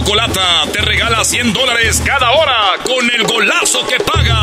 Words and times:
Chocolata 0.00 0.62
te 0.72 0.80
regala 0.80 1.22
100 1.22 1.52
dólares 1.52 2.02
cada 2.02 2.30
hora 2.30 2.56
con 2.84 3.04
el 3.10 3.22
golazo 3.24 3.86
que 3.86 4.02
paga. 4.02 4.40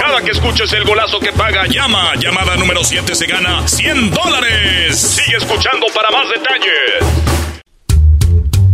Cada 0.00 0.22
que 0.22 0.32
escuches 0.32 0.72
el 0.72 0.82
golazo 0.82 1.20
que 1.20 1.32
paga, 1.32 1.66
llama. 1.66 2.16
Llamada 2.16 2.56
número 2.56 2.82
7 2.82 3.14
se 3.14 3.26
gana 3.26 3.68
100 3.68 4.10
dólares. 4.10 4.98
Sigue 4.98 5.36
escuchando 5.36 5.86
para 5.94 6.10
más 6.10 6.28
detalles. 6.30 7.04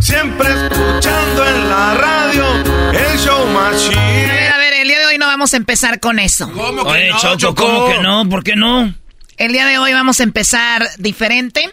Siempre 0.01 0.49
escuchando 0.49 1.47
en 1.47 1.69
la 1.69 1.95
radio 1.95 2.45
el 2.91 3.19
show 3.19 3.47
más 3.49 3.87
chido. 3.87 4.01
A 4.01 4.07
ver, 4.07 4.53
a 4.55 4.57
ver, 4.57 4.73
el 4.73 4.89
día 4.89 4.99
de 4.99 5.07
hoy 5.09 5.19
no 5.19 5.27
vamos 5.27 5.53
a 5.53 5.59
empezar 5.59 6.01
con 6.01 6.19
eso. 6.19 6.51
¿Cómo 6.53 6.85
que 6.85 6.91
Oye, 6.91 7.11
no, 7.11 7.37
Choco, 7.37 7.67
¿cómo 7.67 7.87
que 7.87 7.99
no? 7.99 8.27
¿Por 8.31 8.43
qué 8.43 8.57
no? 8.57 8.95
El 9.37 9.53
día 9.53 9.67
de 9.67 9.77
hoy 9.77 9.93
vamos 9.93 10.21
a 10.21 10.23
empezar 10.23 10.89
diferente. 10.97 11.71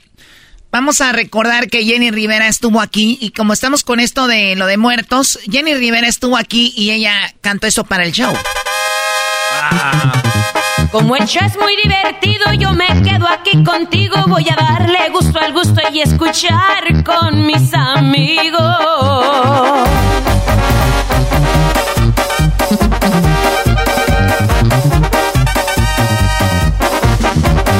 Vamos 0.72 1.02
a 1.02 1.12
recordar 1.12 1.68
que 1.68 1.84
Jenny 1.84 2.12
Rivera 2.12 2.48
estuvo 2.48 2.80
aquí 2.80 3.18
y 3.20 3.32
como 3.32 3.54
estamos 3.54 3.84
con 3.84 4.00
esto 4.00 4.28
de 4.28 4.56
lo 4.56 4.68
de 4.68 4.78
muertos, 4.78 5.40
Jenny 5.52 5.74
Rivera 5.74 6.08
estuvo 6.08 6.38
aquí 6.38 6.72
y 6.76 6.92
ella 6.92 7.34
cantó 7.42 7.66
eso 7.66 7.86
para 7.86 8.04
el 8.04 8.12
show. 8.12 8.32
Como 10.92 11.16
el 11.16 11.26
show 11.26 11.44
es 11.44 11.58
muy 11.58 11.76
divertido, 11.76 12.54
yo 12.54 12.72
me 12.74 12.86
quedo 13.02 13.28
aquí 13.28 13.64
contigo. 13.64 14.16
Voy 14.28 14.46
a 14.48 14.56
darle 14.56 15.10
gusto 15.10 15.40
al 15.40 15.54
gusto 15.54 15.82
y 15.92 16.02
escuchar 16.02 17.04
con 17.04 17.48
mis 17.48 17.74
amigos. 17.74 18.60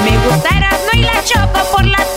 Me 0.04 0.18
gustará 0.28 0.72
no 0.72 1.00
y 1.00 1.04
la 1.04 1.24
choco 1.24 1.72
por 1.72 1.86
la 1.86 2.09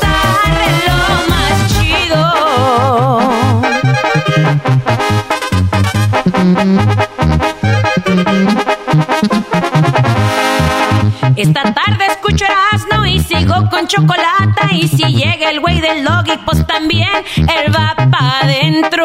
Esta 11.36 11.62
tarde 11.74 12.06
escucho 12.08 12.44
Erasmo 12.44 13.04
y 13.06 13.18
sigo 13.18 13.68
con 13.68 13.88
chocolate. 13.88 14.74
Y 14.74 14.86
si 14.86 15.04
llega 15.04 15.50
el 15.50 15.60
güey 15.60 15.80
del 15.80 16.04
Logi, 16.04 16.38
pues 16.44 16.64
también 16.66 17.08
él 17.36 17.74
va 17.74 17.94
pa' 17.96 18.40
adentro. 18.42 19.04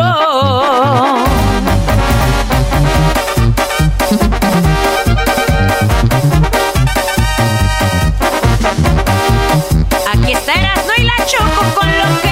Aquí 10.13 10.33
está 10.33 10.53
Erasmo 10.53 10.91
y 10.97 11.03
la 11.03 11.15
choco 11.25 11.79
con 11.79 11.87
lo 11.87 12.26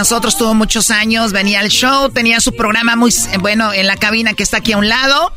nosotros, 0.00 0.38
tuvo 0.38 0.54
muchos 0.54 0.90
años, 0.90 1.30
venía 1.30 1.60
al 1.60 1.68
show, 1.68 2.08
tenía 2.08 2.40
su 2.40 2.56
programa 2.56 2.96
muy 2.96 3.12
bueno 3.40 3.70
en 3.74 3.86
la 3.86 3.96
cabina 3.96 4.32
que 4.32 4.42
está 4.42 4.56
aquí 4.56 4.72
a 4.72 4.78
un 4.78 4.88
lado. 4.88 5.30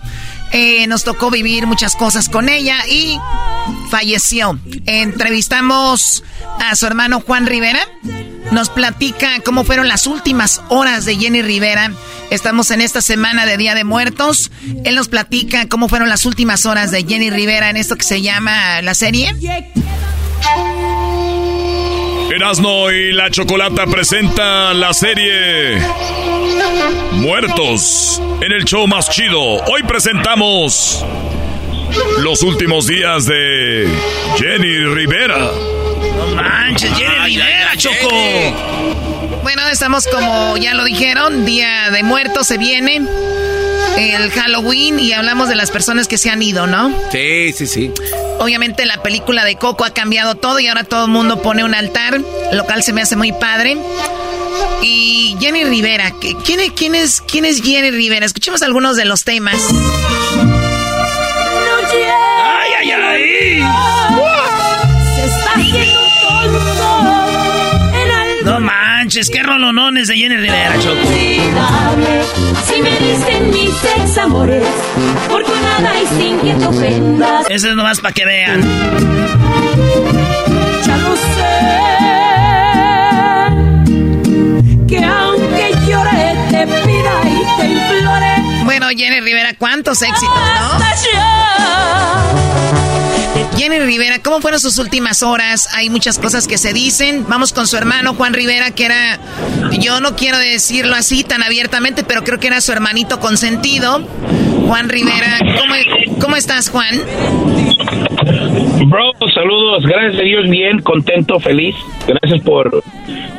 Eh, 0.53 0.88
nos 0.88 1.03
tocó 1.03 1.29
vivir 1.29 1.68
muchas 1.68 1.97
cosas 1.97 2.29
con 2.29 2.47
ella 2.47 2.78
y 2.88 3.19
falleció. 3.91 4.57
Entrevistamos 4.85 6.24
a 6.62 6.78
su 6.78 6.85
hermano 6.85 7.19
Juan 7.19 7.46
Rivera. 7.46 7.85
Nos 8.51 8.69
platica 8.69 9.41
cómo 9.44 9.66
fueron 9.66 9.90
las 9.90 10.07
últimas 10.07 10.62
horas 10.69 11.03
de 11.03 11.18
Jenny 11.18 11.41
Rivera. 11.41 11.91
Estamos 12.30 12.72
en 12.72 12.80
esta 12.80 13.01
semana 13.01 13.45
de 13.45 13.57
Día 13.57 13.75
de 13.75 13.84
Muertos. 13.84 14.50
Él 14.85 14.95
nos 14.95 15.09
platica 15.09 15.68
cómo 15.68 15.90
fueron 15.90 16.07
las 16.07 16.25
últimas 16.25 16.66
horas 16.66 16.90
de 16.90 17.03
Jenny 17.03 17.31
Rivera 17.31 17.69
en 17.69 17.75
esto 17.75 17.97
que 17.97 18.06
se 18.06 18.22
llama 18.22 18.81
la 18.81 18.94
serie. 18.94 19.35
Erasmo 22.35 22.89
y 22.89 23.11
la 23.11 23.29
Chocolata 23.29 23.85
presenta 23.85 24.73
la 24.73 24.91
serie 24.94 25.77
Muertos 27.11 28.19
en 28.41 28.51
el 28.51 28.66
show 28.66 28.88
más 28.88 29.07
chido. 29.11 29.39
Hoy 29.39 29.83
presentamos 29.83 31.05
los 32.21 32.41
últimos 32.41 32.88
días 32.88 33.25
de 33.25 33.88
Jenny 34.38 34.79
Rivera. 34.95 35.38
No 35.38 36.35
manches, 36.35 36.91
Jenny 36.97 37.35
Rivera, 37.35 37.77
Choco. 37.77 39.12
Bueno, 39.41 39.67
estamos 39.67 40.07
como 40.07 40.57
ya 40.57 40.73
lo 40.73 40.83
dijeron, 40.85 41.45
Día 41.45 41.89
de 41.91 42.03
Muertos 42.03 42.47
se 42.47 42.57
viene. 42.57 43.01
El 43.97 44.31
Halloween 44.31 44.99
y 44.99 45.13
hablamos 45.13 45.49
de 45.49 45.55
las 45.55 45.69
personas 45.69 46.07
que 46.07 46.17
se 46.17 46.29
han 46.29 46.41
ido, 46.41 46.66
¿no? 46.66 46.94
Sí, 47.11 47.53
sí, 47.53 47.67
sí. 47.67 47.91
Obviamente 48.39 48.85
la 48.85 49.01
película 49.03 49.45
de 49.45 49.55
Coco 49.55 49.85
ha 49.85 49.94
cambiado 49.94 50.35
todo 50.35 50.59
y 50.59 50.67
ahora 50.67 50.83
todo 50.83 51.05
el 51.05 51.11
mundo 51.11 51.41
pone 51.41 51.63
un 51.63 51.75
altar, 51.75 52.19
lo 52.51 52.63
cual 52.66 52.83
se 52.83 52.91
me 52.94 53.01
hace 53.01 53.16
muy 53.16 53.31
padre. 53.31 53.77
Y 54.81 55.38
Jenny 55.39 55.63
Rivera, 55.63 56.13
¿quién 56.44 56.59
es, 56.59 56.71
quién 56.71 56.95
es, 56.95 57.21
quién 57.21 57.45
es 57.45 57.61
Jenny 57.61 57.91
Rivera? 57.91 58.25
Escuchemos 58.25 58.61
algunos 58.63 58.97
de 58.97 59.05
los 59.05 59.23
temas. 59.23 59.61
Manches, 69.13 69.29
qué 69.29 69.44
rolonones 69.44 70.07
de 70.07 70.16
Jenny 70.16 70.38
Rivera, 70.38 70.74
Choco. 70.79 70.96
inolvidable. 70.96 72.24
Si 72.66 72.81
me 72.81 72.90
dicen 72.90 73.50
mis 73.51 73.69
ex 73.97 74.18
amores, 74.18 74.66
porque 75.29 75.51
nada 75.62 75.91
hay 75.91 76.07
sin 76.18 76.40
que 76.40 76.56
te 76.56 76.66
ofendas. 76.66 77.46
Eso 77.50 77.69
es 77.69 77.75
nomás 77.75 78.00
para 78.01 78.13
que 78.13 78.25
vean. 78.25 78.62
Ya 80.88 80.97
lo 80.97 81.16
sé. 81.16 81.53
Que 84.88 85.06
aunque 85.06 85.75
llore, 85.88 86.35
te 86.50 86.66
pida 86.66 87.21
y 87.25 87.62
te 87.62 87.68
implore. 87.68 88.63
Bueno, 88.65 88.88
Jenny 88.98 89.19
Rivera, 89.19 89.54
cuántos 89.60 90.01
éxitos, 90.01 90.27
¿no? 90.60 91.82
Jenny 93.57 93.79
Rivera, 93.79 94.19
¿cómo 94.23 94.41
fueron 94.41 94.59
sus 94.59 94.77
últimas 94.79 95.21
horas? 95.23 95.69
Hay 95.75 95.89
muchas 95.89 96.17
cosas 96.19 96.47
que 96.47 96.57
se 96.57 96.73
dicen. 96.73 97.25
Vamos 97.27 97.53
con 97.53 97.67
su 97.67 97.77
hermano 97.77 98.13
Juan 98.15 98.33
Rivera, 98.33 98.71
que 98.71 98.85
era, 98.85 99.19
yo 99.79 100.00
no 100.01 100.15
quiero 100.15 100.38
decirlo 100.38 100.95
así 100.95 101.23
tan 101.23 101.44
abiertamente, 101.44 102.03
pero 102.03 102.23
creo 102.23 102.39
que 102.39 102.47
era 102.47 102.61
su 102.61 102.71
hermanito 102.71 103.19
consentido. 103.19 104.01
Juan 104.67 104.89
Rivera, 104.89 105.39
¿cómo, 105.59 105.75
cómo 106.19 106.35
estás, 106.35 106.69
Juan? 106.69 107.00
Bro, 108.88 109.11
saludos, 109.33 109.83
gracias 109.85 110.19
a 110.19 110.23
Dios, 110.23 110.50
bien, 110.50 110.79
contento, 110.81 111.39
feliz. 111.39 111.75
Gracias 112.07 112.41
por 112.41 112.83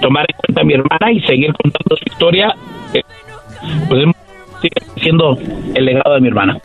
tomar 0.01 0.27
en 0.29 0.37
cuenta 0.37 0.61
a 0.61 0.65
mi 0.65 0.75
hermana 0.75 1.13
y 1.13 1.21
seguir 1.23 1.53
contando 1.55 1.97
su 1.97 2.05
historia. 2.07 2.55
Eh, 2.93 3.03
Pues 3.89 4.05
sigue 4.63 5.03
siendo 5.03 5.37
el 5.75 5.85
legado 5.85 6.15
de 6.15 6.21
mi 6.21 6.29
hermana. 6.29 6.59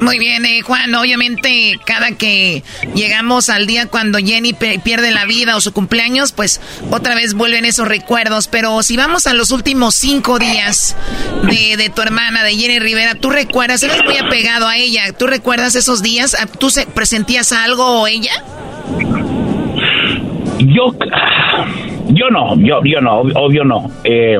Muy 0.00 0.18
bien, 0.18 0.44
eh, 0.44 0.60
Juan, 0.62 0.94
obviamente 0.94 1.78
cada 1.84 2.12
que 2.12 2.62
llegamos 2.94 3.48
al 3.48 3.66
día 3.66 3.86
cuando 3.86 4.18
Jenny 4.18 4.52
pierde 4.52 5.10
la 5.10 5.24
vida 5.24 5.56
o 5.56 5.60
su 5.60 5.72
cumpleaños, 5.72 6.32
pues 6.32 6.60
otra 6.90 7.14
vez 7.14 7.34
vuelven 7.34 7.64
esos 7.64 7.88
recuerdos, 7.88 8.48
pero 8.48 8.82
si 8.82 8.96
vamos 8.96 9.26
a 9.26 9.34
los 9.34 9.50
últimos 9.50 9.94
cinco 9.94 10.38
días 10.38 10.96
de, 11.44 11.76
de 11.76 11.88
tu 11.90 12.02
hermana, 12.02 12.42
de 12.42 12.54
Jenny 12.54 12.78
Rivera, 12.78 13.14
¿tú 13.14 13.30
recuerdas? 13.30 13.82
Eres 13.82 14.02
muy 14.04 14.16
apegado 14.16 14.66
a 14.66 14.76
ella, 14.76 15.12
¿tú 15.16 15.26
recuerdas 15.26 15.74
esos 15.74 16.02
días? 16.02 16.36
¿Tú 16.58 16.70
se, 16.70 16.86
presentías 16.86 17.52
algo 17.52 18.02
o 18.02 18.06
ella? 18.06 18.32
Yo, 20.58 20.94
yo 22.08 22.30
no, 22.30 22.56
yo, 22.58 22.80
yo 22.84 23.00
no, 23.00 23.20
obvio 23.20 23.64
no. 23.64 23.90
Eh, 24.04 24.38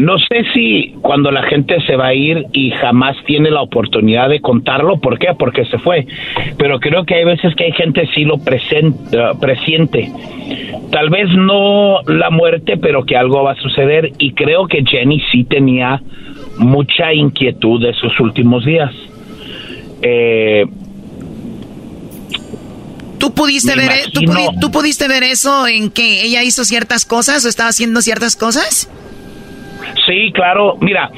no 0.00 0.18
sé 0.18 0.44
si 0.54 0.94
cuando 1.02 1.30
la 1.30 1.42
gente 1.42 1.78
se 1.86 1.94
va 1.94 2.06
a 2.06 2.14
ir 2.14 2.46
y 2.52 2.70
jamás 2.70 3.16
tiene 3.26 3.50
la 3.50 3.60
oportunidad 3.60 4.30
de 4.30 4.40
contarlo, 4.40 4.98
¿por 4.98 5.18
qué? 5.18 5.34
Porque 5.38 5.66
se 5.66 5.78
fue. 5.78 6.06
Pero 6.56 6.80
creo 6.80 7.04
que 7.04 7.16
hay 7.16 7.24
veces 7.24 7.54
que 7.54 7.64
hay 7.64 7.72
gente 7.72 8.08
sí 8.14 8.24
lo 8.24 8.38
presente, 8.38 9.18
uh, 9.18 9.38
presiente. 9.38 10.10
Tal 10.90 11.10
vez 11.10 11.28
no 11.36 12.00
la 12.06 12.30
muerte, 12.30 12.78
pero 12.78 13.04
que 13.04 13.14
algo 13.14 13.42
va 13.42 13.52
a 13.52 13.56
suceder. 13.56 14.12
Y 14.18 14.32
creo 14.32 14.66
que 14.66 14.82
Jenny 14.84 15.20
sí 15.30 15.44
tenía 15.44 16.00
mucha 16.56 17.12
inquietud 17.12 17.82
de 17.82 17.92
sus 17.92 18.18
últimos 18.20 18.64
días. 18.64 18.92
Eh, 20.00 20.64
¿Tú 23.18 23.34
pudiste, 23.34 23.76
ver, 23.76 23.90
e-, 23.90 24.10
¿tú, 24.10 24.22
¿tú 24.62 24.70
pudiste 24.70 25.08
ver 25.08 25.24
eso 25.24 25.68
en 25.68 25.90
que 25.90 26.22
ella 26.22 26.42
hizo 26.42 26.64
ciertas 26.64 27.04
cosas 27.04 27.44
o 27.44 27.48
estaba 27.50 27.68
haciendo 27.68 28.00
ciertas 28.00 28.34
cosas? 28.34 28.88
Sí, 30.06 30.30
claro. 30.32 30.76
Mira, 30.80 31.10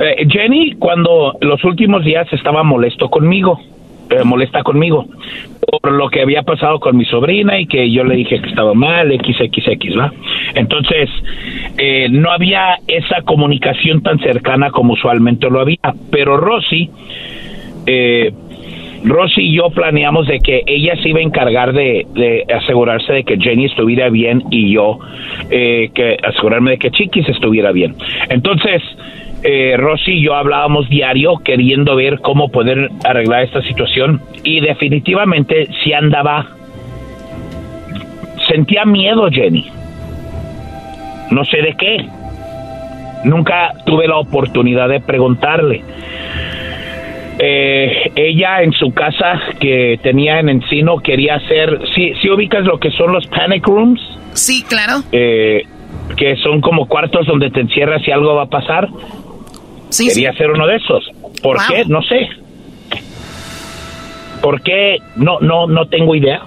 eh, 0.00 0.26
Jenny 0.28 0.72
cuando 0.78 1.36
los 1.40 1.62
últimos 1.64 2.04
días 2.04 2.26
estaba 2.32 2.62
molesto 2.62 3.08
conmigo, 3.08 3.60
eh, 4.08 4.22
molesta 4.22 4.62
conmigo, 4.62 5.06
por 5.82 5.90
lo 5.90 6.08
que 6.08 6.22
había 6.22 6.42
pasado 6.42 6.78
con 6.78 6.96
mi 6.96 7.04
sobrina 7.06 7.58
y 7.58 7.66
que 7.66 7.90
yo 7.90 8.04
le 8.04 8.14
dije 8.14 8.40
que 8.40 8.48
estaba 8.50 8.72
mal, 8.72 9.10
XXX, 9.10 9.98
¿va? 9.98 10.12
Entonces, 10.54 11.10
eh, 11.76 12.06
no 12.08 12.30
había 12.30 12.78
esa 12.86 13.22
comunicación 13.22 14.02
tan 14.02 14.20
cercana 14.20 14.70
como 14.70 14.92
usualmente 14.92 15.50
lo 15.50 15.60
había, 15.60 15.78
pero 16.10 16.36
Rosy, 16.36 16.88
eh, 17.86 18.32
Rosy 19.06 19.40
y 19.40 19.56
yo 19.56 19.70
planeamos 19.70 20.26
de 20.26 20.40
que 20.40 20.62
ella 20.66 20.96
se 21.00 21.10
iba 21.10 21.20
a 21.20 21.22
encargar 21.22 21.72
de, 21.72 22.44
asegurarse 22.52 23.12
de 23.12 23.24
que 23.24 23.38
Jenny 23.38 23.66
estuviera 23.66 24.10
bien 24.10 24.42
y 24.50 24.72
yo 24.72 24.98
eh, 25.48 25.90
que 25.94 26.16
asegurarme 26.22 26.72
de 26.72 26.78
que 26.78 26.90
Chiquis 26.90 27.28
estuviera 27.28 27.70
bien. 27.70 27.94
Entonces, 28.28 28.82
eh, 29.44 29.76
Rosy 29.76 30.14
y 30.14 30.22
yo 30.22 30.34
hablábamos 30.34 30.88
diario 30.88 31.36
queriendo 31.44 31.94
ver 31.94 32.18
cómo 32.20 32.50
poder 32.50 32.90
arreglar 33.04 33.44
esta 33.44 33.62
situación 33.62 34.20
y 34.42 34.60
definitivamente 34.60 35.68
si 35.84 35.92
andaba 35.92 36.48
sentía 38.48 38.84
miedo 38.84 39.28
Jenny. 39.30 39.66
No 41.30 41.44
sé 41.44 41.58
de 41.58 41.74
qué. 41.74 42.06
Nunca 43.24 43.72
tuve 43.84 44.08
la 44.08 44.16
oportunidad 44.18 44.88
de 44.88 45.00
preguntarle 45.00 45.82
eh, 47.38 48.12
ella 48.14 48.62
en 48.62 48.72
su 48.72 48.92
casa 48.92 49.40
que 49.60 49.98
tenía 50.02 50.40
en 50.40 50.48
Encino 50.48 50.98
quería 50.98 51.36
hacer, 51.36 51.80
si 51.94 52.14
¿sí, 52.14 52.30
ubicas 52.30 52.64
lo 52.64 52.78
que 52.78 52.90
son 52.92 53.12
los 53.12 53.26
panic 53.26 53.66
rooms? 53.66 54.00
Sí, 54.32 54.64
claro. 54.66 55.02
Eh, 55.12 55.62
que 56.16 56.36
son 56.36 56.60
como 56.60 56.86
cuartos 56.86 57.26
donde 57.26 57.50
te 57.50 57.60
encierras 57.60 58.02
y 58.06 58.10
algo 58.10 58.34
va 58.34 58.44
a 58.44 58.48
pasar. 58.48 58.88
Sí, 59.90 60.08
quería 60.08 60.30
hacer 60.30 60.50
uno 60.50 60.66
de 60.66 60.76
esos. 60.76 61.04
¿Por 61.42 61.58
qué? 61.66 61.84
No 61.86 62.02
sé. 62.02 62.28
¿Por 64.40 64.62
qué? 64.62 64.98
No, 65.16 65.38
no, 65.40 65.66
no 65.66 65.86
tengo 65.86 66.14
idea. 66.14 66.42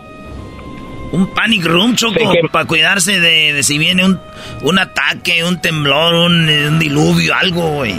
Un 1.12 1.28
panic 1.28 1.66
room, 1.66 1.96
Choco, 1.96 2.20
para 2.52 2.66
cuidarse 2.66 3.20
de, 3.20 3.64
si 3.64 3.80
viene 3.80 4.06
un, 4.06 4.20
un 4.64 4.80
ataque, 4.80 5.44
un 5.44 5.60
temblor, 5.60 6.14
un, 6.14 6.48
un 6.48 6.80
diluvio, 6.80 7.34
algo, 7.34 7.78
güey. 7.78 7.96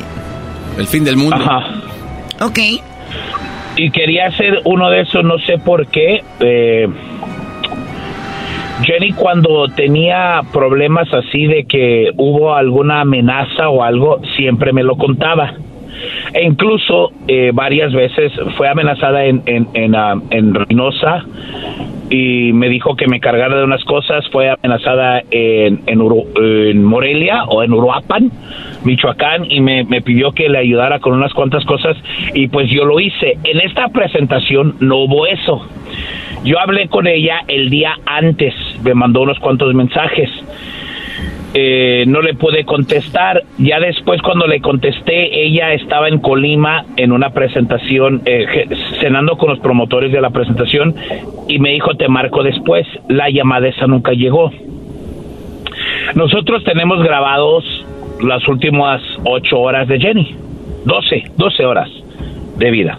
El 0.79 0.87
fin 0.87 1.05
del 1.05 1.17
mundo. 1.17 1.37
Ajá. 1.37 1.81
Ok. 2.41 2.59
Y 3.77 3.91
quería 3.91 4.27
hacer 4.27 4.61
uno 4.65 4.91
de 4.91 5.01
esos, 5.01 5.25
no 5.25 5.39
sé 5.39 5.59
por 5.59 5.87
qué. 5.87 6.23
Eh, 6.41 6.89
Jenny 8.83 9.13
cuando 9.13 9.69
tenía 9.69 10.41
problemas 10.53 11.13
así 11.13 11.47
de 11.47 11.65
que 11.65 12.11
hubo 12.17 12.55
alguna 12.55 13.03
amenaza 13.03 13.69
o 13.69 13.83
algo, 13.83 14.21
siempre 14.37 14.73
me 14.73 14.83
lo 14.83 14.97
contaba. 14.97 15.55
E 16.33 16.43
incluso 16.45 17.13
eh, 17.29 17.51
varias 17.53 17.93
veces 17.93 18.33
fue 18.57 18.69
amenazada 18.69 19.25
en, 19.25 19.43
en, 19.47 19.69
en, 19.75 19.95
ah, 19.95 20.15
en 20.31 20.55
Reynosa 20.55 21.25
y 22.11 22.53
me 22.53 22.69
dijo 22.69 22.97
que 22.97 23.07
me 23.07 23.21
cargara 23.21 23.57
de 23.57 23.65
unas 23.65 23.85
cosas. 23.85 24.29
Fue 24.31 24.51
amenazada 24.51 25.23
en, 25.31 25.83
en, 25.87 26.85
Morelia 26.85 27.45
o 27.45 27.63
en 27.63 27.73
Uruapan, 27.73 28.31
Michoacán, 28.85 29.51
y 29.51 29.61
me, 29.61 29.85
me, 29.85 30.03
pidió 30.03 30.33
que 30.33 30.49
le 30.49 30.59
ayudara 30.59 30.99
con 30.99 31.15
unas 31.15 31.33
cuantas 31.33 31.65
cosas 31.65 31.97
y 32.35 32.49
pues 32.49 32.69
yo 32.71 32.85
lo 32.85 32.99
hice. 33.01 33.39
En 33.45 33.61
esta 33.61 33.89
presentación 33.89 34.77
no 34.81 34.97
hubo 34.97 35.27
eso. 35.27 35.67
Yo 36.45 36.59
hablé 36.59 36.89
con 36.89 37.07
ella 37.07 37.43
el 37.49 37.71
día 37.71 37.95
antes, 38.07 38.55
me 38.83 38.95
mandó 38.95 39.23
unos 39.23 39.39
cuantos 39.39 39.75
mensajes 39.75 40.31
eh, 41.53 42.05
no 42.07 42.23
le 42.23 42.35
pude 42.35 42.65
contestar. 42.65 43.43
Ya 43.59 43.81
después 43.81 44.23
cuando 44.23 44.47
le 44.47 44.61
contesté, 44.61 45.45
ella 45.45 45.73
estaba 45.73 46.09
en 46.09 46.19
Colima 46.21 46.85
en 46.97 47.13
una 47.13 47.31
presentación, 47.31 48.23
eh, 48.25 48.69
cenando 49.01 49.37
con 49.37 49.51
los 49.51 49.59
promotores 49.59 50.13
de 50.13 50.21
la 50.21 50.31
presentación 50.31 50.95
y 51.49 51.59
me 51.59 51.71
dijo, 51.71 51.95
te 51.95 52.09
marco 52.09 52.43
después. 52.43 52.87
La 53.09 53.31
llamada 53.31 53.69
esa 53.69 53.87
nunca 53.87 54.13
llegó. 54.13 54.53
Nosotros 56.15 56.63
tenemos 56.65 57.03
grabados 57.03 57.65
las 58.23 58.47
últimas 58.47 59.03
ocho 59.25 59.59
horas 59.61 59.89
de 59.89 59.99
Jenny, 59.99 60.37
doce, 60.85 61.25
doce 61.37 61.65
horas 61.65 61.91
de 62.59 62.71
vida. 62.71 62.99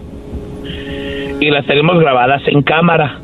Y 1.40 1.50
las 1.50 1.66
tenemos 1.66 2.00
grabadas 2.00 2.42
en 2.48 2.62
cámara. 2.64 3.20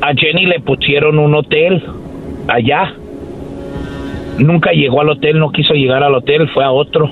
A 0.00 0.14
Jenny 0.14 0.46
le 0.46 0.60
pusieron 0.60 1.18
un 1.18 1.34
hotel 1.34 1.82
allá 2.48 2.94
Nunca 4.38 4.72
llegó 4.72 5.00
al 5.00 5.10
hotel, 5.10 5.38
no 5.38 5.50
quiso 5.50 5.74
llegar 5.74 6.02
al 6.02 6.14
hotel, 6.14 6.48
fue 6.48 6.64
a 6.64 6.70
otro. 6.70 7.10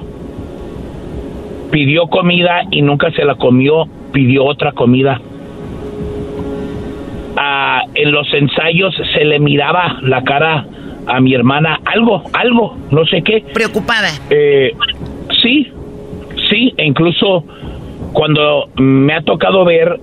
Pidió 1.71 2.07
comida 2.09 2.63
y 2.71 2.83
nunca 2.83 3.11
se 3.13 3.25
la 3.25 3.35
comió, 3.37 3.87
pidió 4.13 4.45
otra 4.45 4.73
comida. 4.73 5.21
Ah, 7.37 7.83
en 7.95 8.13
los 8.13 8.33
ensayos 8.33 8.95
se 9.15 9.25
le 9.25 9.39
miraba 9.39 9.99
la 10.03 10.23
cara 10.23 10.67
a 11.07 11.21
mi 11.21 11.35
hermana, 11.35 11.81
algo, 11.85 12.23
algo, 12.33 12.77
no 12.91 13.05
sé 13.07 13.23
qué. 13.23 13.45
Preocupada. 13.53 14.09
Eh, 14.31 14.73
sí, 15.43 15.71
sí, 16.51 16.75
e 16.77 16.85
incluso 16.85 17.45
cuando 18.13 18.69
me 18.77 19.15
ha 19.15 19.23
tocado 19.23 19.65
ver, 19.65 19.99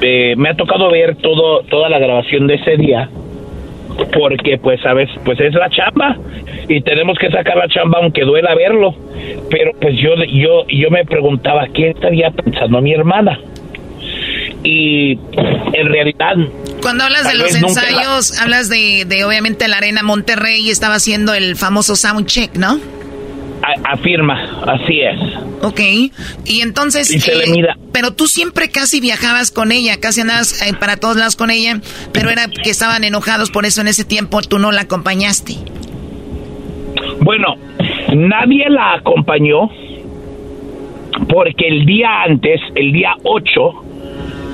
eh, 0.00 0.34
me 0.36 0.50
ha 0.50 0.54
tocado 0.54 0.90
ver 0.90 1.16
todo, 1.16 1.62
toda 1.68 1.88
la 1.88 1.98
grabación 1.98 2.46
de 2.46 2.54
ese 2.54 2.76
día 2.76 3.10
porque 4.06 4.58
pues 4.58 4.80
sabes 4.80 5.08
pues 5.24 5.38
es 5.40 5.54
la 5.54 5.68
chamba 5.70 6.16
y 6.68 6.80
tenemos 6.82 7.18
que 7.18 7.30
sacar 7.30 7.56
la 7.56 7.68
chamba 7.68 7.98
aunque 8.02 8.22
duela 8.22 8.54
verlo. 8.54 8.94
Pero 9.50 9.72
pues 9.80 9.96
yo 9.98 10.14
yo 10.24 10.66
yo 10.68 10.90
me 10.90 11.04
preguntaba 11.04 11.66
qué 11.74 11.90
estaría 11.90 12.30
pensando 12.30 12.80
mi 12.80 12.92
hermana 12.92 13.38
y 14.62 15.18
en 15.72 15.86
realidad 15.88 16.34
cuando 16.82 17.04
hablas 17.04 17.28
de 17.28 17.36
los 17.36 17.54
ensayos 17.54 18.40
hablas 18.40 18.68
de, 18.68 19.04
de 19.06 19.24
obviamente 19.24 19.68
la 19.68 19.76
arena 19.78 20.02
Monterrey 20.02 20.68
estaba 20.70 20.94
haciendo 20.94 21.34
el 21.34 21.56
famoso 21.56 21.94
sound 21.94 22.26
check 22.26 22.56
no 22.56 22.80
afirma, 23.84 24.62
así 24.66 25.00
es. 25.00 25.18
Ok, 25.62 25.80
y 26.44 26.60
entonces... 26.60 27.10
Eh, 27.28 27.74
pero 27.92 28.12
tú 28.12 28.26
siempre 28.26 28.70
casi 28.70 29.00
viajabas 29.00 29.50
con 29.50 29.72
ella, 29.72 29.98
casi 30.00 30.20
andabas 30.20 30.62
eh, 30.62 30.74
para 30.78 30.96
todos 30.96 31.16
lados 31.16 31.36
con 31.36 31.50
ella, 31.50 31.80
pero 32.12 32.30
era 32.30 32.46
que 32.48 32.70
estaban 32.70 33.04
enojados, 33.04 33.50
por 33.50 33.66
eso 33.66 33.80
en 33.80 33.88
ese 33.88 34.04
tiempo 34.04 34.40
tú 34.42 34.58
no 34.58 34.72
la 34.72 34.82
acompañaste. 34.82 35.54
Bueno, 37.20 37.56
nadie 38.14 38.70
la 38.70 38.94
acompañó 38.94 39.68
porque 41.28 41.66
el 41.66 41.84
día 41.84 42.22
antes, 42.22 42.60
el 42.74 42.92
día 42.92 43.14
8, 43.24 43.60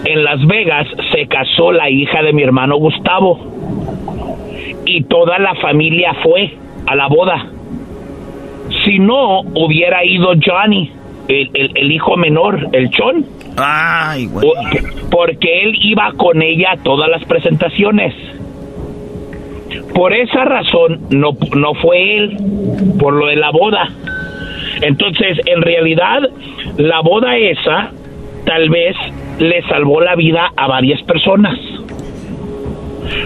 en 0.07 0.25
Las 0.25 0.47
Vegas 0.47 0.87
se 1.13 1.27
casó 1.27 1.73
la 1.73 1.91
hija 1.91 2.23
de 2.23 2.33
mi 2.33 2.43
hermano 2.43 2.77
Gustavo 2.77 3.39
y 4.87 5.03
toda 5.05 5.39
la 5.39 5.55
familia 5.57 6.15
fue 6.23 6.57
a 6.87 6.95
la 6.95 7.09
boda 7.09 7.51
si 8.85 8.99
no 8.99 9.41
hubiera 9.41 10.05
ido 10.05 10.33
Johnny, 10.45 10.91
el, 11.29 11.93
hijo 11.93 12.17
menor, 12.17 12.69
el 12.73 12.91
Chon. 12.91 13.25
Ay, 13.57 14.27
güey. 14.27 14.51
Porque 15.11 15.63
él 15.63 15.75
iba 15.83 16.13
con 16.17 16.43
ella 16.43 16.73
a 16.73 16.77
todas 16.79 17.09
las 17.09 17.25
presentaciones. 17.25 18.15
Por 19.95 20.13
esa 20.13 20.45
razón 20.45 21.01
no, 21.11 21.37
no 21.57 21.75
fue 21.75 22.17
él, 22.17 22.37
por 22.99 23.15
lo 23.15 23.27
de 23.27 23.37
la 23.37 23.51
boda. 23.51 23.89
Entonces, 24.83 25.39
en 25.47 25.63
realidad, 25.63 26.21
la 26.77 27.01
boda 27.01 27.37
esa 27.37 27.91
tal 28.45 28.69
vez 28.71 28.97
le 29.39 29.63
salvó 29.63 30.01
la 30.01 30.17
vida 30.17 30.53
a 30.57 30.67
varias 30.67 31.03
personas. 31.03 31.59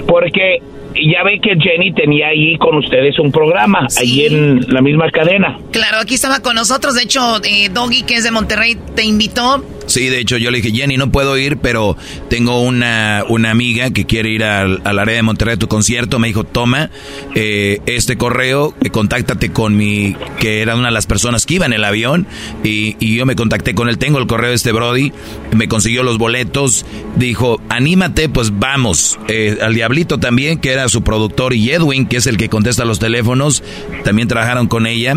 Porque 0.06 0.60
ya 0.94 1.22
ve 1.24 1.40
que 1.40 1.56
Jenny 1.58 1.92
tenía 1.92 2.28
ahí 2.28 2.56
con 2.58 2.76
ustedes 2.76 3.18
un 3.18 3.30
programa, 3.32 3.86
ahí 3.98 4.26
en 4.26 4.60
la 4.68 4.80
misma 4.80 5.10
cadena. 5.10 5.58
Claro, 5.70 5.98
aquí 5.98 6.14
estaba 6.14 6.40
con 6.40 6.54
nosotros. 6.54 6.94
De 6.94 7.02
hecho, 7.02 7.20
eh, 7.44 7.68
Doggy, 7.70 8.02
que 8.02 8.14
es 8.14 8.24
de 8.24 8.30
Monterrey, 8.30 8.76
te 8.94 9.04
invitó 9.04 9.64
Sí, 9.88 10.08
de 10.08 10.20
hecho 10.20 10.36
yo 10.36 10.50
le 10.50 10.60
dije, 10.60 10.76
Jenny, 10.76 10.98
no 10.98 11.10
puedo 11.10 11.36
ir, 11.38 11.56
pero 11.56 11.96
tengo 12.28 12.60
una, 12.60 13.24
una 13.28 13.50
amiga 13.50 13.90
que 13.90 14.04
quiere 14.04 14.28
ir 14.30 14.44
al, 14.44 14.82
al 14.84 14.98
área 14.98 15.16
de 15.16 15.22
Monterrey 15.22 15.54
a 15.54 15.58
tu 15.58 15.66
concierto. 15.66 16.18
Me 16.18 16.28
dijo, 16.28 16.44
toma 16.44 16.90
eh, 17.34 17.80
este 17.86 18.16
correo, 18.18 18.74
eh, 18.84 18.90
contáctate 18.90 19.50
con 19.50 19.76
mi, 19.76 20.14
que 20.38 20.60
era 20.60 20.76
una 20.76 20.88
de 20.88 20.92
las 20.92 21.06
personas 21.06 21.46
que 21.46 21.54
iba 21.54 21.64
en 21.66 21.72
el 21.72 21.84
avión, 21.84 22.26
y, 22.62 22.96
y 23.00 23.16
yo 23.16 23.24
me 23.24 23.34
contacté 23.34 23.74
con 23.74 23.88
él. 23.88 23.96
Tengo 23.96 24.18
el 24.18 24.26
correo 24.26 24.50
de 24.50 24.56
este 24.56 24.72
Brody, 24.72 25.12
me 25.52 25.68
consiguió 25.68 26.02
los 26.02 26.18
boletos, 26.18 26.84
dijo, 27.16 27.60
anímate, 27.70 28.28
pues 28.28 28.58
vamos. 28.58 29.18
Eh, 29.28 29.56
al 29.62 29.74
Diablito 29.74 30.18
también, 30.18 30.58
que 30.58 30.70
era 30.70 30.88
su 30.90 31.02
productor, 31.02 31.54
y 31.54 31.70
Edwin, 31.70 32.06
que 32.06 32.18
es 32.18 32.26
el 32.26 32.36
que 32.36 32.50
contesta 32.50 32.84
los 32.84 32.98
teléfonos, 32.98 33.62
también 34.04 34.28
trabajaron 34.28 34.68
con 34.68 34.86
ella. 34.86 35.14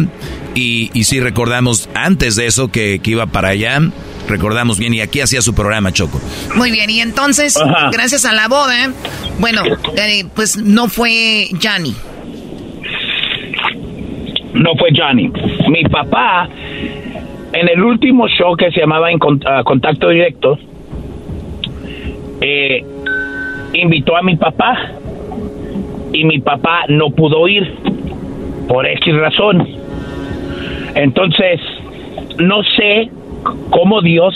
Y, 0.56 0.92
y 0.94 1.04
sí 1.04 1.20
recordamos 1.20 1.90
antes 1.94 2.36
de 2.38 2.46
eso 2.46 2.70
que, 2.72 3.00
que 3.04 3.12
iba 3.12 3.26
para 3.26 3.50
allá 3.50 3.82
recordamos 4.28 4.80
bien, 4.80 4.94
y 4.94 5.02
aquí 5.02 5.22
hacía 5.22 5.42
su 5.42 5.54
programa, 5.54 5.92
Choco. 5.92 6.20
Muy 6.56 6.72
bien, 6.72 6.90
y 6.90 7.00
entonces, 7.00 7.58
gracias 7.92 8.26
a 8.26 8.34
la 8.34 8.48
boda, 8.48 8.92
bueno, 9.40 9.62
eh, 9.98 10.26
pues 10.36 10.58
no 10.58 10.88
fue 10.88 11.48
Johnny. 11.62 11.96
No 14.54 14.76
fue 14.78 14.90
Johnny. 14.96 15.32
Mi 15.70 15.84
papá, 15.84 16.48
en 17.54 17.70
el 17.70 17.82
último 17.82 18.28
show 18.28 18.56
que 18.56 18.72
se 18.72 18.82
llamaba 18.82 19.12
en 19.12 19.20
ah, 19.46 19.64
Contacto 19.64 20.10
Directo, 20.10 20.58
eh, 22.42 22.84
invitó 23.74 24.18
a 24.18 24.22
mi 24.22 24.36
papá 24.36 24.78
y 26.14 26.26
mi 26.26 26.40
papá 26.40 26.86
no 26.90 27.12
pudo 27.12 27.48
ir 27.48 27.64
por 28.68 28.86
X 28.86 29.16
razón. 29.16 29.68
Entonces, 30.96 31.60
no 32.38 32.62
sé 32.64 33.10
cómo 33.70 34.02
Dios, 34.02 34.36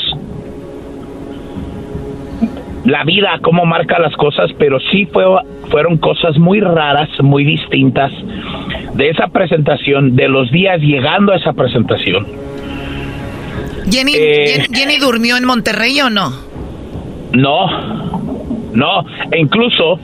la 2.86 3.04
vida, 3.04 3.40
cómo 3.42 3.66
marca 3.66 4.00
las 4.00 4.16
cosas, 4.16 4.52
pero 4.58 4.80
sí 4.92 5.06
fue, 5.06 5.24
fueron 5.70 5.98
cosas 5.98 6.38
muy 6.38 6.60
raras, 6.60 7.10
muy 7.22 7.44
distintas 7.44 8.12
de 8.94 9.10
esa 9.10 9.28
presentación, 9.28 10.16
de 10.16 10.30
los 10.30 10.52
días 10.52 10.80
llegando 10.82 11.34
a 11.34 11.38
esa 11.38 11.54
presentación. 11.54 12.28
Jenny, 13.90 14.14
eh, 14.16 14.66
Jenny 14.72 14.98
durmió 14.98 15.38
en 15.38 15.46
Monterrey 15.46 16.00
o 16.02 16.10
no? 16.10 16.32
No, 17.34 17.68
no, 18.74 19.06
e 19.32 19.40
incluso 19.40 20.00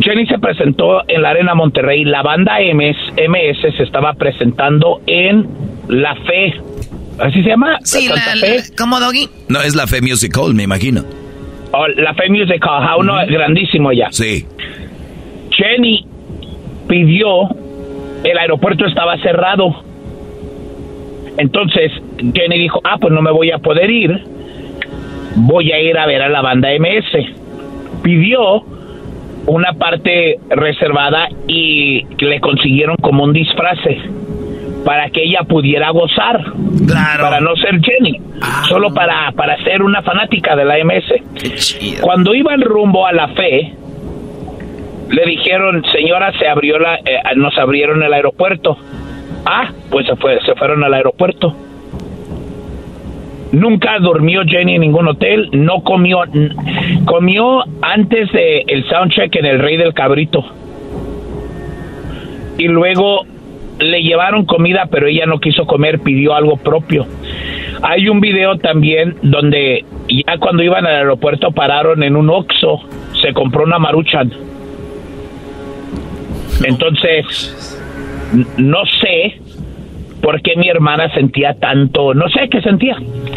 Jenny 0.00 0.26
se 0.26 0.38
presentó 0.38 1.02
en 1.08 1.22
la 1.22 1.30
Arena 1.30 1.54
Monterrey, 1.54 2.04
la 2.04 2.22
banda 2.22 2.58
MS, 2.60 2.96
MS 3.28 3.76
se 3.76 3.82
estaba 3.82 4.14
presentando 4.14 5.00
en 5.06 5.46
La 5.88 6.14
Fe, 6.14 6.54
¿así 7.18 7.42
se 7.42 7.48
llama? 7.48 7.78
Sí, 7.82 8.08
la, 8.08 8.16
Fe. 8.36 8.62
¿cómo 8.76 9.00
Doggy? 9.00 9.28
No, 9.48 9.60
es 9.60 9.74
La 9.74 9.86
Fe 9.86 10.00
Music 10.02 10.36
Hall, 10.36 10.54
me 10.54 10.62
imagino. 10.62 11.02
Oh, 11.72 11.86
la 11.88 12.14
Fe 12.14 12.28
Music 12.28 12.62
Hall, 12.66 13.00
uno 13.00 13.14
grandísimo 13.26 13.92
ya. 13.92 14.08
Sí. 14.10 14.46
Jenny 15.50 16.06
pidió, 16.88 17.48
el 18.24 18.38
aeropuerto 18.38 18.86
estaba 18.86 19.18
cerrado. 19.18 19.82
Entonces 21.38 21.92
Jenny 22.18 22.58
dijo, 22.58 22.80
ah, 22.84 22.98
pues 23.00 23.12
no 23.12 23.22
me 23.22 23.30
voy 23.30 23.50
a 23.50 23.58
poder 23.58 23.90
ir, 23.90 24.22
voy 25.36 25.72
a 25.72 25.80
ir 25.80 25.96
a 25.96 26.06
ver 26.06 26.22
a 26.22 26.28
la 26.28 26.42
banda 26.42 26.68
MS. 26.78 28.02
Pidió 28.02 28.64
una 29.46 29.72
parte 29.72 30.38
reservada 30.50 31.28
y 31.46 32.04
le 32.18 32.40
consiguieron 32.40 32.96
como 32.96 33.24
un 33.24 33.32
disfraz 33.32 33.78
para 34.88 35.10
que 35.10 35.22
ella 35.22 35.40
pudiera 35.46 35.90
gozar. 35.90 36.42
Para 37.20 37.40
no 37.40 37.54
ser 37.56 37.78
Jenny, 37.82 38.22
ah. 38.40 38.62
solo 38.66 38.94
para, 38.94 39.30
para 39.32 39.62
ser 39.62 39.82
una 39.82 40.00
fanática 40.00 40.56
de 40.56 40.64
la 40.64 40.76
MS. 40.82 42.00
Cuando 42.00 42.34
iban 42.34 42.62
rumbo 42.62 43.06
a 43.06 43.12
la 43.12 43.28
fe, 43.28 43.74
le 45.10 45.26
dijeron, 45.26 45.84
señora, 45.92 46.32
se 46.38 46.48
abrió 46.48 46.78
la, 46.78 46.94
eh, 46.94 47.20
nos 47.36 47.58
abrieron 47.58 48.02
el 48.02 48.14
aeropuerto. 48.14 48.78
Ah, 49.44 49.72
pues 49.90 50.06
se, 50.06 50.16
fue, 50.16 50.40
se 50.46 50.54
fueron 50.54 50.82
al 50.82 50.94
aeropuerto. 50.94 51.54
Nunca 53.52 53.98
durmió 53.98 54.40
Jenny 54.46 54.76
en 54.76 54.80
ningún 54.80 55.06
hotel, 55.06 55.50
no 55.52 55.82
comió, 55.82 56.20
comió 57.04 57.62
antes 57.82 58.32
de 58.32 58.64
el 58.66 58.88
soundcheck 58.88 59.36
en 59.36 59.44
el 59.44 59.58
Rey 59.58 59.76
del 59.76 59.92
Cabrito. 59.92 60.42
Y 62.56 62.68
luego 62.68 63.26
le 63.78 64.02
llevaron 64.02 64.44
comida, 64.44 64.88
pero 64.90 65.06
ella 65.06 65.26
no 65.26 65.40
quiso 65.40 65.66
comer, 65.66 66.00
pidió 66.00 66.34
algo 66.34 66.56
propio. 66.56 67.06
Hay 67.82 68.08
un 68.08 68.20
video 68.20 68.56
también 68.58 69.16
donde 69.22 69.84
ya 70.08 70.38
cuando 70.38 70.62
iban 70.62 70.86
al 70.86 70.96
aeropuerto 70.96 71.52
pararon 71.52 72.02
en 72.02 72.16
un 72.16 72.28
Oxxo, 72.30 72.80
se 73.22 73.32
compró 73.32 73.64
una 73.64 73.78
maruchan. 73.78 74.32
Entonces, 76.64 77.68
no 78.56 78.84
sé 79.00 79.40
por 80.20 80.42
qué 80.42 80.56
mi 80.56 80.68
hermana 80.68 81.12
sentía 81.14 81.54
tanto, 81.54 82.14
no 82.14 82.28
sé 82.28 82.48
qué 82.50 82.60
sentía. 82.60 82.96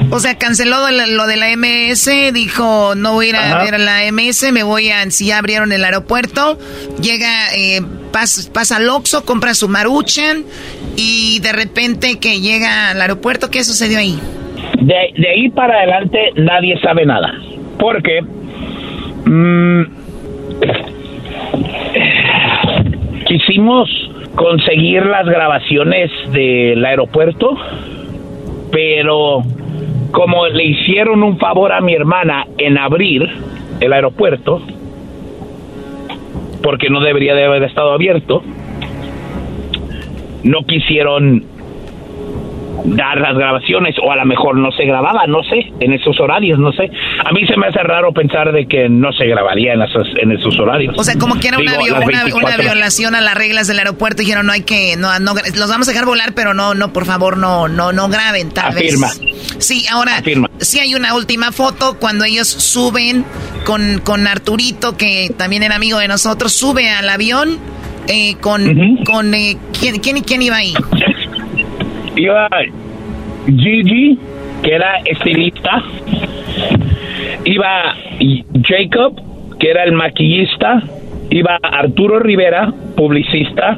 O 0.10 0.20
sea, 0.20 0.38
canceló 0.38 0.78
lo 1.08 1.28
de 1.28 1.38
la 1.38 1.56
MS, 1.56 2.34
dijo, 2.34 2.96
no 2.96 3.14
voy 3.14 3.28
a 3.28 3.30
ir 3.30 3.36
a 3.36 3.64
ver 3.64 3.76
a 3.76 3.78
la 3.78 4.12
MS, 4.12 4.52
me 4.52 4.64
voy 4.64 4.90
a, 4.90 5.10
si 5.12 5.28
ya 5.28 5.38
abrieron 5.38 5.72
el 5.72 5.84
aeropuerto, 5.84 6.58
llega, 7.02 7.54
eh, 7.56 7.82
pasa, 8.12 8.78
al 8.78 8.90
Oxxo, 8.90 9.26
compra 9.26 9.54
su 9.54 9.68
maruchan 9.68 10.44
y 10.96 11.40
de 11.40 11.52
repente 11.52 12.20
que 12.20 12.40
llega 12.40 12.92
al 12.92 13.02
aeropuerto, 13.02 13.50
¿qué 13.50 13.64
sucedió 13.64 14.00
ahí? 14.00 14.20
De, 14.80 15.28
ahí 15.28 15.50
para 15.50 15.78
adelante 15.78 16.32
nadie 16.36 16.80
sabe 16.82 17.06
nada, 17.06 17.34
porque 17.80 18.22
mm, 19.26 19.84
quisimos 23.26 23.90
conseguir 24.36 25.06
las 25.06 25.26
grabaciones 25.26 26.12
del 26.32 26.84
aeropuerto, 26.86 27.56
pero 28.72 29.44
como 30.12 30.48
le 30.48 30.64
hicieron 30.66 31.24
un 31.24 31.38
favor 31.38 31.72
a 31.72 31.82
mi 31.82 31.94
hermana 31.94 32.46
en 32.58 32.78
abrir 32.78 33.28
el 33.80 33.94
aeropuerto, 33.94 34.62
porque 36.62 36.90
no 36.90 37.02
debería 37.02 37.34
de 37.36 37.46
haber 37.46 37.64
estado 37.64 37.94
abierto, 37.94 38.44
no 40.44 40.66
quisieron 40.66 41.46
dar 42.86 43.20
las 43.20 43.36
grabaciones 43.36 43.96
o 44.02 44.12
a 44.12 44.16
lo 44.16 44.26
mejor 44.26 44.58
no 44.58 44.72
se 44.72 44.86
grababa, 44.86 45.28
no 45.28 45.44
sé, 45.44 45.72
en 45.80 45.94
esos 45.94 46.20
horarios, 46.20 46.60
no 46.60 46.72
sé. 46.72 46.90
A 47.24 47.32
mí 47.32 47.46
se 47.46 47.58
me 47.58 47.68
hace 47.68 47.80
raro 47.80 48.12
pensar 48.12 48.52
de 48.52 48.66
que 48.66 48.90
no 48.90 49.12
se 49.14 49.26
grabaría 49.26 49.74
en 49.74 49.82
esos, 49.82 50.08
en 50.22 50.32
esos 50.32 50.58
horarios. 50.60 50.96
O 50.98 51.04
sea, 51.04 51.16
como 51.18 51.40
que 51.40 51.50
era 51.50 51.58
una, 51.60 51.78
violación 52.58 53.16
a 53.16 53.22
las 53.22 53.36
reglas 53.36 53.68
del 53.68 53.80
aeropuerto, 53.80 54.22
dijeron 54.22 54.46
no 54.46 54.54
hay 54.54 54.62
que, 54.62 54.96
no, 54.98 55.18
no, 55.20 55.34
los 55.34 55.70
vamos 55.70 55.88
a 55.88 55.92
dejar 55.92 56.06
volar, 56.06 56.34
pero 56.34 56.54
no, 56.54 56.74
no, 56.74 56.92
por 56.94 57.06
favor, 57.06 57.38
no, 57.38 57.68
no, 57.68 57.92
no 57.92 58.10
graben, 58.10 58.52
tal 58.52 58.70
Afirma. 58.70 59.10
Sí, 59.60 59.86
ahora, 59.92 60.18
Afirma. 60.18 60.50
sí 60.60 60.80
hay 60.80 60.96
una 60.96 61.16
última 61.16 61.52
foto 61.52 61.98
cuando 62.00 62.26
ellos 62.26 62.48
suben 62.48 63.26
con, 63.66 64.00
con 64.04 64.28
Arturito, 64.28 64.98
que 64.98 65.30
también 65.38 65.64
era 65.64 65.76
amigo 65.76 66.00
de 66.00 66.08
nosotros, 66.08 66.54
sube 66.54 66.90
al 66.90 67.10
avión 67.10 67.58
eh, 68.08 68.36
con, 68.42 68.98
con 69.06 69.34
eh, 69.34 69.58
¿quién, 69.80 70.00
quién, 70.00 70.22
quién 70.24 70.42
iba 70.42 70.58
ahí? 70.58 70.74
iba 72.16 72.48
Gigi, 73.46 74.20
que 74.64 74.76
era 74.76 74.98
estilista, 75.06 75.84
iba 77.46 77.96
Jacob, 78.68 79.20
que 79.60 79.70
era 79.70 79.84
el 79.84 79.94
maquillista, 79.94 80.84
iba 81.30 81.58
Arturo 81.62 82.20
Rivera, 82.20 82.72
publicista, 82.96 83.78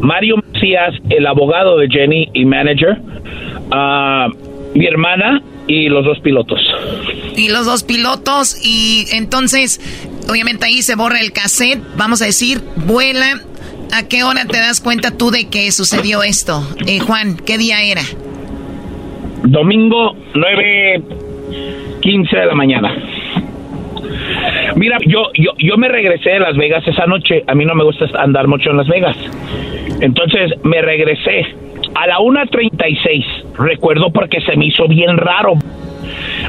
Mario 0.00 0.36
Macías, 0.36 0.94
el 1.10 1.26
abogado 1.26 1.78
de 1.78 1.88
Jenny 1.88 2.28
y 2.32 2.44
manager, 2.44 2.98
uh, 3.70 4.30
mi 4.74 4.86
hermana 4.86 5.42
y 5.66 5.88
los 5.88 6.04
dos 6.04 6.18
pilotos. 6.20 6.60
Y 7.36 7.48
los 7.48 7.66
dos 7.66 7.82
pilotos, 7.82 8.56
y 8.64 9.06
entonces, 9.12 9.80
obviamente 10.28 10.66
ahí 10.66 10.82
se 10.82 10.94
borra 10.94 11.20
el 11.20 11.32
cassette, 11.32 11.80
vamos 11.96 12.22
a 12.22 12.26
decir, 12.26 12.60
vuela 12.76 13.40
¿A 13.94 14.08
qué 14.08 14.24
hora 14.24 14.46
te 14.46 14.56
das 14.56 14.80
cuenta 14.80 15.10
tú 15.18 15.30
de 15.30 15.50
que 15.50 15.70
sucedió 15.70 16.22
esto? 16.22 16.62
Eh, 16.86 16.98
Juan, 17.00 17.36
¿qué 17.36 17.58
día 17.58 17.82
era? 17.82 18.00
Domingo 19.44 20.16
9.15 20.32 22.30
de 22.30 22.46
la 22.46 22.54
mañana. 22.54 22.96
Mira, 24.76 24.96
yo, 25.06 25.24
yo, 25.34 25.50
yo 25.58 25.76
me 25.76 25.88
regresé 25.88 26.30
de 26.30 26.40
Las 26.40 26.56
Vegas 26.56 26.88
esa 26.88 27.04
noche. 27.04 27.44
A 27.46 27.54
mí 27.54 27.66
no 27.66 27.74
me 27.74 27.84
gusta 27.84 28.06
andar 28.18 28.48
mucho 28.48 28.70
en 28.70 28.78
Las 28.78 28.88
Vegas. 28.88 29.14
Entonces 30.00 30.52
me 30.62 30.80
regresé 30.80 31.54
a 31.94 32.06
la 32.06 32.18
1.36 32.18 33.56
recuerdo 33.58 34.10
porque 34.10 34.40
se 34.40 34.56
me 34.56 34.66
hizo 34.66 34.86
bien 34.88 35.16
raro. 35.16 35.54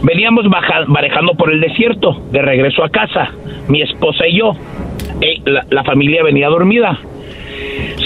Veníamos 0.01 0.45
manejando 0.88 1.33
por 1.35 1.51
el 1.51 1.62
desierto, 1.62 2.21
de 2.31 2.41
regreso 2.41 2.83
a 2.83 2.89
casa, 2.89 3.31
mi 3.67 3.81
esposa 3.81 4.27
y 4.27 4.39
yo. 4.39 4.53
Eh, 5.21 5.41
la, 5.69 5.83
familia 5.83 6.23
venía 6.23 6.50
dormida. 6.50 7.00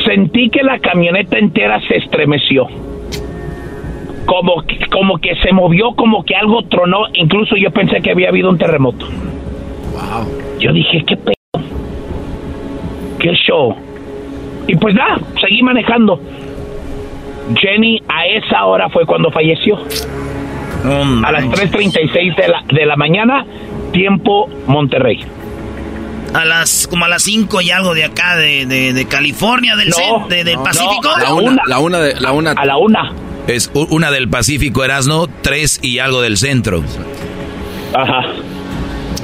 Sentí 0.05 0.49
que 0.49 0.63
la 0.63 0.79
camioneta 0.79 1.37
entera 1.37 1.79
se 1.87 1.97
estremeció. 1.97 2.67
Como, 4.25 4.63
como 4.91 5.17
que 5.19 5.35
se 5.35 5.51
movió, 5.53 5.93
como 5.93 6.23
que 6.23 6.35
algo 6.35 6.63
tronó. 6.63 7.05
Incluso 7.13 7.55
yo 7.55 7.71
pensé 7.71 8.01
que 8.01 8.11
había 8.11 8.29
habido 8.29 8.49
un 8.49 8.57
terremoto. 8.57 9.05
Wow. 9.05 10.59
Yo 10.59 10.73
dije, 10.73 11.03
¿qué 11.05 11.17
pedo? 11.17 11.63
¿Qué 13.19 13.33
show? 13.33 13.75
Y 14.67 14.75
pues 14.75 14.93
nada, 14.93 15.17
seguí 15.39 15.63
manejando. 15.63 16.19
Jenny 17.55 18.01
a 18.07 18.25
esa 18.25 18.65
hora 18.65 18.89
fue 18.89 19.05
cuando 19.05 19.31
falleció. 19.31 19.77
a 19.77 21.31
las 21.31 21.43
3.36 21.45 22.35
de 22.35 22.47
la, 22.47 22.63
de 22.67 22.85
la 22.85 22.95
mañana, 22.95 23.45
tiempo 23.91 24.49
Monterrey. 24.67 25.19
A 26.33 26.45
las, 26.45 26.87
como 26.87 27.05
a 27.05 27.07
las 27.07 27.23
5 27.23 27.61
y 27.61 27.71
algo 27.71 27.93
de 27.93 28.03
acá, 28.03 28.35
de, 28.35 28.65
de, 28.65 29.07
California, 29.07 29.75
del, 29.75 29.91
del 30.29 30.57
Pacífico. 30.59 31.09
la, 31.19 31.33
una, 31.33 31.63
la 31.65 31.79
una 31.79 31.99
de 31.99 32.19
la 32.19 32.31
una. 32.31 32.51
A 32.51 32.65
la 32.65 32.77
una. 32.77 33.11
Es 33.47 33.71
una 33.73 34.11
del 34.11 34.27
Pacífico, 34.27 34.83
Erasno, 34.83 35.27
tres 35.41 35.79
y 35.81 35.99
algo 35.99 36.21
del 36.21 36.37
centro. 36.37 36.83
Ajá. 37.93 38.23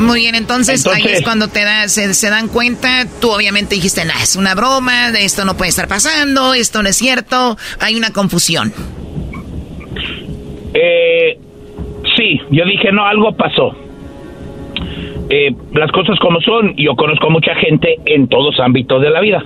Muy 0.04 0.20
bien, 0.20 0.36
entonces, 0.36 0.86
ahí 0.88 1.04
es 1.06 1.24
cuando 1.24 1.48
te 1.48 1.64
da, 1.64 1.88
se, 1.88 2.30
dan 2.30 2.50
cuenta, 2.50 3.06
tú 3.22 3.32
obviamente 3.32 3.76
dijiste, 3.76 4.04
nah, 4.06 4.22
es 4.22 4.36
una 4.36 4.54
broma, 4.54 5.10
esto 5.18 5.46
no 5.46 5.56
puede 5.56 5.70
estar 5.70 5.88
pasando, 5.88 6.54
esto 6.54 6.84
no 6.84 6.90
es 6.90 6.98
cierto, 6.98 7.56
hay 7.80 7.96
una 7.96 8.12
confusión. 8.12 8.74
Eh, 10.74 11.38
sí, 12.18 12.42
yo 12.52 12.66
dije, 12.66 12.92
no, 12.92 13.06
algo 13.06 13.32
pasó. 13.34 13.76
Eh, 15.30 15.56
las 15.74 15.92
cosas 15.92 16.20
como 16.20 16.42
son, 16.42 16.76
yo 16.76 16.96
conozco 16.96 17.30
mucha 17.30 17.56
gente 17.56 17.96
en 18.06 18.28
todos 18.28 18.60
ámbitos 18.60 19.02
de 19.02 19.10
la 19.10 19.22
vida. 19.22 19.42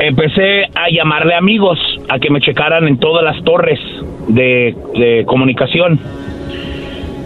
Empecé 0.00 0.64
a 0.74 0.90
llamarle 0.90 1.34
amigos 1.34 1.78
a 2.08 2.18
que 2.18 2.30
me 2.30 2.40
checaran 2.40 2.88
en 2.88 2.98
todas 2.98 3.22
las 3.22 3.42
torres 3.44 3.78
de, 4.26 4.74
de 4.98 5.24
comunicación 5.24 6.00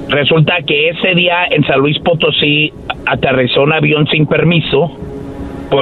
Resulta 0.08 0.62
que 0.66 0.88
ese 0.88 1.14
día 1.14 1.44
en 1.50 1.64
San 1.64 1.80
Luis 1.80 1.98
Potosí 1.98 2.72
aterrizó 3.04 3.62
un 3.62 3.72
avión 3.72 4.06
sin 4.06 4.26
permiso, 4.26 4.90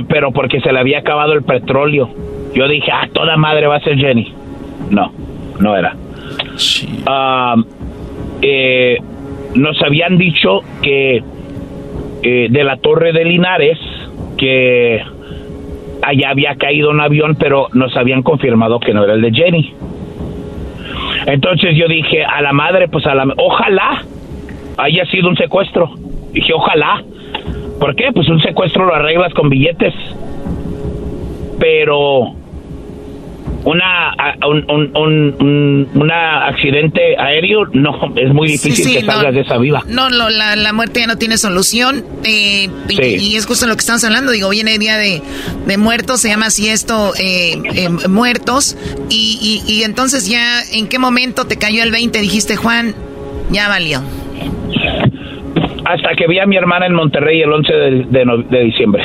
pero 0.09 0.33
porque 0.33 0.61
se 0.61 0.73
le 0.73 0.81
había 0.81 0.99
acabado 0.99 1.33
el 1.33 1.43
petróleo. 1.43 2.11
Yo 2.55 2.67
dije, 2.67 2.91
ah, 2.93 3.09
toda 3.13 3.37
madre 3.37 3.69
va 3.69 3.77
a 3.77 3.81
ser 3.81 3.97
Jenny. 3.97 4.33
No, 4.91 5.13
no 5.61 5.77
era. 5.77 5.95
Eh, 8.43 8.99
nos 9.55 9.81
habían 9.83 10.19
dicho 10.19 10.61
que 10.83 11.23
eh, 12.23 12.49
de 12.51 12.65
la 12.65 12.79
torre 12.79 13.13
de 13.13 13.25
Linares, 13.25 13.79
que 14.37 15.03
allá 16.03 16.31
había 16.31 16.57
caído 16.57 16.91
un 16.91 17.01
avión, 17.01 17.37
pero 17.39 17.69
nos 17.75 17.97
habían 17.97 18.23
confirmado 18.23 18.81
que 18.81 18.93
no 18.93 19.05
era 19.05 19.15
el 19.15 19.23
de 19.23 19.33
Jenny. 19.33 19.73
Entonces 21.27 21.77
yo 21.77 21.87
dije, 21.89 22.25
a 22.25 22.43
la 22.43 22.53
madre, 22.53 22.89
pues 22.89 23.07
a 23.07 23.15
la... 23.15 23.27
Ojalá 23.37 24.03
haya 24.77 25.05
sido 25.07 25.29
un 25.29 25.37
secuestro. 25.37 25.91
Dije, 26.33 26.53
ojalá. 26.53 27.03
¿Por 27.81 27.95
qué? 27.95 28.11
Pues 28.15 28.29
un 28.29 28.41
secuestro 28.41 28.87
lo 28.87 28.95
arreglas 28.95 29.33
con 29.35 29.49
billetes. 29.49 29.95
Pero 31.59 32.35
una 33.67 34.15
un, 34.47 34.95
un, 34.97 35.89
un, 35.93 36.11
accidente 36.13 37.17
aéreo 37.19 37.67
no 37.73 38.13
es 38.15 38.33
muy 38.33 38.47
difícil 38.49 39.01
que 39.01 39.05
salgas 39.05 39.35
de 39.35 39.41
esa 39.41 39.59
viva 39.59 39.83
no, 39.89 40.09
la, 40.09 40.55
la, 40.55 40.73
muerte 40.73 41.01
ya 41.01 41.09
no 41.09 41.19
tiene 41.19 41.37
solución 41.37 42.05
eh, 42.23 42.69
y, 42.89 43.35
es 43.35 43.45
justo 43.45 43.67
lo 43.67 43.75
que 43.75 43.81
estamos 43.81 44.05
hablando 44.05 44.31
digo 44.31 44.49
viene 44.51 44.75
el 44.75 44.79
día 44.79 44.97
de, 44.99 45.21
de 45.67 45.77
muertos 45.79 46.21
se 46.21 46.29
llama 46.29 46.47
así 46.47 46.69
esto 46.69 47.13
eh, 47.19 47.61
eh, 47.75 47.89
muertos 48.09 48.77
y, 49.11 49.65
y, 49.67 49.73
y 49.73 49.83
entonces 49.83 50.29
ya 50.29 50.63
en 50.73 50.87
qué 50.87 51.01
momento 51.01 51.47
te 51.47 51.57
cayó 51.57 51.83
el 51.83 51.91
20 51.91 52.21
dijiste 52.21 52.55
Juan 52.55 52.95
ya 53.51 53.69
valió 53.69 54.01
hasta 55.87 56.15
que 56.17 56.27
vi 56.27 56.39
a 56.41 56.47
mi 56.47 56.57
hermana 56.57 56.87
en 56.87 56.95
Monterrey 56.95 57.41
el 57.43 57.53
11 57.53 57.73
de, 57.73 58.65
diciembre. 58.65 59.05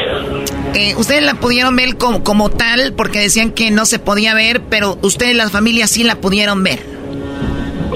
Eh, 0.74 0.96
ustedes 0.98 1.24
la 1.24 1.36
pudieron 1.36 1.76
ver 1.76 1.90
como, 1.98 2.50
tal 2.50 2.94
porque 2.98 3.20
decían 3.20 3.52
que 3.52 3.70
no 3.70 3.86
se 3.86 4.00
podía 4.00 4.34
ver, 4.34 4.62
pero 4.70 4.98
ustedes, 5.04 5.36
las 5.36 5.52
familias, 5.52 5.92
sí 5.92 6.04
la 6.04 6.16
pudieron 6.16 6.64
ver. 6.64 6.80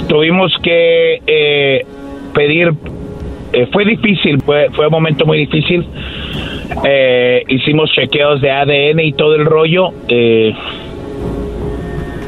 Tuvimos 0.07 0.53
que 0.61 1.19
eh, 1.25 1.85
pedir, 2.35 2.73
eh, 3.53 3.67
fue 3.71 3.85
difícil, 3.85 4.39
fue, 4.41 4.69
fue 4.75 4.85
un 4.85 4.91
momento 4.91 5.25
muy 5.25 5.39
difícil. 5.39 5.87
hicimos 7.47 7.89
chequeos 7.91 8.39
de 8.41 8.51
ADN 8.51 8.99
y 8.99 9.13
todo 9.13 9.35
el 9.35 9.45
rollo. 9.45 9.93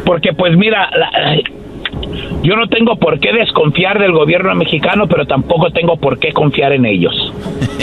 porque 0.06 0.34
pues 0.34 0.58
mira, 0.58 0.89
la, 0.98 1.12
yo 2.43 2.56
no 2.56 2.67
tengo 2.67 2.95
por 2.97 3.19
qué 3.19 3.34
desconfiar 3.34 4.00
del 4.00 4.12
gobierno 4.12 4.54
mexicano, 4.56 5.08
pero 5.08 5.26
tampoco 5.26 5.71
tengo 5.71 5.97
por 5.97 6.19
qué 6.19 6.32
confiar 6.32 6.73
en 6.73 6.86
ellos. 6.86 7.34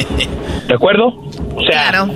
¿De 0.68 0.74
acuerdo? 0.74 1.08
O 1.54 1.62
sea, 1.62 1.90
claro. 1.90 2.12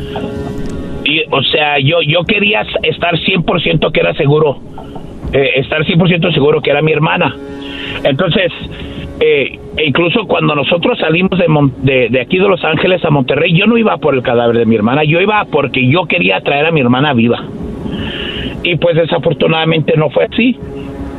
y, 1.05 1.23
o 1.31 1.43
sea, 1.43 1.79
yo, 1.79 2.01
yo 2.03 2.25
quería 2.25 2.63
estar 2.83 3.15
100% 3.15 3.93
que 3.93 4.01
era 4.01 4.15
seguro, 4.15 4.59
eh, 5.33 5.51
estar 5.57 5.85
100% 5.85 6.33
seguro 6.33 6.61
que 6.63 6.71
era 6.71 6.81
mi 6.81 6.93
hermana. 6.93 7.35
Entonces, 8.05 8.53
eh, 9.21 9.59
e 9.77 9.87
incluso 9.87 10.27
cuando 10.27 10.55
nosotros 10.55 10.99
salimos 10.99 11.39
de, 11.83 12.09
de, 12.09 12.21
aquí 12.21 12.39
de 12.39 12.49
Los 12.49 12.65
Ángeles 12.65 13.05
a 13.05 13.11
Monterrey, 13.11 13.53
yo 13.53 13.67
no 13.67 13.77
iba 13.77 13.97
por 13.99 14.15
el 14.15 14.23
cadáver 14.23 14.57
de 14.59 14.67
mi 14.67 14.77
hermana, 14.77 15.05
yo 15.05 15.21
iba 15.21 15.45
porque 15.51 15.87
yo 15.89 16.07
quería 16.07 16.41
traer 16.41 16.67
a 16.67 16.71
mi 16.71 16.81
hermana 16.81 17.13
viva. 17.15 17.45
Y 18.63 18.77
pues 18.77 18.97
desafortunadamente 18.97 19.97
no 19.97 20.11
fue 20.11 20.25
así 20.25 20.57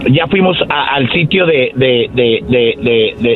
ya 0.08 0.28
fuimos 0.28 0.58
al 0.70 1.12
sitio 1.12 1.46
de, 1.46 1.74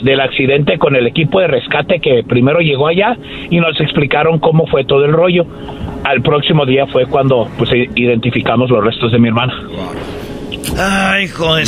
del 0.04 0.19
accidente 0.21 0.78
con 0.78 0.95
el 0.95 1.08
equipo 1.08 1.39
de 1.39 1.47
rescate 1.47 1.99
que 1.99 2.23
primero 2.23 2.60
llegó 2.60 2.88
allá 2.88 3.17
y 3.49 3.60
nos 3.60 3.80
explicaron 3.82 4.39
cómo 4.39 4.67
fue 4.67 4.86
todo 4.86 5.06
el 5.06 5.13
rollo. 5.13 5.45
Al 6.04 6.21
próximo 6.21 6.65
día 6.65 6.86
fue 6.88 7.06
cuando 7.06 7.49
pues 7.58 7.69
identificamos 7.73 8.69
los 8.69 8.84
restos 8.84 9.12
de 9.12 9.19
mi 9.19 9.30
hermana. 9.30 9.54
Ay, 10.78 11.28
joder, 11.28 11.67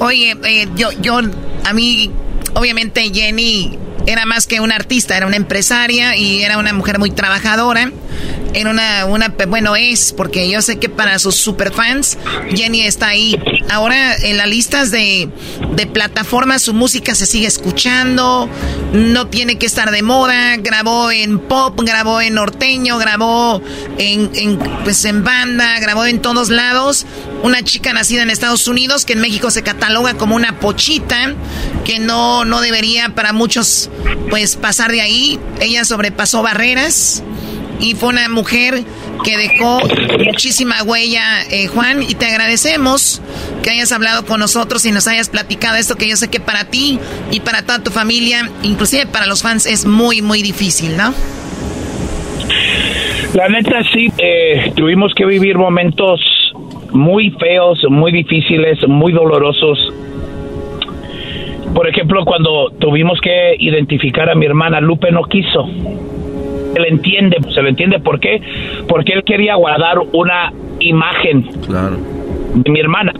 Oye, 0.00 0.32
eh, 0.44 0.66
yo, 0.76 0.88
yo, 1.00 1.18
a 1.64 1.72
mí, 1.72 2.10
obviamente 2.54 3.00
Jenny 3.12 3.78
era 4.06 4.26
más 4.26 4.46
que 4.46 4.60
una 4.60 4.76
artista, 4.76 5.16
era 5.16 5.26
una 5.26 5.36
empresaria 5.36 6.16
y 6.16 6.42
era 6.42 6.58
una 6.58 6.72
mujer 6.72 6.98
muy 6.98 7.10
trabajadora 7.10 7.90
en 8.56 8.68
una, 8.68 9.04
una, 9.04 9.34
bueno, 9.48 9.76
es, 9.76 10.14
porque 10.14 10.48
yo 10.48 10.62
sé 10.62 10.78
que 10.78 10.88
para 10.88 11.18
sus 11.18 11.34
superfans, 11.34 12.16
Jenny 12.54 12.80
está 12.80 13.08
ahí. 13.08 13.38
Ahora 13.68 14.16
en 14.16 14.38
las 14.38 14.48
listas 14.48 14.90
de, 14.90 15.28
de 15.74 15.86
plataformas 15.86 16.62
su 16.62 16.72
música 16.72 17.14
se 17.14 17.26
sigue 17.26 17.46
escuchando, 17.46 18.48
no 18.94 19.26
tiene 19.26 19.58
que 19.58 19.66
estar 19.66 19.90
de 19.90 20.02
moda, 20.02 20.56
grabó 20.56 21.10
en 21.10 21.38
pop, 21.38 21.78
grabó 21.82 22.22
en 22.22 22.34
norteño, 22.34 22.96
grabó 22.96 23.60
en, 23.98 24.30
en, 24.34 24.58
pues 24.84 25.04
en 25.04 25.22
banda, 25.22 25.78
grabó 25.80 26.06
en 26.06 26.22
todos 26.22 26.48
lados. 26.48 27.04
Una 27.42 27.62
chica 27.62 27.92
nacida 27.92 28.22
en 28.22 28.30
Estados 28.30 28.66
Unidos 28.68 29.04
que 29.04 29.12
en 29.12 29.20
México 29.20 29.50
se 29.50 29.62
cataloga 29.62 30.14
como 30.14 30.34
una 30.34 30.58
pochita, 30.60 31.34
que 31.84 31.98
no, 31.98 32.46
no 32.46 32.62
debería 32.62 33.10
para 33.10 33.34
muchos 33.34 33.90
pues 34.30 34.56
pasar 34.56 34.90
de 34.90 35.00
ahí. 35.00 35.38
Ella 35.60 35.84
sobrepasó 35.84 36.42
barreras 36.42 37.22
y 37.80 37.94
fue 37.94 38.10
una 38.10 38.28
mujer 38.28 38.82
que 39.24 39.36
dejó 39.36 39.80
muchísima 40.24 40.82
huella, 40.82 41.42
eh, 41.50 41.66
Juan, 41.66 42.02
y 42.02 42.14
te 42.14 42.26
agradecemos 42.26 43.20
que 43.62 43.70
hayas 43.70 43.92
hablado 43.92 44.24
con 44.24 44.40
nosotros 44.40 44.84
y 44.86 44.92
nos 44.92 45.08
hayas 45.08 45.28
platicado 45.28 45.76
esto 45.76 45.96
que 45.96 46.08
yo 46.08 46.16
sé 46.16 46.28
que 46.28 46.40
para 46.40 46.64
ti 46.64 46.98
y 47.30 47.40
para 47.40 47.62
toda 47.62 47.82
tu 47.82 47.90
familia, 47.90 48.50
inclusive 48.62 49.06
para 49.06 49.26
los 49.26 49.42
fans, 49.42 49.66
es 49.66 49.86
muy, 49.86 50.22
muy 50.22 50.42
difícil, 50.42 50.96
¿no? 50.96 51.12
La 53.34 53.48
neta 53.48 53.82
sí, 53.92 54.10
eh, 54.18 54.72
tuvimos 54.76 55.12
que 55.14 55.26
vivir 55.26 55.58
momentos 55.58 56.20
muy 56.92 57.30
feos, 57.32 57.84
muy 57.90 58.12
difíciles, 58.12 58.78
muy 58.88 59.12
dolorosos. 59.12 59.92
Por 61.74 61.88
ejemplo, 61.88 62.24
cuando 62.24 62.70
tuvimos 62.78 63.20
que 63.20 63.56
identificar 63.58 64.30
a 64.30 64.34
mi 64.34 64.46
hermana, 64.46 64.80
Lupe 64.80 65.10
no 65.10 65.24
quiso 65.24 65.68
se 66.76 66.82
le 66.82 66.88
entiende, 66.88 67.38
se 67.54 67.62
le 67.62 67.70
entiende 67.70 68.00
por 68.00 68.20
qué, 68.20 68.42
porque 68.86 69.14
él 69.14 69.24
quería 69.24 69.54
guardar 69.54 69.96
una 70.12 70.52
imagen 70.78 71.48
de 72.54 72.70
mi 72.70 72.80
hermana, 72.80 73.14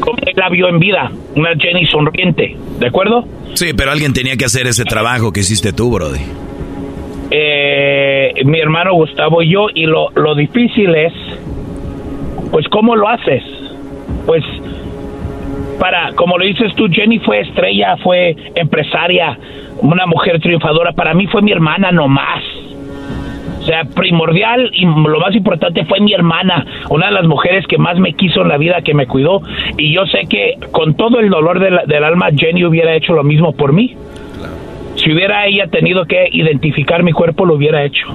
como 0.00 0.18
él 0.26 0.32
la 0.34 0.48
vio 0.48 0.68
en 0.68 0.80
vida, 0.80 1.12
una 1.36 1.50
Jenny 1.56 1.86
sonriente, 1.86 2.56
¿de 2.80 2.86
acuerdo? 2.88 3.24
Sí, 3.54 3.74
pero 3.76 3.92
alguien 3.92 4.12
tenía 4.12 4.36
que 4.36 4.44
hacer 4.44 4.66
ese 4.66 4.84
trabajo 4.84 5.32
que 5.32 5.38
hiciste 5.38 5.72
tú, 5.72 5.92
Brody. 5.92 6.18
Eh, 7.30 8.32
mi 8.44 8.58
hermano 8.58 8.94
Gustavo 8.94 9.40
y 9.40 9.52
yo, 9.52 9.68
y 9.72 9.86
lo, 9.86 10.10
lo 10.16 10.34
difícil 10.34 10.92
es, 10.96 11.12
pues, 12.50 12.66
¿cómo 12.70 12.96
lo 12.96 13.08
haces? 13.08 13.44
pues 14.26 14.44
para, 15.78 16.12
como 16.12 16.38
lo 16.38 16.44
dices 16.44 16.74
tú, 16.74 16.88
Jenny 16.90 17.18
fue 17.18 17.40
estrella, 17.40 17.96
fue 17.98 18.36
empresaria, 18.54 19.38
una 19.80 20.06
mujer 20.06 20.40
triunfadora. 20.40 20.92
Para 20.92 21.14
mí 21.14 21.26
fue 21.26 21.42
mi 21.42 21.52
hermana 21.52 21.90
nomás. 21.90 22.42
O 23.60 23.64
sea, 23.64 23.84
primordial 23.84 24.70
y 24.74 24.84
lo 24.84 25.20
más 25.20 25.34
importante 25.36 25.84
fue 25.84 26.00
mi 26.00 26.12
hermana, 26.12 26.66
una 26.90 27.06
de 27.06 27.12
las 27.12 27.26
mujeres 27.26 27.64
que 27.66 27.78
más 27.78 27.98
me 27.98 28.12
quiso 28.14 28.42
en 28.42 28.48
la 28.48 28.58
vida, 28.58 28.82
que 28.82 28.92
me 28.92 29.06
cuidó. 29.06 29.40
Y 29.76 29.94
yo 29.94 30.04
sé 30.06 30.26
que 30.28 30.56
con 30.72 30.94
todo 30.94 31.20
el 31.20 31.30
dolor 31.30 31.60
del 31.60 32.04
alma, 32.04 32.30
Jenny 32.36 32.64
hubiera 32.64 32.94
hecho 32.94 33.12
lo 33.12 33.22
mismo 33.22 33.52
por 33.52 33.72
mí. 33.72 33.96
Si 34.96 35.12
hubiera 35.12 35.46
ella 35.46 35.68
tenido 35.68 36.04
que 36.04 36.28
identificar 36.32 37.02
mi 37.02 37.12
cuerpo, 37.12 37.44
lo 37.44 37.54
hubiera 37.54 37.84
hecho. 37.84 38.06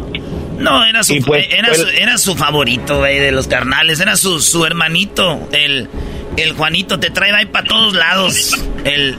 No, 0.57 0.85
era 0.85 1.03
su, 1.03 1.19
pues, 1.25 1.47
era, 1.51 1.73
su 1.73 1.87
era 1.87 2.17
su 2.17 2.35
favorito, 2.35 2.99
güey, 2.99 3.19
de 3.19 3.31
los 3.31 3.47
carnales. 3.47 3.99
Era 3.99 4.17
su, 4.17 4.39
su 4.41 4.65
hermanito, 4.65 5.47
el, 5.51 5.89
el 6.35 6.53
Juanito. 6.53 6.99
Te 6.99 7.09
trae 7.09 7.31
ahí 7.31 7.45
para 7.45 7.67
todos 7.67 7.93
lados. 7.93 8.53
El 8.83 9.17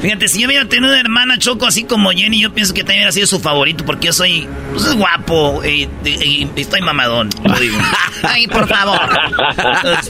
Fíjate, 0.00 0.28
si 0.28 0.40
yo 0.40 0.48
hubiera 0.48 0.64
tenido 0.64 0.90
una 0.90 1.00
hermana 1.00 1.38
Choco 1.38 1.66
así 1.66 1.84
como 1.84 2.10
Jenny, 2.10 2.40
yo 2.40 2.54
pienso 2.54 2.72
que 2.72 2.80
también 2.80 3.00
hubiera 3.00 3.12
sido 3.12 3.26
su 3.26 3.38
favorito 3.38 3.84
porque 3.84 4.06
yo 4.06 4.12
soy 4.14 4.48
pues, 4.72 4.94
guapo 4.94 5.62
y, 5.64 5.88
estoy 6.56 6.80
mamadón. 6.80 7.28
digo. 7.60 7.78
Ay, 8.22 8.46
por 8.46 8.66
favor. 8.66 8.98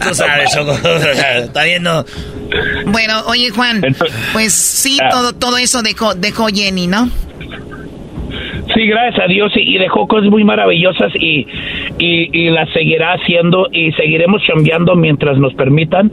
Tú, 0.00 0.14
sabes, 0.14 0.50
Choco. 0.54 0.72
Está 1.36 1.64
bien, 1.64 1.82
no. 1.82 2.04
Bueno, 2.86 3.22
oye, 3.26 3.50
Juan, 3.50 3.82
pues 4.32 4.52
sí, 4.54 4.98
ah. 5.02 5.08
todo, 5.10 5.32
todo 5.32 5.56
eso 5.56 5.82
dejó, 5.82 6.14
dejó 6.14 6.48
Jenny, 6.48 6.86
¿no? 6.86 7.10
Sí, 8.80 8.86
gracias 8.86 9.22
a 9.22 9.28
Dios 9.28 9.52
y, 9.56 9.76
dejó 9.76 10.08
cosas 10.08 10.30
muy 10.30 10.42
maravillosas 10.42 11.12
y, 11.14 11.46
y, 11.98 12.48
las 12.48 12.66
seguirá 12.70 13.12
haciendo 13.12 13.68
y 13.70 13.92
seguiremos 13.92 14.40
cambiando 14.46 14.96
mientras 14.96 15.36
nos 15.36 15.52
permitan 15.52 16.10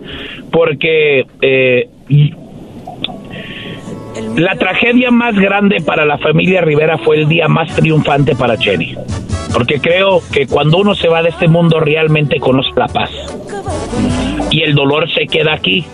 porque 0.51 1.25
eh, 1.41 1.87
la 4.35 4.55
tragedia 4.55 5.11
más 5.11 5.35
grande 5.35 5.77
para 5.79 6.03
la 6.03 6.17
familia 6.17 6.59
Rivera 6.59 6.97
fue 6.97 7.19
el 7.19 7.29
día 7.29 7.47
más 7.47 7.73
triunfante 7.73 8.35
para 8.35 8.57
Jenny. 8.57 8.95
Porque 9.53 9.79
creo 9.79 10.19
que 10.33 10.45
cuando 10.45 10.79
uno 10.79 10.93
se 10.93 11.07
va 11.07 11.23
de 11.23 11.29
este 11.29 11.47
mundo 11.47 11.79
realmente 11.79 12.37
conoce 12.41 12.71
la 12.75 12.89
paz. 12.89 13.11
Y 14.51 14.63
el 14.63 14.75
dolor 14.75 15.09
se 15.13 15.25
queda 15.27 15.53
aquí. 15.53 15.85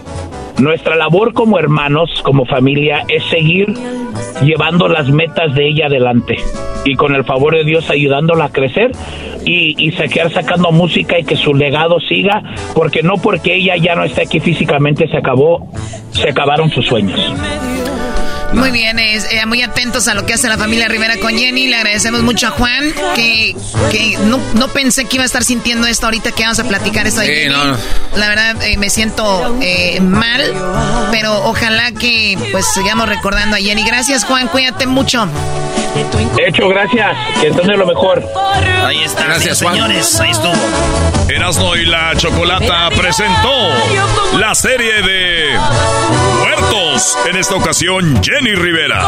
Nuestra 0.64 0.96
labor 0.96 1.34
como 1.34 1.60
hermanos, 1.60 2.10
como 2.24 2.46
familia, 2.46 3.04
es 3.10 3.26
seguir 3.26 3.74
llevando 4.42 4.88
las 4.88 5.10
metas 5.10 5.54
de 5.56 5.68
ella 5.68 5.88
adelante. 5.88 6.38
Y 6.86 6.96
con 6.96 7.16
el 7.16 7.26
favor 7.26 7.54
de 7.54 7.66
Dios 7.66 7.90
ayudándola 7.90 8.46
a 8.46 8.50
crecer 8.50 8.92
y, 9.46 9.76
y 9.78 9.92
seguir 9.92 10.30
sacando 10.32 10.72
música 10.72 11.20
y 11.20 11.26
que 11.26 11.36
su 11.36 11.54
legado 11.54 12.00
siga, 12.00 12.42
porque 12.74 13.04
no 13.04 13.16
porque 13.18 13.56
ella 13.56 13.76
ya 13.76 13.96
no 13.96 14.06
esté 14.06 14.22
aquí 14.22 14.40
físicamente 14.40 15.10
se 15.10 15.18
acabó, 15.18 15.68
se 16.12 16.30
acabaron 16.30 16.70
sus 16.70 16.86
sueños. 16.86 17.20
Muy 18.54 18.72
bien, 18.72 19.00
es, 19.00 19.26
eh, 19.32 19.46
muy 19.46 19.62
atentos 19.62 20.08
a 20.08 20.14
lo 20.14 20.26
que 20.26 20.34
hace 20.34 20.48
la 20.48 20.58
familia 20.58 20.88
Rivera 20.88 21.18
con 21.18 21.38
Jenny. 21.38 21.68
Le 21.68 21.76
agradecemos 21.76 22.22
mucho 22.22 22.48
a 22.48 22.52
Juan, 22.52 22.94
que, 23.16 23.56
que 23.92 24.18
no, 24.26 24.40
no, 24.56 24.68
pensé 24.70 25.06
que 25.06 25.18
iba 25.18 25.24
a 25.24 25.26
estar 25.26 25.44
sintiendo 25.44 25.88
esto 25.88 26.06
ahorita 26.06 26.32
que 26.32 26.44
vamos 26.44 26.60
a 26.60 26.64
platicar 26.64 27.08
esto. 27.08 27.22
Sí, 27.22 27.50
no. 27.50 27.78
La 28.18 28.30
verdad, 28.30 28.62
eh, 28.64 28.78
me 28.78 28.90
siento 28.90 29.58
eh, 29.62 30.00
mal, 30.02 30.42
pero 31.12 31.46
ojalá 31.46 31.92
que 31.92 32.38
pues 32.52 32.66
sigamos 32.74 33.10
recordando 33.10 33.56
a 33.56 33.60
Jenny. 33.60 33.84
Gracias, 33.84 34.24
Juan, 34.24 34.48
cuídate 34.48 34.86
mucho. 34.86 35.28
Hecho, 36.38 36.68
gracias. 36.70 37.16
Que 37.40 37.48
entonces 37.48 37.78
lo 37.78 37.86
mejor. 37.86 38.24
Ahí 38.84 39.04
está, 39.04 39.26
gracias, 39.26 39.60
señores. 39.60 40.20
Ahí 40.20 40.32
estuvo. 40.32 40.54
Erasmo 41.30 41.76
y 41.76 41.86
la 41.86 42.14
Chocolata 42.16 42.90
presentó 42.98 43.70
la 44.38 44.56
serie 44.56 45.02
de 45.02 45.58
Muertos. 46.40 47.18
En 47.30 47.38
esta 47.38 47.56
ocasión, 47.56 48.22
Jenny 48.24 48.43
Rivera. 48.52 49.02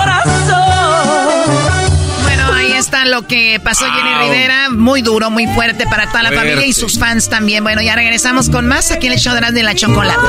Bueno, 2.24 2.54
ahí 2.54 2.71
está 2.74 3.06
lo 3.06 3.28
que 3.28 3.60
pasó 3.63 3.86
Jenny 3.86 4.24
Rivera. 4.24 4.69
Muy 4.69 5.02
duro, 5.02 5.30
muy 5.30 5.45
fuerte 5.48 5.86
para 5.88 6.08
toda 6.08 6.24
la 6.24 6.32
familia 6.32 6.65
y 6.65 6.74
sus 6.74 6.98
fans 6.98 7.30
también. 7.30 7.63
Bueno, 7.63 7.82
ya 7.82 7.95
regresamos 7.95 8.50
con 8.50 8.65
más 8.67 8.91
aquí 8.91 9.08
en 9.08 9.13
el 9.13 9.19
show 9.19 9.36
de 9.36 9.63
la 9.63 9.76
Chocolata. 9.76 10.21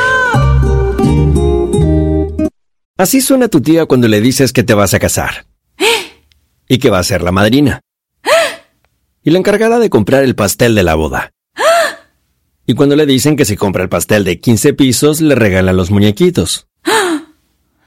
Así 2.99 3.21
suena 3.21 3.49
tu 3.49 3.61
tía 3.61 3.87
cuando 3.87 4.09
le 4.09 4.21
dices 4.21 4.53
que 4.53 4.62
te 4.62 4.75
vas 4.75 4.95
a 4.95 4.99
casar. 4.99 5.47
y 6.69 6.79
que 6.79 6.90
va 6.90 6.99
a 6.99 7.05
ser 7.05 7.23
la 7.23 7.33
madrina. 7.33 7.81
y 9.23 9.31
la 9.31 9.38
encargada 9.38 9.79
de 9.79 9.90
comprar 9.90 10.25
el 10.25 10.35
pastel 10.35 10.75
de 10.75 10.83
la 10.83 10.95
boda. 10.95 11.33
y 12.66 12.75
cuando 12.75 12.97
le 12.97 13.07
dicen 13.07 13.37
que 13.37 13.45
si 13.45 13.57
compra 13.57 13.83
el 13.83 13.88
pastel 13.88 14.25
de 14.25 14.40
15 14.40 14.75
pisos, 14.75 15.21
le 15.21 15.35
regalan 15.35 15.77
los 15.77 15.90
muñequitos. 15.90 16.66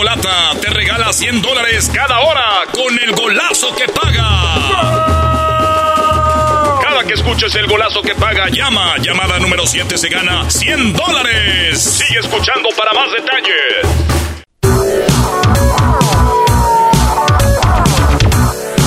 Chocolata 0.00 0.52
te 0.62 0.70
regala 0.70 1.12
100 1.12 1.42
dólares 1.42 1.90
cada 1.92 2.20
hora 2.20 2.62
con 2.72 2.98
el 2.98 3.12
golazo 3.12 3.74
que 3.74 3.86
paga. 3.86 4.30
Cada 6.82 7.04
que 7.04 7.12
escuches 7.12 7.54
el 7.56 7.66
golazo 7.66 8.00
que 8.00 8.14
paga, 8.14 8.48
llama. 8.48 8.96
Llamada 9.02 9.38
número 9.38 9.66
7 9.66 9.98
se 9.98 10.08
gana 10.08 10.50
100 10.50 10.94
dólares. 10.94 11.82
Sigue 11.82 12.20
escuchando 12.20 12.70
para 12.78 12.94
más 12.94 13.10
detalles. 13.12 13.84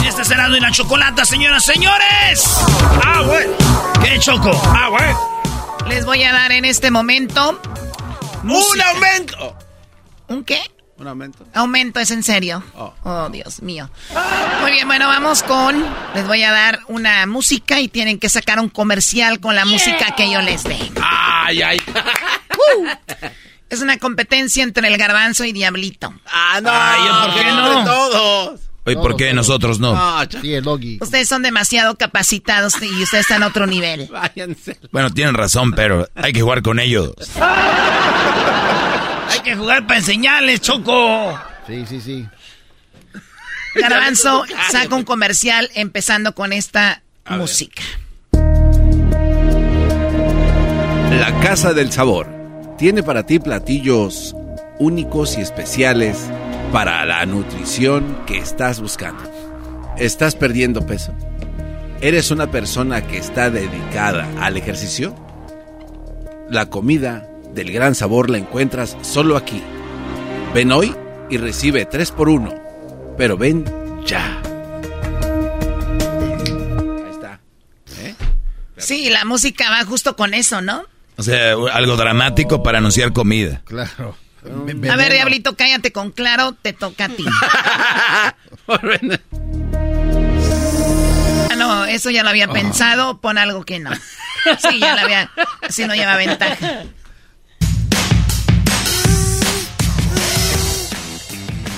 Este 0.08 0.22
es 0.24 0.32
Erasmo 0.32 0.58
y 0.58 0.62
la 0.62 0.72
Chocolata, 0.72 1.26
señoras, 1.26 1.64
señores. 1.64 2.58
Ah, 3.06 3.22
güey. 3.22 3.46
¿Qué 4.04 4.18
choco? 4.18 4.50
Ah, 4.76 4.88
güey. 4.90 5.94
Les 5.94 6.06
voy 6.06 6.24
a 6.24 6.34
dar 6.34 6.52
en 6.54 6.66
este 6.66 6.90
momento 6.90 7.62
¡Un 8.44 8.82
aumento! 8.82 9.56
¿Un 10.28 10.44
qué? 10.44 10.60
Un 11.04 11.10
aumento. 11.10 11.46
Aumento, 11.54 12.00
es 12.00 12.12
en 12.12 12.24
serio. 12.24 12.64
Oh. 12.78 12.94
oh. 13.04 13.30
Dios 13.30 13.62
mío. 13.62 13.90
Muy 14.62 14.72
bien, 14.72 14.88
bueno, 14.88 15.08
vamos 15.08 15.44
con. 15.44 15.86
Les 16.16 16.26
voy 16.26 16.44
a 16.44 16.52
dar 16.54 16.80
una 16.88 17.26
música 17.26 17.82
y 17.82 17.90
tienen 17.90 18.20
que 18.20 18.30
sacar 18.30 18.58
un 18.62 18.70
comercial 18.70 19.42
con 19.42 19.54
la 19.54 19.66
música 19.66 20.16
que 20.16 20.32
yo 20.32 20.42
les 20.42 20.64
dé. 20.64 20.78
¡Ay, 21.02 21.62
ay! 21.62 21.82
Uh. 22.54 22.88
es 23.68 23.82
una 23.82 23.98
competencia 23.98 24.64
entre 24.64 24.88
el 24.88 24.96
garbanzo 24.98 25.44
y 25.44 25.52
Diablito. 25.52 26.14
¡Ah, 26.28 26.62
no! 26.62 26.70
Ay, 26.72 27.28
¿por 27.28 27.44
qué 27.44 27.52
no? 27.52 27.84
Todos. 27.84 28.62
Oye, 28.86 28.96
¿por 28.96 29.18
qué 29.18 29.34
nosotros 29.34 29.80
no? 29.80 29.98
sí, 30.42 30.54
el 30.54 30.68
Ustedes 31.02 31.28
son 31.28 31.42
demasiado 31.42 31.96
capacitados 31.96 32.76
y 32.82 33.04
ustedes 33.04 33.24
están 33.26 33.44
a 33.44 33.48
otro 33.48 33.66
nivel. 33.66 34.08
Váyanse. 34.12 34.80
Bueno, 34.92 35.10
tienen 35.10 35.34
razón, 35.34 35.74
pero 35.74 36.08
hay 36.16 36.32
que 36.32 36.42
jugar 36.42 36.62
con 36.62 36.80
ellos. 36.80 37.14
que 39.44 39.56
jugar 39.56 39.86
para 39.86 40.00
enseñarles, 40.00 40.62
Choco. 40.62 41.40
Sí, 41.68 41.86
sí, 41.88 42.02
sí. 42.02 42.28
Garbanzo 43.76 44.44
saca 44.72 44.96
un 44.96 45.04
comercial 45.04 45.70
empezando 45.76 46.34
con 46.34 46.54
esta 46.54 47.04
música. 47.30 47.84
La 51.12 51.40
Casa 51.42 51.74
del 51.74 51.92
Sabor 51.92 52.28
tiene 52.78 53.04
para 53.04 53.26
ti 53.26 53.40
platillos 53.40 54.36
únicos 54.80 55.38
y 55.38 55.42
especiales 55.42 56.18
para 56.72 57.06
la 57.06 57.26
nutrición 57.26 58.24
que 58.26 58.40
estás 58.40 58.82
buscando. 58.82 59.24
¿Estás 59.98 60.36
perdiendo 60.36 60.86
peso? 60.86 61.14
¿Eres 62.02 62.32
una 62.32 62.50
persona 62.52 63.06
que 63.06 63.18
está 63.18 63.50
dedicada 63.50 64.28
al 64.42 64.58
ejercicio? 64.58 65.16
La 66.50 66.66
comida 66.66 67.30
del 67.54 67.72
gran 67.72 67.96
sabor 67.96 68.30
la 68.30 68.38
encuentras 68.38 68.98
solo 69.02 69.38
aquí. 69.38 69.62
Ven 70.54 70.72
hoy 70.72 70.96
y 71.30 71.38
recibe 71.38 71.86
3 71.86 72.12
por 72.12 72.30
1 72.30 72.64
pero 73.18 73.38
ven 73.38 73.66
ya. 74.06 74.42
Ahí 77.04 77.12
está. 77.12 77.40
¿Eh? 78.00 78.16
Sí, 78.78 79.10
la 79.10 79.26
música 79.26 79.70
va 79.70 79.86
justo 79.86 80.16
con 80.16 80.34
eso, 80.34 80.62
¿no? 80.62 80.86
O 81.16 81.24
sea, 81.24 81.52
algo 81.74 81.96
dramático 81.96 82.64
para 82.64 82.80
anunciar 82.80 83.14
comida. 83.14 83.62
Claro. 83.66 84.18
A 84.46 84.96
ver, 84.98 85.14
Diablito, 85.14 85.56
cállate 85.56 85.94
con 85.94 86.12
claro, 86.12 86.54
te 86.54 86.74
toca 86.74 87.06
a 87.06 87.10
ti. 87.10 87.26
ah, 88.12 88.36
no, 91.56 91.86
eso 91.86 92.10
ya 92.10 92.24
lo 92.24 92.30
había 92.30 92.50
oh. 92.50 92.54
pensado, 92.54 93.22
pon 93.22 93.38
algo 93.38 93.64
que 93.64 93.80
no. 93.80 93.92
Sí, 94.60 94.80
ya 94.80 94.96
lo 94.96 95.02
había, 95.02 95.32
así 95.62 95.86
no 95.86 95.96
lleva 95.96 96.18
ventaja. 96.18 96.84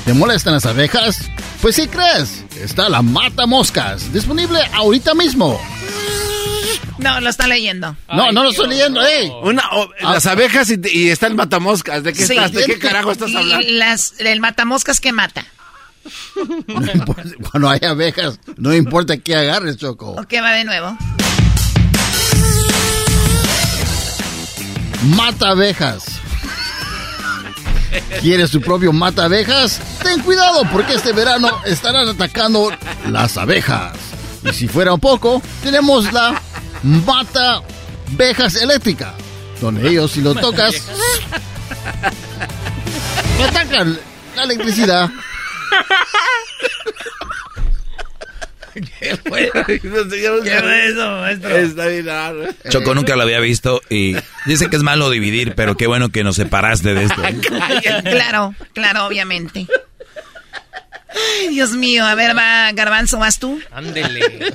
¿Te 0.06 0.14
molestan 0.14 0.54
las 0.54 0.68
abejas? 0.68 1.32
Pues 1.62 1.76
sí 1.76 1.88
crees, 1.88 2.44
está 2.62 2.90
la 2.90 3.02
mata 3.02 3.48
moscas, 3.48 4.14
disponible 4.14 4.60
ahorita 4.74 5.16
mismo. 5.16 5.60
No, 7.00 7.20
lo 7.20 7.30
está 7.30 7.48
leyendo. 7.48 7.98
No, 8.14 8.32
no 8.32 8.44
lo 8.44 8.52
estoy 8.52 8.70
leyendo, 8.70 9.06
eh. 9.06 9.32
Una, 9.42 9.64
ah. 9.64 10.14
las 10.14 10.28
abejas 10.28 10.70
y, 10.70 11.10
está 11.10 11.26
el 11.26 11.34
matamoscas. 11.34 12.04
¿De 12.04 12.14
qué 12.14 12.24
estás? 12.24 12.52
¿De 12.52 12.66
qué 12.66 12.78
carajo 12.78 13.12
estás 13.12 13.36
hablando? 13.36 13.68
Las, 13.68 14.14
el 14.20 14.40
matamoscas 14.40 15.00
que 15.00 15.12
mata. 15.12 15.46
cuando 17.52 17.70
hay 17.70 17.80
abejas, 17.84 18.40
no 18.58 18.76
importa 18.76 19.18
qué 19.18 19.36
agarres, 19.36 19.78
Choco. 19.78 20.12
¿O 20.12 20.24
qué 20.28 20.40
va 20.40 20.52
de 20.52 20.66
nuevo? 20.66 20.96
Mata 25.16 25.50
abejas. 25.50 26.15
¿Quieres 28.22 28.52
tu 28.52 28.62
propio 28.62 28.94
mata 28.94 29.26
abejas? 29.26 29.80
Ten 30.04 30.22
cuidado 30.22 30.64
porque 30.72 30.94
este 30.96 31.14
verano 31.14 31.50
estarán 31.66 32.08
atacando 32.08 32.72
las 33.10 33.38
abejas. 33.38 33.94
Y 34.44 34.54
si 34.54 34.68
fuera 34.68 34.94
un 34.94 35.00
poco, 35.00 35.42
tenemos 35.64 36.12
la 36.14 36.40
mata 36.84 37.62
abejas 38.14 38.56
eléctrica, 38.56 39.14
donde 39.62 39.90
ellos 39.90 40.12
si 40.12 40.22
lo 40.22 40.36
tocas, 40.36 40.76
atacan 43.48 43.98
la 44.36 44.44
electricidad. 44.44 45.10
¿Qué 49.00 49.18
fue? 49.18 49.52
Choco 52.70 52.94
nunca 52.94 53.16
lo 53.16 53.24
había 53.24 53.40
visto 53.40 53.82
y 53.90 54.16
dice 54.46 54.70
que 54.70 54.76
es 54.76 54.84
malo 54.84 55.10
dividir, 55.10 55.56
pero 55.56 55.78
qué 55.78 55.88
bueno 55.88 56.10
que 56.10 56.24
nos 56.24 56.36
separaste 56.36 56.94
de 56.94 57.06
esto. 57.06 57.22
claro, 58.04 58.54
claro, 58.74 59.06
obviamente. 59.06 59.68
Ay, 61.40 61.48
Dios 61.50 61.72
mío, 61.72 62.06
a 62.06 62.16
ver, 62.16 62.38
va, 62.38 62.72
Garbanzo, 62.74 63.18
¿vas 63.18 63.40
tú? 63.40 63.60
Ándele. 63.72 64.54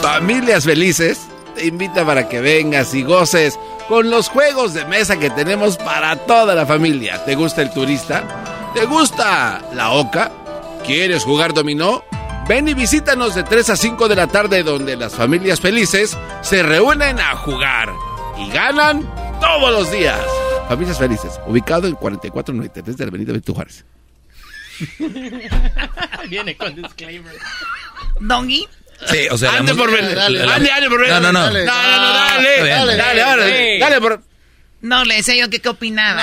Familias 0.00 0.64
felices 0.64 1.20
te 1.54 1.66
invita 1.66 2.06
para 2.06 2.28
que 2.28 2.40
vengas 2.40 2.94
y 2.94 3.02
goces 3.02 3.58
con 3.88 4.10
los 4.10 4.28
juegos 4.28 4.74
de 4.74 4.84
mesa 4.84 5.18
que 5.18 5.30
tenemos 5.30 5.76
para 5.76 6.16
toda 6.16 6.54
la 6.54 6.66
familia. 6.66 7.24
¿Te 7.24 7.34
gusta 7.34 7.62
el 7.62 7.70
turista? 7.70 8.22
¿Te 8.74 8.84
gusta 8.84 9.62
la 9.74 9.90
oca? 9.90 10.30
¿Quieres 10.84 11.24
jugar 11.24 11.54
dominó? 11.54 12.04
Ven 12.48 12.68
y 12.68 12.74
visítanos 12.74 13.34
de 13.34 13.42
3 13.42 13.70
a 13.70 13.76
5 13.76 14.08
de 14.08 14.16
la 14.16 14.26
tarde 14.26 14.62
donde 14.62 14.96
las 14.96 15.14
familias 15.14 15.60
felices 15.60 16.16
se 16.42 16.62
reúnen 16.62 17.20
a 17.20 17.36
jugar 17.36 17.92
y 18.38 18.50
ganan 18.50 19.02
todos 19.40 19.70
los 19.72 19.90
días. 19.90 20.18
Familias 20.68 20.98
Felices, 20.98 21.40
ubicado 21.46 21.86
en 21.88 21.94
4493 21.94 22.96
de 22.96 23.04
la 23.04 23.08
Avenida 23.08 23.32
Benito 23.32 23.54
Juárez. 23.54 23.84
Viene 26.28 26.56
con 26.56 26.74
disclaimer. 26.74 27.34
Dongi. 28.20 28.68
Sí, 29.06 29.28
o 29.30 29.38
sea, 29.38 29.56
ande 29.56 29.74
por 29.74 29.90
ver. 29.90 30.14
Dale, 30.14 30.38
dale, 30.40 30.88
por 30.88 31.00
ver. 31.00 31.08
No, 31.08 31.20
no, 31.20 31.32
no. 31.32 31.40
Dale, 31.40 31.64
no, 31.64 31.72
no, 31.72 32.12
dale. 32.12 32.68
Dale, 32.68 32.96
dale, 32.96 33.20
dale. 33.20 33.78
Dale 33.78 34.00
por. 34.00 34.22
No, 34.82 35.04
le 35.04 35.16
decía 35.16 35.36
yo 35.36 35.50
que 35.50 35.60
qué 35.60 35.68
opinaba. 35.70 36.22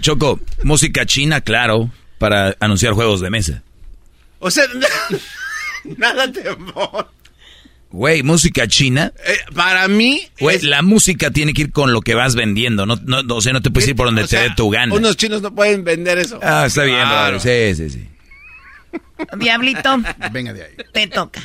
Choco, 0.00 0.40
música 0.62 1.06
china, 1.06 1.40
claro, 1.40 1.90
para 2.18 2.56
anunciar 2.60 2.94
juegos 2.94 3.20
de 3.20 3.30
mesa. 3.30 3.62
O 4.38 4.50
sea, 4.50 4.64
nada 5.96 6.30
temor. 6.30 7.10
Güey, 7.90 8.22
música 8.22 8.68
china. 8.68 9.12
Eh, 9.26 9.38
para 9.54 9.88
mí. 9.88 10.28
Güey, 10.38 10.60
la 10.60 10.82
música 10.82 11.30
tiene 11.30 11.54
que 11.54 11.62
ir 11.62 11.72
con 11.72 11.92
lo 11.92 12.02
que 12.02 12.14
vas 12.14 12.34
vendiendo. 12.34 12.84
No, 12.84 12.96
no, 12.96 13.22
o 13.34 13.40
sea, 13.40 13.54
no 13.54 13.62
te 13.62 13.70
puedes 13.70 13.88
ir 13.88 13.96
por 13.96 14.06
donde 14.06 14.26
te 14.26 14.36
dé 14.38 14.50
tu 14.54 14.68
gana. 14.68 14.94
Unos 14.94 15.16
chinos 15.16 15.40
no 15.40 15.54
pueden 15.54 15.84
vender 15.84 16.18
eso. 16.18 16.38
Ah, 16.42 16.64
está 16.66 16.82
bien, 16.84 16.98
claro. 16.98 17.40
Sí, 17.40 17.74
sí, 17.74 17.88
sí. 17.88 18.06
Diablito. 19.38 20.02
Venga 20.30 20.52
de 20.52 20.64
ahí. 20.64 20.76
Te 20.92 21.06
toca. 21.06 21.40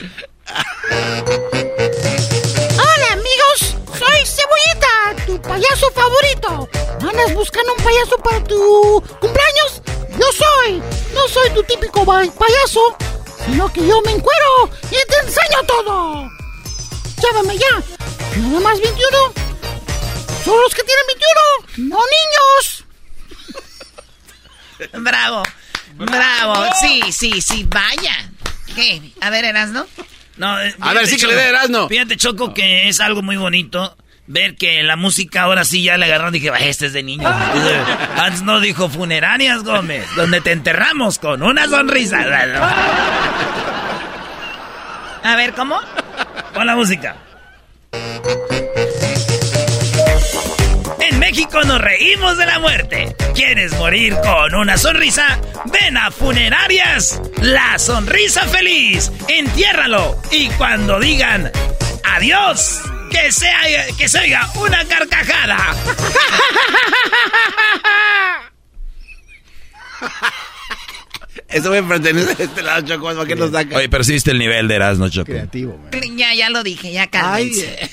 payaso 5.43 5.91
favorito. 5.91 6.69
¿Andas 7.07 7.33
buscando 7.33 7.73
un 7.77 7.83
payaso 7.83 8.17
para 8.17 8.43
tu 8.43 9.03
cumpleaños? 9.19 9.81
Yo 10.19 10.25
soy. 10.31 10.81
No 11.13 11.27
soy 11.27 11.49
tu 11.51 11.63
típico 11.63 12.05
payaso 12.05 12.97
sino 13.45 13.71
que 13.71 13.85
yo 13.85 14.01
me 14.01 14.11
encuero 14.11 14.69
y 14.85 14.95
te 15.07 15.17
enseño 15.25 15.63
todo. 15.67 16.29
Llámame 17.21 17.57
ya. 17.57 17.83
Nada 18.37 18.59
más 18.59 18.79
21. 18.79 19.33
Son 20.43 20.61
los 20.61 20.73
que 20.73 20.83
tienen 20.83 21.05
21, 21.75 21.89
no 21.89 21.99
niños. 22.15 22.85
Bravo. 25.03 25.43
Bravo. 25.95 26.65
Sí, 26.81 27.01
sí, 27.11 27.41
sí, 27.41 27.65
vaya. 27.69 28.31
¿Qué? 28.75 29.13
A 29.21 29.29
ver, 29.29 29.45
Erasno. 29.45 29.85
No, 30.35 30.59
eh, 30.61 30.75
a 30.79 30.93
ver, 30.93 31.07
sí 31.07 31.17
que 31.17 31.27
le 31.27 31.35
dé 31.35 31.49
Erasno. 31.49 31.87
Fíjate, 31.87 32.17
Choco, 32.17 32.53
que 32.53 32.89
es 32.89 32.99
algo 32.99 33.21
muy 33.21 33.37
bonito 33.37 33.95
ver 34.27 34.55
que 34.55 34.83
la 34.83 34.95
música 34.95 35.43
ahora 35.43 35.63
sí 35.63 35.83
ya 35.83 35.97
le 35.97 36.05
agarraron. 36.05 36.33
Dije, 36.33 36.51
este 36.59 36.87
es 36.87 36.93
de 36.93 37.03
niño. 37.03 37.27
Antes 38.17 38.41
no 38.41 38.59
dijo 38.59 38.89
funerarias, 38.89 39.63
Gómez, 39.63 40.05
donde 40.15 40.41
te 40.41 40.51
enterramos 40.51 41.19
con 41.19 41.43
una 41.43 41.67
sonrisa. 41.67 42.19
A 45.23 45.35
ver, 45.35 45.53
¿cómo? 45.53 45.79
Con 46.53 46.65
la 46.65 46.75
música. 46.75 47.15
En 50.99 51.19
México 51.19 51.61
nos 51.63 51.79
reímos 51.79 52.37
de 52.37 52.45
la 52.45 52.59
muerte. 52.59 53.15
¿Quieres 53.33 53.73
morir 53.77 54.15
con 54.23 54.55
una 54.55 54.77
sonrisa? 54.77 55.39
Ven 55.65 55.97
a 55.97 56.11
Funerarias. 56.11 57.21
La 57.41 57.79
sonrisa 57.79 58.41
feliz. 58.47 59.11
Entiérralo. 59.27 60.21
Y 60.31 60.49
cuando 60.49 60.99
digan 60.99 61.51
adiós, 62.03 62.81
que 63.13 63.31
se, 63.31 63.47
que 63.97 64.09
se 64.09 64.19
oiga 64.19 64.49
una 64.55 64.83
carcajada. 64.85 65.75
Eso 71.47 71.69
me 71.69 71.83
pertenece 71.83 72.41
a 72.41 72.45
este 72.45 72.63
lado, 72.63 72.85
Choco, 72.87 73.13
¿para 73.13 73.25
qué 73.25 73.35
nos 73.35 73.51
saca? 73.51 73.77
Oye, 73.77 73.87
pero 73.89 74.03
sí 74.03 74.17
el 74.25 74.39
nivel 74.39 74.67
de 74.67 74.75
Erasmo, 74.75 75.07
Choco. 75.09 75.25
Creativo, 75.31 75.77
man. 75.77 76.17
Ya, 76.17 76.33
ya 76.33 76.49
lo 76.49 76.63
dije, 76.63 76.91
ya 76.91 77.07
cálmense. 77.07 77.77
Ay, 77.81 77.89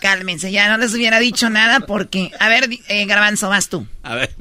Cálmense, 0.00 0.50
ya 0.50 0.68
no 0.68 0.78
les 0.78 0.94
hubiera 0.94 1.20
dicho 1.20 1.48
nada 1.48 1.80
porque... 1.80 2.32
A 2.40 2.48
ver, 2.48 2.68
eh, 2.88 3.06
Garbanzo, 3.06 3.48
vas 3.48 3.68
tú. 3.68 3.86
A 4.02 4.16
ver. 4.16 4.34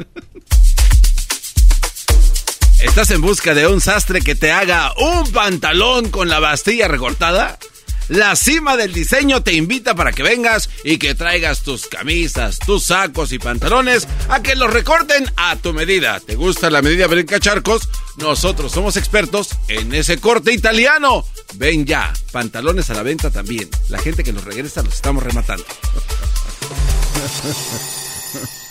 ¿Estás 2.79 3.11
en 3.11 3.21
busca 3.21 3.53
de 3.53 3.67
un 3.67 3.79
sastre 3.79 4.21
que 4.21 4.33
te 4.33 4.51
haga 4.51 4.91
un 4.97 5.31
pantalón 5.31 6.09
con 6.09 6.29
la 6.29 6.39
bastilla 6.39 6.87
recortada? 6.87 7.59
La 8.07 8.35
cima 8.35 8.77
del 8.77 8.93
diseño 8.93 9.41
te 9.41 9.53
invita 9.53 9.95
para 9.95 10.11
que 10.11 10.23
vengas 10.23 10.69
y 10.83 10.97
que 10.97 11.15
traigas 11.15 11.63
tus 11.63 11.87
camisas, 11.87 12.59
tus 12.59 12.85
sacos 12.85 13.31
y 13.31 13.39
pantalones 13.39 14.07
a 14.29 14.41
que 14.41 14.55
los 14.55 14.71
recorten 14.71 15.25
a 15.37 15.55
tu 15.55 15.73
medida. 15.73 16.19
¿Te 16.19 16.35
gusta 16.35 16.69
la 16.69 16.81
medida 16.81 17.07
Brinca 17.07 17.39
Charcos? 17.39 17.87
Nosotros 18.17 18.71
somos 18.71 18.97
expertos 18.97 19.49
en 19.67 19.93
ese 19.93 20.19
corte 20.19 20.53
italiano. 20.53 21.25
Ven 21.55 21.85
ya, 21.85 22.13
pantalones 22.31 22.89
a 22.89 22.93
la 22.93 23.03
venta 23.03 23.29
también. 23.29 23.69
La 23.89 23.99
gente 23.99 24.23
que 24.23 24.33
nos 24.33 24.43
regresa 24.43 24.83
los 24.83 24.95
estamos 24.95 25.23
rematando. 25.23 25.65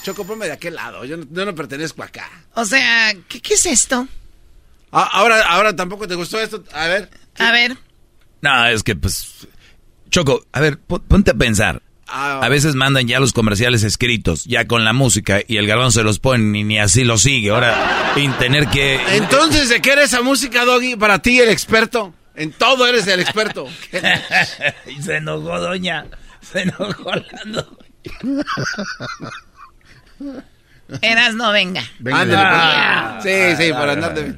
Choco, 0.03 0.27
ponme 0.27 0.47
de 0.47 0.53
aquel 0.53 0.75
lado. 0.75 1.05
Yo 1.05 1.16
no, 1.16 1.55
pertenezco 1.55 2.03
acá. 2.03 2.29
O 2.55 2.64
sea, 2.64 3.14
¿qué, 3.29 3.55
es 3.55 3.66
esto? 3.66 4.09
Ah, 4.93 5.09
ahora, 5.12 5.47
ahora 5.47 5.77
tampoco 5.77 6.09
te 6.09 6.14
gustó 6.14 6.40
esto. 6.40 6.64
A 6.73 6.88
ver. 6.88 7.11
A 7.38 7.53
ver. 7.53 7.77
No, 8.42 8.66
es 8.66 8.83
que 8.83 8.96
pues... 8.96 9.48
Choco, 10.11 10.44
a 10.53 10.61
ver, 10.61 10.79
ponte 10.79 11.31
a 11.31 11.35
pensar. 11.35 11.83
Ah. 12.09 12.40
A 12.42 12.48
veces 12.48 12.74
mandan 12.74 13.07
ya 13.07 13.20
los 13.20 13.33
comerciales 13.33 13.85
escritos, 13.85 14.44
ya 14.44 14.66
con 14.66 14.85
la 14.85 14.92
música, 14.92 15.40
y 15.46 15.59
el 15.59 15.68
galón 15.68 15.92
se 15.92 16.03
los 16.03 16.18
pone 16.18 16.59
y 16.59 16.64
ni 16.64 16.81
así 16.81 17.05
lo 17.05 17.18
sigue. 17.18 17.50
Ahora, 17.50 18.12
sin 18.16 18.33
tener 18.33 18.66
que... 18.68 18.98
Entonces, 19.16 19.68
¿de 19.68 19.81
qué 19.81 19.92
era 19.92 20.03
esa 20.03 20.20
música, 20.22 20.64
Doggy? 20.64 20.96
Para 20.96 21.20
ti, 21.20 21.38
el 21.38 21.48
experto. 21.50 22.12
En 22.35 22.50
todo 22.53 22.87
eres 22.87 23.07
el 23.07 23.20
experto. 23.20 23.68
y 24.87 25.03
se 25.03 25.16
enojó, 25.16 25.61
doña. 25.61 26.07
Se 26.40 26.62
enojó 26.62 27.12
la 27.14 27.66
Eras 31.03 31.35
no 31.35 31.53
venga. 31.53 31.85
venga 32.00 32.26
ah. 32.35 33.20
sí, 33.22 33.57
sí, 33.57 33.72
para 33.72 33.92
andar 33.92 34.14
de... 34.14 34.35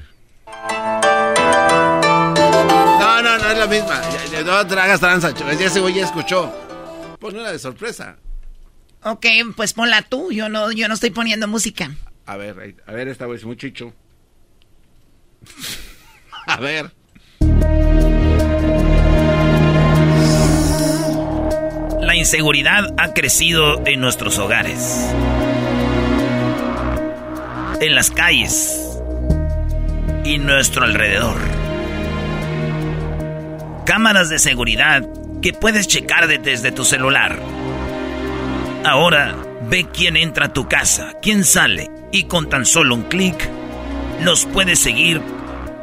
la 3.62 3.68
misma. 3.68 4.00
No 4.44 4.66
te 4.66 4.74
hagas 4.74 5.00
tranza, 5.00 5.32
ya 5.34 5.66
ese 5.66 5.80
güey 5.80 5.94
ya 5.94 6.04
escuchó. 6.04 6.52
Pon 7.20 7.36
una 7.36 7.52
de 7.52 7.58
sorpresa. 7.58 8.16
Ok, 9.04 9.26
pues 9.56 9.72
ponla 9.72 10.02
tú. 10.02 10.32
Yo 10.32 10.48
no, 10.48 10.72
yo 10.72 10.88
no 10.88 10.94
estoy 10.94 11.10
poniendo 11.10 11.46
música. 11.48 11.90
A 12.26 12.36
ver, 12.36 12.76
a 12.86 12.92
ver, 12.92 13.08
esta 13.08 13.26
vez 13.26 13.44
muy 13.44 13.56
chicho. 13.56 13.92
a 16.46 16.56
ver. 16.60 16.92
La 22.00 22.16
inseguridad 22.16 22.94
ha 22.98 23.14
crecido 23.14 23.86
en 23.86 24.00
nuestros 24.00 24.38
hogares, 24.38 25.08
en 27.80 27.94
las 27.94 28.10
calles 28.10 28.98
y 30.24 30.38
nuestro 30.38 30.84
alrededor. 30.84 31.61
Cámaras 33.84 34.28
de 34.28 34.38
seguridad 34.38 35.02
que 35.40 35.52
puedes 35.52 35.88
checar 35.88 36.28
desde 36.28 36.72
tu 36.72 36.84
celular. 36.84 37.38
Ahora 38.84 39.36
ve 39.68 39.86
quién 39.92 40.16
entra 40.16 40.46
a 40.46 40.52
tu 40.52 40.68
casa, 40.68 41.14
quién 41.20 41.44
sale 41.44 41.90
y 42.12 42.24
con 42.24 42.48
tan 42.48 42.64
solo 42.64 42.94
un 42.94 43.02
clic 43.02 43.48
los 44.22 44.46
puedes 44.46 44.78
seguir 44.78 45.20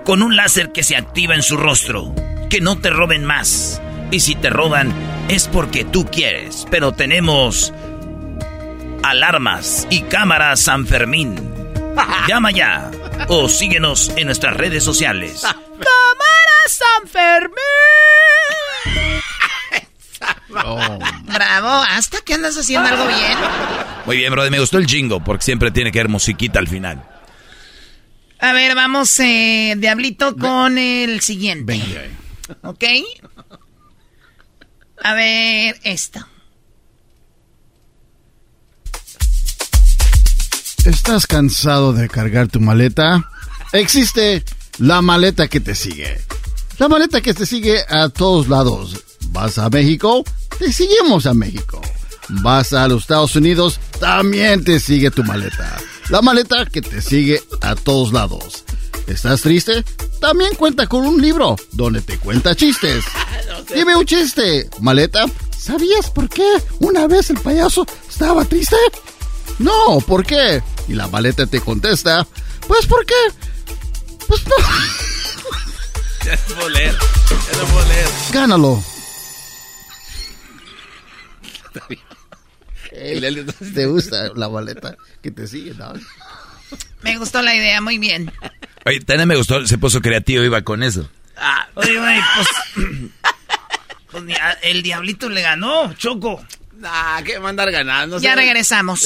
con 0.06 0.22
un 0.22 0.36
láser 0.36 0.72
que 0.72 0.84
se 0.84 0.96
activa 0.96 1.36
en 1.36 1.44
su 1.44 1.58
rostro. 1.58 2.14
Que 2.50 2.62
no 2.62 2.80
te 2.80 2.90
roben 2.90 3.26
más. 3.26 3.82
Y 4.12 4.22
si 4.22 4.36
te 4.36 4.50
roban 4.50 4.92
es 5.28 5.48
porque 5.48 5.84
tú 5.84 6.06
quieres. 6.06 6.66
Pero 6.72 6.94
tenemos 6.94 7.74
alarmas 9.04 9.88
y 9.90 10.02
cámaras 10.04 10.62
San 10.62 10.88
Fermín. 10.88 11.36
Llama 12.28 12.52
ya 12.52 12.90
o 13.28 13.50
síguenos 13.50 14.12
en 14.16 14.28
nuestras 14.28 14.56
redes 14.56 14.84
sociales. 14.84 15.46
¡Cámaras 15.80 16.70
San 16.70 17.08
Fermín! 17.08 17.56
Bravo, 21.24 21.72
hasta 21.90 22.22
que 22.22 22.34
andas 22.34 22.58
haciendo 22.58 22.88
algo 22.88 23.08
bien. 23.08 23.38
Muy 24.06 24.18
bien, 24.18 24.32
brother, 24.32 24.52
me 24.52 24.60
gustó 24.60 24.78
el 24.78 24.88
jingo 24.88 25.24
porque 25.24 25.44
siempre 25.44 25.72
tiene 25.72 25.92
que 25.92 26.00
haber 26.00 26.10
musiquita 26.10 26.60
al 26.60 26.68
final. 26.68 27.04
A 28.40 28.54
ver, 28.54 28.74
vamos, 28.74 29.20
eh, 29.20 29.76
Diablito, 29.78 30.36
con 30.36 30.78
el 30.78 31.22
siguiente. 31.22 31.82
¿Ok? 32.64 32.84
A 35.04 35.14
ver, 35.14 35.80
esto. 35.84 36.26
¿Estás 40.86 41.28
cansado 41.28 41.94
de 41.94 42.08
cargar 42.08 42.48
tu 42.48 42.60
maleta? 42.60 43.30
Existe 43.74 44.44
la 44.80 45.02
maleta 45.02 45.48
que 45.48 45.60
te 45.60 45.76
sigue. 45.76 46.20
La 46.78 46.88
maleta 46.88 47.22
que 47.22 47.34
te 47.34 47.46
sigue 47.46 47.84
a 47.90 48.10
todos 48.10 48.48
lados. 48.48 49.04
¿Vas 49.32 49.58
a 49.58 49.70
México? 49.70 50.24
Te 50.58 50.72
seguimos 50.72 51.26
a 51.26 51.34
México. 51.34 51.82
¿Vas 52.30 52.74
a 52.74 52.88
los 52.88 53.02
Estados 53.02 53.36
Unidos? 53.36 53.80
También 54.00 54.64
te 54.64 54.80
sigue 54.80 55.12
tu 55.12 55.24
maleta. 55.24 55.78
La 56.10 56.22
maleta 56.22 56.66
que 56.66 56.82
te 56.82 57.02
sigue 57.02 57.44
a 57.62 57.76
todos 57.76 58.14
lados. 58.14 58.64
¿Estás 59.08 59.42
triste? 59.42 59.84
También 60.22 60.56
cuenta 60.56 60.88
con 60.88 61.06
un 61.06 61.22
libro 61.22 61.56
donde 61.74 62.02
te 62.02 62.18
cuenta 62.18 62.56
chistes. 62.56 63.04
Dime 63.76 63.96
un 63.96 64.06
chiste, 64.06 64.70
maleta. 64.80 65.26
¿Sabías 65.58 66.10
por 66.10 66.30
qué 66.30 66.48
una 66.80 67.08
vez 67.08 67.30
el 67.30 67.40
payaso 67.40 67.86
estaba 68.08 68.46
triste? 68.46 68.78
No, 69.58 70.00
¿por 70.08 70.26
qué? 70.26 70.64
Y 70.88 70.94
la 70.94 71.08
maleta 71.08 71.46
te 71.46 71.60
contesta, 71.60 72.26
pues 72.66 72.86
¿por 72.86 73.06
qué? 73.06 73.14
No. 73.14 73.49
Ya 76.26 76.36
no 76.36 76.56
puedo 76.56 76.70
leer, 76.70 76.94
ya 76.94 77.58
no 77.58 77.66
puedo 77.66 77.88
leer. 77.88 78.08
Gánalo. 78.32 78.84
¿Te 83.74 83.86
gusta 83.86 84.30
la 84.36 84.50
maleta 84.50 84.98
que 85.22 85.32
te 85.32 85.48
sigue? 85.48 85.74
No? 85.76 85.94
Me 87.02 87.18
gustó 87.18 87.42
la 87.42 87.56
idea, 87.56 87.82
muy 87.82 87.98
bien. 87.98 88.32
Oye, 88.86 89.00
también 89.00 89.28
me 89.28 89.36
gustó, 89.38 89.66
se 89.66 89.78
puso 89.78 90.02
creativo, 90.02 90.44
iba 90.44 90.62
con 90.62 90.84
eso. 90.84 91.10
Ah, 91.38 91.68
oye, 91.76 91.98
güey, 91.98 92.20
pues, 92.36 92.48
pues 94.12 94.24
el 94.64 94.84
diablito 94.84 95.30
le 95.30 95.42
ganó, 95.42 95.94
Choco. 95.94 96.44
Ah, 96.84 97.22
que 97.26 97.40
mandar 97.40 97.72
ganando. 97.72 98.20
Ya 98.20 98.36
regresamos. 98.36 99.06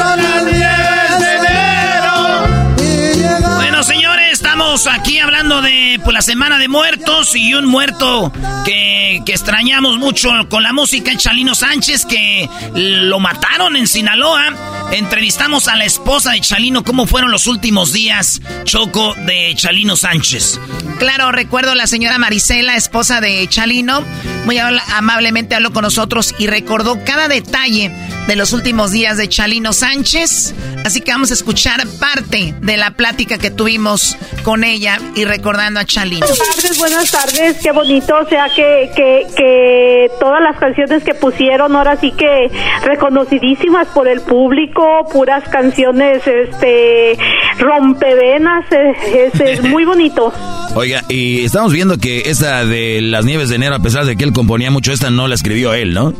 aquí 4.71 5.19
hablando 5.19 5.61
de 5.61 5.99
pues, 6.01 6.13
la 6.13 6.21
Semana 6.21 6.57
de 6.57 6.69
Muertos 6.69 7.35
y 7.35 7.53
un 7.53 7.65
muerto 7.65 8.31
que 8.65 9.01
que, 9.25 9.33
extrañamos 9.33 9.97
mucho 9.97 10.29
con 10.49 10.63
la 10.63 10.73
música, 10.73 11.15
Chalino 11.15 11.55
Sánchez, 11.55 12.05
que 12.05 12.49
lo 12.73 13.19
mataron 13.19 13.75
en 13.75 13.87
Sinaloa. 13.87 14.53
Entrevistamos 14.91 15.67
a 15.67 15.75
la 15.75 15.85
esposa 15.85 16.31
de 16.31 16.41
Chalino, 16.41 16.83
cómo 16.83 17.05
fueron 17.05 17.31
los 17.31 17.47
últimos 17.47 17.93
días, 17.93 18.41
Choco, 18.63 19.13
de 19.15 19.53
Chalino 19.55 19.95
Sánchez. 19.95 20.59
Claro, 20.99 21.31
recuerdo 21.31 21.71
a 21.71 21.75
la 21.75 21.87
señora 21.87 22.17
Marisela, 22.17 22.75
esposa 22.75 23.21
de 23.21 23.47
Chalino, 23.47 24.03
muy 24.45 24.57
amablemente 24.57 25.55
habló 25.55 25.71
con 25.71 25.83
nosotros 25.83 26.35
y 26.37 26.47
recordó 26.47 27.03
cada 27.05 27.27
detalle 27.27 27.91
de 28.27 28.35
los 28.35 28.53
últimos 28.53 28.91
días 28.91 29.17
de 29.17 29.29
Chalino 29.29 29.73
Sánchez. 29.73 30.53
Así 30.85 31.01
que 31.01 31.11
vamos 31.11 31.31
a 31.31 31.35
escuchar 31.35 31.87
parte 31.99 32.53
de 32.61 32.77
la 32.77 32.91
plática 32.91 33.37
que 33.37 33.51
tuvimos 33.51 34.17
con 34.43 34.60
ella 34.63 34.97
y 35.15 35.25
recordando 35.25 35.79
a 35.79 35.85
Chalino. 35.85 36.25
Buenas 36.25 36.39
tardes, 36.39 36.79
buenas 36.79 37.11
tardes, 37.11 37.57
qué 37.61 37.71
bonito, 37.71 38.15
o 38.17 38.25
sea 38.27 38.47
que, 38.49 38.91
que, 38.95 39.27
que 39.35 40.11
todas 40.19 40.41
las 40.41 40.57
canciones 40.57 41.03
que 41.03 41.13
pusieron 41.13 41.75
ahora 41.75 41.97
sí 41.97 42.11
que 42.11 42.51
reconocidísimas 42.83 43.87
por 43.89 44.07
el 44.07 44.21
público, 44.21 45.07
puras 45.11 45.47
canciones 45.49 46.25
este 46.25 47.17
rompevenas, 47.59 48.65
es, 48.71 49.39
es 49.39 49.63
muy 49.69 49.85
bonito. 49.85 50.33
Oiga, 50.75 51.03
y 51.09 51.43
estamos 51.43 51.73
viendo 51.73 51.97
que 51.97 52.29
esa 52.29 52.65
de 52.65 53.01
las 53.01 53.25
nieves 53.25 53.49
de 53.49 53.55
enero, 53.55 53.75
a 53.75 53.79
pesar 53.79 54.05
de 54.05 54.15
que 54.15 54.23
él 54.23 54.33
componía 54.33 54.71
mucho, 54.71 54.91
esta 54.91 55.09
no 55.09 55.27
la 55.27 55.35
escribió 55.35 55.73
él, 55.73 55.93
¿no? 55.93 56.13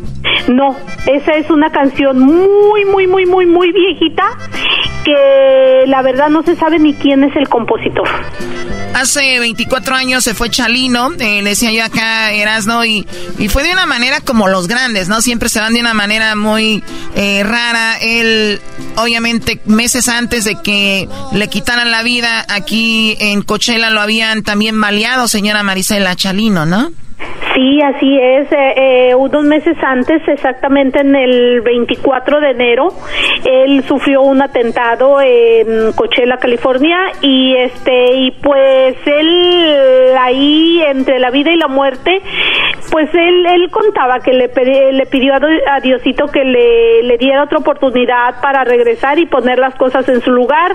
No, 0.47 0.75
esa 1.07 1.33
es 1.33 1.49
una 1.49 1.71
canción 1.71 2.19
muy, 2.19 2.85
muy, 2.85 3.07
muy, 3.07 3.25
muy, 3.25 3.45
muy 3.45 3.71
viejita 3.71 4.37
que 5.03 5.83
la 5.87 6.01
verdad 6.01 6.29
no 6.29 6.43
se 6.43 6.55
sabe 6.55 6.79
ni 6.79 6.93
quién 6.93 7.23
es 7.23 7.35
el 7.35 7.47
compositor. 7.49 8.07
Hace 8.93 9.39
24 9.39 9.95
años 9.95 10.23
se 10.23 10.33
fue 10.33 10.49
Chalino, 10.49 11.11
eh, 11.17 11.41
decía 11.43 11.71
yo 11.71 11.83
acá 11.83 12.31
Erasno, 12.31 12.83
y, 12.83 13.07
y 13.39 13.47
fue 13.47 13.63
de 13.63 13.71
una 13.71 13.85
manera 13.85 14.19
como 14.19 14.47
los 14.49 14.67
grandes, 14.67 15.07
¿no? 15.07 15.21
Siempre 15.21 15.47
se 15.49 15.59
van 15.59 15.73
de 15.73 15.79
una 15.79 15.93
manera 15.93 16.35
muy 16.35 16.83
eh, 17.15 17.41
rara. 17.43 17.97
Él, 18.01 18.59
obviamente, 18.97 19.61
meses 19.65 20.09
antes 20.09 20.43
de 20.43 20.61
que 20.61 21.07
le 21.31 21.47
quitaran 21.47 21.89
la 21.89 22.03
vida, 22.03 22.45
aquí 22.49 23.15
en 23.19 23.41
Coachella 23.43 23.89
lo 23.89 24.01
habían 24.01 24.43
también 24.43 24.75
maleado, 24.75 25.27
señora 25.27 25.63
Marisela 25.63 26.15
Chalino, 26.15 26.65
¿no? 26.65 26.91
Sí, 27.53 27.81
así 27.81 28.17
es. 28.17 28.51
Eh, 28.51 28.73
eh, 28.77 29.15
unos 29.15 29.43
meses 29.43 29.75
antes, 29.83 30.25
exactamente 30.27 31.01
en 31.01 31.15
el 31.15 31.61
24 31.61 32.39
de 32.39 32.51
enero, 32.51 32.87
él 33.45 33.83
sufrió 33.83 34.21
un 34.21 34.41
atentado 34.41 35.19
en 35.21 35.91
Coachella, 35.93 36.37
California, 36.37 36.97
y 37.21 37.55
este 37.57 38.13
y 38.15 38.31
pues 38.31 38.95
él 39.05 40.15
ahí 40.17 40.81
entre 40.87 41.19
la 41.19 41.29
vida 41.29 41.51
y 41.51 41.57
la 41.57 41.67
muerte, 41.67 42.21
pues 42.89 43.13
él 43.13 43.45
él 43.45 43.69
contaba 43.69 44.19
que 44.19 44.31
le 44.31 44.49
le 44.93 45.05
pidió 45.07 45.33
a, 45.33 45.79
Diosito 45.81 46.27
que 46.27 46.43
le, 46.43 47.03
le 47.03 47.17
diera 47.17 47.43
otra 47.43 47.57
oportunidad 47.57 48.39
para 48.41 48.63
regresar 48.63 49.19
y 49.19 49.25
poner 49.25 49.59
las 49.59 49.75
cosas 49.75 50.07
en 50.07 50.21
su 50.21 50.31
lugar, 50.31 50.73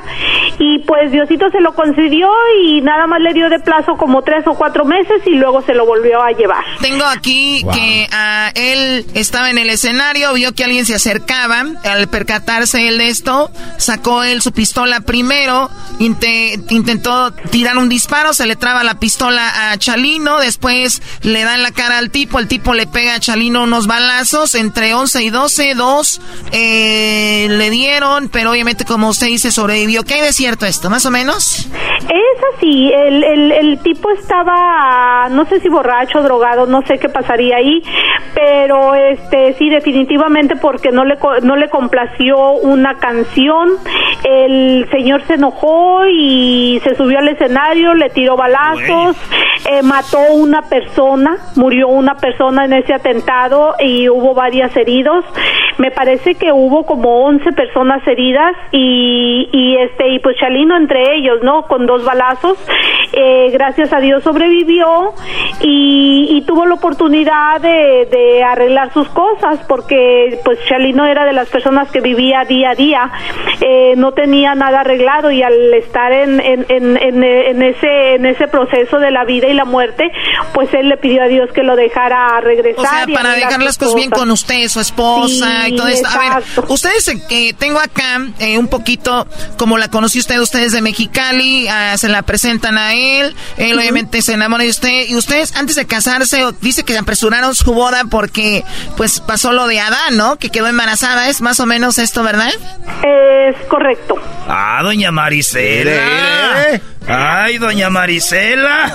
y 0.59 0.81
pues 0.81 1.11
Diosito 1.11 1.49
se 1.51 1.61
lo 1.61 1.73
concedió 1.73 2.31
y 2.65 2.83
nada 2.83 3.07
más 3.07 3.21
le 3.21 3.33
dio 3.33 3.49
de 3.49 3.61
plazo 3.61 3.95
como 3.97 4.23
tres 4.23 4.47
o 4.47 4.55
cuatro 4.55 4.85
meses 4.85 5.27
y 5.27 5.37
luego 5.37 5.63
se 5.63 5.75
lo 5.75 5.87
volvió 5.87 6.21
a 6.23 6.33
llevar. 6.37 6.65
Tengo 6.81 7.05
aquí 7.05 7.65
que 7.73 8.09
ah, 8.13 8.51
él 8.55 9.07
estaba 9.15 9.51
en 9.51 9.59
el 9.59 9.71
escenario, 9.71 10.33
vio 10.35 10.55
que 10.55 10.65
alguien 10.65 10.87
se 10.87 10.95
acercaba, 10.95 11.65
al 11.85 12.09
percatarse 12.09 12.89
él 12.89 12.99
de 12.99 13.09
esto, 13.09 13.51
sacó 13.79 14.23
él 14.23 14.43
su 14.43 14.53
pistola 14.53 15.01
primero, 15.01 15.71
intentó 15.99 17.33
tirar 17.33 17.79
un 17.79 17.89
disparo, 17.89 18.33
se 18.33 18.47
le 18.47 18.57
traba 18.57 18.85
la 18.85 18.99
pistola 18.99 19.71
a 19.71 19.79
Chalino, 19.79 20.39
después 20.39 21.03
le 21.23 21.45
dan 21.45 21.63
la 21.63 21.71
cara 21.71 21.99
al 21.99 22.11
tipo, 22.11 22.39
el 22.39 22.49
tipo 22.49 22.75
le 22.75 22.87
pega 22.87 23.15
a 23.15 23.21
Chalino 23.21 23.63
unos 23.63 23.87
balazos, 23.87 24.55
entre 24.55 24.95
11 24.95 25.23
y 25.23 25.31
12, 25.31 25.75
dos 25.75 26.21
eh, 26.53 27.47
le 27.51 27.71
dieron, 27.71 28.29
pero 28.29 28.51
obviamente 28.51 28.85
como 28.85 29.09
usted 29.09 29.27
dice 29.29 29.51
sobrevivió. 29.51 30.05
¿Qué 30.05 30.15
hay 30.15 30.21
de 30.23 30.33
cierto 30.33 30.67
esto, 30.67 30.91
más 30.91 31.07
o 31.07 31.11
menos? 31.11 31.67
Es 31.67 32.57
así, 32.57 32.93
el, 32.93 33.25
el, 33.25 33.53
el 33.53 33.79
tipo 33.81 34.11
estaba, 34.11 35.29
no 35.31 35.45
sé 35.47 35.61
si 35.61 35.69
borracho, 35.69 36.23
drogado, 36.27 36.67
no 36.67 36.83
sé 36.83 36.99
qué 36.99 37.09
pasaría 37.09 37.57
ahí, 37.57 37.83
pero 38.35 38.95
este 38.95 39.55
sí 39.55 39.71
definitivamente 39.71 40.57
porque 40.57 40.91
no 40.91 41.05
le 41.05 41.17
no 41.43 41.57
le 41.57 41.69
complació 41.69 42.53
una 42.53 42.95
canción, 42.99 43.71
el 44.25 44.87
señor 44.91 45.23
se 45.27 45.35
enojó 45.35 46.07
y 46.07 46.81
se 46.85 46.95
subió 46.97 47.19
al 47.19 47.29
escenario, 47.29 47.95
le 47.95 48.11
tiró 48.11 48.37
balazos, 48.37 49.17
eh, 49.71 49.83
mató 49.83 50.19
una 50.35 50.63
persona, 50.63 51.37
murió 51.57 51.89
una 51.89 52.15
persona 52.17 52.65
en 52.65 52.73
ese 52.75 52.93
atentado 52.95 53.75
y 53.79 54.09
hubo 54.09 54.35
varias 54.35 54.77
heridos. 54.77 55.25
Me 55.79 55.91
parece 55.91 56.35
que 56.37 56.53
hubo 56.53 56.87
como 56.87 57.27
11 57.27 57.53
personas 57.53 58.07
heridas 58.07 58.55
y, 58.73 59.49
y 59.53 59.77
este 59.77 60.09
y 60.09 60.19
pues 60.21 60.37
Chalino 60.39 60.77
entre 60.77 61.17
ellos, 61.17 61.43
¿no? 61.43 61.63
Con 61.63 61.87
dos 61.87 62.05
balazos. 62.05 62.59
Eh, 63.13 63.51
gracias 63.53 63.93
a 63.93 64.01
Dios 64.01 64.23
sobrevivió 64.23 65.15
y, 65.63 66.16
y 66.37 66.43
tuvo 66.43 66.67
la 66.67 66.75
oportunidad 66.75 67.61
de, 67.61 68.09
de, 68.11 68.43
arreglar 68.43 68.93
sus 68.93 69.09
cosas 69.09 69.59
porque 69.69 70.41
pues 70.45 70.59
Chalino 70.69 71.07
era 71.07 71.25
de 71.25 71.33
las 71.33 71.49
personas 71.49 71.91
que 71.91 72.01
vivía 72.01 72.45
día 72.49 72.71
a 72.71 72.75
día, 72.75 73.11
eh, 73.61 73.95
no 73.97 74.13
tenía 74.13 74.55
nada 74.55 74.81
arreglado 74.81 75.31
y 75.31 75.43
al 75.43 75.75
estar 75.75 76.13
en, 76.13 76.41
en, 76.41 76.67
en, 76.69 76.97
en, 76.97 77.63
ese, 77.63 78.15
en 78.15 78.27
ese 78.27 78.47
proceso 78.49 78.99
de 78.99 79.11
la 79.11 79.25
vida 79.25 79.49
y 79.49 79.55
la 79.55 79.65
muerte, 79.65 80.05
pues 80.55 80.73
él 80.75 80.89
le 80.89 80.97
pidió 80.97 81.23
a 81.23 81.27
Dios 81.27 81.51
que 81.55 81.63
lo 81.63 81.77
dejara 81.77 82.41
regresar. 82.41 82.85
O 82.85 82.89
sea, 82.89 83.07
para 83.13 83.33
dejar 83.33 83.63
las 83.63 83.79
cosas 83.79 83.95
bien 83.95 84.11
con 84.11 84.31
usted, 84.31 84.69
su 84.69 84.81
esposa 84.81 85.69
y 85.69 85.77
todo 85.77 85.89
esto. 85.89 86.09
A 86.09 86.19
ver, 86.19 86.45
ustedes 86.69 87.11
que 87.29 87.49
eh, 87.49 87.55
tengo 87.55 87.79
acá 87.79 88.21
eh, 88.39 88.59
un 88.59 88.69
poquito 88.69 89.27
como 89.57 89.79
la 89.79 89.89
conoció 89.89 90.21
usted, 90.21 90.39
ustedes 90.41 90.73
de 90.73 90.81
Mexicali, 90.81 91.69
ah, 91.69 91.97
se 91.97 92.09
la 92.09 92.23
presentan 92.23 92.79
a 92.79 92.95
él, 92.95 93.35
él 93.57 93.79
obviamente 93.79 94.23
se 94.23 94.35
enamora 94.35 94.65
de 94.65 94.71
usted 94.71 95.09
y 95.09 95.17
ustedes 95.17 95.57
antes 95.57 95.77
de 95.77 95.87
casarse 95.97 96.45
dice 96.61 96.83
que 96.83 96.99
apresuraron 96.99 97.55
su 97.55 97.73
boda 97.73 98.03
porque 98.11 98.65
pues 98.99 99.21
pasó 99.21 99.53
lo 99.53 99.67
de 99.67 99.81
Adán, 99.81 100.19
¿no? 100.19 100.37
Que 100.37 100.51
quedó 100.51 100.67
embarazada, 100.67 101.31
es 101.31 101.41
más 101.41 101.59
o 101.59 101.65
menos 101.65 101.99
esto, 101.99 102.23
¿verdad? 102.23 102.51
Es 103.03 103.57
correcto. 103.67 104.15
Ah, 104.47 104.81
doña 104.83 105.11
Marisela. 105.11 106.81
Ay, 107.09 107.57
doña 107.59 107.89
Marisela. 107.89 108.95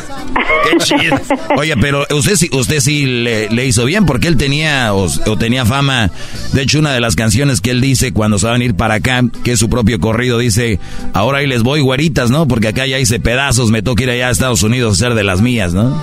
Qué 0.70 0.78
chido. 0.78 1.18
Oye, 1.58 1.76
pero 1.78 2.06
usted 2.12 2.36
sí, 2.36 2.50
usted 2.52 2.80
sí 2.82 3.06
le, 3.06 3.66
hizo 3.66 3.86
bien 3.86 4.06
porque 4.06 4.28
él 4.28 4.38
tenía 4.38 4.94
o, 4.94 5.10
tenía 5.40 5.66
fama. 5.66 6.12
De 6.54 6.62
hecho, 6.62 6.80
una 6.80 6.94
de 6.94 7.00
las 7.00 7.16
canciones 7.16 7.62
que 7.62 7.72
él 7.72 7.82
dice 7.82 8.12
cuando 8.14 8.38
se 8.38 8.46
va 8.46 8.52
a 8.52 8.58
venir 8.58 8.76
para 8.76 8.96
acá, 8.96 9.24
que 9.44 9.54
es 9.54 9.60
su 9.60 9.70
propio 9.70 10.00
corrido, 10.00 10.38
dice, 10.38 10.80
ahora 11.14 11.40
ahí 11.40 11.48
les 11.48 11.64
voy 11.64 11.82
güeritas, 11.82 12.30
¿no? 12.30 12.48
Porque 12.48 12.68
acá 12.68 12.86
ya 12.86 13.00
hice 13.00 13.20
pedazos, 13.20 13.72
me 13.72 13.82
toca 13.82 14.04
ir 14.04 14.10
allá 14.10 14.28
a 14.28 14.32
Estados 14.32 14.62
Unidos 14.62 14.94
a 14.94 15.06
ser 15.06 15.14
de 15.16 15.24
las 15.24 15.42
mías, 15.42 15.74
¿no? 15.74 16.00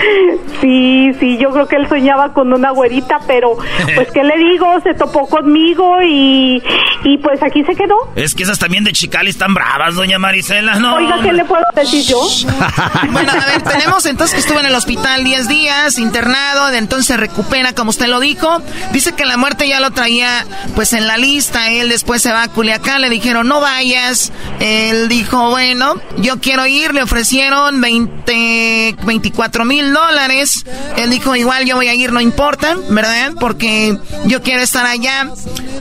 Sí, 0.60 0.87
sí, 1.18 1.38
yo 1.38 1.50
creo 1.50 1.66
que 1.66 1.76
él 1.76 1.88
soñaba 1.88 2.32
con 2.32 2.52
una 2.52 2.70
güerita, 2.70 3.20
pero 3.26 3.56
pues 3.94 4.08
qué 4.12 4.22
le 4.22 4.36
digo, 4.36 4.66
se 4.82 4.94
topó 4.94 5.26
conmigo 5.28 6.02
y, 6.02 6.62
y 7.04 7.18
pues 7.18 7.42
aquí 7.42 7.62
se 7.64 7.74
quedó. 7.74 7.96
Es 8.16 8.34
que 8.34 8.42
esas 8.42 8.58
también 8.58 8.84
de 8.84 8.92
Chicali 8.92 9.30
están 9.30 9.54
bravas, 9.54 9.94
doña 9.94 10.18
Marisela, 10.18 10.78
¿no? 10.78 10.94
Oiga, 10.96 11.20
¿qué 11.22 11.32
le 11.32 11.44
puedo 11.44 11.64
decir? 11.74 12.04
yo? 12.04 12.20
bueno, 13.12 13.32
a 13.32 13.46
ver, 13.46 13.62
tenemos 13.62 14.06
entonces 14.06 14.34
que 14.34 14.40
estuvo 14.40 14.60
en 14.60 14.66
el 14.66 14.74
hospital 14.74 15.24
10 15.24 15.48
días, 15.48 15.98
internado, 15.98 16.68
de 16.68 16.78
entonces 16.78 17.06
se 17.06 17.16
recupera, 17.16 17.74
como 17.74 17.90
usted 17.90 18.06
lo 18.06 18.20
dijo. 18.20 18.60
Dice 18.92 19.12
que 19.12 19.24
la 19.24 19.36
muerte 19.36 19.68
ya 19.68 19.80
lo 19.80 19.90
traía 19.90 20.46
pues 20.74 20.92
en 20.92 21.06
la 21.06 21.16
lista, 21.16 21.70
él 21.70 21.88
después 21.88 22.22
se 22.22 22.32
va 22.32 22.44
a 22.44 22.48
Culiacán, 22.48 23.00
le 23.00 23.10
dijeron 23.10 23.48
no 23.48 23.60
vayas, 23.60 24.32
él 24.60 25.08
dijo, 25.08 25.50
bueno, 25.50 25.94
yo 26.18 26.40
quiero 26.40 26.66
ir, 26.66 26.94
le 26.94 27.02
ofrecieron 27.02 27.80
20, 27.80 28.96
24 29.04 29.64
mil 29.64 29.92
dólares, 29.92 30.64
él 30.96 31.10
dijo, 31.10 31.36
igual 31.36 31.64
yo 31.64 31.76
voy 31.76 31.88
a 31.88 31.94
ir, 31.94 32.12
no 32.12 32.20
importa, 32.20 32.76
¿verdad? 32.90 33.32
Porque 33.38 33.96
yo 34.24 34.42
quiero 34.42 34.62
estar 34.62 34.84
allá. 34.86 35.30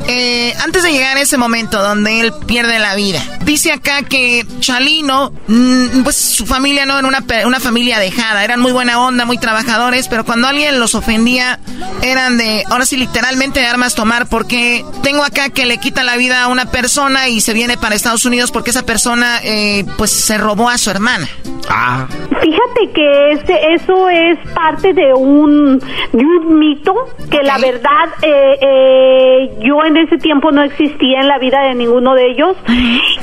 Eh, 0.10 0.54
antes 0.64 0.84
de 0.84 0.91
llegar 0.91 1.18
a 1.18 1.22
ese 1.22 1.38
momento 1.38 1.82
donde 1.82 2.22
él 2.22 2.34
pierde 2.45 2.80
la 2.80 2.95
vida, 2.95 3.22
dice 3.43 3.74
acá 3.74 4.04
que 4.04 4.45
Chalino 4.62 5.34
mm, 5.48 6.04
pues 6.04 6.16
su 6.16 6.45
familia 6.45 6.86
no 6.86 6.98
era 6.98 7.08
una, 7.08 7.26
una 7.45 7.60
familia 7.60 8.00
dejada, 8.00 8.43
eran 8.43 8.62
muy 8.62 8.72
buena 8.72 9.02
onda, 9.02 9.26
muy 9.26 9.38
trabajadores, 9.38 10.08
pero 10.08 10.24
cuando 10.24 10.48
alguien 10.48 10.80
los 10.80 10.95
ofendía 10.95 11.60
eran 12.02 12.38
de, 12.38 12.64
ahora 12.70 12.86
sí 12.86 12.95
literalmente 12.95 13.60
de 13.60 13.66
armas 13.66 13.95
tomar, 13.95 14.28
porque 14.28 14.86
tengo 15.04 15.24
acá 15.24 15.50
que 15.50 15.66
le 15.66 15.78
quita 15.78 16.04
la 16.04 16.16
vida 16.16 16.43
a 16.43 16.48
una 16.48 16.66
persona 16.72 17.28
y 17.28 17.41
se 17.41 17.54
viene 17.54 17.78
para 17.78 17.95
Estados 17.95 18.26
Unidos 18.26 18.52
porque 18.52 18.70
esa 18.70 18.84
persona 18.84 19.39
eh, 19.43 19.86
pues 19.98 20.12
se 20.12 20.38
robó 20.38 20.70
a 20.70 20.78
su 20.78 20.89
hermana. 20.89 21.28
Ah. 21.70 22.07
Fíjate 22.41 22.91
que 22.93 23.32
ese, 23.32 23.74
eso 23.74 24.09
es 24.09 24.38
parte 24.53 24.93
de 24.93 25.13
un, 25.13 25.80
de 25.80 26.26
un 26.26 26.59
mito 26.59 26.93
que 27.30 27.41
la 27.43 27.57
verdad 27.57 28.07
eh, 28.22 28.57
eh, 28.61 29.57
yo 29.59 29.84
en 29.84 29.97
ese 29.97 30.18
tiempo 30.18 30.51
no 30.51 30.63
existía 30.63 31.20
en 31.20 31.28
la 31.28 31.39
vida 31.39 31.61
de 31.63 31.76
ninguno 31.76 32.13
de 32.13 32.32
ellos 32.32 32.55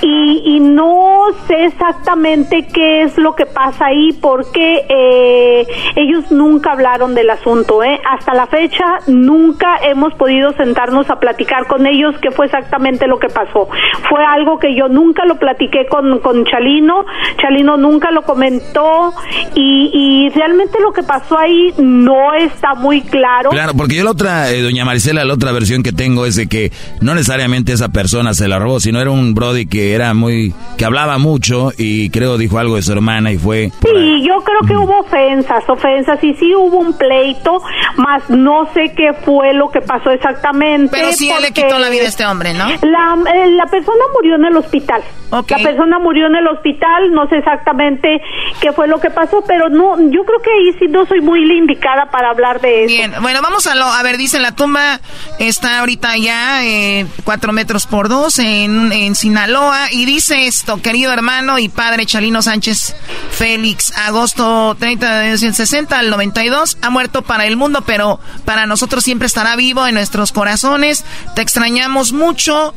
y, 0.02 0.42
y 0.44 0.60
no 0.60 1.26
sé 1.46 1.66
exactamente 1.66 2.66
qué 2.72 3.02
es 3.02 3.16
lo 3.16 3.34
que 3.34 3.46
pasa 3.46 3.86
ahí 3.86 4.12
porque 4.20 4.84
eh, 4.88 5.66
ellos 5.96 6.30
nunca 6.30 6.72
hablaron 6.72 7.14
del 7.14 7.30
asunto. 7.30 7.82
¿eh? 7.82 8.00
Hasta 8.10 8.34
la 8.34 8.46
fecha 8.46 8.98
nunca 9.06 9.78
hemos 9.82 10.14
podido 10.14 10.52
sentarnos 10.52 11.08
a 11.10 11.18
platicar 11.18 11.66
con 11.66 11.86
ellos 11.86 12.14
qué 12.20 12.30
fue 12.30 12.46
exactamente 12.46 13.06
lo 13.06 13.18
que 13.18 13.28
pasó. 13.28 13.68
Fue 14.08 14.24
algo 14.24 14.58
que 14.58 14.74
yo 14.74 14.88
nunca 14.88 15.24
lo 15.24 15.36
platiqué 15.36 15.86
con, 15.86 16.18
con 16.20 16.44
Chalino, 16.44 17.04
Chalino 17.40 17.76
nunca 17.76 18.10
lo 18.10 18.22
comentó 18.34 19.14
y, 19.54 19.90
y 19.92 20.28
realmente 20.30 20.80
lo 20.80 20.92
que 20.92 21.04
pasó 21.04 21.38
ahí 21.38 21.72
no 21.78 22.34
está 22.34 22.74
muy 22.74 23.00
claro. 23.02 23.50
Claro, 23.50 23.74
porque 23.76 23.94
yo 23.94 24.02
la 24.02 24.10
otra, 24.10 24.50
eh, 24.50 24.60
doña 24.60 24.84
Maricela, 24.84 25.24
la 25.24 25.34
otra 25.34 25.52
versión 25.52 25.84
que 25.84 25.92
tengo 25.92 26.26
es 26.26 26.34
de 26.34 26.48
que 26.48 26.72
no 27.00 27.14
necesariamente 27.14 27.72
esa 27.72 27.90
persona 27.90 28.34
se 28.34 28.48
la 28.48 28.58
robó, 28.58 28.80
sino 28.80 29.00
era 29.00 29.10
un 29.10 29.34
Brody 29.34 29.66
que 29.66 29.94
era 29.94 30.14
muy, 30.14 30.52
que 30.76 30.84
hablaba 30.84 31.18
mucho 31.18 31.70
y 31.78 32.10
creo 32.10 32.36
dijo 32.36 32.58
algo 32.58 32.74
de 32.74 32.82
su 32.82 32.90
hermana 32.90 33.30
y 33.30 33.38
fue... 33.38 33.70
Sí, 33.82 34.22
yo 34.26 34.42
creo 34.42 34.60
que 34.66 34.76
hubo 34.76 35.00
ofensas, 35.00 35.62
ofensas 35.68 36.22
y 36.24 36.34
sí 36.34 36.52
hubo 36.56 36.78
un 36.78 36.98
pleito, 36.98 37.62
más 37.96 38.28
no 38.30 38.68
sé 38.74 38.92
qué 38.96 39.12
fue 39.24 39.54
lo 39.54 39.70
que 39.70 39.80
pasó 39.80 40.10
exactamente. 40.10 40.90
Pero 40.90 41.12
sí 41.12 41.30
le 41.40 41.52
quitó 41.52 41.78
la 41.78 41.88
vida 41.88 42.02
a 42.02 42.08
este 42.08 42.26
hombre, 42.26 42.52
¿no? 42.52 42.66
La, 42.66 43.16
eh, 43.32 43.50
la 43.52 43.66
persona 43.66 44.02
murió 44.12 44.34
en 44.34 44.44
el 44.46 44.56
hospital. 44.56 45.02
La 45.30 45.58
persona 45.58 45.98
murió 45.98 46.26
en 46.26 46.36
el 46.36 46.46
hospital, 46.46 47.10
no 47.12 47.28
sé 47.28 47.38
exactamente 47.38 48.20
qué 48.60 48.72
fue 48.72 48.88
lo 48.88 49.00
que 49.00 49.10
pasó, 49.10 49.42
pero 49.46 49.68
no, 49.68 49.96
yo 50.10 50.24
creo 50.24 50.40
que 50.42 50.50
ahí 50.50 50.78
sí 50.78 50.86
no 50.88 51.06
soy 51.06 51.20
muy 51.20 51.40
indicada 51.40 52.10
para 52.10 52.30
hablar 52.30 52.60
de 52.60 52.84
eso. 52.84 52.94
Bien, 52.94 53.14
bueno, 53.20 53.40
vamos 53.42 53.66
a 53.66 53.74
lo, 53.74 53.84
a 53.84 54.02
ver, 54.02 54.16
dice 54.16 54.38
la 54.38 54.52
tumba 54.52 55.00
está 55.38 55.80
ahorita 55.80 56.16
ya 56.16 56.64
eh, 56.64 57.06
cuatro 57.24 57.52
metros 57.52 57.86
por 57.86 58.08
dos 58.08 58.38
en, 58.38 58.92
en 58.92 59.14
Sinaloa 59.14 59.92
y 59.92 60.04
dice 60.04 60.46
esto, 60.46 60.80
querido 60.80 61.12
hermano 61.12 61.58
y 61.58 61.68
padre 61.68 62.06
Chalino 62.06 62.42
Sánchez 62.42 62.94
Félix, 63.30 63.96
agosto 63.96 64.76
30 64.78 65.18
de 65.18 65.24
1960 65.24 65.98
al 65.98 66.10
92, 66.10 66.78
ha 66.82 66.90
muerto 66.90 67.22
para 67.22 67.46
el 67.46 67.56
mundo, 67.56 67.82
pero 67.86 68.20
para 68.44 68.66
nosotros 68.66 69.04
siempre 69.04 69.26
estará 69.26 69.56
vivo 69.56 69.86
en 69.86 69.94
nuestros 69.94 70.32
corazones. 70.32 71.04
Te 71.34 71.42
extrañamos 71.42 72.12
mucho, 72.12 72.74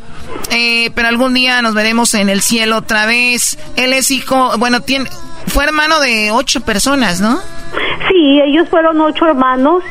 eh, 0.52 0.92
pero 0.96 1.08
algún 1.08 1.34
día 1.34 1.62
nos 1.62 1.74
veremos 1.74 2.14
en 2.14 2.30
el 2.30 2.42
cielo 2.42 2.78
otra 2.78 3.06
vez. 3.06 3.58
Él 3.76 3.94
es 3.94 4.12
hijo, 4.12 4.58
bueno, 4.58 4.82
tiene, 4.82 5.10
fue 5.48 5.64
hermano 5.66 6.00
de 6.00 6.32
ocho 6.32 6.62
personas, 6.62 7.22
¿no? 7.22 7.40
Sí, 8.10 8.40
ellos 8.42 8.70
fueron 8.70 9.02
ocho 9.02 9.26
hermanos 9.26 9.84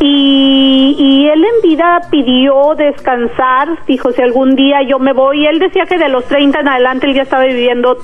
y, 0.00 0.96
y, 0.98 1.28
él 1.28 1.44
en 1.44 1.70
vida 1.70 2.00
pidió 2.10 2.74
descansar, 2.76 3.68
dijo 3.86 4.10
si 4.12 4.22
algún 4.22 4.56
día 4.56 4.82
yo 4.82 4.98
me 4.98 5.12
voy, 5.12 5.46
él 5.46 5.58
decía 5.58 5.84
que 5.86 5.96
de 5.96 6.08
los 6.08 6.24
30 6.24 6.60
en 6.60 6.68
adelante 6.68 7.06
él 7.06 7.14
ya 7.14 7.22
estaba 7.22 7.44
viviendo 7.44 7.96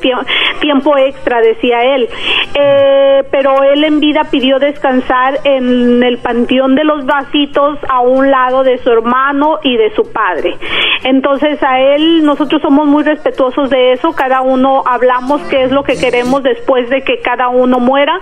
tiempo 0.60 0.96
extra, 0.98 1.40
decía 1.40 1.82
él, 1.82 2.08
eh, 2.54 3.24
pero 3.30 3.62
él 3.64 3.82
en 3.84 3.98
vida 3.98 4.24
pidió 4.30 4.58
descansar 4.58 5.40
en 5.44 6.02
el 6.02 6.18
panteón 6.18 6.74
de 6.74 6.84
los 6.84 7.04
vasitos 7.04 7.78
a 7.88 8.00
un 8.00 8.30
lado 8.30 8.62
de 8.62 8.78
su 8.78 8.90
hermano 8.90 9.58
y 9.62 9.76
de 9.76 9.94
su 9.94 10.10
padre. 10.12 10.56
Entonces 11.04 11.62
a 11.62 11.80
él 11.80 12.24
nosotros 12.24 12.62
somos 12.62 12.86
muy 12.86 13.02
respetuosos 13.02 13.70
de 13.70 13.92
eso, 13.92 14.12
cada 14.12 14.42
uno 14.42 14.82
hablamos 14.86 15.40
qué 15.48 15.64
es 15.64 15.72
lo 15.72 15.82
que 15.82 15.98
queremos 15.98 16.42
después 16.42 16.88
de 16.88 16.95
que 17.02 17.20
cada 17.20 17.48
uno 17.48 17.78
muera 17.80 18.18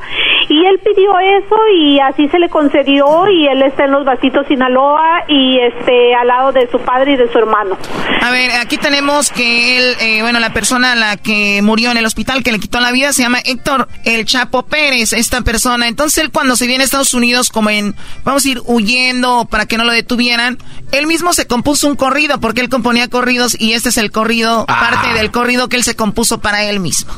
y 0.48 0.64
él 0.66 0.78
pidió 0.84 1.18
eso 1.18 1.56
y 1.74 1.98
así 2.00 2.28
se 2.28 2.38
le 2.38 2.48
concedió 2.48 3.28
y 3.28 3.46
él 3.46 3.62
está 3.62 3.84
en 3.84 3.92
los 3.92 4.04
vasitos 4.04 4.46
Sinaloa 4.46 5.24
y 5.28 5.58
este 5.60 6.14
al 6.14 6.28
lado 6.28 6.52
de 6.52 6.68
su 6.70 6.78
padre 6.80 7.12
y 7.12 7.16
de 7.16 7.30
su 7.30 7.38
hermano. 7.38 7.76
A 8.20 8.30
ver, 8.30 8.50
aquí 8.60 8.76
tenemos 8.76 9.30
que 9.30 9.78
él, 9.78 9.96
eh, 10.00 10.22
bueno, 10.22 10.40
la 10.40 10.52
persona 10.52 10.94
la 10.94 11.16
que 11.16 11.60
murió 11.62 11.90
en 11.90 11.96
el 11.96 12.06
hospital 12.06 12.42
que 12.42 12.52
le 12.52 12.58
quitó 12.58 12.80
la 12.80 12.92
vida 12.92 13.12
se 13.12 13.22
llama 13.22 13.38
Héctor 13.44 13.88
El 14.04 14.24
Chapo 14.24 14.64
Pérez, 14.64 15.12
esta 15.12 15.42
persona. 15.42 15.88
Entonces 15.88 16.22
él 16.22 16.30
cuando 16.30 16.56
se 16.56 16.66
viene 16.66 16.82
a 16.82 16.84
Estados 16.84 17.14
Unidos 17.14 17.50
como 17.50 17.70
en, 17.70 17.94
vamos 18.24 18.44
a 18.44 18.48
ir 18.48 18.60
huyendo 18.66 19.46
para 19.50 19.66
que 19.66 19.78
no 19.78 19.84
lo 19.84 19.92
detuvieran, 19.92 20.58
él 20.92 21.06
mismo 21.06 21.32
se 21.32 21.46
compuso 21.46 21.86
un 21.88 21.96
corrido 21.96 22.40
porque 22.40 22.60
él 22.60 22.68
componía 22.68 23.08
corridos 23.08 23.58
y 23.58 23.72
este 23.72 23.88
es 23.88 23.98
el 23.98 24.10
corrido, 24.10 24.64
ah. 24.68 24.80
parte 24.80 25.12
del 25.18 25.30
corrido 25.30 25.68
que 25.68 25.76
él 25.76 25.84
se 25.84 25.96
compuso 25.96 26.40
para 26.40 26.64
él 26.64 26.80
mismo. 26.80 27.12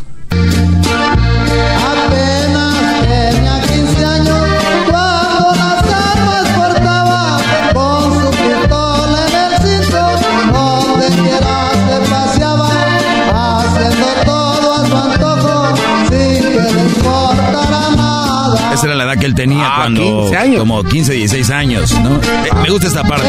Esa 18.76 18.88
era 18.88 18.94
la 18.94 19.04
edad 19.04 19.18
que 19.18 19.24
él 19.24 19.34
tenía 19.34 19.68
ah, 19.68 19.74
cuando... 19.76 20.02
15 20.02 20.36
años. 20.36 20.58
Como 20.60 20.84
15, 20.84 21.12
16 21.14 21.50
años, 21.50 21.98
¿no? 22.00 22.16
Eh, 22.16 22.50
me 22.62 22.68
gusta 22.68 22.88
esta 22.88 23.02
parte. 23.04 23.26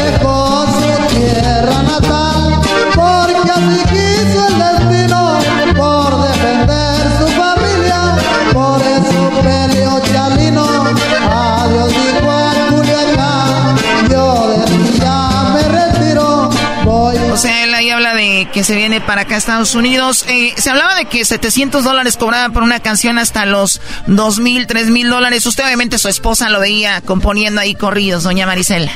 Que 18.46 18.64
se 18.64 18.74
viene 18.74 19.00
para 19.00 19.22
acá 19.22 19.34
a 19.34 19.38
Estados 19.38 19.74
Unidos. 19.74 20.24
Eh, 20.28 20.52
se 20.56 20.70
hablaba 20.70 20.94
de 20.94 21.06
que 21.06 21.24
700 21.24 21.84
dólares 21.84 22.16
cobraba 22.16 22.52
por 22.52 22.62
una 22.62 22.80
canción 22.80 23.18
hasta 23.18 23.46
los 23.46 23.80
2 24.06 24.40
mil, 24.40 24.66
3 24.66 24.90
mil 24.90 25.10
dólares. 25.10 25.46
Usted 25.46 25.64
obviamente 25.64 25.98
su 25.98 26.08
esposa 26.08 26.50
lo 26.50 26.60
veía 26.60 27.00
componiendo 27.00 27.60
ahí 27.60 27.74
corridos, 27.74 28.24
doña 28.24 28.46
Maricela. 28.46 28.90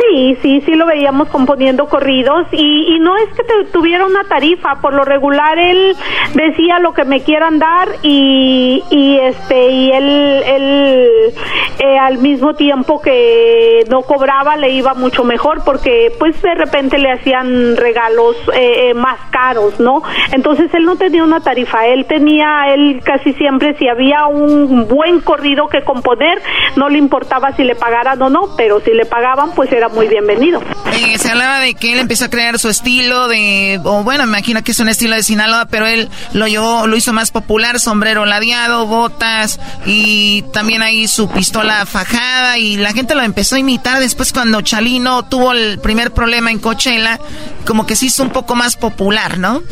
Sí, 0.00 0.36
sí, 0.42 0.62
sí 0.64 0.74
lo 0.74 0.86
veíamos 0.86 1.28
componiendo 1.28 1.86
corridos 1.86 2.46
y, 2.52 2.94
y 2.94 2.98
no 3.00 3.16
es 3.16 3.28
que 3.34 3.42
tuviera 3.72 4.04
una 4.04 4.24
tarifa, 4.24 4.80
por 4.80 4.94
lo 4.94 5.04
regular 5.04 5.58
él 5.58 5.96
decía 6.34 6.78
lo 6.78 6.92
que 6.92 7.04
me 7.04 7.22
quieran 7.22 7.58
dar 7.58 7.88
y, 8.02 8.82
y 8.90 9.18
este 9.18 9.70
y 9.70 9.90
él, 9.92 10.42
él 10.46 11.34
eh, 11.78 11.98
al 11.98 12.18
mismo 12.18 12.54
tiempo 12.54 13.00
que 13.00 13.84
no 13.90 14.02
cobraba 14.02 14.56
le 14.56 14.70
iba 14.70 14.94
mucho 14.94 15.24
mejor 15.24 15.62
porque 15.64 16.12
pues 16.18 16.40
de 16.42 16.54
repente 16.54 16.98
le 16.98 17.12
hacían 17.12 17.76
regalos 17.76 18.36
eh, 18.54 18.85
más 18.94 19.18
caros, 19.30 19.78
¿no? 19.80 20.02
Entonces 20.32 20.72
él 20.74 20.84
no 20.84 20.96
tenía 20.96 21.24
una 21.24 21.40
tarifa, 21.40 21.86
él 21.86 22.06
tenía, 22.06 22.74
él 22.74 23.00
casi 23.04 23.32
siempre 23.34 23.76
si 23.78 23.88
había 23.88 24.26
un 24.26 24.88
buen 24.88 25.20
corrido 25.20 25.68
que 25.68 25.82
componer, 25.82 26.40
no 26.76 26.88
le 26.88 26.98
importaba 26.98 27.54
si 27.56 27.64
le 27.64 27.74
pagaran 27.74 28.20
o 28.22 28.30
no, 28.30 28.56
pero 28.56 28.80
si 28.80 28.92
le 28.92 29.06
pagaban 29.06 29.52
pues 29.54 29.72
era 29.72 29.88
muy 29.88 30.08
bienvenido. 30.08 30.60
Eh, 30.92 31.18
se 31.18 31.30
hablaba 31.30 31.60
de 31.60 31.74
que 31.74 31.92
él 31.92 31.98
empezó 31.98 32.26
a 32.26 32.30
crear 32.30 32.58
su 32.58 32.68
estilo 32.68 33.28
de, 33.28 33.80
o 33.84 34.02
bueno, 34.02 34.24
me 34.24 34.30
imagino 34.30 34.62
que 34.62 34.72
es 34.72 34.80
un 34.80 34.88
estilo 34.88 35.16
de 35.16 35.22
Sinaloa, 35.22 35.66
pero 35.66 35.86
él 35.86 36.08
lo 36.32 36.46
llevó, 36.46 36.86
lo 36.86 36.96
hizo 36.96 37.12
más 37.12 37.30
popular, 37.30 37.80
sombrero 37.80 38.26
ladeado, 38.26 38.86
botas 38.86 39.60
y 39.84 40.42
también 40.52 40.82
ahí 40.82 41.08
su 41.08 41.28
pistola 41.28 41.86
fajada 41.86 42.58
y 42.58 42.76
la 42.76 42.92
gente 42.92 43.14
lo 43.14 43.22
empezó 43.22 43.56
a 43.56 43.58
imitar 43.58 44.00
después 44.00 44.32
cuando 44.32 44.60
Chalino 44.62 45.24
tuvo 45.24 45.52
el 45.52 45.78
primer 45.78 46.12
problema 46.12 46.50
en 46.50 46.58
Coachella, 46.58 47.18
como 47.66 47.86
que 47.86 47.96
se 47.96 48.06
hizo 48.06 48.22
un 48.22 48.30
poco 48.30 48.54
más 48.54 48.75
popular, 48.76 49.38
¿no? 49.38 49.62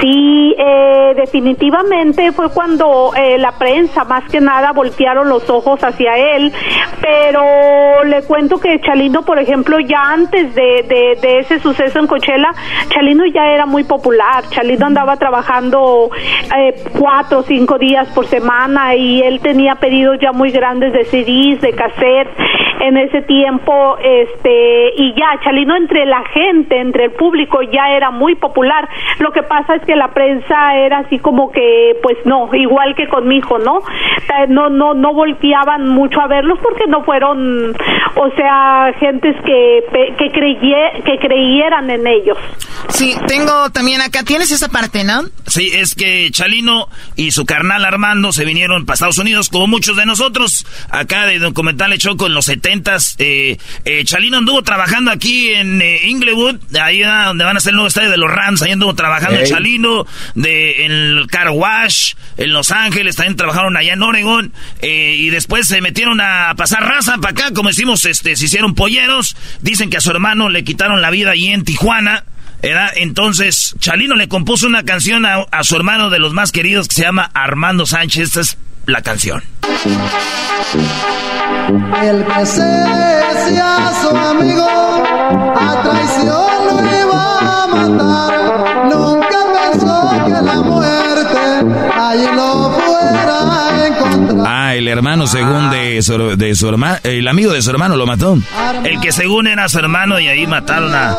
Sí, 0.00 0.54
eh, 0.56 1.12
definitivamente 1.16 2.30
fue 2.32 2.50
cuando 2.50 3.12
eh, 3.16 3.36
la 3.38 3.52
prensa 3.52 4.04
más 4.04 4.24
que 4.30 4.40
nada 4.40 4.72
voltearon 4.72 5.28
los 5.28 5.50
ojos 5.50 5.82
hacia 5.82 6.16
él, 6.36 6.52
pero 7.00 8.04
le 8.04 8.22
cuento 8.22 8.60
que 8.60 8.80
Chalino, 8.80 9.22
por 9.22 9.40
ejemplo, 9.40 9.80
ya 9.80 10.12
antes 10.12 10.54
de, 10.54 11.18
ese 11.40 11.58
suceso 11.58 11.98
en 11.98 12.06
Coachella, 12.06 12.50
Chalino 12.90 13.24
ya 13.26 13.50
era 13.50 13.66
muy 13.66 13.82
popular, 13.84 14.44
Chalino 14.50 14.86
andaba 14.86 15.16
trabajando 15.16 16.10
eh, 16.56 16.74
cuatro 16.96 17.40
o 17.40 17.42
cinco 17.42 17.76
días 17.78 18.08
por 18.14 18.26
semana 18.26 18.94
y 18.94 19.20
él 19.20 19.40
tenía 19.40 19.74
pedidos 19.76 20.18
ya 20.20 20.32
muy 20.32 20.52
grandes 20.52 20.92
de 20.92 21.04
CDs, 21.06 21.60
de 21.60 21.72
cassettes 21.72 22.34
en 22.80 22.96
ese 22.96 23.22
tiempo, 23.22 23.96
este, 24.00 24.94
y 24.96 25.14
ya 25.14 25.40
Chalino 25.42 25.76
entre 25.76 26.06
la 26.06 26.22
gente, 26.32 26.78
entre 26.78 27.06
el 27.06 27.10
público 27.12 27.60
ya 27.62 27.90
era 27.96 28.07
muy 28.10 28.34
popular. 28.34 28.88
Lo 29.18 29.32
que 29.32 29.42
pasa 29.42 29.74
es 29.76 29.82
que 29.82 29.96
la 29.96 30.08
prensa 30.08 30.76
era 30.76 30.98
así 31.00 31.18
como 31.18 31.50
que, 31.50 31.96
pues 32.02 32.16
no, 32.24 32.48
igual 32.54 32.94
que 32.94 33.06
con 33.08 33.26
mi 33.26 33.38
hijo, 33.38 33.58
¿no? 33.58 33.80
No, 34.48 34.68
no, 34.68 34.94
no 34.94 35.14
volteaban 35.14 35.88
mucho 35.88 36.20
a 36.20 36.26
verlos 36.28 36.58
porque 36.62 36.84
no 36.88 37.02
fueron, 37.04 37.74
o 38.16 38.30
sea, 38.36 38.92
gentes 38.98 39.36
que, 39.44 39.84
que, 40.16 40.30
que 41.04 41.18
creyeran 41.18 41.90
en 41.90 42.06
ellos. 42.06 42.36
Sí, 42.88 43.14
tengo 43.26 43.70
también 43.70 44.00
acá, 44.00 44.22
tienes 44.22 44.50
esa 44.50 44.68
parte, 44.68 45.04
¿no? 45.04 45.22
Sí, 45.46 45.70
es 45.72 45.94
que 45.94 46.30
Chalino 46.30 46.88
y 47.16 47.30
su 47.32 47.44
carnal 47.44 47.84
Armando 47.84 48.32
se 48.32 48.44
vinieron 48.44 48.86
para 48.86 48.94
Estados 48.94 49.18
Unidos, 49.18 49.48
como 49.48 49.66
muchos 49.66 49.96
de 49.96 50.06
nosotros, 50.06 50.66
acá 50.90 51.26
de 51.26 51.38
documental 51.38 51.92
hecho 51.92 52.16
con 52.16 52.34
los 52.34 52.46
setentas. 52.46 53.16
Eh, 53.18 53.58
eh, 53.84 54.04
Chalino 54.04 54.38
anduvo 54.38 54.62
trabajando 54.62 55.10
aquí 55.10 55.52
en 55.54 55.80
eh, 55.80 56.00
Inglewood, 56.04 56.56
ahí 56.80 57.02
donde 57.02 57.44
van 57.44 57.56
a 57.56 57.60
ser 57.60 57.70
el 57.70 57.76
nuevo 57.76 57.88
estadio 57.98 58.10
de 58.10 58.16
los 58.16 58.30
Rams, 58.30 58.62
ahí 58.62 58.72
anduvo 58.72 58.94
trabajando 58.94 59.40
Chalino, 59.44 60.06
de, 60.34 60.84
en 60.84 60.92
el 60.92 61.26
Car 61.28 61.50
Wash, 61.50 62.14
en 62.36 62.52
Los 62.52 62.70
Ángeles, 62.70 63.16
también 63.16 63.36
trabajaron 63.36 63.76
allá 63.76 63.94
en 63.94 64.02
Oregon, 64.02 64.52
y 64.82 65.28
después 65.30 65.66
se 65.66 65.80
metieron 65.80 66.20
a 66.20 66.54
pasar 66.56 66.84
raza 66.84 67.16
para 67.18 67.30
acá, 67.30 67.54
como 67.54 67.70
decimos, 67.70 68.04
este, 68.04 68.36
se 68.36 68.44
hicieron 68.44 68.74
polleros, 68.74 69.36
dicen 69.62 69.90
que 69.90 69.96
a 69.96 70.00
su 70.00 70.10
hermano 70.10 70.48
le 70.48 70.62
quitaron 70.62 71.02
la 71.02 71.10
vida 71.10 71.32
allí 71.32 71.48
en 71.48 71.64
Tijuana, 71.64 72.24
Era, 72.62 72.90
entonces, 72.94 73.74
Chalino 73.78 74.16
le 74.16 74.28
compuso 74.28 74.66
una 74.66 74.82
canción 74.82 75.24
a, 75.24 75.44
a, 75.50 75.62
su 75.62 75.76
hermano 75.76 76.10
de 76.10 76.18
los 76.18 76.32
más 76.32 76.50
queridos 76.50 76.88
que 76.88 76.96
se 76.96 77.02
llama 77.02 77.30
Armando 77.32 77.86
Sánchez. 77.86 78.28
Esta 78.28 78.40
es 78.40 78.58
la 78.86 79.00
canción. 79.02 79.44
El 82.02 82.24
que 82.24 82.46
se 82.46 82.62
decía 82.64 83.92
su 84.02 84.08
amigo 84.16 84.66
a 85.56 85.82
traición 85.82 86.66
lo 86.66 87.00
iba 87.00 87.37
a 87.37 87.37
matar. 87.68 88.88
Nunca 88.90 89.38
pensó 89.54 90.10
que 90.26 90.30
la 90.30 90.60
muerte 90.62 91.38
allí 91.96 92.26
lo. 92.34 92.57
Ah, 94.46 94.74
el 94.74 94.88
hermano 94.88 95.26
según 95.26 95.70
de 95.70 96.00
su, 96.02 96.36
de 96.36 96.54
su 96.54 96.68
hermano, 96.68 96.96
el 97.04 97.26
amigo 97.28 97.52
de 97.52 97.62
su 97.62 97.70
hermano 97.70 97.96
lo 97.96 98.06
mató. 98.06 98.36
El 98.84 99.00
que 99.00 99.12
según 99.12 99.46
era 99.46 99.68
su 99.68 99.78
hermano 99.78 100.18
y 100.20 100.28
ahí 100.28 100.46
mataron 100.46 100.94
a, 100.94 101.16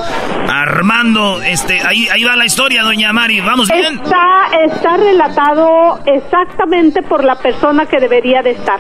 Armando. 0.48 1.42
Este, 1.44 1.80
ahí, 1.86 2.08
ahí 2.12 2.24
va 2.24 2.36
la 2.36 2.46
historia, 2.46 2.82
doña 2.84 3.14
Mari. 3.14 3.40
Vamos 3.42 3.68
bien. 3.70 4.00
Está, 4.04 4.48
está 4.66 4.98
relatado 4.98 6.00
exactamente 6.06 7.02
por 7.04 7.24
la 7.24 7.36
persona 7.36 7.86
que 7.86 8.00
debería 8.00 8.42
de 8.42 8.52
estar. 8.52 8.80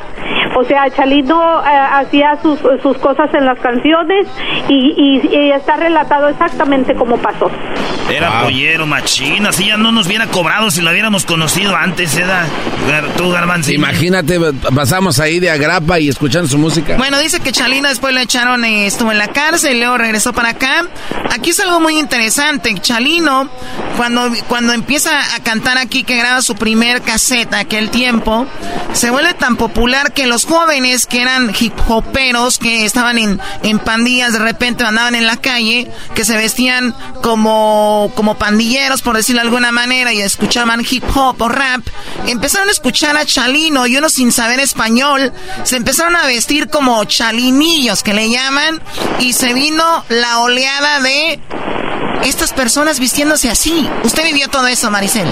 O 0.57 0.63
sea, 0.63 0.89
Chalino 0.89 1.61
eh, 1.61 1.65
hacía 1.93 2.39
sus, 2.41 2.59
sus 2.82 2.97
cosas 2.97 3.32
en 3.36 3.45
las 3.45 3.59
canciones 3.59 4.26
y, 4.67 4.93
y- 4.97 5.36
y 5.36 5.51
está 5.51 5.76
relatado 5.78 6.28
exactamente 6.30 6.95
como 6.95 7.17
pasó. 7.17 7.51
Era 8.09 8.41
pollero, 8.41 8.88
machín. 8.88 9.45
Así 9.45 9.67
ya 9.67 9.78
no 9.78 9.91
nos 9.91 10.07
hubiera 10.07 10.26
cobrado 10.28 10.72
si 10.72 10.82
lo 10.82 10.89
hubiéramos 10.89 11.26
conocido 11.26 11.76
antes. 11.76 12.17
Gar- 12.20 13.13
Tú, 13.15 13.30
Garbanzo. 13.30 13.72
Imagínate, 13.72 14.09
pasamos 14.76 15.20
ahí 15.20 15.39
de 15.39 15.49
agrapa 15.49 15.99
y 15.99 16.10
escuchando 16.10 16.47
su 16.47 16.57
música. 16.57 16.97
Bueno, 16.97 17.20
dice 17.20 17.39
que 17.39 17.51
Chalino 17.51 17.89
después 17.89 18.14
lo 18.14 18.20
echaron, 18.20 18.66
eh, 18.66 18.88
estuvo 18.88 19.12
en 19.12 19.18
la 19.18 19.28
cárcel, 19.28 19.80
luego 19.80 19.97
regresó 19.97 20.34
para 20.34 20.49
acá. 20.49 20.86
Aquí 21.32 21.51
es 21.51 21.60
algo 21.60 21.80
muy 21.80 21.97
interesante. 21.97 22.74
Chalino, 22.80 23.49
cuando, 23.97 24.32
cuando 24.47 24.74
empieza 24.74 25.36
a 25.36 25.39
cantar 25.41 25.78
aquí, 25.78 26.03
que 26.03 26.16
graba 26.16 26.41
su 26.41 26.55
primer 26.55 27.01
caseta 27.01 27.60
aquel 27.60 27.89
tiempo, 27.89 28.47
se 28.93 29.10
vuelve 29.10 29.34
tan 29.34 29.55
popular 29.55 30.14
que 30.14 30.28
los 30.28 30.45
jóvenes 30.45 31.05
que 31.05 31.22
eran 31.22 31.53
hip 31.57 31.74
hoperos, 31.88 32.57
que 32.57 32.86
estaban 32.86 33.18
en, 33.18 33.39
en 33.64 33.80
pandillas, 33.80 34.34
de 34.34 34.39
repente 34.39 34.84
andaban 34.84 35.16
en 35.16 35.28
la 35.28 35.38
calle, 35.38 35.89
que 36.16 36.26
se 36.26 36.36
vestían 36.36 36.95
como, 37.22 38.12
como 38.16 38.38
pandilleros, 38.38 39.01
por 39.01 39.16
decirlo 39.16 39.41
de 39.41 39.47
alguna 39.47 39.72
manera, 39.72 40.14
y 40.14 40.22
escuchaban 40.22 40.86
hip 40.89 41.03
hop 41.16 41.41
o 41.41 41.49
rap, 41.49 41.82
empezaron 42.28 42.70
a 42.70 42.72
escuchar 42.72 43.18
a 43.18 43.26
Chalino 43.26 43.86
y 43.88 43.97
uno 44.00 44.10
sin 44.10 44.32
saber 44.32 44.60
español, 44.60 45.32
se 45.64 45.78
empezaron 45.78 46.16
a 46.16 46.26
vestir 46.26 46.70
como 46.70 47.04
chalinillos 47.06 48.04
que 48.04 48.14
le 48.14 48.30
llaman, 48.30 48.82
y 49.20 49.34
se 49.34 49.54
vino 49.54 50.04
la 50.10 50.39
oleada 50.39 51.02
de 51.02 51.39
estas 52.24 52.52
personas 52.52 53.00
vistiéndose 53.00 53.50
así. 53.50 53.88
¿Usted 54.04 54.24
vivió 54.26 54.50
todo 54.50 54.68
eso, 54.68 54.91
Maricela? 54.91 55.32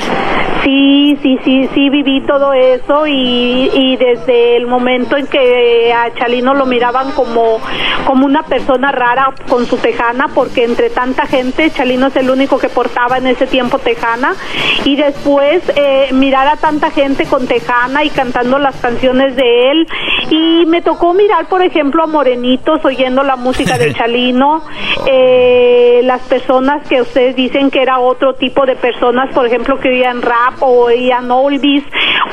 Sí, 0.63 1.18
sí, 1.22 1.38
sí, 1.45 1.70
sí, 1.74 1.89
viví 1.89 2.26
todo 2.26 2.51
eso 2.51 3.07
y, 3.07 3.70
y 3.74 3.95
desde 3.95 4.57
el 4.57 4.68
momento 4.68 5.15
en 5.15 5.28
que 5.28 5.93
a 5.93 6.13
Chalino 6.13 6.53
lo 6.53 6.65
miraban 6.65 7.11
como, 7.11 7.59
como 8.05 8.26
una 8.26 8.43
persona 8.43 8.91
rara 8.91 9.34
con 9.47 9.65
su 9.65 9.78
tejana, 9.78 10.28
porque 10.34 10.65
entre 10.65 10.89
tanta 10.89 11.26
gente 11.26 11.72
Chalino 11.72 12.07
es 12.07 12.15
el 12.18 12.30
único 12.30 12.57
que 12.57 12.70
portaba 12.70 13.18
en 13.18 13.28
ese 13.28 13.47
tiempo 13.47 13.80
tejana, 13.80 14.36
y 14.84 14.95
después 14.95 15.63
eh, 15.76 16.09
mirar 16.11 16.47
a 16.47 16.57
tanta 16.57 16.91
gente 16.91 17.26
con 17.26 17.47
tejana 17.47 18.03
y 18.03 18.09
cantando 18.09 18.46
las 18.57 18.75
canciones 18.77 19.35
de 19.35 19.71
él, 19.71 19.87
y 20.29 20.65
me 20.67 20.81
tocó 20.81 21.13
mirar, 21.13 21.47
por 21.47 21.61
ejemplo, 21.61 22.03
a 22.03 22.07
Morenitos 22.07 22.83
oyendo 22.83 23.23
la 23.23 23.35
música 23.35 23.77
de 23.77 23.93
Chalino, 23.97 24.63
eh, 25.05 26.01
las 26.03 26.21
personas 26.23 26.87
que 26.87 27.01
ustedes 27.01 27.35
dicen 27.35 27.69
que 27.69 27.81
era 27.81 27.99
otro 27.99 28.33
tipo 28.35 28.65
de 28.65 28.75
personas, 28.75 29.33
por 29.33 29.45
ejemplo, 29.45 29.79
que 29.79 29.89
oían 29.89 30.21
rap 30.21 30.61
o 30.61 30.85
oían 30.85 31.29
oldies, 31.29 31.83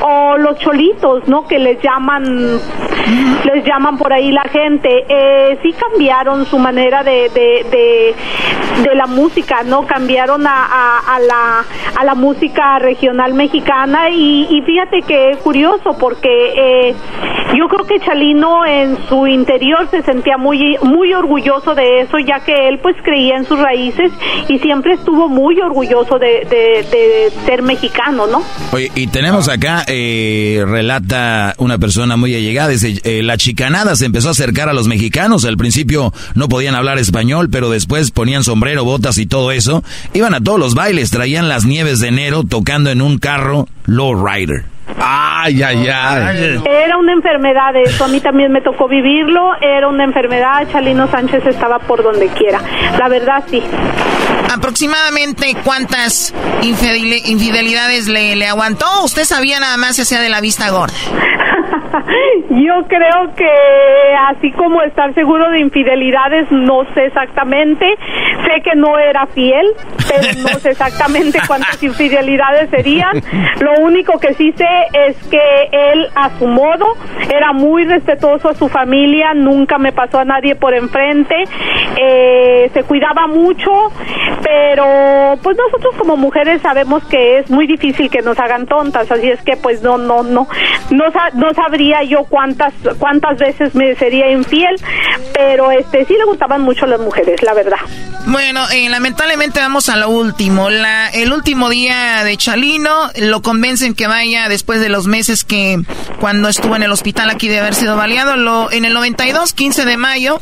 o 0.01 0.37
los 0.37 0.57
cholitos, 0.59 1.27
¿no? 1.27 1.47
Que 1.47 1.59
les 1.59 1.81
llaman, 1.81 2.59
les 3.43 3.65
llaman 3.65 3.97
por 3.97 4.11
ahí 4.13 4.31
la 4.31 4.43
gente. 4.43 5.05
Eh, 5.07 5.57
sí 5.61 5.73
cambiaron 5.73 6.45
su 6.45 6.57
manera 6.57 7.03
de, 7.03 7.29
de, 7.29 7.65
de, 7.69 8.15
de 8.83 8.95
la 8.95 9.07
música, 9.07 9.63
¿no? 9.63 9.85
Cambiaron 9.85 10.45
a, 10.47 10.65
a, 10.65 11.15
a 11.15 11.19
la, 11.19 11.65
a 11.97 12.03
la 12.03 12.15
música 12.15 12.79
regional 12.79 13.33
mexicana 13.33 14.09
y, 14.09 14.47
y 14.49 14.61
fíjate 14.61 15.01
que 15.01 15.31
es 15.31 15.37
curioso 15.37 15.97
porque 16.05 16.29
eh, 16.29 16.95
yo 17.57 17.67
creo 17.67 17.83
que 17.87 17.99
Chalino 18.05 18.63
en 18.63 18.95
su 19.09 19.25
interior 19.25 19.87
se 19.89 20.03
sentía 20.03 20.37
muy, 20.37 20.77
muy 20.83 21.15
orgulloso 21.15 21.73
de 21.73 22.01
eso, 22.01 22.19
ya 22.19 22.41
que 22.41 22.67
él 22.67 22.77
pues 22.79 22.95
creía 23.03 23.37
en 23.37 23.47
sus 23.47 23.57
raíces 23.57 24.11
y 24.47 24.59
siempre 24.59 24.93
estuvo 24.93 25.29
muy 25.29 25.59
orgulloso 25.59 26.19
de, 26.19 26.45
ser 27.47 27.63
mexicano, 27.63 28.27
¿no? 28.27 28.43
Oye, 28.71 28.91
y 28.93 29.07
tenemos 29.07 29.49
acá, 29.49 29.83
eh, 29.87 30.63
relata 30.67 31.55
una 31.57 31.79
persona 31.79 32.17
muy 32.17 32.35
allegada, 32.35 32.69
dice, 32.69 33.01
eh, 33.03 33.23
la 33.23 33.37
chicanada 33.37 33.95
se 33.95 34.05
empezó 34.05 34.27
a 34.27 34.31
acercar 34.31 34.69
a 34.69 34.73
los 34.73 34.87
mexicanos, 34.87 35.43
al 35.43 35.57
principio 35.57 36.13
no 36.35 36.49
podían 36.49 36.75
hablar 36.75 36.99
español, 36.99 37.49
pero 37.51 37.71
después 37.71 38.11
ponían 38.11 38.43
sombrero, 38.43 38.85
botas 38.85 39.17
y 39.17 39.25
todo 39.25 39.51
eso, 39.51 39.83
iban 40.13 40.35
a 40.35 40.39
todos 40.39 40.59
los 40.59 40.75
bailes, 40.75 41.09
traían 41.09 41.49
las 41.49 41.65
nieves 41.65 41.99
de 41.99 42.09
enero 42.09 42.43
tocando 42.43 42.91
en 42.91 43.01
un 43.01 43.17
carro 43.17 43.67
lowrider. 43.87 44.74
Ay, 44.99 45.61
ay, 45.63 45.87
ay. 45.91 46.61
Era 46.65 46.97
una 46.97 47.13
enfermedad 47.13 47.75
eso, 47.75 48.05
a 48.05 48.07
mí 48.07 48.19
también 48.19 48.51
me 48.51 48.61
tocó 48.61 48.87
vivirlo, 48.87 49.53
era 49.61 49.87
una 49.87 50.03
enfermedad, 50.03 50.67
Chalino 50.71 51.07
Sánchez 51.09 51.45
estaba 51.47 51.79
por 51.79 52.03
donde 52.03 52.27
quiera, 52.29 52.59
la 52.99 53.07
verdad 53.09 53.43
sí. 53.49 53.63
Aproximadamente 54.53 55.55
cuántas 55.63 56.33
infideli- 56.61 57.21
infidelidades 57.25 58.07
le, 58.07 58.35
le 58.35 58.47
aguantó. 58.47 58.85
Usted 59.03 59.23
sabía 59.25 59.59
nada 59.59 59.75
más 59.77 59.95
se 59.95 60.03
hacía 60.03 60.21
de 60.21 60.29
la 60.29 60.39
vista 60.39 60.69
gorda. 60.69 60.93
Yo 62.55 62.87
creo 62.87 63.33
que 63.35 63.49
así 64.29 64.51
como 64.53 64.81
estar 64.81 65.13
seguro 65.13 65.49
de 65.51 65.59
infidelidades, 65.59 66.49
no 66.51 66.85
sé 66.93 67.07
exactamente. 67.07 67.85
Sé 68.45 68.61
que 68.61 68.75
no 68.75 68.97
era 68.97 69.25
fiel, 69.27 69.65
pero 70.07 70.41
no 70.41 70.59
sé 70.59 70.69
exactamente 70.69 71.39
cuántas 71.47 71.81
infidelidades 71.83 72.69
serían. 72.69 73.21
Lo 73.59 73.73
único 73.83 74.19
que 74.19 74.33
sí 74.35 74.53
sé 74.53 74.67
es 75.07 75.17
que 75.27 75.69
él, 75.71 76.07
a 76.15 76.29
su 76.37 76.47
modo, 76.47 76.85
era 77.29 77.51
muy 77.51 77.85
respetuoso 77.85 78.49
a 78.49 78.53
su 78.53 78.69
familia, 78.69 79.33
nunca 79.33 79.77
me 79.77 79.91
pasó 79.91 80.19
a 80.19 80.25
nadie 80.25 80.55
por 80.55 80.73
enfrente, 80.73 81.35
eh, 81.97 82.69
se 82.73 82.83
cuidaba 82.83 83.27
mucho, 83.27 83.71
pero 84.43 85.35
pues 85.41 85.57
nosotros 85.57 85.95
como 85.97 86.17
mujeres 86.17 86.61
sabemos 86.61 87.03
que 87.05 87.39
es 87.39 87.49
muy 87.49 87.67
difícil 87.67 88.09
que 88.09 88.21
nos 88.21 88.39
hagan 88.39 88.65
tontas, 88.65 89.11
así 89.11 89.29
es 89.29 89.41
que 89.43 89.57
pues 89.57 89.81
no, 89.81 89.97
no, 89.97 90.23
no, 90.23 90.47
no, 90.91 91.05
no 91.33 91.53
sabría 91.53 92.03
yo 92.03 92.23
cuántas, 92.45 92.73
cuántas 92.99 93.37
veces 93.39 93.73
me 93.73 93.95
sería 93.95 94.31
infiel, 94.31 94.75
pero 95.33 95.71
este 95.71 96.05
sí 96.05 96.13
le 96.17 96.25
gustaban 96.25 96.61
mucho 96.61 96.85
las 96.85 96.99
mujeres, 96.99 97.41
la 97.41 97.53
verdad. 97.53 97.77
Bueno, 98.27 98.67
eh, 98.71 98.89
lamentablemente 98.89 99.59
vamos 99.59 99.89
a 99.89 99.97
lo 99.97 100.09
último. 100.09 100.69
La, 100.69 101.09
el 101.09 101.31
último 101.31 101.69
día 101.69 102.23
de 102.23 102.37
Chalino 102.37 103.11
lo 103.17 103.41
convencen 103.41 103.93
que 103.93 104.07
vaya 104.07 104.49
después 104.49 104.79
de 104.79 104.89
los 104.89 105.05
meses 105.05 105.43
que 105.43 105.79
cuando 106.19 106.49
estuvo 106.49 106.75
en 106.75 106.81
el 106.81 106.91
hospital 106.91 107.29
aquí 107.29 107.47
de 107.47 107.59
haber 107.59 107.75
sido 107.75 107.95
baleado. 107.95 108.35
Lo, 108.35 108.71
en 108.71 108.83
el 108.83 108.93
92, 108.93 109.53
15 109.53 109.85
de 109.85 109.97
mayo, 109.97 110.41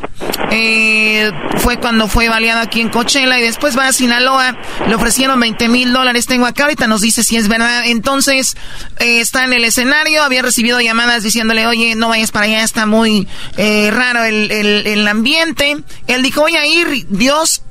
eh, 0.51 1.29
fue 1.57 1.77
cuando 1.77 2.07
fue 2.07 2.29
baleado 2.29 2.61
aquí 2.61 2.79
en 2.79 2.89
Coachella 2.89 3.37
y 3.37 3.41
después 3.41 3.77
va 3.77 3.87
a 3.87 3.93
Sinaloa. 3.93 4.57
Le 4.87 4.95
ofrecieron 4.95 5.39
20 5.39 5.67
mil 5.67 5.91
dólares. 5.91 6.25
Tengo 6.25 6.45
acá 6.45 6.63
ahorita 6.63 6.87
nos 6.87 7.01
dice 7.01 7.23
si 7.23 7.35
es 7.35 7.49
verdad. 7.49 7.83
Entonces 7.85 8.55
eh, 8.99 9.19
está 9.19 9.43
en 9.43 9.51
el 9.51 9.65
escenario. 9.65 10.23
Había 10.23 10.41
recibido 10.41 10.79
llamadas 10.79 11.23
diciéndole, 11.23 11.67
oye, 11.67 11.92
no 11.95 12.09
vayas 12.09 12.31
para 12.31 12.45
allá, 12.45 12.63
está 12.63 12.85
muy 12.85 13.27
eh, 13.57 13.91
raro 13.91 14.23
el, 14.23 14.51
el, 14.51 14.87
el 14.87 15.07
ambiente. 15.07 15.77
Él 16.07 16.23
dijo, 16.23 16.41
voy 16.41 16.55
a 16.55 16.65
ir, 16.65 17.07
Dios 17.09 17.63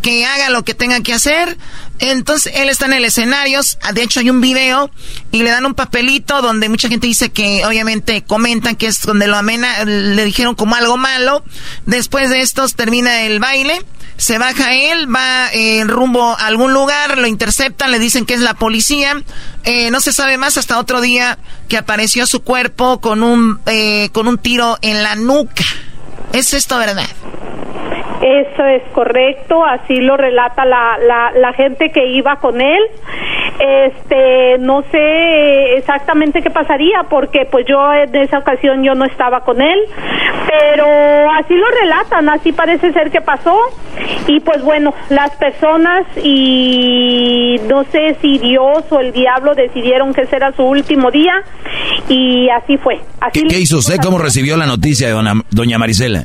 que 0.00 0.24
haga 0.24 0.50
lo 0.50 0.64
que 0.64 0.74
tenga 0.74 1.00
que 1.00 1.12
hacer. 1.12 1.56
Entonces 1.98 2.52
él 2.56 2.70
está 2.70 2.86
en 2.86 2.94
el 2.94 3.04
escenario, 3.04 3.60
de 3.92 4.02
hecho 4.02 4.20
hay 4.20 4.30
un 4.30 4.40
video 4.40 4.90
y 5.32 5.42
le 5.42 5.50
dan 5.50 5.66
un 5.66 5.74
papelito 5.74 6.40
donde 6.40 6.70
mucha 6.70 6.88
gente 6.88 7.06
dice 7.06 7.28
que 7.28 7.62
obviamente 7.66 8.22
comentan 8.22 8.74
que 8.76 8.86
es 8.86 9.02
donde 9.02 9.26
lo 9.26 9.36
amena, 9.36 9.84
le 9.84 10.24
dijeron 10.24 10.54
como 10.54 10.76
algo 10.76 10.96
malo. 10.96 11.44
Después 11.84 12.30
de 12.30 12.40
estos 12.40 12.74
termina 12.74 13.22
el 13.22 13.38
baile, 13.38 13.82
se 14.16 14.38
baja 14.38 14.72
él, 14.72 15.14
va 15.14 15.52
en 15.52 15.88
rumbo 15.88 16.22
a 16.38 16.46
algún 16.46 16.72
lugar, 16.72 17.18
lo 17.18 17.26
interceptan, 17.26 17.90
le 17.90 17.98
dicen 17.98 18.24
que 18.24 18.32
es 18.32 18.40
la 18.40 18.54
policía. 18.54 19.22
Eh, 19.64 19.90
no 19.90 20.00
se 20.00 20.14
sabe 20.14 20.38
más 20.38 20.56
hasta 20.56 20.78
otro 20.78 21.02
día 21.02 21.38
que 21.68 21.76
apareció 21.76 22.26
su 22.26 22.40
cuerpo 22.40 23.02
con 23.02 23.22
un, 23.22 23.60
eh, 23.66 24.08
con 24.12 24.26
un 24.26 24.38
tiro 24.38 24.78
en 24.80 25.02
la 25.02 25.16
nuca. 25.16 25.64
¿Es 26.32 26.54
esto 26.54 26.78
verdad? 26.78 27.08
Eso 28.20 28.64
es 28.66 28.82
correcto, 28.92 29.64
así 29.64 29.96
lo 29.96 30.16
relata 30.16 30.64
la, 30.64 30.98
la, 30.98 31.32
la 31.38 31.52
gente 31.54 31.90
que 31.90 32.06
iba 32.06 32.36
con 32.36 32.60
él. 32.60 32.82
este, 33.60 34.58
no 34.58 34.82
sé 34.90 35.76
exactamente 35.76 36.42
qué 36.42 36.50
pasaría 36.50 37.02
porque 37.08 37.46
pues 37.50 37.66
yo 37.66 37.78
en 37.92 38.14
esa 38.16 38.38
ocasión 38.38 38.82
yo 38.82 38.94
no 38.94 39.04
estaba 39.04 39.40
con 39.40 39.60
él, 39.60 39.78
pero 40.48 40.86
así 41.32 41.54
lo 41.54 41.66
relatan, 41.82 42.28
así 42.28 42.52
parece 42.52 42.92
ser 42.92 43.10
que 43.10 43.20
pasó 43.20 43.56
y 44.26 44.40
pues 44.40 44.62
bueno, 44.62 44.94
las 45.10 45.36
personas 45.36 46.06
y 46.22 47.60
no 47.68 47.84
sé 47.84 48.16
si 48.20 48.38
Dios 48.38 48.84
o 48.90 49.00
el 49.00 49.12
diablo 49.12 49.54
decidieron 49.54 50.14
que 50.14 50.22
ese 50.22 50.36
era 50.36 50.52
su 50.52 50.62
último 50.62 51.10
día 51.10 51.42
y 52.08 52.48
así 52.50 52.76
fue. 52.78 53.00
Así 53.20 53.42
¿Qué, 53.46 53.58
hizo 53.58 53.78
usted? 53.78 53.96
¿Cómo 54.02 54.18
recibió 54.18 54.56
la 54.56 54.66
noticia 54.66 55.08
de 55.08 55.42
doña 55.50 55.78
Marisela? 55.78 56.24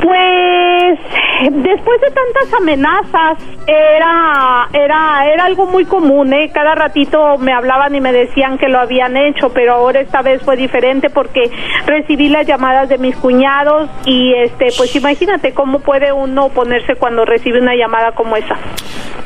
Pues 0.00 0.98
después 1.42 2.00
de 2.00 2.10
tantas 2.10 2.60
amenazas 2.60 3.38
era 3.66 4.68
era 4.72 5.32
era 5.32 5.44
algo 5.44 5.66
muy 5.66 5.84
común, 5.84 6.32
¿eh? 6.32 6.50
Cada 6.52 6.74
ratito 6.74 7.38
me 7.38 7.52
hablaban 7.52 7.94
y 7.94 8.00
me 8.00 8.12
decían 8.12 8.58
que 8.58 8.68
lo 8.68 8.78
habían 8.78 9.16
hecho, 9.16 9.50
pero 9.52 9.74
ahora 9.74 10.00
esta 10.00 10.22
vez 10.22 10.42
fue 10.42 10.56
diferente 10.56 11.10
porque 11.10 11.50
recibí 11.86 12.28
las 12.28 12.46
llamadas 12.46 12.88
de 12.88 12.98
mis 12.98 13.16
cuñados 13.16 13.90
y 14.04 14.32
este 14.34 14.68
pues 14.76 14.94
imagínate 14.96 15.52
cómo 15.52 15.80
puede 15.80 16.12
uno 16.12 16.48
ponerse 16.50 16.94
cuando 16.96 17.24
recibe 17.24 17.60
una 17.60 17.74
llamada 17.74 18.12
como 18.12 18.36
esa. 18.36 18.56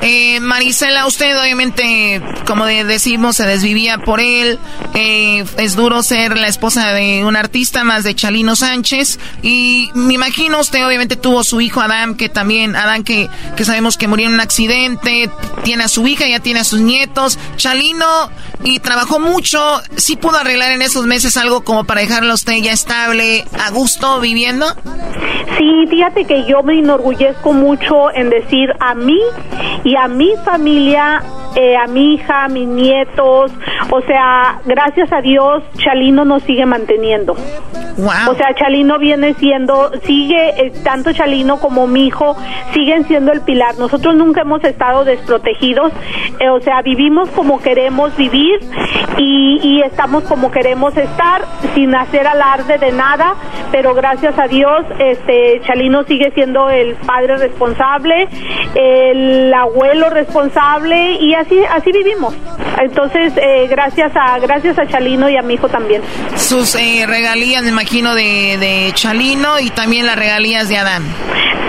Eh, 0.02 0.40
Marisela, 0.40 1.06
usted 1.06 1.38
obviamente, 1.38 2.22
como 2.46 2.64
decimos, 2.64 3.36
se 3.36 3.46
desvivía 3.46 3.98
por 3.98 4.20
él. 4.20 4.58
Eh, 4.94 5.44
es 5.58 5.76
duro 5.76 6.02
ser 6.02 6.38
la 6.38 6.48
esposa 6.48 6.94
de 6.94 7.22
un 7.24 7.36
artista 7.36 7.84
más 7.84 8.04
de 8.04 8.14
Chalino 8.14 8.56
Sánchez. 8.56 9.18
Y 9.42 9.90
me 9.94 10.14
imagino 10.14 10.60
usted 10.60 10.86
obviamente 10.86 11.16
tuvo 11.16 11.44
su 11.44 11.60
hijo 11.60 11.80
Adam, 12.00 12.16
que 12.16 12.28
también, 12.28 12.76
Adam 12.76 13.04
que, 13.04 13.28
que 13.56 13.64
sabemos 13.64 13.98
que 13.98 14.08
murió 14.08 14.26
en 14.26 14.34
un 14.34 14.40
accidente, 14.40 15.30
tiene 15.64 15.84
a 15.84 15.88
su 15.88 16.06
hija, 16.06 16.26
ya 16.26 16.40
tiene 16.40 16.60
a 16.60 16.64
sus 16.64 16.80
nietos. 16.80 17.38
Chalino, 17.56 18.30
y 18.64 18.78
trabajó 18.78 19.18
mucho, 19.18 19.58
¿sí 19.96 20.16
pudo 20.16 20.38
arreglar 20.38 20.72
en 20.72 20.82
esos 20.82 21.06
meses 21.06 21.36
algo 21.36 21.62
como 21.62 21.84
para 21.84 22.00
dejarlo 22.00 22.34
usted 22.34 22.54
ya 22.62 22.72
estable, 22.72 23.44
a 23.64 23.70
gusto, 23.70 24.20
viviendo? 24.20 24.66
Sí, 25.58 25.86
fíjate 25.88 26.24
que 26.24 26.46
yo 26.46 26.62
me 26.62 26.78
enorgullezco 26.78 27.52
mucho 27.52 28.10
en 28.14 28.30
decir 28.30 28.72
a 28.80 28.94
mí 28.94 29.20
y 29.84 29.94
a 29.94 30.08
mi 30.08 30.32
familia, 30.44 31.22
eh, 31.54 31.76
a 31.76 31.86
mi 31.86 32.14
hija, 32.14 32.44
a 32.44 32.48
mis 32.48 32.66
nietos, 32.66 33.52
o 33.90 34.00
sea, 34.02 34.60
gracias 34.64 35.12
a 35.12 35.20
Dios, 35.20 35.62
Chalino 35.76 36.24
nos 36.24 36.42
sigue 36.44 36.64
manteniendo. 36.64 37.36
O 38.28 38.34
sea, 38.34 38.54
Chalino 38.54 38.98
viene 38.98 39.34
siendo, 39.34 39.90
sigue, 40.06 40.50
eh, 40.56 40.72
tanto 40.82 41.12
Chalino 41.12 41.60
como 41.60 41.86
mi 41.92 42.06
hijo 42.06 42.36
siguen 42.72 43.04
siendo 43.06 43.32
el 43.32 43.40
pilar. 43.42 43.78
Nosotros 43.78 44.14
nunca 44.14 44.42
hemos 44.42 44.62
estado 44.64 45.04
desprotegidos, 45.04 45.92
eh, 46.38 46.48
o 46.48 46.60
sea, 46.60 46.82
vivimos 46.82 47.28
como 47.30 47.60
queremos 47.60 48.16
vivir 48.16 48.60
y, 49.18 49.60
y 49.62 49.82
estamos 49.82 50.24
como 50.24 50.50
queremos 50.50 50.96
estar, 50.96 51.44
sin 51.74 51.94
hacer 51.94 52.26
alarde 52.26 52.78
de 52.78 52.92
nada, 52.92 53.34
pero 53.72 53.94
gracias 53.94 54.38
a 54.38 54.46
Dios, 54.46 54.84
este, 54.98 55.60
Chalino 55.66 56.04
sigue 56.04 56.30
siendo 56.32 56.70
el 56.70 56.94
padre 56.94 57.36
responsable, 57.36 58.28
el 58.74 59.52
abuelo 59.52 60.10
responsable 60.10 61.12
y 61.20 61.34
así, 61.34 61.60
así 61.70 61.92
vivimos. 61.92 62.34
Entonces, 62.80 63.32
eh, 63.36 63.66
gracias 63.68 64.12
a, 64.14 64.38
gracias 64.38 64.78
a 64.78 64.86
Chalino 64.86 65.28
y 65.28 65.36
a 65.36 65.42
mi 65.42 65.54
hijo 65.54 65.68
también. 65.68 66.02
Sus 66.36 66.74
regalías, 67.06 67.62
me 67.62 67.70
imagino, 67.70 68.14
de, 68.14 68.56
de 68.58 68.90
Chalino 68.94 69.60
y 69.60 69.70
también 69.70 70.06
las 70.06 70.16
regalías 70.16 70.68
de 70.68 70.78
Adán. 70.78 71.02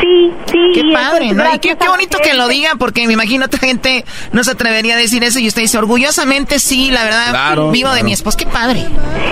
Sí, 0.02 0.11
sí. 0.46 0.72
Qué 0.74 0.84
padre, 0.94 1.34
¿no? 1.34 1.44
Y 1.54 1.60
qué, 1.60 1.76
bonito 1.88 2.18
que 2.24 2.34
lo 2.34 2.48
diga, 2.48 2.76
porque 2.78 3.06
me 3.08 3.14
imagino 3.14 3.46
otra 3.46 3.60
gente 3.60 4.06
no 4.32 4.44
se 4.44 4.52
atrevería 4.52 4.96
a 4.96 4.98
decir 4.98 5.24
eso 5.24 5.40
y 5.40 5.48
usted 5.48 5.62
dice, 5.62 5.78
orgullosamente 5.78 6.60
sí, 6.60 6.92
la 6.92 7.04
verdad, 7.04 7.72
vivo 7.72 7.92
de 7.92 8.04
mi 8.04 8.14
esposo. 8.14 8.38
Qué 8.38 8.46
padre. 8.46 8.86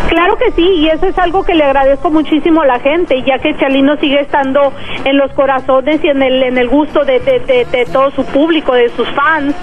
Claro 0.10 0.38
que 0.38 0.52
sí, 0.54 0.64
y 0.64 0.90
eso 0.90 1.06
es 1.06 1.18
algo 1.20 1.44
que 1.44 1.54
le 1.54 1.64
agradezco 1.64 2.10
muchísimo 2.10 2.62
a 2.62 2.66
la 2.66 2.80
gente, 2.80 3.22
ya 3.26 3.38
que 3.38 3.56
Chalino 3.58 3.96
sigue 3.98 4.22
estando 4.22 4.74
en 5.06 5.18
los 5.18 5.32
corazones 5.34 6.04
y 6.04 6.08
en 6.08 6.22
el, 6.24 6.44
en 6.44 6.58
el 6.58 6.68
gusto 6.68 7.06
de, 7.06 7.20
de, 7.20 7.86
todo 7.92 8.12
su 8.12 8.26
público, 8.26 8.74
de 8.74 8.90
sus 8.96 9.08
fans, 9.10 9.56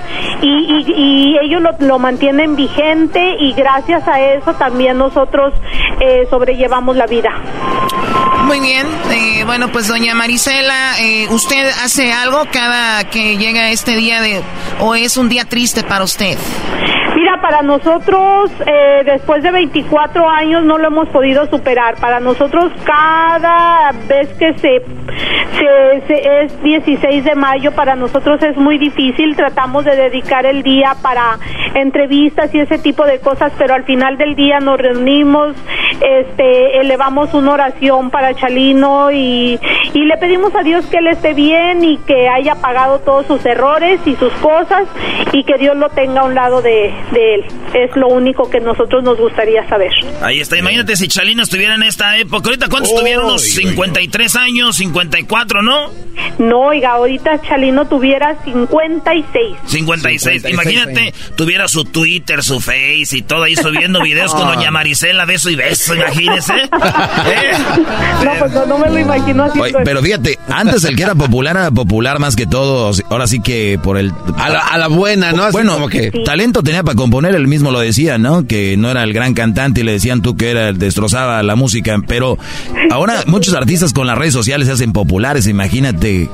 y, 0.42 0.84
y, 0.96 1.36
ellos 1.42 1.62
lo, 1.62 1.70
lo, 1.80 1.98
mantienen 1.98 2.56
vigente 2.56 3.36
y 3.40 3.52
gracias 3.54 4.06
a 4.06 4.20
eso 4.20 4.54
también 4.54 4.98
nosotros 4.98 5.52
eh, 6.00 6.26
sobrellevamos 6.30 6.96
la 6.96 7.06
vida. 7.06 7.30
Muy 8.44 8.60
bien, 8.60 8.86
eh, 9.10 9.42
bueno, 9.44 9.72
pues 9.72 9.88
doña 9.88 10.14
Marisela, 10.14 11.00
eh, 11.00 11.05
¿usted 11.30 11.68
hace 11.84 12.12
algo 12.12 12.44
cada 12.52 13.04
que 13.04 13.36
llega 13.36 13.70
este 13.70 13.96
día 13.96 14.20
de, 14.20 14.42
o 14.80 14.94
es 14.94 15.16
un 15.16 15.28
día 15.28 15.44
triste 15.44 15.82
para 15.82 16.04
usted? 16.04 16.38
Mira, 17.16 17.40
para 17.40 17.62
nosotros, 17.62 18.50
eh, 18.66 19.02
después 19.06 19.42
de 19.42 19.50
24 19.50 20.28
años, 20.28 20.64
no 20.64 20.76
lo 20.76 20.88
hemos 20.88 21.08
podido 21.08 21.46
superar. 21.46 21.96
Para 21.96 22.20
nosotros, 22.20 22.70
cada 22.84 23.92
vez 24.06 24.28
que 24.34 24.52
se, 24.58 24.82
se, 26.06 26.42
es 26.42 26.62
16 26.62 27.24
de 27.24 27.34
mayo, 27.34 27.72
para 27.72 27.96
nosotros 27.96 28.42
es 28.42 28.54
muy 28.58 28.76
difícil. 28.76 29.34
Tratamos 29.34 29.86
de 29.86 29.96
dedicar 29.96 30.44
el 30.44 30.62
día 30.62 30.94
para 31.00 31.38
entrevistas 31.74 32.54
y 32.54 32.60
ese 32.60 32.76
tipo 32.78 33.06
de 33.06 33.18
cosas, 33.18 33.50
pero 33.56 33.72
al 33.72 33.84
final 33.84 34.18
del 34.18 34.34
día 34.34 34.60
nos 34.60 34.78
reunimos, 34.78 35.56
este, 36.00 36.80
elevamos 36.80 37.32
una 37.32 37.52
oración 37.52 38.10
para 38.10 38.34
Chalino 38.34 39.10
y, 39.10 39.58
y 39.94 40.04
le 40.04 40.16
pedimos 40.18 40.54
a 40.54 40.62
Dios 40.62 40.84
que 40.86 40.95
él 40.98 41.06
esté 41.08 41.34
bien 41.34 41.84
y 41.84 41.98
que 41.98 42.28
haya 42.28 42.54
pagado 42.56 42.98
todos 43.00 43.26
sus 43.26 43.44
errores 43.44 44.00
y 44.06 44.16
sus 44.16 44.32
cosas 44.34 44.84
y 45.32 45.44
que 45.44 45.58
Dios 45.58 45.76
lo 45.76 45.88
tenga 45.90 46.20
a 46.20 46.24
un 46.24 46.34
lado 46.34 46.62
de, 46.62 46.92
de 47.12 47.34
él. 47.34 47.44
Es 47.74 47.94
lo 47.96 48.08
único 48.08 48.48
que 48.50 48.60
nosotros 48.60 49.02
nos 49.02 49.18
gustaría 49.18 49.68
saber. 49.68 49.90
Ahí 50.22 50.40
está, 50.40 50.56
imagínate 50.56 50.96
si 50.96 51.08
Chalino 51.08 51.42
estuviera 51.42 51.74
en 51.74 51.82
esta 51.82 52.16
época. 52.16 52.48
Ahorita, 52.48 52.68
¿cuántos 52.68 52.94
tuvieron? 52.94 53.26
Unos 53.26 53.42
53 53.42 54.36
años, 54.36 54.76
54, 54.76 55.62
¿no? 55.62 55.90
No, 56.38 56.60
oiga, 56.60 56.92
ahorita 56.92 57.40
Chalino 57.42 57.86
tuviera 57.86 58.36
56. 58.44 59.56
56. 59.66 60.44
Imagínate, 60.50 61.14
tuviera 61.34 61.68
su 61.68 61.84
Twitter, 61.84 62.42
su 62.42 62.60
Face 62.60 63.08
y 63.12 63.22
todo 63.22 63.44
ahí 63.44 63.56
subiendo 63.56 64.02
videos 64.02 64.34
con 64.34 64.46
doña 64.54 64.70
Marisela, 64.70 65.24
beso 65.24 65.50
y 65.50 65.56
beso, 65.56 65.94
imagínese. 65.94 66.54
¿Eh? 66.56 67.52
No, 68.24 68.32
pues 68.38 68.52
no, 68.66 68.78
me 68.78 68.88
lo 68.90 68.98
imagino 68.98 69.44
así. 69.44 69.58
Pues. 69.58 69.74
pero 69.84 70.02
fíjate, 70.02 70.38
antes 70.48 70.84
el 70.86 70.96
que 70.96 71.02
era 71.02 71.14
popular 71.14 71.56
era 71.56 71.70
popular 71.70 72.18
más 72.18 72.36
que 72.36 72.46
todos. 72.46 73.02
Ahora 73.10 73.26
sí 73.26 73.40
que 73.40 73.78
por 73.82 73.98
el... 73.98 74.12
A 74.36 74.78
la, 74.78 74.88
buena, 74.88 75.32
¿no? 75.32 75.50
bueno, 75.50 75.74
como 75.74 75.88
que... 75.88 76.10
talento 76.24 76.62
tenía 76.62 76.82
para 76.82 76.96
componer, 76.96 77.34
él 77.34 77.48
mismo 77.48 77.70
lo 77.70 77.80
decía, 77.80 78.18
¿no? 78.18 78.46
Que 78.46 78.76
no 78.76 78.90
era 78.90 79.02
el 79.02 79.12
gran 79.12 79.34
cantante 79.34 79.80
y 79.80 79.84
le 79.84 79.92
decían 79.92 80.22
tú 80.22 80.36
que 80.36 80.50
era 80.50 80.72
destrozaba 80.72 81.42
la 81.42 81.56
música, 81.56 81.96
pero 82.06 82.38
ahora 82.90 83.22
muchos 83.26 83.54
artistas 83.54 83.92
con 83.92 84.06
las 84.06 84.16
redes 84.16 84.34
sociales 84.34 84.66
se 84.66 84.74
hacen 84.74 84.92
populares, 84.92 85.46
imagínate, 85.46 86.28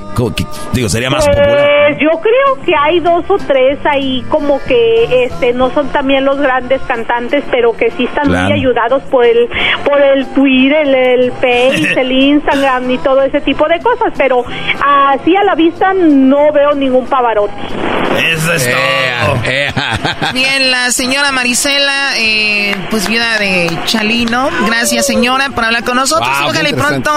digo, 0.72 0.88
sería 0.88 1.10
más 1.10 1.24
pues, 1.24 1.36
popular. 1.36 1.98
Yo 1.98 2.10
creo 2.20 2.64
que 2.64 2.72
hay 2.74 3.00
dos 3.00 3.24
o 3.28 3.36
tres 3.38 3.78
ahí 3.84 4.24
como 4.28 4.60
que 4.66 5.24
este 5.24 5.52
no 5.52 5.72
son 5.72 5.88
también 5.88 6.24
los 6.24 6.38
grandes 6.38 6.80
cantantes, 6.82 7.44
pero 7.50 7.76
que 7.76 7.90
sí 7.92 8.04
están 8.04 8.28
muy 8.28 8.52
ayudados 8.52 9.02
por 9.04 9.24
el 9.24 9.48
por 9.84 10.00
el 10.00 10.26
Twitter, 10.28 10.86
el, 10.86 10.94
el 10.94 11.32
Face, 11.32 12.00
el 12.00 12.12
Instagram 12.32 12.90
y 12.90 12.98
todo 12.98 13.22
ese 13.22 13.40
tipo 13.40 13.66
de 13.68 13.78
cosas, 13.80 14.12
pero 14.16 14.41
así 14.84 15.36
a 15.36 15.44
la 15.44 15.54
vista 15.54 15.92
no 15.94 16.52
veo 16.52 16.74
ningún 16.74 17.06
pavarotti. 17.06 17.92
Eso 18.18 18.52
es 18.52 18.68
todo. 18.68 20.32
Bien, 20.32 20.70
la 20.70 20.90
señora 20.90 21.32
Marisela, 21.32 22.18
eh, 22.18 22.74
pues 22.90 23.08
viuda 23.08 23.38
de 23.38 23.70
Chalino. 23.84 24.48
Gracias, 24.66 25.06
señora, 25.06 25.48
por 25.54 25.64
hablar 25.64 25.84
con 25.84 25.96
nosotros. 25.96 26.28
Ojalá 26.44 26.68
y 26.68 26.74
pronto 26.74 27.10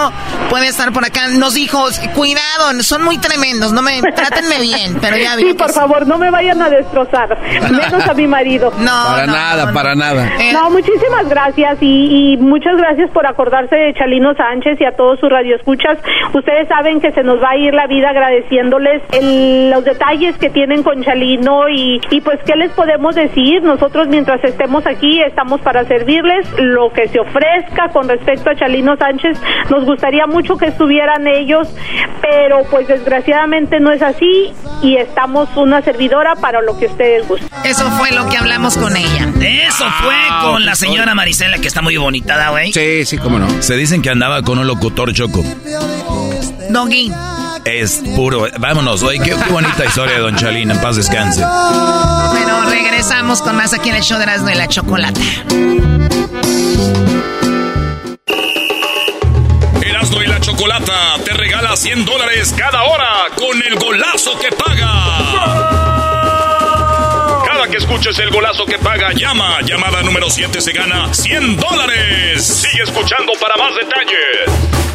puede 0.49 0.67
estar 0.67 0.91
por 0.91 1.05
acá. 1.05 1.27
Nos 1.27 1.53
dijo, 1.53 1.85
cuidado, 2.13 2.81
son 2.81 3.03
muy 3.03 3.17
tremendos, 3.17 3.71
no 3.73 3.81
me, 3.81 4.01
trátenme 4.01 4.59
bien, 4.61 4.97
pero 5.01 5.17
ya 5.17 5.35
Sí, 5.35 5.53
por 5.53 5.71
favor, 5.71 6.07
no 6.07 6.17
me 6.17 6.29
vayan 6.31 6.61
a 6.61 6.69
destrozar, 6.69 7.37
menos 7.69 8.07
a 8.07 8.13
mi 8.13 8.27
marido. 8.27 8.71
No, 8.77 9.05
Para 9.07 9.25
nada, 9.25 9.73
para 9.73 9.95
nada. 9.95 10.31
Eh, 10.39 10.53
no, 10.53 10.69
muchísimas 10.69 11.27
gracias 11.27 11.77
y, 11.81 12.37
muchas 12.39 12.77
gracias 12.77 13.09
por 13.11 13.27
acordarse 13.27 13.75
de 13.75 13.93
Chalino 13.93 14.33
Sánchez 14.35 14.79
y 14.79 14.85
a 14.85 14.91
todos 14.91 15.19
sus 15.19 15.29
radioescuchas. 15.29 15.97
Ustedes 16.33 16.67
saben 16.67 16.99
que 16.99 17.04
se 17.11 17.23
nos 17.23 17.41
va 17.41 17.51
a 17.51 17.57
ir 17.57 17.73
la 17.73 17.87
vida 17.87 18.09
agradeciéndoles 18.09 19.01
los 19.71 19.83
detalles 19.83 20.37
que 20.37 20.49
tienen 20.49 20.83
con 20.83 21.03
Chalino 21.03 21.69
y, 21.69 22.01
y 22.11 22.21
pues 22.21 22.39
qué 22.45 22.55
les 22.55 22.71
podemos 22.71 23.15
decir. 23.15 23.63
Nosotros 23.63 24.07
mientras 24.07 24.43
estemos 24.43 24.85
aquí 24.85 25.21
estamos 25.21 25.61
para 25.61 25.85
servirles 25.85 26.47
lo 26.57 26.91
que 26.91 27.07
se 27.07 27.19
ofrezca 27.19 27.89
con 27.91 28.07
respecto 28.07 28.49
a 28.49 28.55
Chalino 28.55 28.95
Sánchez. 28.97 29.39
Nos 29.69 29.85
gustaría 29.85 30.25
mucho 30.27 30.57
que 30.57 30.67
estuvieran 30.67 31.27
ellos, 31.27 31.67
pero 32.21 32.63
pues 32.69 32.87
desgraciadamente 32.87 33.79
no 33.79 33.91
es 33.91 34.01
así 34.01 34.53
y 34.81 34.97
estamos 34.97 35.49
una 35.55 35.81
servidora 35.81 36.35
para 36.35 36.61
lo 36.61 36.77
que 36.77 36.87
ustedes 36.87 37.27
gusten. 37.27 37.47
Eso 37.63 37.89
fue 37.91 38.11
lo 38.11 38.27
que 38.29 38.37
hablamos 38.37 38.77
con 38.77 38.95
ella. 38.95 39.27
Eso 39.41 39.85
fue 40.01 40.15
con 40.41 40.65
la 40.65 40.75
señora 40.75 41.15
Marisela, 41.15 41.57
que 41.57 41.67
está 41.67 41.81
muy 41.81 41.97
bonita, 41.97 42.49
güey? 42.49 42.71
Sí, 42.71 43.05
sí, 43.05 43.17
cómo 43.17 43.39
no. 43.39 43.49
Se 43.61 43.75
dicen 43.75 44.01
que 44.01 44.09
andaba 44.09 44.41
con 44.41 44.59
un 44.59 44.67
locutor 44.67 45.13
choco. 45.13 45.43
Doggy. 46.95 47.11
es 47.65 48.01
puro. 48.15 48.47
Vámonos, 48.59 49.03
oye, 49.03 49.19
qué, 49.19 49.33
bonita 49.33 49.85
historia 49.85 50.15
de 50.15 50.21
Don 50.21 50.35
Chalín, 50.35 50.71
en 50.71 50.79
paz 50.79 50.95
descanse. 50.95 51.41
Bueno, 51.41 52.69
regresamos 52.69 53.41
con 53.41 53.55
más 53.55 53.73
aquí 53.73 53.89
en 53.89 53.95
el 53.95 54.03
show 54.03 54.17
de 54.17 54.23
Erasmo 54.23 54.49
y 54.49 54.55
la 54.55 54.67
Chocolata. 54.67 55.19
Erasmo 59.81 60.21
y 60.21 60.27
la 60.27 60.39
Chocolata 60.39 61.15
te 61.23 61.33
regala 61.33 61.75
100 61.75 62.05
dólares 62.05 62.53
cada 62.57 62.83
hora 62.83 63.09
con 63.35 63.61
el 63.61 63.75
golazo 63.75 64.37
que 64.39 64.51
paga 64.51 65.81
que 67.69 67.77
escuches 67.77 68.19
el 68.19 68.29
golazo 68.29 68.63
que 68.67 68.77
paga, 68.77 69.11
llama. 69.13 69.59
Llamada 69.61 70.03
número 70.03 70.29
7 70.29 70.61
se 70.61 70.71
gana 70.71 71.11
100 71.11 71.57
dólares. 71.57 72.45
Sigue 72.45 72.83
escuchando 72.83 73.33
para 73.41 73.57
más 73.57 73.73
detalles. 73.75 74.94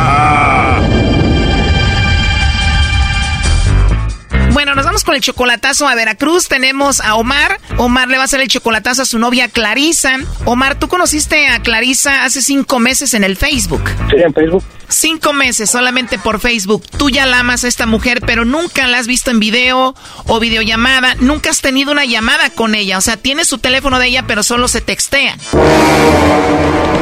con 5.11 5.17
el 5.17 5.21
chocolatazo 5.21 5.89
a 5.89 5.95
Veracruz. 5.95 6.47
Tenemos 6.47 7.01
a 7.01 7.15
Omar. 7.15 7.59
Omar 7.75 8.07
le 8.07 8.15
va 8.15 8.21
a 8.21 8.25
hacer 8.25 8.39
el 8.39 8.47
chocolatazo 8.47 9.01
a 9.01 9.05
su 9.05 9.19
novia 9.19 9.49
Clarisa. 9.49 10.17
Omar, 10.45 10.79
tú 10.79 10.87
conociste 10.87 11.49
a 11.49 11.61
Clarisa 11.61 12.23
hace 12.23 12.41
cinco 12.41 12.79
meses 12.79 13.13
en 13.13 13.25
el 13.25 13.35
Facebook. 13.35 13.83
Sí, 14.09 14.15
en 14.15 14.33
Facebook. 14.33 14.63
Cinco 14.87 15.33
meses 15.33 15.69
solamente 15.69 16.17
por 16.17 16.39
Facebook. 16.39 16.83
Tú 16.97 17.09
ya 17.09 17.25
la 17.25 17.39
amas 17.39 17.65
a 17.65 17.67
esta 17.67 17.85
mujer, 17.85 18.21
pero 18.25 18.45
nunca 18.45 18.87
la 18.87 18.99
has 18.99 19.07
visto 19.07 19.31
en 19.31 19.41
video 19.41 19.95
o 20.27 20.39
videollamada. 20.39 21.15
Nunca 21.15 21.49
has 21.49 21.59
tenido 21.59 21.91
una 21.91 22.05
llamada 22.05 22.49
con 22.49 22.73
ella. 22.73 22.97
O 22.97 23.01
sea, 23.01 23.17
tienes 23.17 23.49
su 23.49 23.57
teléfono 23.57 23.99
de 23.99 24.07
ella, 24.07 24.23
pero 24.25 24.43
solo 24.43 24.69
se 24.69 24.79
textean. 24.79 25.37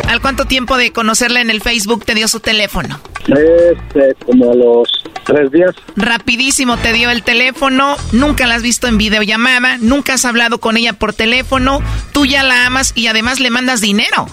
¿Al 0.07 0.19
cuánto 0.19 0.45
tiempo 0.45 0.77
de 0.77 0.91
conocerla 0.91 1.41
en 1.41 1.51
el 1.51 1.61
Facebook 1.61 2.05
te 2.05 2.15
dio 2.15 2.27
su 2.27 2.39
teléfono? 2.39 2.99
Este, 3.27 4.15
como 4.25 4.51
a 4.51 4.55
los 4.55 4.89
tres 5.25 5.51
días. 5.51 5.71
Rapidísimo 5.95 6.77
te 6.77 6.93
dio 6.93 7.09
el 7.11 7.23
teléfono. 7.23 7.95
Nunca 8.11 8.47
la 8.47 8.55
has 8.55 8.61
visto 8.61 8.87
en 8.87 8.97
videollamada. 8.97 9.77
Nunca 9.79 10.13
has 10.13 10.25
hablado 10.25 10.59
con 10.59 10.77
ella 10.77 10.93
por 10.93 11.13
teléfono. 11.13 11.81
Tú 12.11 12.25
ya 12.25 12.43
la 12.43 12.65
amas 12.65 12.91
y 12.95 13.07
además 13.07 13.39
le 13.39 13.49
mandas 13.49 13.81
dinero. 13.81 14.27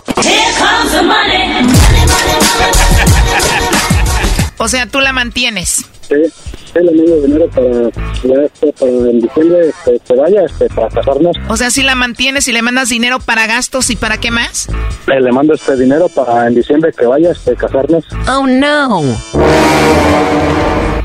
O 4.58 4.68
sea, 4.68 4.86
tú 4.86 5.00
la 5.00 5.12
mantienes. 5.12 5.84
Sí, 6.08 6.14
sí 6.72 6.78
le 6.80 7.26
dinero 7.26 7.48
para, 7.50 7.88
este, 8.44 8.72
para 8.72 8.92
en 8.92 9.20
diciembre 9.20 9.68
este, 9.68 10.00
que 10.06 10.14
vaya 10.14 10.44
este, 10.44 10.68
para 10.68 10.88
casarnos. 10.88 11.36
O 11.48 11.56
sea, 11.56 11.70
si 11.70 11.82
la 11.82 11.94
mantienes 11.94 12.46
y 12.48 12.52
le 12.52 12.62
mandas 12.62 12.88
dinero 12.88 13.18
para 13.18 13.46
gastos 13.46 13.90
y 13.90 13.96
para 13.96 14.18
qué 14.18 14.30
más? 14.30 14.68
Eh, 15.08 15.20
le 15.20 15.32
mando 15.32 15.54
este 15.54 15.76
dinero 15.76 16.08
para 16.08 16.46
en 16.46 16.54
diciembre 16.54 16.92
que 16.96 17.06
vaya 17.06 17.32
este, 17.32 17.56
casarnos. 17.56 18.04
Oh, 18.28 18.46
no. 18.46 19.02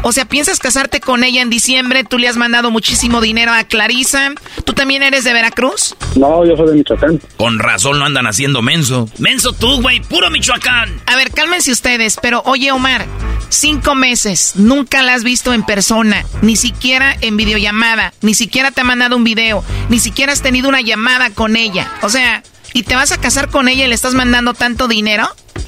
O 0.03 0.11
sea, 0.11 0.25
¿piensas 0.25 0.59
casarte 0.59 0.99
con 0.99 1.23
ella 1.23 1.41
en 1.41 1.51
diciembre? 1.51 2.03
Tú 2.03 2.17
le 2.17 2.27
has 2.27 2.35
mandado 2.35 2.71
muchísimo 2.71 3.21
dinero 3.21 3.53
a 3.53 3.63
Clarisa. 3.65 4.31
¿Tú 4.65 4.73
también 4.73 5.03
eres 5.03 5.23
de 5.23 5.33
Veracruz? 5.33 5.95
No, 6.15 6.43
yo 6.43 6.57
soy 6.57 6.69
de 6.69 6.73
Michoacán. 6.73 7.21
Con 7.37 7.59
razón 7.59 7.99
no 7.99 8.05
andan 8.05 8.25
haciendo 8.25 8.63
menso. 8.63 9.07
Menso 9.19 9.53
tú, 9.53 9.81
güey, 9.81 9.99
puro 10.01 10.31
Michoacán. 10.31 11.01
A 11.05 11.15
ver, 11.15 11.29
cálmense 11.31 11.71
ustedes, 11.71 12.17
pero 12.19 12.41
oye, 12.45 12.71
Omar, 12.71 13.05
cinco 13.49 13.93
meses, 13.93 14.53
nunca 14.55 14.90
la 14.99 15.13
has 15.13 15.23
visto 15.23 15.53
en 15.53 15.63
persona, 15.63 16.25
ni 16.41 16.55
siquiera 16.55 17.15
en 17.21 17.37
videollamada, 17.37 18.13
ni 18.21 18.33
siquiera 18.33 18.71
te 18.71 18.81
ha 18.81 18.83
mandado 18.83 19.15
un 19.15 19.23
video, 19.23 19.63
ni 19.89 19.99
siquiera 19.99 20.33
has 20.33 20.41
tenido 20.41 20.69
una 20.69 20.81
llamada 20.81 21.29
con 21.29 21.55
ella. 21.55 21.91
O 22.01 22.09
sea, 22.09 22.43
¿y 22.73 22.83
te 22.83 22.95
vas 22.95 23.11
a 23.11 23.19
casar 23.19 23.49
con 23.49 23.67
ella 23.67 23.85
y 23.85 23.87
le 23.87 23.95
estás 23.95 24.13
mandando 24.13 24.53
tanto 24.53 24.87
dinero? 24.87 25.27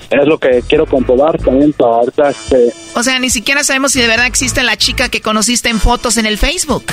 Es 0.10 0.28
lo 0.28 0.38
que 0.38 0.64
quiero 0.68 0.86
comprobar 0.86 1.40
también 1.40 1.74
para 1.74 1.96
ahorita 1.96 2.30
este... 2.30 2.74
O 2.94 3.02
sea, 3.02 3.18
ni 3.20 3.30
siquiera 3.30 3.64
sabemos 3.64 3.94
si 3.94 4.02
de 4.02 4.08
verdad 4.08 4.28
existe 4.28 4.62
la 4.62 4.78
chica 4.78 5.10
que 5.10 5.22
conociste 5.22 5.70
en 5.70 5.80
fotos 5.80 6.18
en 6.18 6.28
el 6.28 6.38
Facebook. 6.38 6.84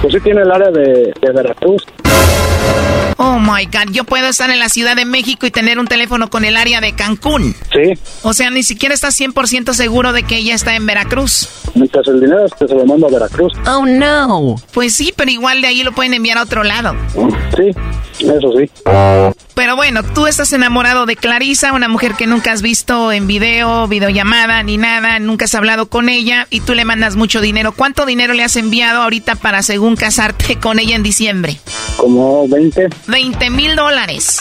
Pues 0.00 0.14
sí 0.14 0.20
tiene 0.20 0.42
el 0.42 0.50
área 0.50 0.70
de, 0.70 1.12
de 1.20 1.32
Veracruz. 1.32 1.84
Oh 3.18 3.38
my 3.38 3.66
God, 3.66 3.92
yo 3.92 4.04
puedo 4.04 4.26
estar 4.28 4.50
en 4.50 4.58
la 4.58 4.68
Ciudad 4.68 4.96
de 4.96 5.04
México 5.04 5.46
y 5.46 5.50
tener 5.50 5.78
un 5.78 5.86
teléfono 5.86 6.28
con 6.28 6.44
el 6.44 6.56
área 6.56 6.80
de 6.80 6.92
Cancún. 6.94 7.54
Sí. 7.72 7.92
O 8.22 8.32
sea, 8.32 8.50
ni 8.50 8.62
siquiera 8.62 8.94
estás 8.94 9.18
100% 9.20 9.74
seguro 9.74 10.12
de 10.12 10.24
que 10.24 10.36
ella 10.36 10.54
está 10.54 10.74
en 10.74 10.86
Veracruz. 10.86 11.48
Mientras 11.74 12.06
el 12.08 12.20
dinero 12.20 12.46
este 12.46 12.66
se 12.66 12.74
lo 12.74 12.84
mando 12.84 13.06
a 13.06 13.10
Veracruz. 13.10 13.52
Oh 13.66 13.86
no. 13.86 14.56
Pues 14.72 14.94
sí, 14.94 15.12
pero 15.16 15.30
igual 15.30 15.60
de 15.60 15.68
ahí 15.68 15.82
lo 15.82 15.92
pueden 15.92 16.14
enviar 16.14 16.38
a 16.38 16.42
otro 16.42 16.64
lado. 16.64 16.96
Sí, 17.56 17.70
eso 18.18 18.52
sí. 18.58 18.70
Pero 19.54 19.76
bueno, 19.76 20.02
tú 20.02 20.26
estás 20.26 20.52
enamorado 20.52 21.06
de 21.06 21.14
Clarisa, 21.16 21.72
una 21.72 21.88
mujer 21.88 22.14
que 22.14 22.26
nunca 22.26 22.52
has 22.52 22.62
visto 22.62 23.12
en 23.12 23.26
video, 23.26 23.86
videollamada, 23.86 24.62
ni 24.62 24.78
nada, 24.78 25.18
nunca 25.18 25.44
has 25.44 25.54
hablado 25.54 25.86
con 25.86 26.08
ella 26.08 26.46
y 26.50 26.60
tú 26.60 26.74
le 26.74 26.84
mandas 26.84 27.16
mucho 27.16 27.40
dinero. 27.40 27.72
¿Cuánto 27.72 28.06
dinero 28.06 28.34
le 28.34 28.44
has 28.44 28.56
enviado 28.56 29.02
ahorita 29.02 29.36
para 29.36 29.62
según 29.82 29.96
casarte 29.96 30.60
con 30.60 30.78
ella 30.78 30.94
en 30.94 31.02
diciembre? 31.02 31.58
Como 31.96 32.46
20. 32.46 32.88
20 33.08 33.50
mil 33.50 33.74
dólares. 33.74 34.38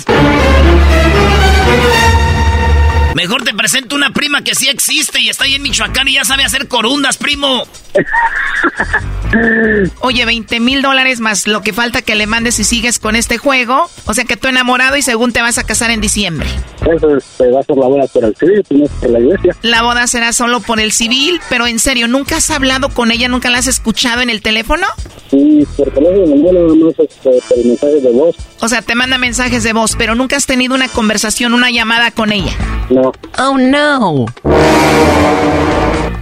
Mejor 3.15 3.43
te 3.43 3.53
presento 3.53 3.95
una 3.95 4.11
prima 4.11 4.43
que 4.43 4.55
sí 4.55 4.69
existe 4.69 5.19
y 5.19 5.29
está 5.29 5.43
ahí 5.43 5.55
en 5.55 5.63
Michoacán 5.63 6.07
y 6.07 6.13
ya 6.13 6.23
sabe 6.23 6.43
hacer 6.43 6.67
corundas, 6.67 7.17
primo. 7.17 7.63
Oye, 10.01 10.25
20 10.25 10.59
mil 10.59 10.81
dólares 10.81 11.19
más 11.19 11.47
lo 11.47 11.61
que 11.61 11.73
falta 11.73 12.01
que 12.01 12.15
le 12.15 12.25
mandes 12.25 12.55
si 12.55 12.63
sigues 12.63 12.99
con 12.99 13.15
este 13.15 13.37
juego. 13.37 13.89
O 14.05 14.13
sea 14.13 14.23
que 14.23 14.37
tú 14.37 14.47
enamorado 14.47 14.97
y 14.97 15.01
según 15.01 15.33
te 15.33 15.41
vas 15.41 15.57
a 15.57 15.63
casar 15.63 15.91
en 15.91 16.01
diciembre. 16.01 16.47
Eso 16.81 17.17
este, 17.17 17.51
va 17.51 17.59
a 17.59 17.63
ser 17.63 17.77
la 17.77 17.87
boda 17.87 18.07
por 18.07 18.23
el 18.23 18.35
civil, 18.35 18.65
no 18.69 18.85
por 18.85 19.09
la 19.09 19.19
iglesia. 19.19 19.55
La 19.61 19.81
boda 19.83 20.07
será 20.07 20.33
solo 20.33 20.61
por 20.61 20.79
el 20.79 20.91
civil, 20.91 21.39
pero 21.49 21.67
en 21.67 21.79
serio, 21.79 22.07
¿nunca 22.07 22.37
has 22.37 22.49
hablado 22.49 22.89
con 22.89 23.11
ella? 23.11 23.27
¿Nunca 23.27 23.49
la 23.49 23.59
has 23.59 23.67
escuchado 23.67 24.21
en 24.21 24.29
el 24.29 24.41
teléfono? 24.41 24.87
Sí, 25.29 25.65
por 25.77 25.91
teléfono, 25.91 26.35
nada 26.35 26.75
más 26.75 26.99
este, 26.99 27.29
por 27.47 27.65
mensajes 27.65 28.03
de 28.03 28.11
voz. 28.11 28.35
O 28.59 28.67
sea, 28.67 28.81
te 28.81 28.95
manda 28.95 29.17
mensajes 29.17 29.63
de 29.63 29.73
voz, 29.73 29.95
pero 29.97 30.15
nunca 30.15 30.35
has 30.35 30.45
tenido 30.45 30.75
una 30.75 30.87
conversación, 30.87 31.53
una 31.53 31.71
llamada 31.71 32.11
con 32.11 32.31
ella. 32.31 32.53
No. 32.89 33.00
Oh, 33.37 33.57
no. 33.57 34.25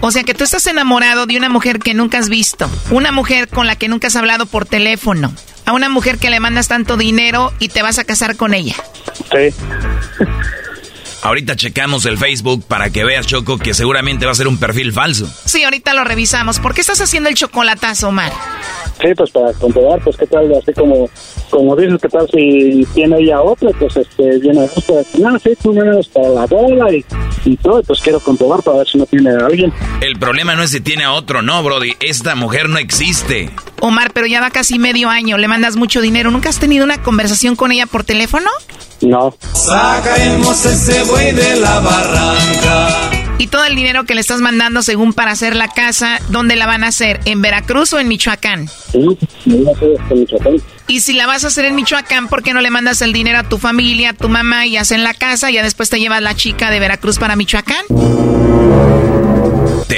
O 0.01 0.11
sea 0.11 0.23
que 0.23 0.33
tú 0.33 0.43
estás 0.43 0.65
enamorado 0.67 1.25
de 1.25 1.37
una 1.37 1.49
mujer 1.49 1.79
que 1.79 1.93
nunca 1.93 2.19
has 2.19 2.29
visto, 2.29 2.69
una 2.89 3.11
mujer 3.11 3.49
con 3.49 3.67
la 3.67 3.75
que 3.75 3.89
nunca 3.89 4.07
has 4.07 4.15
hablado 4.15 4.45
por 4.45 4.65
teléfono, 4.65 5.33
a 5.65 5.73
una 5.73 5.89
mujer 5.89 6.17
que 6.17 6.29
le 6.29 6.39
mandas 6.39 6.69
tanto 6.69 6.95
dinero 6.95 7.51
y 7.59 7.67
te 7.67 7.81
vas 7.81 7.99
a 7.99 8.05
casar 8.05 8.37
con 8.37 8.53
ella. 8.53 8.75
Sí. 9.31 9.53
Ahorita 11.21 11.57
checamos 11.57 12.05
el 12.05 12.17
Facebook 12.17 12.63
para 12.65 12.91
que 12.91 13.03
veas, 13.03 13.27
Choco, 13.27 13.57
que 13.57 13.73
seguramente 13.73 14.25
va 14.25 14.31
a 14.31 14.35
ser 14.35 14.47
un 14.47 14.57
perfil 14.57 14.93
falso. 14.93 15.29
Sí, 15.45 15.63
ahorita 15.63 15.93
lo 15.93 16.05
revisamos. 16.05 16.59
¿Por 16.59 16.73
qué 16.73 16.79
estás 16.79 17.01
haciendo 17.01 17.27
el 17.27 17.35
chocolatazo, 17.35 18.07
Omar? 18.07 18.31
Sí, 19.01 19.07
pues 19.15 19.29
para 19.31 19.51
comprobar, 19.53 20.01
pues 20.01 20.15
qué 20.15 20.25
tal, 20.27 20.49
así 20.55 20.71
como, 20.73 21.09
como 21.49 21.75
dices, 21.75 21.99
qué 22.01 22.09
tal 22.09 22.27
si 22.31 22.85
tiene 22.93 23.17
ella 23.19 23.41
otra, 23.41 23.69
pues 23.77 23.95
este, 23.97 24.39
viene 24.39 24.61
otra, 24.63 24.95
no, 25.17 25.39
sí, 25.39 25.51
tú 25.61 25.71
vienes 25.71 26.07
para 26.07 26.29
la 26.29 26.45
bola 26.45 26.93
y, 26.93 27.03
y 27.45 27.57
todo, 27.57 27.81
pues 27.83 27.99
quiero 28.01 28.19
comprobar 28.19 28.61
para 28.63 28.79
ver 28.79 28.87
si 28.87 28.97
no 28.97 29.05
tiene 29.05 29.31
a 29.31 29.45
alguien. 29.45 29.73
El 30.01 30.17
problema 30.19 30.55
no 30.55 30.63
es 30.63 30.71
si 30.71 30.81
tiene 30.81 31.03
a 31.03 31.13
otro, 31.13 31.41
no, 31.41 31.61
Brody, 31.63 31.93
esta 31.99 32.35
mujer 32.35 32.69
no 32.69 32.77
existe. 32.77 33.49
Omar, 33.81 34.11
pero 34.13 34.27
ya 34.27 34.41
va 34.41 34.49
casi 34.51 34.79
medio 34.79 35.09
año, 35.09 35.37
le 35.37 35.47
mandas 35.47 35.75
mucho 35.75 36.01
dinero, 36.01 36.31
¿nunca 36.31 36.49
has 36.49 36.59
tenido 36.59 36.85
una 36.85 37.01
conversación 37.01 37.55
con 37.55 37.71
ella 37.71 37.85
por 37.85 38.03
teléfono? 38.03 38.49
No. 39.01 39.33
Sacaremos 39.53 40.65
ese 40.65 41.03
buey 41.03 41.31
de 41.31 41.59
la 41.59 41.79
barranca. 41.79 43.18
Y 43.39 43.47
todo 43.47 43.63
el 43.63 43.73
dinero 43.73 44.03
que 44.03 44.15
le 44.15 44.21
estás 44.21 44.41
mandando 44.41 44.83
según 44.83 45.13
para 45.13 45.31
hacer 45.31 45.55
la 45.55 45.69
casa, 45.69 46.19
¿dónde 46.27 46.57
la 46.57 46.67
van 46.67 46.83
a 46.83 46.87
hacer? 46.87 47.21
¿En 47.23 47.41
Veracruz 47.41 47.93
o 47.93 47.99
en 47.99 48.09
Michoacán? 48.09 48.67
Sí, 48.91 49.17
en 49.45 50.19
Michoacán. 50.19 50.57
Y 50.87 50.99
si 50.99 51.13
la 51.13 51.25
vas 51.25 51.45
a 51.45 51.47
hacer 51.47 51.63
en 51.63 51.75
Michoacán, 51.75 52.27
¿por 52.27 52.43
qué 52.43 52.53
no 52.53 52.59
le 52.59 52.69
mandas 52.69 53.01
el 53.01 53.13
dinero 53.13 53.39
a 53.39 53.43
tu 53.47 53.57
familia, 53.57 54.09
a 54.09 54.13
tu 54.13 54.27
mamá 54.27 54.65
y 54.65 54.75
hacen 54.75 55.05
la 55.05 55.13
casa 55.13 55.49
y 55.49 55.53
ya 55.53 55.63
después 55.63 55.89
te 55.89 56.01
llevas 56.01 56.21
la 56.21 56.35
chica 56.35 56.69
de 56.69 56.81
Veracruz 56.81 57.17
para 57.17 57.37
Michoacán? 57.37 57.85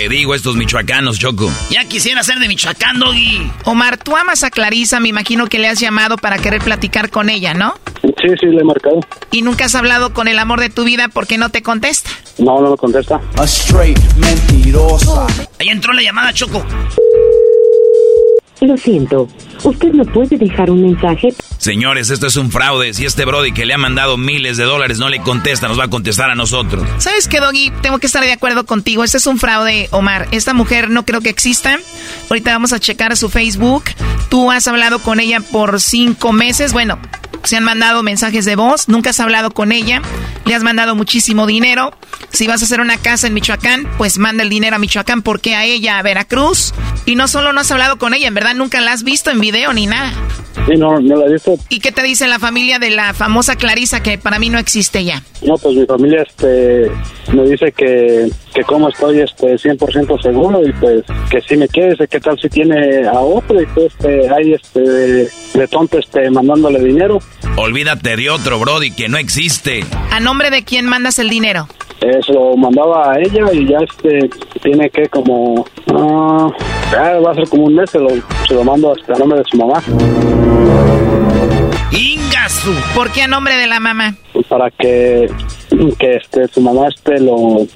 Te 0.02 0.10
digo 0.10 0.34
estos 0.34 0.56
michoacanos, 0.56 1.20
Choco. 1.20 1.52
Ya 1.70 1.86
quisiera 1.86 2.24
ser 2.24 2.39
de 2.39 2.47
Michoacán, 2.47 2.97
Doggy. 2.97 3.52
Omar, 3.66 3.97
tú 3.97 4.18
amas 4.18 4.43
a 4.43 4.49
Clarisa, 4.49 4.99
me 4.99 5.10
imagino 5.10 5.45
que 5.45 5.60
le 5.60 5.68
has 5.68 5.80
llamado 5.80 6.18
para 6.18 6.39
querer 6.39 6.60
platicar 6.60 7.12
con 7.12 7.30
ella, 7.30 7.54
¿no? 7.54 7.76
Sí, 8.02 8.30
sí, 8.39 8.47
le 8.47 8.62
he 8.62 8.64
marcado. 8.64 8.99
Y 9.30 9.43
nunca 9.43 9.66
has 9.66 9.76
hablado 9.76 10.12
con 10.12 10.28
el 10.28 10.39
amor 10.39 10.60
de 10.60 10.72
tu 10.72 10.86
vida 10.86 11.08
porque 11.08 11.38
no 11.38 11.49
te 11.49 11.62
contesta. 11.62 12.10
No, 12.39 12.60
no 12.62 12.72
me 12.72 12.78
contesta. 12.78 13.22
A 13.38 13.43
straight 13.43 13.99
mentirosa. 14.16 15.28
Ahí 15.60 15.70
entró 15.70 15.93
la 15.93 16.02
llamada, 16.02 16.34
Choco. 16.34 16.66
Lo 18.62 18.78
siento, 18.78 19.28
usted 19.64 19.91
no 19.91 20.05
puede 20.05 20.38
dejar 20.38 20.70
un 20.70 20.84
mensaje. 20.84 21.34
Señores, 21.57 22.12
esto 22.12 22.28
es 22.28 22.36
un 22.36 22.51
fraude. 22.51 22.93
Si 22.93 23.05
este 23.05 23.26
Brody 23.26 23.53
que 23.53 23.66
le 23.66 23.74
ha 23.74 23.78
mandado 23.80 24.18
miles 24.18 24.55
de 24.55 24.66
dólares 24.66 24.99
no 24.99 25.09
le 25.09 25.20
contesta, 25.20 25.68
nos 25.68 25.80
va 25.80 25.86
a 25.86 25.88
contestar 25.89 26.30
a 26.30 26.36
nosotros. 26.36 26.88
¿Sabes 26.99 27.28
qué, 27.28 27.39
Doggy? 27.39 27.72
Tengo 27.82 27.97
que 27.97 28.05
estar 28.05 28.24
de 28.24 28.32
acuerdo 28.32 28.68
contigo. 28.68 29.03
Este 29.03 29.18
es 29.18 29.26
un 29.26 29.39
fraude, 29.39 29.88
Omar. 29.89 30.28
Esta 30.32 30.53
mujer 30.53 30.91
no 30.91 31.05
creo 31.05 31.22
que 31.22 31.30
exista. 31.30 31.80
Ahorita 32.30 32.51
vamos 32.51 32.72
a 32.72 32.80
checar 32.80 33.18
su 33.18 33.30
Facebook. 33.30 33.86
Tú 34.30 34.51
has 34.51 34.68
hablado 34.68 34.99
con 34.99 35.20
ella 35.20 35.39
por 35.39 35.82
cinco 35.82 36.32
meses. 36.32 36.72
Bueno, 36.72 36.99
se 37.44 37.58
han 37.58 37.64
mandado 37.64 38.04
mensajes 38.04 38.46
de 38.46 38.56
voz, 38.56 38.88
nunca 38.88 39.12
has 39.12 39.20
hablado 39.20 39.52
con 39.52 39.72
ella, 39.72 40.02
le 40.46 40.56
has 40.56 40.64
mandado 40.64 40.96
muchísimo 40.96 41.46
dinero. 41.46 41.92
Si 42.30 42.48
vas 42.48 42.62
a 42.62 42.66
hacer 42.66 42.82
una 42.82 42.98
casa 42.98 43.28
en 43.28 43.34
Michoacán, 43.34 43.88
pues 43.98 44.18
manda 44.18 44.44
el 44.44 44.50
dinero 44.50 44.76
a 44.76 44.80
Michoacán, 44.80 45.22
porque 45.22 45.56
a 45.56 45.66
ella 45.66 46.00
a 46.00 46.02
Veracruz. 46.02 46.74
Y 47.06 47.16
no 47.16 47.28
solo 47.28 47.52
no 47.52 47.62
has 47.62 47.72
hablado 47.72 47.98
con 47.98 48.14
ella, 48.14 48.28
en 48.28 48.34
verdad 48.34 48.56
nunca 48.56 48.80
la 48.80 48.94
has 48.94 49.04
visto 49.04 49.32
en 49.32 49.39
video 49.39 49.74
ni 49.74 49.86
nada. 49.86 50.14
Sí, 50.68 50.76
no, 50.78 51.00
no 51.00 51.16
la 51.16 51.26
he 51.26 51.34
visto. 51.34 51.56
¿Y 51.70 51.80
qué 51.80 51.92
te 51.92 52.04
dice 52.04 52.28
la 52.28 52.39
familia 52.39 52.78
de 52.78 52.92
la 52.92 53.14
famosa 53.14 53.56
Clarisa 53.56 54.04
que 54.04 54.18
para 54.18 54.38
mí 54.38 54.50
no 54.50 54.60
existe 54.60 55.04
ya? 55.04 55.24
No, 55.42 55.56
pues 55.56 55.76
mi 55.76 55.86
familia 55.86 56.22
este, 56.22 56.92
me 57.34 57.44
dice 57.46 57.72
que, 57.72 58.30
que 58.54 58.64
como 58.64 58.89
estoy 58.89 59.22
este, 59.22 59.56
100% 59.56 60.22
seguro 60.22 60.62
y 60.66 60.72
pues 60.74 61.04
que 61.30 61.42
si 61.42 61.58
me 61.58 61.68
quede, 61.68 62.08
qué 62.08 62.20
tal 62.20 62.39
si 62.39 62.50
tiene 62.50 63.08
a 63.08 63.20
otro 63.20 63.60
y 63.62 63.66
pues 63.68 63.88
este, 63.94 64.30
hay 64.30 64.54
este, 64.54 64.80
de 64.82 65.68
tonto 65.70 65.98
este, 65.98 66.30
mandándole 66.30 66.80
dinero. 66.80 67.20
Olvídate 67.56 68.16
de 68.16 68.30
otro, 68.30 68.60
Brody, 68.60 68.92
que 68.92 69.10
no 69.10 69.18
existe. 69.18 69.84
¿A 70.12 70.20
nombre 70.20 70.50
de 70.50 70.64
quién 70.64 70.86
mandas 70.88 71.20
el 71.20 71.30
dinero? 71.30 71.68
Eso 72.02 72.34
lo 72.34 72.58
mandaba 72.58 73.12
a 73.12 73.20
ella 73.20 73.54
y 73.54 73.68
ya 73.68 73.78
este 73.78 74.28
tiene 74.64 74.90
que 74.90 75.08
como 75.10 75.66
ah, 75.94 76.50
ya 76.92 77.20
va 77.20 77.32
a 77.32 77.36
ser 77.36 77.48
como 77.48 77.66
un 77.66 77.76
mes 77.76 77.92
se 77.92 78.00
lo, 78.00 78.10
se 78.10 78.56
lo 78.56 78.64
mando 78.64 78.92
hasta 78.92 79.14
a 79.14 79.18
nombre 79.20 79.38
de 79.40 79.46
su 79.46 79.58
mamá. 79.58 79.82
Ingasu. 81.92 82.74
¿Por 82.96 83.12
qué 83.12 83.22
a 83.22 83.28
nombre 83.28 83.56
de 83.56 83.68
la 83.68 83.80
mamá? 83.80 84.16
Para 84.50 84.72
que, 84.72 85.30
que 86.00 86.16
este 86.16 86.48
su 86.48 86.62
mamá 86.62 86.88
este 86.88 87.20
lo 87.20 87.68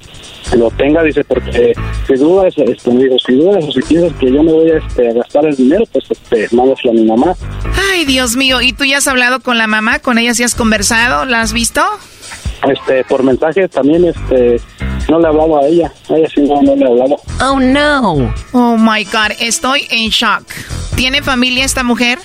lo 0.54 0.70
tenga, 0.70 1.02
dice, 1.02 1.24
porque 1.24 1.72
si 2.06 2.14
dudas, 2.14 2.54
este, 2.56 2.90
digo, 2.90 3.16
si 3.24 3.34
dudas 3.34 3.64
o 3.64 3.72
si 3.72 3.80
piensas 3.82 4.16
que 4.18 4.30
yo 4.30 4.42
me 4.42 4.52
voy 4.52 4.70
a, 4.70 4.78
este, 4.78 5.12
gastar 5.12 5.46
el 5.46 5.56
dinero, 5.56 5.84
pues 5.92 6.04
este, 6.10 6.48
mándaselo 6.54 6.90
a 6.90 6.94
mi 6.94 7.04
mamá. 7.04 7.34
Ay, 7.92 8.04
Dios 8.04 8.36
mío, 8.36 8.60
¿y 8.60 8.72
tú 8.72 8.84
ya 8.84 8.98
has 8.98 9.08
hablado 9.08 9.40
con 9.40 9.58
la 9.58 9.66
mamá? 9.66 9.98
¿Con 9.98 10.18
ella 10.18 10.34
sí 10.34 10.42
has 10.42 10.54
conversado? 10.54 11.24
¿La 11.24 11.40
has 11.40 11.52
visto? 11.52 11.82
Este, 12.68 13.04
por 13.04 13.22
mensaje 13.22 13.68
también, 13.68 14.04
este, 14.04 14.60
no 15.08 15.20
le 15.20 15.28
hablaba 15.28 15.60
a 15.60 15.66
ella, 15.66 15.92
a 16.08 16.16
ella 16.16 16.28
sí 16.34 16.40
no, 16.42 16.62
no 16.62 16.74
le 16.74 16.86
hablaba. 16.86 17.16
Oh, 17.40 17.60
no. 17.60 18.34
Oh, 18.52 18.76
my 18.76 19.04
God, 19.04 19.32
estoy 19.40 19.86
en 19.90 20.10
shock. 20.10 20.44
¿Tiene 20.96 21.22
familia 21.22 21.64
esta 21.64 21.82
mujer? 21.82 22.18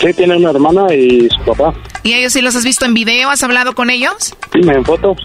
Sí, 0.00 0.12
tiene 0.14 0.36
una 0.36 0.50
hermana 0.50 0.92
y 0.94 1.28
su 1.30 1.42
papá. 1.44 1.74
¿Y 2.02 2.14
ellos 2.14 2.32
sí 2.32 2.40
los 2.40 2.54
has 2.56 2.64
visto 2.64 2.84
en 2.84 2.94
video? 2.94 3.30
¿Has 3.30 3.42
hablado 3.42 3.74
con 3.74 3.90
ellos? 3.90 4.34
Sí, 4.52 4.60
en 4.62 4.84
fotos. 4.84 5.18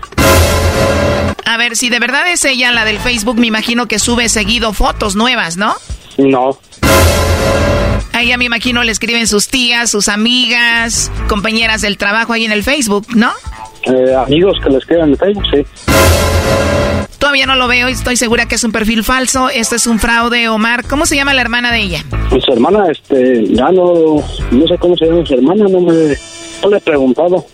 A 1.46 1.58
ver, 1.58 1.76
si 1.76 1.89
de 1.89 2.00
verdad 2.00 2.30
es 2.32 2.43
ella 2.43 2.72
la 2.72 2.86
del 2.86 2.98
Facebook, 2.98 3.38
me 3.38 3.48
imagino 3.48 3.88
que 3.88 4.00
sube 4.00 4.30
seguido 4.30 4.74
fotos 4.74 5.16
nuevas, 5.16 5.58
¿no? 5.58 5.76
No. 6.18 6.58
A 8.14 8.22
ella 8.22 8.38
me 8.38 8.46
imagino 8.46 8.84
le 8.84 8.91
escriben 8.91 9.28
sus 9.28 9.48
tías, 9.48 9.91
sus 9.91 10.08
amigas, 10.08 11.12
compañeras 11.28 11.82
del 11.82 11.98
trabajo 11.98 12.34
ahí 12.34 12.46
en 12.46 12.52
el 12.52 12.64
Facebook, 12.64 13.08
¿no? 13.16 13.32
Eh, 13.84 14.16
amigos 14.16 14.58
que 14.64 14.70
le 14.70 14.78
escriben 14.78 15.10
en 15.10 15.18
Facebook, 15.18 15.43
sí. 15.54 15.66
Todavía 17.20 17.46
no 17.46 17.56
lo 17.56 17.68
veo 17.68 17.89
y 17.89 17.91
estoy 17.91 18.18
segura 18.18 18.48
que 18.48 18.56
es 18.56 18.64
un 18.64 18.72
perfil 18.72 19.04
falso. 19.04 19.50
Esto 19.50 19.76
es 19.76 19.86
un 19.88 20.00
fraude, 20.00 20.48
Omar. 20.50 20.86
¿Cómo 20.88 21.06
se 21.06 21.16
llama 21.16 21.34
la 21.34 21.41
hermana 21.41 21.72
de 21.72 21.82
ella? 21.82 22.04
Pues 22.30 22.43
su 22.43 22.54
hermana, 22.54 22.86
este, 22.89 23.46
ya 23.54 23.70
no, 23.72 24.24
no 24.52 24.68
sé 24.68 24.78
cómo 24.80 24.96
se 24.96 25.06
llama 25.06 25.26
su 25.26 25.34
hermana, 25.34 25.66
no 25.68 25.82
me, 25.82 26.16
no 26.66 26.72
le 26.72 26.78
he 26.78 26.82
preguntado. 26.82 27.45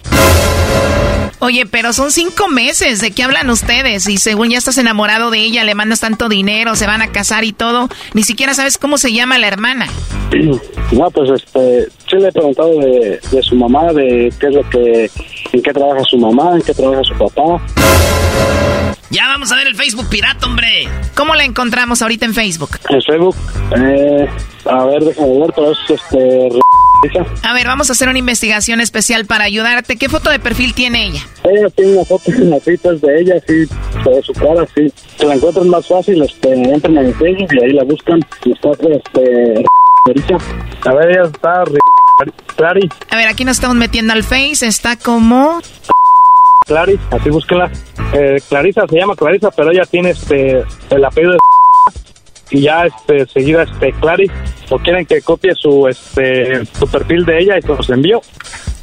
Oye, 1.39 1.65
pero 1.65 1.91
son 1.91 2.11
cinco 2.11 2.47
meses. 2.47 3.01
¿De 3.01 3.11
qué 3.11 3.23
hablan 3.23 3.49
ustedes? 3.49 4.07
Y 4.07 4.17
según 4.17 4.51
ya 4.51 4.57
estás 4.57 4.77
enamorado 4.77 5.31
de 5.31 5.39
ella, 5.39 5.63
le 5.63 5.75
mandas 5.75 5.99
tanto 5.99 6.29
dinero, 6.29 6.75
se 6.75 6.85
van 6.85 7.01
a 7.01 7.11
casar 7.11 7.43
y 7.43 7.51
todo. 7.51 7.89
Ni 8.13 8.23
siquiera 8.23 8.53
sabes 8.53 8.77
cómo 8.77 8.97
se 8.97 9.11
llama 9.11 9.37
la 9.37 9.47
hermana. 9.47 9.87
No, 10.91 11.09
pues 11.09 11.29
este, 11.29 11.87
sí 12.09 12.17
le 12.17 12.27
he 12.27 12.31
preguntado 12.33 12.67
de, 12.67 13.17
de 13.31 13.41
su 13.43 13.55
mamá, 13.55 13.93
de 13.93 14.29
qué 14.41 14.47
es 14.47 14.53
lo 14.53 14.69
que, 14.69 15.09
en 15.53 15.61
qué 15.61 15.71
trabaja 15.71 16.03
su 16.03 16.17
mamá, 16.17 16.51
en 16.53 16.61
qué 16.63 16.73
trabaja 16.73 17.01
su 17.05 17.13
papá. 17.13 17.65
Ya 19.09 19.27
vamos 19.27 19.53
a 19.53 19.55
ver 19.55 19.67
el 19.67 19.75
Facebook 19.75 20.09
pirata, 20.09 20.47
hombre. 20.47 20.89
¿Cómo 21.15 21.33
la 21.33 21.45
encontramos 21.45 22.01
ahorita 22.01 22.25
en 22.25 22.33
Facebook? 22.33 22.71
En 22.89 23.01
Facebook, 23.01 23.37
eh, 23.77 24.27
a 24.65 24.83
ver, 24.83 25.01
déjame 25.01 25.39
ver, 25.39 25.53
pero 25.55 25.71
es 25.71 25.77
este. 25.87 26.59
A 27.43 27.53
ver, 27.53 27.65
vamos 27.65 27.89
a 27.89 27.93
hacer 27.93 28.09
una 28.09 28.19
investigación 28.19 28.79
especial 28.79 29.25
para 29.25 29.45
ayudarte. 29.45 29.97
¿Qué 29.97 30.07
foto 30.07 30.29
de 30.29 30.39
perfil 30.39 30.73
tiene 30.73 31.07
ella? 31.07 31.21
Ella 31.43 31.69
tiene 31.69 31.93
una 31.93 32.05
foto 32.05 32.31
en 32.31 32.49
las 32.49 32.63
citas 32.63 33.01
de 33.01 33.21
ella, 33.21 33.35
sí, 33.47 33.53
de 33.55 34.21
su 34.23 34.33
cara, 34.33 34.67
sí. 34.75 34.91
Se 35.17 35.25
la 35.25 35.35
encuentran 35.35 35.69
más 35.69 35.87
fácil, 35.87 36.21
este, 36.21 36.53
entran 36.53 36.97
en 36.97 37.13
Facebook 37.15 37.49
y 37.53 37.63
ahí 37.63 37.73
la 37.73 37.83
buscan. 37.83 38.19
Y 38.45 38.51
está, 38.51 38.69
este, 38.71 39.63
A 40.85 40.93
ver, 40.93 41.09
ella 41.11 41.23
está, 41.23 41.63
Clary. 42.55 42.89
A 43.09 43.17
ver, 43.17 43.27
aquí 43.27 43.45
nos 43.45 43.57
estamos 43.57 43.75
metiendo 43.75 44.13
al 44.13 44.23
Face, 44.23 44.65
está 44.65 44.95
como... 44.95 45.59
Clary, 46.67 46.99
así 47.09 47.29
búsquela. 47.29 47.71
Eh, 48.13 48.37
Clarisa 48.47 48.85
se 48.87 48.95
llama 48.95 49.15
Clarisa, 49.15 49.49
pero 49.51 49.71
ella 49.71 49.83
tiene 49.89 50.11
este 50.11 50.63
el 50.89 51.05
apellido 51.05 51.31
de 51.31 51.37
y 52.51 52.61
ya 52.61 52.85
este 52.85 53.25
seguida 53.27 53.63
este 53.63 53.93
Clary 53.93 54.29
o 54.69 54.77
quieren 54.77 55.05
que 55.05 55.21
copie 55.21 55.53
su 55.55 55.87
este 55.87 56.65
su 56.77 56.87
perfil 56.87 57.25
de 57.25 57.39
ella 57.39 57.57
y 57.57 57.61
se 57.61 57.67
los 57.69 57.89
envío. 57.89 58.21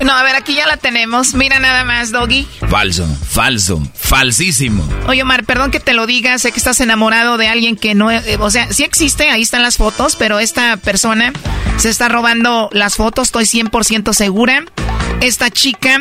No, 0.01 0.13
a 0.13 0.23
ver, 0.23 0.37
aquí 0.37 0.55
ya 0.55 0.67
la 0.67 0.77
tenemos. 0.77 1.35
Mira 1.35 1.59
nada 1.59 1.83
más, 1.83 2.13
Doggy. 2.13 2.47
Falso, 2.69 3.05
falso, 3.29 3.83
falsísimo. 3.95 4.89
Oye, 5.09 5.23
Omar, 5.23 5.45
perdón 5.45 5.73
que 5.73 5.81
te 5.81 5.93
lo 5.93 6.07
diga. 6.07 6.39
Sé 6.39 6.53
que 6.53 6.59
estás 6.59 6.81
enamorado 6.81 7.37
de 7.37 7.49
alguien 7.49 7.75
que 7.77 7.97
no... 7.97 8.11
eh, 8.11 8.23
o 8.39 8.51
sea, 8.51 8.73
sí 8.73 8.85
existe, 8.85 9.29
ahí 9.29 9.43
están 9.43 9.63
las 9.63 9.77
fotos, 9.77 10.15
pero 10.15 10.39
esta 10.39 10.77
persona 10.77 11.33
se 11.79 11.89
está 11.89 12.09
robando 12.09 12.69
las 12.73 12.95
fotos, 12.95 13.29
estoy 13.29 13.45
100% 13.45 14.13
segura. 14.13 14.65
Esta 15.21 15.51
chica 15.51 15.99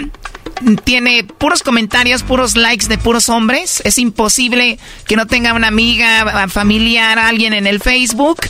tiene 0.84 1.24
puros 1.24 1.64
comentarios, 1.64 2.24
puros 2.24 2.56
likes 2.56 2.88
de 2.88 2.98
puros 2.98 3.30
hombres. 3.30 3.82
Es 3.86 3.98
imposible 3.98 4.80
que 5.06 5.16
no 5.16 5.26
tenga 5.26 5.54
una 5.54 5.68
amiga, 5.68 6.48
familiar, 6.50 7.20
alguien 7.20 7.54
en 7.54 7.68
el 7.68 7.80
Facebook. 7.80 8.42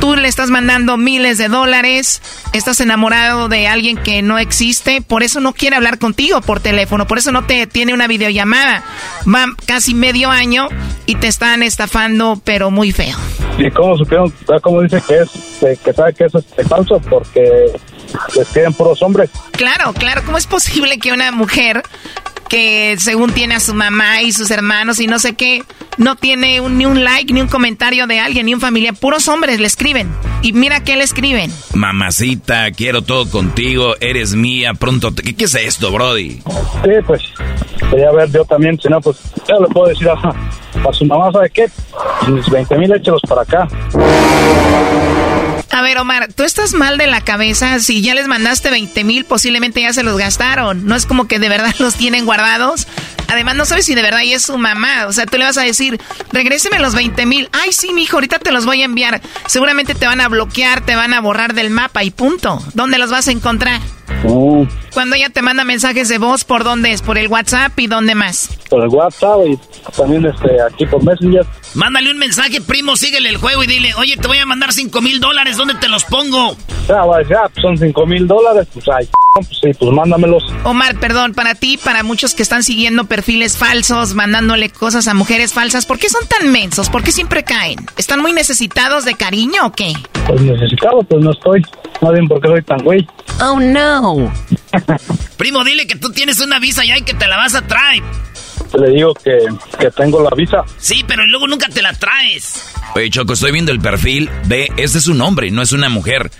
Tú 0.00 0.16
le 0.16 0.28
estás 0.28 0.50
mandando 0.50 0.96
miles 0.96 1.38
de 1.38 1.48
dólares, 1.48 2.22
estás 2.52 2.80
enamorado 2.80 3.48
de 3.48 3.68
alguien 3.68 3.96
que 3.96 4.22
no 4.22 4.38
existe, 4.38 5.00
por 5.00 5.22
eso 5.22 5.38
no 5.40 5.52
quiere 5.52 5.76
hablar 5.76 5.98
contigo 5.98 6.40
por 6.40 6.60
teléfono, 6.60 7.06
por 7.06 7.18
eso 7.18 7.30
no 7.30 7.44
te 7.44 7.66
tiene 7.66 7.94
una 7.94 8.08
videollamada. 8.08 8.82
Va 9.32 9.46
casi 9.66 9.94
medio 9.94 10.30
año 10.30 10.66
y 11.06 11.16
te 11.16 11.28
están 11.28 11.62
estafando, 11.62 12.40
pero 12.44 12.70
muy 12.70 12.90
feo. 12.90 13.16
¿Y 13.58 13.70
cómo 13.70 13.96
supieron? 13.96 14.32
¿Cómo 14.62 14.82
dice 14.82 15.00
que 15.06 15.66
eh, 15.66 15.78
que 15.84 15.92
sabe 15.92 16.14
que 16.14 16.24
eso 16.24 16.38
es 16.56 16.68
falso? 16.68 17.00
Porque 17.08 17.70
les 18.36 18.48
queden 18.48 18.72
puros 18.74 19.02
hombres. 19.02 19.30
Claro, 19.52 19.92
claro. 19.92 20.22
¿Cómo 20.24 20.38
es 20.38 20.46
posible 20.46 20.98
que 20.98 21.12
una 21.12 21.30
mujer 21.32 21.82
que 22.48 22.96
según 22.98 23.32
tiene 23.32 23.54
a 23.54 23.60
su 23.60 23.72
mamá 23.74 24.20
y 24.22 24.32
sus 24.32 24.50
hermanos 24.50 25.00
y 25.00 25.06
no 25.06 25.18
sé 25.18 25.34
qué, 25.34 25.62
no 25.96 26.16
tiene 26.16 26.60
un- 26.60 26.76
ni 26.76 26.84
un 26.84 27.02
like, 27.02 27.32
ni 27.32 27.40
un 27.40 27.48
comentario 27.48 28.06
de 28.06 28.20
alguien, 28.20 28.44
ni 28.46 28.52
un 28.54 28.60
familiar? 28.60 28.94
Puros 28.94 29.26
hombres 29.28 29.58
le 29.58 29.66
escriben. 29.66 30.10
Y 30.42 30.52
mira 30.52 30.80
qué 30.80 30.96
le 30.96 31.04
escriben. 31.04 31.50
Mamacita, 31.72 32.70
quiero 32.72 33.02
todo 33.02 33.30
contigo, 33.30 33.94
eres 34.00 34.34
mía, 34.34 34.74
pronto... 34.74 35.12
te- 35.14 35.22
¿Qué, 35.22 35.34
qué 35.34 35.44
es 35.44 35.54
esto, 35.54 35.90
Brody? 35.92 36.42
Sí, 36.84 36.90
pues, 37.06 37.22
quería 37.90 38.10
ver 38.12 38.30
yo 38.30 38.44
también, 38.44 38.78
si 38.80 38.88
no, 38.88 39.00
pues, 39.00 39.16
ya 39.48 39.54
le 39.60 39.68
puedo 39.68 39.86
decir 39.88 40.08
a, 40.10 40.14
a 40.14 40.92
su 40.92 41.04
mamá, 41.06 41.30
¿sabe 41.32 41.48
qué? 41.50 41.66
Mis 42.28 42.48
20 42.50 42.76
mil 42.76 42.92
échelos 42.92 43.20
para 43.28 43.42
acá. 43.42 43.68
A 45.72 45.80
ver, 45.80 45.96
Omar, 45.96 46.30
tú 46.34 46.42
estás 46.42 46.74
mal 46.74 46.98
de 46.98 47.06
la 47.06 47.22
cabeza. 47.22 47.80
Si 47.80 48.02
ya 48.02 48.14
les 48.14 48.28
mandaste 48.28 48.70
20 48.70 49.04
mil, 49.04 49.24
posiblemente 49.24 49.80
ya 49.80 49.94
se 49.94 50.02
los 50.02 50.18
gastaron. 50.18 50.84
No 50.84 50.94
es 50.94 51.06
como 51.06 51.26
que 51.26 51.38
de 51.38 51.48
verdad 51.48 51.74
los 51.78 51.94
tienen 51.94 52.26
guardados. 52.26 52.86
Además, 53.28 53.56
no 53.56 53.64
sabes 53.64 53.86
si 53.86 53.94
de 53.94 54.02
verdad 54.02 54.20
ella 54.20 54.36
es 54.36 54.42
su 54.42 54.58
mamá. 54.58 55.06
O 55.06 55.12
sea, 55.14 55.24
tú 55.24 55.38
le 55.38 55.44
vas 55.44 55.56
a 55.56 55.62
decir, 55.62 55.98
regréseme 56.30 56.78
los 56.78 56.94
20 56.94 57.24
mil. 57.24 57.48
Ay, 57.52 57.72
sí, 57.72 57.94
mijo, 57.94 58.18
ahorita 58.18 58.38
te 58.38 58.52
los 58.52 58.66
voy 58.66 58.82
a 58.82 58.84
enviar. 58.84 59.22
Seguramente 59.46 59.94
te 59.94 60.06
van 60.06 60.20
a 60.20 60.28
bloquear, 60.28 60.84
te 60.84 60.94
van 60.94 61.14
a 61.14 61.20
borrar 61.22 61.54
del 61.54 61.70
mapa 61.70 62.04
y 62.04 62.10
punto. 62.10 62.62
¿Dónde 62.74 62.98
los 62.98 63.10
vas 63.10 63.28
a 63.28 63.32
encontrar? 63.32 63.80
Oh, 64.24 64.66
Cuando 64.94 65.16
ella 65.16 65.30
te 65.30 65.42
manda 65.42 65.64
mensajes 65.64 66.08
de 66.08 66.18
voz, 66.18 66.44
¿por 66.44 66.64
dónde 66.64 66.92
es? 66.92 67.02
¿Por 67.02 67.18
el 67.18 67.28
WhatsApp 67.28 67.78
y 67.78 67.86
dónde 67.86 68.14
más? 68.14 68.50
por 68.72 68.82
el 68.82 68.88
WhatsApp 68.88 69.40
y 69.46 69.58
también 69.94 70.24
este, 70.24 70.56
aquí 70.62 70.86
por 70.86 71.04
Messenger. 71.04 71.44
Mándale 71.74 72.10
un 72.10 72.16
mensaje, 72.16 72.62
primo, 72.62 72.96
síguele 72.96 73.28
el 73.28 73.36
juego 73.36 73.62
y 73.62 73.66
dile, 73.66 73.92
oye, 73.96 74.16
te 74.16 74.26
voy 74.26 74.38
a 74.38 74.46
mandar 74.46 74.72
5 74.72 75.02
mil 75.02 75.20
dólares, 75.20 75.58
¿dónde 75.58 75.74
te 75.74 75.88
los 75.88 76.04
pongo? 76.04 76.56
Ya, 76.88 77.04
va, 77.04 77.20
ya, 77.22 77.42
pues, 77.52 77.60
son 77.60 77.76
5 77.76 78.06
mil 78.06 78.26
dólares, 78.26 78.66
pues, 78.72 78.86
ay, 78.88 79.06
pues 79.34 79.48
sí, 79.60 79.70
pues 79.78 79.90
mándamelos. 79.92 80.42
Omar, 80.64 80.98
perdón, 80.98 81.34
para 81.34 81.54
ti, 81.54 81.76
para 81.76 82.02
muchos 82.02 82.34
que 82.34 82.42
están 82.42 82.62
siguiendo 82.62 83.04
perfiles 83.04 83.58
falsos, 83.58 84.14
mandándole 84.14 84.70
cosas 84.70 85.06
a 85.06 85.12
mujeres 85.12 85.52
falsas, 85.52 85.84
¿por 85.84 85.98
qué 85.98 86.08
son 86.08 86.26
tan 86.26 86.50
mensos? 86.50 86.88
¿Por 86.88 87.02
qué 87.02 87.12
siempre 87.12 87.42
caen? 87.44 87.78
¿Están 87.98 88.22
muy 88.22 88.32
necesitados 88.32 89.04
de 89.04 89.14
cariño 89.16 89.66
o 89.66 89.72
qué? 89.72 89.92
Pues 90.26 90.40
necesitado, 90.40 91.02
pues 91.02 91.22
no 91.22 91.32
estoy. 91.32 91.62
No 92.00 92.10
bien 92.10 92.26
por 92.26 92.40
qué 92.40 92.48
soy 92.48 92.62
tan 92.62 92.82
güey. 92.82 93.06
Oh, 93.40 93.60
no. 93.60 94.11
Primo, 95.36 95.64
dile 95.64 95.86
que 95.86 95.96
tú 95.96 96.10
tienes 96.12 96.40
una 96.40 96.58
visa 96.58 96.84
ya 96.84 96.98
y 96.98 97.02
que 97.02 97.14
te 97.14 97.26
la 97.26 97.36
vas 97.36 97.54
a 97.54 97.66
traer. 97.66 98.02
Le 98.78 98.90
digo 98.90 99.14
que, 99.14 99.38
que 99.78 99.90
tengo 99.90 100.22
la 100.22 100.30
visa. 100.34 100.64
Sí, 100.78 101.04
pero 101.06 101.26
luego 101.26 101.46
nunca 101.46 101.68
te 101.68 101.82
la 101.82 101.92
traes. 101.92 102.72
Oye, 102.94 103.10
Choco, 103.10 103.34
estoy 103.34 103.52
viendo 103.52 103.72
el 103.72 103.80
perfil. 103.80 104.30
Ve, 104.46 104.70
este 104.76 104.98
es 104.98 105.06
un 105.08 105.20
hombre, 105.20 105.50
no 105.50 105.62
es 105.62 105.72
una 105.72 105.88
mujer. 105.88 106.30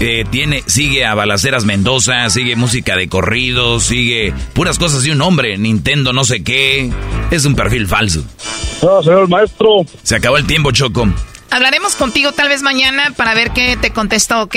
Eh, 0.00 0.24
tiene, 0.30 0.62
sigue 0.66 1.04
a 1.04 1.14
Balaceras 1.14 1.64
Mendoza, 1.64 2.28
sigue 2.30 2.56
música 2.56 2.96
de 2.96 3.08
corrido, 3.08 3.78
sigue 3.80 4.32
puras 4.52 4.78
cosas 4.78 5.02
de 5.04 5.12
un 5.12 5.20
hombre, 5.20 5.58
Nintendo 5.58 6.12
no 6.12 6.24
sé 6.24 6.42
qué. 6.42 6.90
Es 7.30 7.44
un 7.44 7.54
perfil 7.54 7.86
falso. 7.86 8.24
No, 8.82 9.02
señor 9.02 9.28
maestro. 9.28 9.84
Se 10.02 10.16
acabó 10.16 10.36
el 10.38 10.46
tiempo, 10.46 10.72
Choco. 10.72 11.08
Hablaremos 11.50 11.94
contigo 11.94 12.32
tal 12.32 12.48
vez 12.48 12.62
mañana 12.62 13.12
para 13.16 13.34
ver 13.34 13.50
qué 13.50 13.76
te 13.76 13.90
contestó, 13.92 14.42
¿ok? 14.42 14.56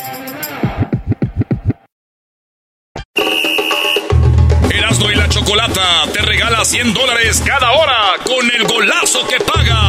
Chocolata 5.51 6.03
te 6.13 6.21
regala 6.21 6.63
100 6.63 6.93
dólares 6.93 7.43
cada 7.45 7.71
hora 7.71 8.13
con 8.23 8.49
el 8.49 8.63
golazo 8.63 9.27
que 9.27 9.35
paga. 9.43 9.81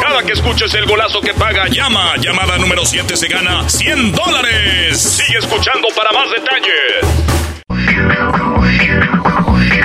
Cada 0.00 0.22
que 0.22 0.34
escuches 0.34 0.72
el 0.74 0.86
golazo 0.86 1.20
que 1.20 1.34
paga, 1.34 1.66
llama. 1.66 2.14
Llamada 2.18 2.56
número 2.58 2.84
7 2.84 3.16
se 3.16 3.26
gana 3.26 3.68
100 3.68 4.12
dólares. 4.12 5.00
Sigue 5.00 5.38
escuchando 5.38 5.88
para 5.96 6.12
más 6.12 6.30
detalles. 6.30 7.02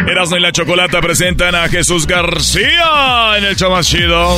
Erasmo 0.08 0.38
y 0.38 0.40
la 0.40 0.52
chocolata 0.52 1.02
presentan 1.02 1.56
a 1.56 1.68
Jesús 1.70 2.06
García 2.06 3.34
en 3.38 3.46
el 3.46 3.56
show 3.56 3.72
más 3.72 3.88
chido. 3.88 4.38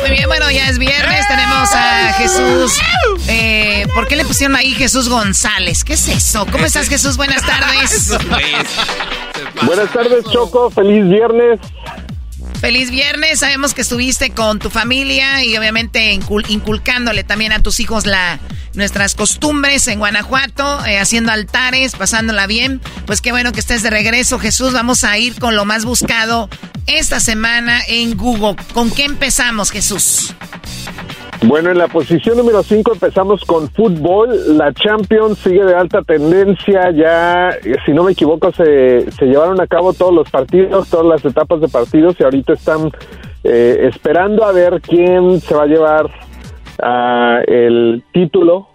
Muy 0.00 0.10
bien, 0.10 0.26
bueno, 0.28 0.50
ya 0.50 0.68
es 0.68 0.78
viernes, 0.78 1.26
tenemos 1.28 1.68
a 1.74 2.12
Jesús. 2.14 2.78
Eh, 3.28 3.86
¿Por 3.94 4.08
qué 4.08 4.16
le 4.16 4.24
pusieron 4.24 4.56
ahí 4.56 4.72
Jesús 4.72 5.08
González? 5.08 5.84
¿Qué 5.84 5.94
es 5.94 6.08
eso? 6.08 6.46
¿Cómo 6.50 6.64
estás, 6.64 6.88
Jesús? 6.88 7.16
Buenas 7.16 7.42
tardes. 7.42 8.16
Buenas 9.62 9.92
tardes, 9.92 10.24
Choco. 10.24 10.70
Feliz 10.70 11.08
viernes. 11.08 11.60
Feliz 12.60 12.90
viernes. 12.90 13.38
Sabemos 13.40 13.72
que 13.74 13.80
estuviste 13.80 14.30
con 14.30 14.58
tu 14.58 14.68
familia 14.70 15.42
y 15.44 15.56
obviamente 15.56 16.14
incul- 16.14 16.44
inculcándole 16.48 17.24
también 17.24 17.52
a 17.52 17.62
tus 17.62 17.80
hijos 17.80 18.06
la 18.06 18.38
nuestras 18.74 19.14
costumbres 19.16 19.88
en 19.88 19.98
Guanajuato, 19.98 20.84
eh, 20.86 20.98
haciendo 21.00 21.32
altares, 21.32 21.96
pasándola 21.96 22.46
bien. 22.46 22.80
Pues 23.06 23.20
qué 23.20 23.32
bueno 23.32 23.50
que 23.52 23.60
estés 23.60 23.82
de 23.82 23.90
regreso, 23.90 24.38
Jesús. 24.38 24.72
Vamos 24.72 25.02
a 25.04 25.16
ir 25.18 25.38
con 25.40 25.56
lo 25.56 25.64
más 25.64 25.84
buscado 25.84 26.48
esta 26.86 27.18
semana 27.18 27.80
en 27.88 28.16
Google. 28.16 28.56
¿Con 28.74 28.90
qué 28.90 29.04
empezamos, 29.04 29.70
Jesús? 29.70 30.34
Bueno, 31.46 31.70
en 31.70 31.78
la 31.78 31.88
posición 31.88 32.36
número 32.36 32.62
5 32.62 32.92
empezamos 32.92 33.46
con 33.46 33.68
fútbol. 33.70 34.58
La 34.58 34.74
Champions 34.74 35.38
sigue 35.38 35.64
de 35.64 35.74
alta 35.74 36.02
tendencia. 36.02 36.90
Ya, 36.90 37.48
eh, 37.48 37.76
si 37.86 37.92
no 37.92 38.04
me 38.04 38.12
equivoco, 38.12 38.52
se, 38.52 39.10
se 39.10 39.24
llevaron 39.24 39.58
a 39.58 39.66
cabo 39.66 39.94
todos 39.94 40.12
los 40.12 40.30
partidos, 40.30 40.90
todas 40.90 41.06
las 41.06 41.24
etapas 41.24 41.62
de 41.62 41.68
partidos 41.68 42.16
y 42.20 42.24
ahorita 42.24 42.52
están 42.52 42.90
eh, 43.42 43.88
esperando 43.90 44.44
a 44.44 44.52
ver 44.52 44.82
quién 44.82 45.40
se 45.40 45.54
va 45.54 45.62
a 45.62 45.66
llevar 45.66 46.10
ah, 46.82 47.40
el 47.46 48.04
título 48.12 48.68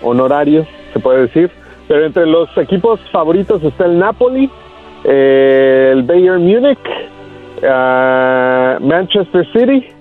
honorario, 0.00 0.64
se 0.92 1.00
puede 1.00 1.22
decir. 1.22 1.50
Pero 1.88 2.06
entre 2.06 2.24
los 2.26 2.48
equipos 2.56 3.00
favoritos 3.10 3.64
está 3.64 3.84
el 3.84 3.98
Napoli, 3.98 4.48
eh, 5.02 5.90
el 5.92 6.04
Bayern 6.04 6.44
Múnich, 6.44 6.78
ah, 7.64 8.78
Manchester 8.80 9.44
City 9.52 9.95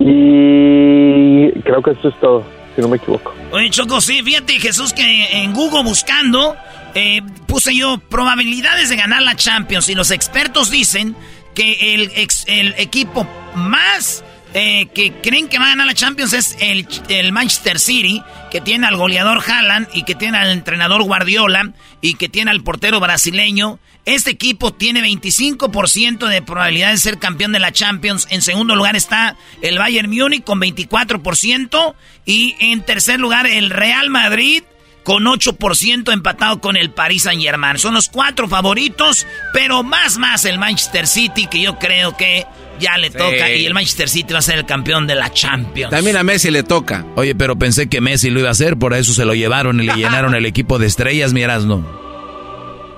y 0.00 1.50
creo 1.62 1.82
que 1.82 1.90
eso 1.92 2.08
es 2.08 2.20
todo, 2.20 2.44
si 2.74 2.80
no 2.82 2.88
me 2.88 2.96
equivoco. 2.96 3.34
Oye, 3.52 3.70
Choco, 3.70 4.00
sí, 4.00 4.22
fíjate, 4.22 4.54
Jesús, 4.60 4.92
que 4.92 5.42
en 5.42 5.52
Google 5.52 5.82
buscando, 5.82 6.56
eh, 6.94 7.22
puse 7.46 7.74
yo 7.74 7.98
probabilidades 7.98 8.88
de 8.88 8.96
ganar 8.96 9.22
la 9.22 9.36
Champions 9.36 9.88
y 9.88 9.94
los 9.94 10.10
expertos 10.10 10.70
dicen 10.70 11.16
que 11.54 11.94
el, 11.94 12.10
ex- 12.14 12.44
el 12.46 12.74
equipo 12.78 13.26
más 13.54 14.24
eh, 14.54 14.86
que 14.94 15.12
creen 15.14 15.48
que 15.48 15.58
va 15.58 15.66
a 15.66 15.68
ganar 15.70 15.86
la 15.86 15.94
Champions 15.94 16.32
es 16.32 16.56
el, 16.60 16.86
el 17.08 17.32
Manchester 17.32 17.78
City, 17.78 18.22
que 18.50 18.60
tiene 18.60 18.86
al 18.86 18.96
goleador 18.96 19.42
Haaland 19.46 19.88
y 19.92 20.04
que 20.04 20.14
tiene 20.14 20.38
al 20.38 20.50
entrenador 20.50 21.02
Guardiola 21.02 21.72
y 22.00 22.14
que 22.14 22.28
tiene 22.28 22.50
al 22.50 22.62
portero 22.62 23.00
brasileño. 23.00 23.78
Este 24.08 24.30
equipo 24.30 24.72
tiene 24.72 25.02
25% 25.02 26.28
de 26.28 26.40
probabilidad 26.40 26.92
de 26.92 26.96
ser 26.96 27.18
campeón 27.18 27.52
de 27.52 27.58
la 27.58 27.72
Champions. 27.72 28.26
En 28.30 28.40
segundo 28.40 28.74
lugar 28.74 28.96
está 28.96 29.36
el 29.60 29.76
Bayern 29.76 30.08
Múnich 30.08 30.44
con 30.44 30.62
24% 30.62 31.94
y 32.24 32.56
en 32.58 32.80
tercer 32.80 33.20
lugar 33.20 33.46
el 33.46 33.68
Real 33.68 34.08
Madrid 34.08 34.62
con 35.04 35.24
8% 35.24 36.10
empatado 36.10 36.58
con 36.58 36.76
el 36.76 36.90
Paris 36.90 37.24
Saint 37.24 37.42
Germain. 37.42 37.76
Son 37.76 37.92
los 37.92 38.08
cuatro 38.08 38.48
favoritos, 38.48 39.26
pero 39.52 39.82
más 39.82 40.16
más 40.16 40.46
el 40.46 40.58
Manchester 40.58 41.06
City 41.06 41.46
que 41.46 41.60
yo 41.60 41.78
creo 41.78 42.16
que 42.16 42.46
ya 42.80 42.96
le 42.96 43.10
toca 43.10 43.50
y 43.50 43.66
el 43.66 43.74
Manchester 43.74 44.08
City 44.08 44.32
va 44.32 44.38
a 44.38 44.42
ser 44.42 44.60
el 44.60 44.64
campeón 44.64 45.06
de 45.06 45.16
la 45.16 45.30
Champions. 45.30 45.90
También 45.90 46.16
a 46.16 46.22
Messi 46.22 46.50
le 46.50 46.62
toca. 46.62 47.04
Oye, 47.14 47.34
pero 47.34 47.58
pensé 47.58 47.90
que 47.90 48.00
Messi 48.00 48.30
lo 48.30 48.40
iba 48.40 48.48
a 48.48 48.52
hacer, 48.52 48.78
por 48.78 48.94
eso 48.94 49.12
se 49.12 49.26
lo 49.26 49.34
llevaron 49.34 49.82
y 49.82 49.84
le 49.84 49.96
llenaron 49.96 50.34
el 50.34 50.46
equipo 50.46 50.78
de 50.78 50.86
estrellas, 50.86 51.34
miras, 51.34 51.66
no. 51.66 52.07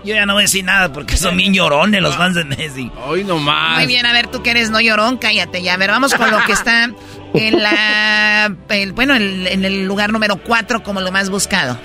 Yo 0.05 0.15
ya 0.15 0.25
no 0.27 0.33
voy 0.35 0.43
a 0.43 0.45
decir 0.45 0.65
nada 0.65 0.93
porque 0.93 1.17
son 1.17 1.37
bien 1.37 1.53
llorones 1.53 2.01
los 2.01 2.17
fans 2.17 2.35
de 2.35 2.45
Messi. 2.45 2.91
Hoy 3.07 3.23
nomás. 3.25 3.79
Muy 3.79 3.87
bien, 3.87 4.07
a 4.07 4.13
ver, 4.13 4.29
tú 4.29 4.43
que 4.43 4.51
eres 4.51 4.71
no 4.71 4.81
llorón, 4.81 5.19
cállate 5.19 5.63
ya. 5.63 5.75
A 5.75 5.77
ver, 5.77 5.91
vamos 5.91 6.15
con 6.15 6.31
lo 6.31 6.39
que 6.47 6.53
está 6.53 6.89
en 7.35 7.63
la. 7.63 8.55
el- 8.71 8.93
bueno, 8.93 9.15
el- 9.15 9.47
en 9.47 9.65
el 9.65 9.85
lugar 9.87 10.11
número 10.13 10.37
4 10.37 10.83
como 10.83 11.01
lo 11.01 11.13
más 11.13 11.29
buscado. 11.29 11.77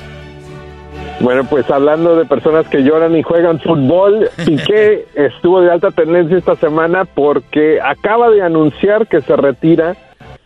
Bueno, 1.20 1.45
pues 1.45 1.70
hablando 1.70 2.16
de 2.16 2.26
personas 2.26 2.68
que 2.68 2.84
lloran 2.84 3.16
y 3.16 3.24
juegan 3.24 3.59
fútbol, 3.61 4.30
Piqué 4.45 5.05
estuvo 5.16 5.61
de 5.61 5.72
alta 5.72 5.91
tendencia 5.91 6.38
esta 6.38 6.55
semana 6.55 7.05
porque 7.05 7.80
acaba 7.82 8.30
de 8.30 8.41
anunciar 8.41 9.07
que 9.07 9.22
se 9.22 9.36
retira 9.36 9.95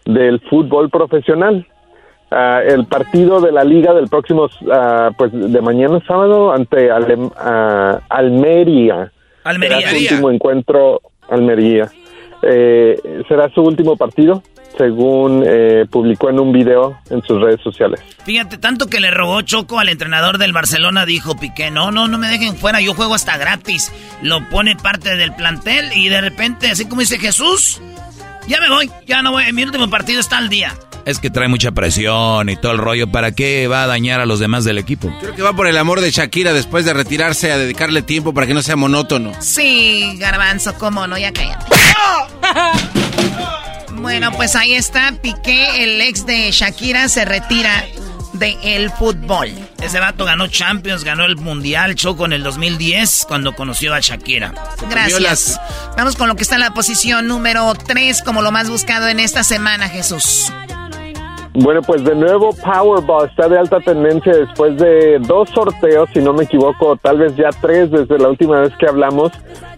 del 0.06 0.40
fútbol 0.50 0.90
profesional. 0.90 1.68
Ah, 2.32 2.62
el 2.64 2.86
partido 2.86 3.42
de 3.42 3.52
la 3.52 3.64
liga 3.64 3.94
del 3.94 4.08
próximo, 4.08 4.48
ah, 4.72 5.10
pues 5.18 5.32
de 5.34 5.62
mañana 5.62 6.00
sábado 6.08 6.54
ante 6.54 6.92
Alem- 6.92 7.32
ah, 7.38 8.00
Almería. 8.10 9.12
Almería. 9.44 9.78
Será 9.80 9.90
su 9.90 9.98
último 9.98 10.32
encuentro, 10.32 11.02
Almería. 11.30 11.90
Eh, 12.44 13.24
será 13.28 13.50
su 13.50 13.62
último 13.62 13.98
partido, 13.98 14.44
según 14.78 15.44
eh, 15.46 15.86
publicó 15.90 16.30
en 16.30 16.40
un 16.40 16.52
video 16.54 16.98
en 17.10 17.22
sus 17.24 17.42
redes 17.42 17.60
sociales. 17.62 18.00
Fíjate, 18.24 18.58
tanto 18.60 18.86
que 18.88 19.00
le 19.00 19.10
rogó 19.12 19.42
Choco 19.42 19.80
al 19.80 19.90
entrenador 19.90 20.38
del 20.38 20.54
Barcelona, 20.54 21.06
dijo 21.06 21.36
Piqué, 21.36 21.72
no, 21.72 21.90
no, 21.92 22.08
no 22.08 22.18
me 22.20 22.28
dejen 22.28 22.56
fuera, 22.56 22.80
yo 22.80 22.94
juego 22.94 23.16
hasta 23.16 23.38
gratis. 23.38 23.92
Lo 24.22 24.48
pone 24.50 24.76
parte 24.76 25.16
del 25.18 25.34
plantel 25.34 25.90
y 25.96 26.10
de 26.10 26.22
repente, 26.22 26.70
así 26.70 26.88
como 26.88 27.02
dice 27.02 27.18
Jesús, 27.18 27.82
ya 28.48 28.60
me 28.62 28.70
voy, 28.70 28.90
ya 29.08 29.22
no 29.22 29.32
voy, 29.32 29.52
mi 29.52 29.64
último 29.64 29.90
partido 29.90 30.20
está 30.20 30.38
al 30.38 30.48
día. 30.50 30.72
Es 31.10 31.18
que 31.20 31.32
trae 31.32 31.48
mucha 31.48 31.72
presión 31.72 32.50
y 32.50 32.56
todo 32.56 32.72
el 32.72 32.78
rollo. 32.78 33.12
¿Para 33.12 33.32
qué 33.32 33.68
va 33.68 33.84
a 33.84 33.88
dañar 33.88 34.20
a 34.20 34.28
los 34.28 34.40
demás 34.40 34.64
del 34.64 34.78
equipo? 34.78 35.12
Creo 35.20 35.36
que 35.36 35.42
va 35.42 35.54
por 35.54 35.66
el 35.66 35.78
amor 35.78 36.02
de 36.02 36.12
Shakira 36.12 36.54
después 36.54 36.86
de 36.86 36.94
retirarse 36.94 37.52
a 37.52 37.58
dedicarle 37.58 38.04
tiempo 38.04 38.34
para 38.34 38.46
que 38.46 38.54
no 38.54 38.62
sea 38.62 38.76
monótono. 38.76 39.32
Sí, 39.42 40.16
garbanzo, 40.18 40.76
cómo 40.76 41.08
no, 41.08 41.18
ya 41.18 41.34
cállate. 41.34 41.66
Bueno, 44.02 44.32
pues 44.32 44.56
ahí 44.56 44.76
está, 44.76 45.14
Piqué, 45.22 45.84
el 45.84 46.00
ex 46.00 46.26
de 46.26 46.50
Shakira, 46.52 47.10
se 47.10 47.26
retira 47.26 47.86
del 48.34 48.58
el 48.64 48.92
fútbol. 48.92 49.50
Ese 49.82 50.00
vato 50.00 50.24
ganó 50.24 50.48
Champions, 50.48 51.04
ganó 51.04 51.26
el 51.26 51.36
Mundial, 51.36 51.96
Choco 51.96 52.26
en 52.26 52.34
el 52.34 52.44
2010 52.44 53.26
cuando 53.28 53.56
conoció 53.56 53.94
a 53.94 54.00
Shakira. 54.00 54.54
Gracias. 54.90 55.60
Vamos 55.98 56.16
con 56.16 56.30
lo 56.30 56.36
que 56.36 56.44
está 56.44 56.56
en 56.56 56.62
la 56.62 56.74
posición 56.74 57.28
número 57.28 57.74
3 57.74 58.22
como 58.24 58.42
lo 58.42 58.52
más 58.52 58.70
buscado 58.70 59.10
en 59.10 59.20
esta 59.20 59.44
semana, 59.44 59.90
Jesús. 59.90 60.52
Bueno, 61.54 61.82
pues 61.82 62.04
de 62.04 62.16
nuevo 62.16 62.52
Powerball 62.54 63.28
está 63.28 63.50
de 63.50 63.58
alta 63.58 63.80
tendencia 63.80 64.36
después 64.36 64.78
de 64.78 65.20
dos 65.20 65.50
sorteos, 65.50 66.10
si 66.14 66.20
no 66.20 66.32
me 66.34 66.44
equivoco, 66.44 66.96
tal 66.98 67.18
vez 67.18 67.36
ya 67.36 67.50
tres 67.62 67.90
desde 67.90 68.20
la 68.20 68.30
última 68.30 68.62
vez 68.62 68.72
que 68.78 68.88
hablamos, 68.88 69.32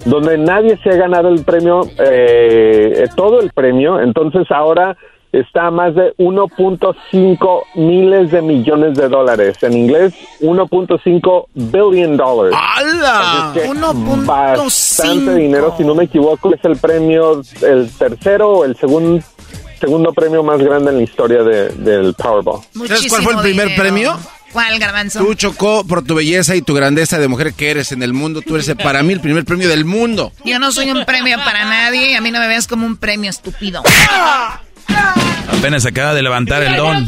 donde 0.06 0.38
nadie 0.38 0.77
se 0.84 0.89
ha 0.89 0.95
ganado 0.95 1.30
el 1.30 1.43
premio, 1.45 1.81
eh, 1.98 3.07
todo 3.15 3.39
el 3.39 3.52
premio. 3.52 4.02
Entonces 4.02 4.52
ahora 4.52 4.98
está 5.31 5.68
a 5.68 5.72
más 5.72 5.95
de 5.95 6.14
1.5 6.18 7.64
miles 7.76 8.31
de 8.31 8.41
millones 8.41 8.98
de 8.98 9.07
dólares. 9.07 9.57
En 9.64 9.73
inglés, 9.73 10.14
1.5 10.41 11.45
billion 11.53 12.18
dollars. 12.18 12.56
¡Hala! 12.56 13.53
1.5. 13.56 14.26
Bastante 14.26 15.35
dinero, 15.35 15.73
si 15.77 15.84
no 15.84 15.95
me 15.95 16.06
equivoco, 16.06 16.53
es 16.53 16.64
el 16.65 16.77
premio, 16.77 17.41
el 17.61 17.89
tercero 17.98 18.52
o 18.52 18.65
el 18.65 18.76
segundo 18.76 19.22
segundo 19.81 20.13
premio 20.13 20.43
más 20.43 20.59
grande 20.59 20.91
en 20.91 20.97
la 20.97 21.03
historia 21.03 21.43
de, 21.43 21.69
del 21.69 22.13
Powerball. 22.13 22.61
¿Sabes 22.87 23.07
cuál 23.09 23.23
fue 23.23 23.33
el 23.33 23.39
primer 23.39 23.75
premio? 23.75 24.17
¿Cuál, 24.53 24.79
Garbanzo? 24.79 25.19
Tú 25.19 25.33
chocó 25.33 25.85
por 25.85 26.03
tu 26.03 26.15
belleza 26.15 26.55
y 26.55 26.61
tu 26.61 26.73
grandeza 26.73 27.19
de 27.19 27.27
mujer 27.27 27.53
que 27.53 27.71
eres 27.71 27.91
en 27.91 28.03
el 28.03 28.13
mundo. 28.13 28.41
Tú 28.41 28.55
eres 28.55 28.73
para 28.81 29.01
mí 29.01 29.13
el 29.13 29.21
primer 29.21 29.45
premio 29.45 29.67
del 29.69 29.85
mundo. 29.85 30.31
Yo 30.45 30.59
no 30.59 30.71
soy 30.71 30.91
un 30.91 31.05
premio 31.05 31.37
para 31.37 31.65
nadie. 31.65 32.15
A 32.15 32.21
mí 32.21 32.31
no 32.31 32.39
me 32.39 32.47
veas 32.47 32.67
como 32.67 32.85
un 32.85 32.97
premio 32.97 33.29
estúpido. 33.29 33.81
Apenas 35.47 35.85
acaba 35.85 36.13
de 36.13 36.21
levantar 36.21 36.63
el 36.63 36.75
don. 36.75 37.07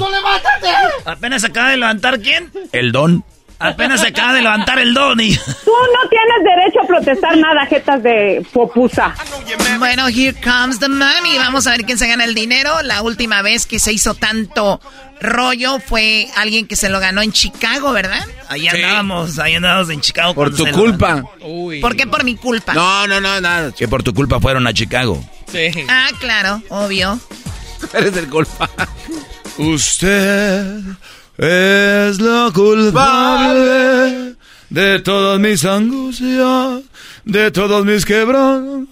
¿Apenas 1.05 1.43
acaba 1.43 1.69
de 1.69 1.77
levantar 1.77 2.19
quién? 2.21 2.51
El 2.71 2.91
don. 2.91 3.23
Apenas 3.63 4.01
se 4.01 4.07
acaba 4.07 4.33
de 4.33 4.41
levantar 4.41 4.79
el 4.79 4.93
don 4.93 5.19
y... 5.21 5.35
Tú 5.35 5.71
no 5.71 6.09
tienes 6.09 6.43
derecho 6.43 6.81
a 6.83 6.87
protestar 6.87 7.37
nada, 7.37 7.65
jetas 7.65 8.03
de 8.03 8.45
popusa. 8.51 9.15
Bueno, 9.79 10.07
here 10.07 10.33
comes 10.33 10.79
the 10.79 10.89
money. 10.89 11.37
Vamos 11.37 11.65
a 11.65 11.71
ver 11.71 11.85
quién 11.85 11.97
se 11.97 12.07
gana 12.07 12.25
el 12.25 12.35
dinero. 12.35 12.81
La 12.83 13.01
última 13.01 13.41
vez 13.41 13.65
que 13.65 13.79
se 13.79 13.93
hizo 13.93 14.15
tanto 14.15 14.81
rollo 15.21 15.79
fue 15.79 16.27
alguien 16.35 16.67
que 16.67 16.75
se 16.75 16.89
lo 16.89 16.99
ganó 16.99 17.21
en 17.21 17.31
Chicago, 17.31 17.93
¿verdad? 17.93 18.25
Ahí 18.49 18.67
andábamos, 18.67 19.39
ahí 19.39 19.55
andábamos 19.55 19.89
en 19.89 20.01
Chicago. 20.01 20.33
Por 20.33 20.53
tu 20.55 20.65
culpa. 20.67 21.23
¿Por 21.81 21.95
qué 21.95 22.05
por 22.05 22.23
mi 22.23 22.35
culpa? 22.35 22.73
No, 22.73 23.07
no, 23.07 23.21
no, 23.21 23.39
nada. 23.39 23.71
Que 23.71 23.87
por 23.87 24.03
tu 24.03 24.13
culpa 24.13 24.39
fueron 24.39 24.67
a 24.67 24.73
Chicago. 24.73 25.23
Sí. 25.51 25.71
Ah, 25.87 26.09
claro, 26.19 26.61
obvio. 26.69 27.19
Eres 27.93 28.15
el 28.17 28.27
culpa. 28.29 28.69
Usted 29.57 30.81
es 31.37 32.19
la 32.19 32.51
culpable 32.53 34.35
de 34.69 34.99
todas 34.99 35.39
mis 35.39 35.65
angustias, 35.65 36.81
de 37.25 37.51
todos 37.51 37.85
mis 37.85 38.05
quebrantos. 38.05 38.87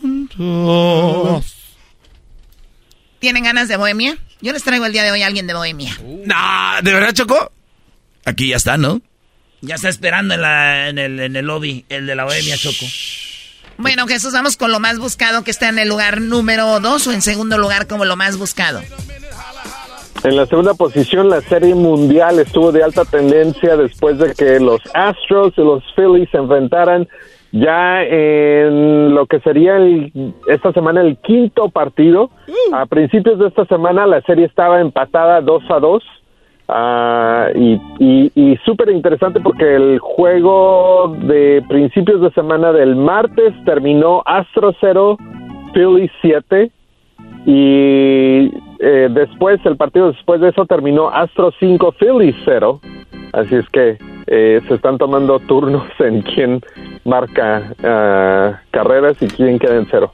¿Tienen 3.19 3.43
ganas 3.43 3.67
de 3.67 3.77
bohemia? 3.77 4.17
Yo 4.41 4.53
les 4.53 4.63
traigo 4.63 4.85
el 4.85 4.93
día 4.93 5.03
de 5.03 5.11
hoy 5.11 5.21
a 5.21 5.27
alguien 5.27 5.45
de 5.45 5.53
bohemia. 5.53 5.95
No, 6.25 6.81
¿de 6.81 6.93
verdad, 6.93 7.13
Choco? 7.13 7.51
Aquí 8.25 8.47
ya 8.49 8.55
está, 8.57 8.77
¿no? 8.77 9.01
Ya 9.61 9.75
está 9.75 9.89
esperando 9.89 10.33
en, 10.33 10.41
la, 10.41 10.89
en, 10.89 10.97
el, 10.97 11.19
en 11.19 11.35
el 11.35 11.45
lobby, 11.45 11.85
el 11.89 12.07
de 12.07 12.15
la 12.15 12.23
bohemia, 12.23 12.57
Choco. 12.57 12.85
Bueno, 13.77 14.07
Jesús, 14.07 14.33
vamos 14.33 14.57
con 14.57 14.71
lo 14.71 14.79
más 14.79 14.97
buscado 14.99 15.43
que 15.43 15.51
está 15.51 15.69
en 15.69 15.77
el 15.79 15.87
lugar 15.89 16.21
número 16.21 16.79
dos 16.79 17.05
o 17.07 17.11
en 17.11 17.21
segundo 17.21 17.57
lugar 17.57 17.87
como 17.87 18.05
lo 18.05 18.15
más 18.15 18.37
buscado. 18.37 18.81
En 20.23 20.35
la 20.35 20.45
segunda 20.45 20.75
posición, 20.75 21.29
la 21.29 21.41
Serie 21.41 21.73
Mundial 21.73 22.37
estuvo 22.37 22.71
de 22.71 22.83
alta 22.83 23.05
tendencia 23.05 23.75
después 23.75 24.19
de 24.19 24.33
que 24.35 24.59
los 24.59 24.79
Astros 24.93 25.53
y 25.57 25.61
los 25.61 25.83
Phillies 25.95 26.29
se 26.29 26.37
enfrentaran 26.37 27.07
ya 27.51 28.03
en 28.03 29.15
lo 29.15 29.25
que 29.25 29.39
sería 29.39 29.77
esta 30.47 30.71
semana 30.73 31.01
el 31.01 31.17
quinto 31.17 31.69
partido. 31.69 32.29
Uh. 32.47 32.75
A 32.75 32.85
principios 32.85 33.39
de 33.39 33.47
esta 33.47 33.65
semana 33.65 34.05
la 34.05 34.21
serie 34.21 34.45
estaba 34.45 34.79
empatada 34.79 35.41
2 35.41 35.63
a 35.69 35.79
2. 35.79 36.03
Ah, 36.73 37.47
y, 37.55 37.81
y, 37.99 38.57
súper 38.63 38.91
interesante 38.91 39.41
porque 39.41 39.75
el 39.75 39.99
juego 39.99 41.17
de 41.23 41.61
principios 41.67 42.21
de 42.21 42.31
semana 42.31 42.71
del 42.71 42.95
martes 42.95 43.53
terminó 43.65 44.21
Astro 44.25 44.73
0, 44.79 45.17
Phillies 45.73 46.11
7 46.21 46.71
y 47.45 48.51
eh, 48.83 49.09
después, 49.11 49.59
el 49.65 49.77
partido 49.77 50.11
después 50.11 50.41
de 50.41 50.49
eso 50.49 50.65
terminó 50.65 51.09
Astro 51.09 51.53
5, 51.59 51.95
Phillies 51.99 52.35
0. 52.45 52.81
Así 53.33 53.55
es 53.55 53.69
que 53.69 53.97
eh, 54.27 54.59
se 54.67 54.73
están 54.73 54.97
tomando 54.97 55.39
turnos 55.39 55.87
en 55.99 56.21
quién 56.21 56.61
marca 57.05 57.73
uh, 57.79 58.55
carreras 58.71 59.17
y 59.21 59.27
quién 59.27 59.59
queda 59.59 59.75
en 59.75 59.87
cero. 59.89 60.11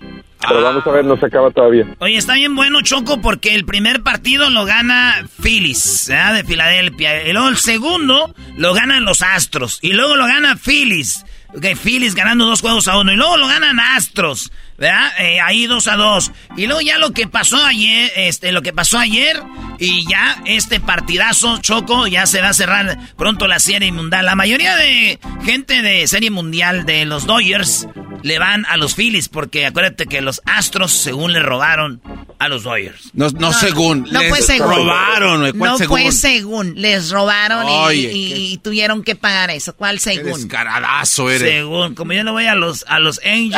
Pero 0.48 0.61
vamos 0.61 0.85
a 0.85 0.91
ver, 0.91 1.03
no 1.03 1.18
se 1.18 1.26
acaba 1.26 1.49
todavía. 1.49 1.85
Oye, 1.99 2.15
está 2.15 2.35
bien 2.35 2.56
bueno, 2.56 2.81
Choco, 2.81 3.19
porque 3.22 3.56
el 3.56 3.65
primer 3.65 4.03
partido 4.03 4.49
lo 4.49 4.65
gana 4.65 5.15
Phillies, 5.41 6.07
de 6.07 6.44
Filadelfia. 6.44 7.27
Y 7.27 7.34
luego 7.34 7.49
el 7.49 7.57
segundo 7.57 8.34
lo 8.56 8.73
ganan 8.73 9.03
los 9.03 9.23
Astros. 9.23 9.80
Y 9.81 9.94
luego 9.94 10.15
lo 10.15 10.26
gana 10.26 10.56
Phillies. 10.56 11.26
Ok, 11.56 11.65
Phillies 11.82 12.15
ganando 12.15 12.45
dos 12.45 12.61
juegos 12.61 12.88
a 12.88 12.98
uno. 12.98 13.11
Y 13.11 13.15
luego 13.15 13.38
lo 13.38 13.48
ganan 13.48 13.80
Astros. 13.80 14.52
¿verdad? 14.78 15.11
Eh, 15.19 15.40
ahí 15.41 15.65
dos 15.65 15.88
a 15.88 15.95
dos. 15.95 16.32
Y 16.56 16.68
luego 16.68 16.82
ya 16.82 16.98
lo 16.98 17.11
que 17.11 17.28
pasó 17.28 17.64
ayer, 17.64 18.11
este, 18.15 18.52
lo 18.52 18.61
que 18.61 18.74
pasó 18.74 18.99
ayer, 18.99 19.41
y 19.80 20.08
ya 20.10 20.41
este 20.45 20.80
partidazo, 20.80 21.58
Choco, 21.60 22.08
ya 22.08 22.26
se 22.26 22.41
va 22.41 22.49
a 22.49 22.54
cerrar 22.54 22.98
pronto 23.16 23.48
la 23.48 23.60
serie 23.60 23.91
mundial. 23.91 24.26
La 24.26 24.36
mayoría 24.36 24.76
de 24.76 25.20
gente 25.44 25.82
de 25.82 26.08
serie 26.08 26.32
mundial 26.32 26.86
de 26.86 27.06
los 27.06 27.26
Dodgers 27.26 27.88
le 28.24 28.40
van 28.40 28.66
a 28.66 28.78
los 28.78 28.95
Phillies, 28.95 29.30
porque 29.30 29.66
acuérdate 29.66 30.06
que 30.06 30.22
los 30.22 30.41
Astros, 30.45 30.91
según 30.91 31.34
le 31.34 31.40
robaron 31.40 32.02
a 32.40 32.49
los 32.49 32.64
Dodgers. 32.64 33.12
No, 33.14 33.30
no, 33.32 33.54
según. 33.54 34.08
No 34.12 34.22
fue 34.24 34.41
según. 34.41 34.76
robaron. 34.76 35.58
no 35.58 35.78
fue 35.80 36.12
según. 36.12 36.74
Les 36.80 37.10
robaron 37.10 37.66
y, 37.94 38.58
tuvieron 38.64 39.04
que 39.04 39.16
pagar 39.16 39.49
eso. 39.52 39.76
¿Cuál 39.76 39.99
según? 39.99 40.26
Qué 40.26 40.40
descaradazo 40.40 41.30
eres. 41.30 41.49
Según. 41.49 41.95
Como 41.95 42.14
yo 42.14 42.24
no 42.24 42.34
voy 42.34 42.45
a 42.45 42.56
los, 42.56 42.86
a 42.88 42.99
los 42.99 43.20
Angels. 43.24 43.58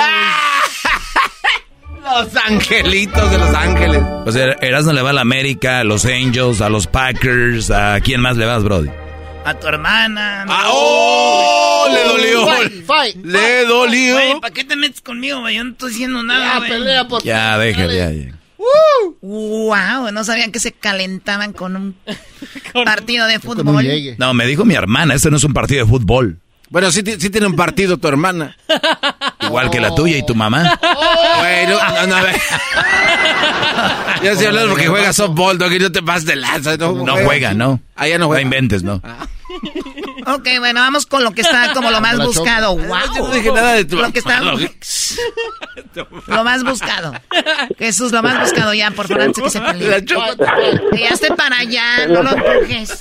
Los 2.09 2.35
angelitos 2.35 3.31
de 3.31 3.37
los 3.37 3.53
ángeles. 3.53 4.01
O 4.25 4.31
sea, 4.31 4.53
Erasmo 4.61 4.93
le 4.93 5.01
va 5.01 5.11
a 5.11 5.13
la 5.13 5.21
América, 5.21 5.79
a 5.79 5.83
los 5.83 6.05
Angels, 6.05 6.61
a 6.61 6.69
los 6.69 6.87
Packers. 6.87 7.69
¿A 7.71 7.99
quién 8.01 8.21
más 8.21 8.35
le 8.35 8.45
vas, 8.45 8.63
Brody? 8.63 8.89
A 9.45 9.53
tu 9.53 9.67
hermana. 9.67 10.45
Ah, 10.47 10.69
¡Oh! 10.71 11.87
Le 11.91 12.03
dolió. 12.03 12.47
le 13.23 13.65
dolió. 13.65 14.13
Güey, 14.15 14.39
¿para 14.41 14.53
qué 14.53 14.63
te 14.63 14.75
metes 14.75 15.01
conmigo, 15.01 15.39
güey? 15.41 15.55
Yo 15.55 15.63
no 15.63 15.71
estoy 15.71 15.91
diciendo 15.91 16.23
nada, 16.23 16.59
Ya, 16.61 16.67
pelea 16.67 17.07
por 17.07 17.23
Ya, 17.23 17.57
déjale, 17.57 17.95
ya, 17.97 18.11
ya. 18.11 18.35
Wow, 19.21 20.11
no 20.11 20.23
sabían 20.23 20.51
que 20.51 20.59
se 20.59 20.71
calentaban 20.71 21.53
con 21.53 21.75
un 21.75 21.95
partido 22.85 23.27
de 23.27 23.39
fútbol. 23.39 23.85
No, 24.17 24.33
me 24.33 24.45
dijo 24.45 24.65
mi 24.65 24.75
hermana, 24.75 25.13
este 25.13 25.31
no 25.31 25.37
es 25.37 25.43
un 25.43 25.53
partido 25.53 25.85
de 25.85 25.89
fútbol. 25.91 26.39
Bueno, 26.69 26.91
sí, 26.91 27.01
sí 27.17 27.29
tiene 27.29 27.47
un 27.47 27.55
partido 27.55 27.97
tu 27.97 28.07
hermana. 28.07 28.55
Igual 29.41 29.69
que 29.71 29.79
la 29.79 29.95
tuya 29.95 30.17
y 30.17 30.25
tu 30.25 30.35
mamá. 30.35 30.79
Bueno, 31.39 31.77
no, 31.79 32.07
no, 32.07 32.15
a 32.15 32.21
ver. 32.21 32.35
Ya 34.21 34.31
estoy 34.31 34.47
hablando 34.47 34.71
porque 34.71 34.87
juega 34.87 35.13
softball, 35.13 35.57
no, 35.57 35.69
que 35.69 35.79
no 35.79 35.91
te 35.91 36.03
pases 36.03 36.25
de 36.25 36.35
lanza. 36.35 36.75
No, 36.75 36.91
no 36.93 37.15
juega, 37.23 37.53
¿no? 37.53 37.79
Ah, 37.95 38.05
ya 38.07 38.17
no 38.17 38.27
juega. 38.27 38.41
No 38.41 38.47
inventes, 38.47 38.83
¿no? 38.83 39.01
Ok, 40.35 40.47
bueno, 40.59 40.81
vamos 40.81 41.05
con 41.05 41.23
lo 41.23 41.31
que 41.31 41.41
está 41.41 41.73
como 41.73 41.91
lo 41.91 42.01
más 42.01 42.17
buscado. 42.17 42.75
Wow. 42.75 42.97
No 43.17 43.31
dije 43.31 43.51
nada 43.51 43.73
de 43.73 43.85
tu 43.85 43.97
Lo 43.97 44.11
que 44.11 44.19
está... 44.19 44.41
Lo 46.27 46.43
más 46.43 46.63
buscado. 46.63 47.13
Jesús, 47.77 48.11
lo 48.11 48.21
más 48.21 48.39
buscado 48.39 48.73
ya, 48.73 48.91
por 48.91 49.07
favor, 49.07 49.23
antes 49.23 49.43
que 49.43 49.49
se 49.49 49.59
pelee. 49.59 50.05
Ya 50.05 51.09
esté 51.09 51.33
para 51.35 51.59
allá, 51.59 52.07
no 52.07 52.23
lo 52.23 52.31
empujes. 52.31 52.99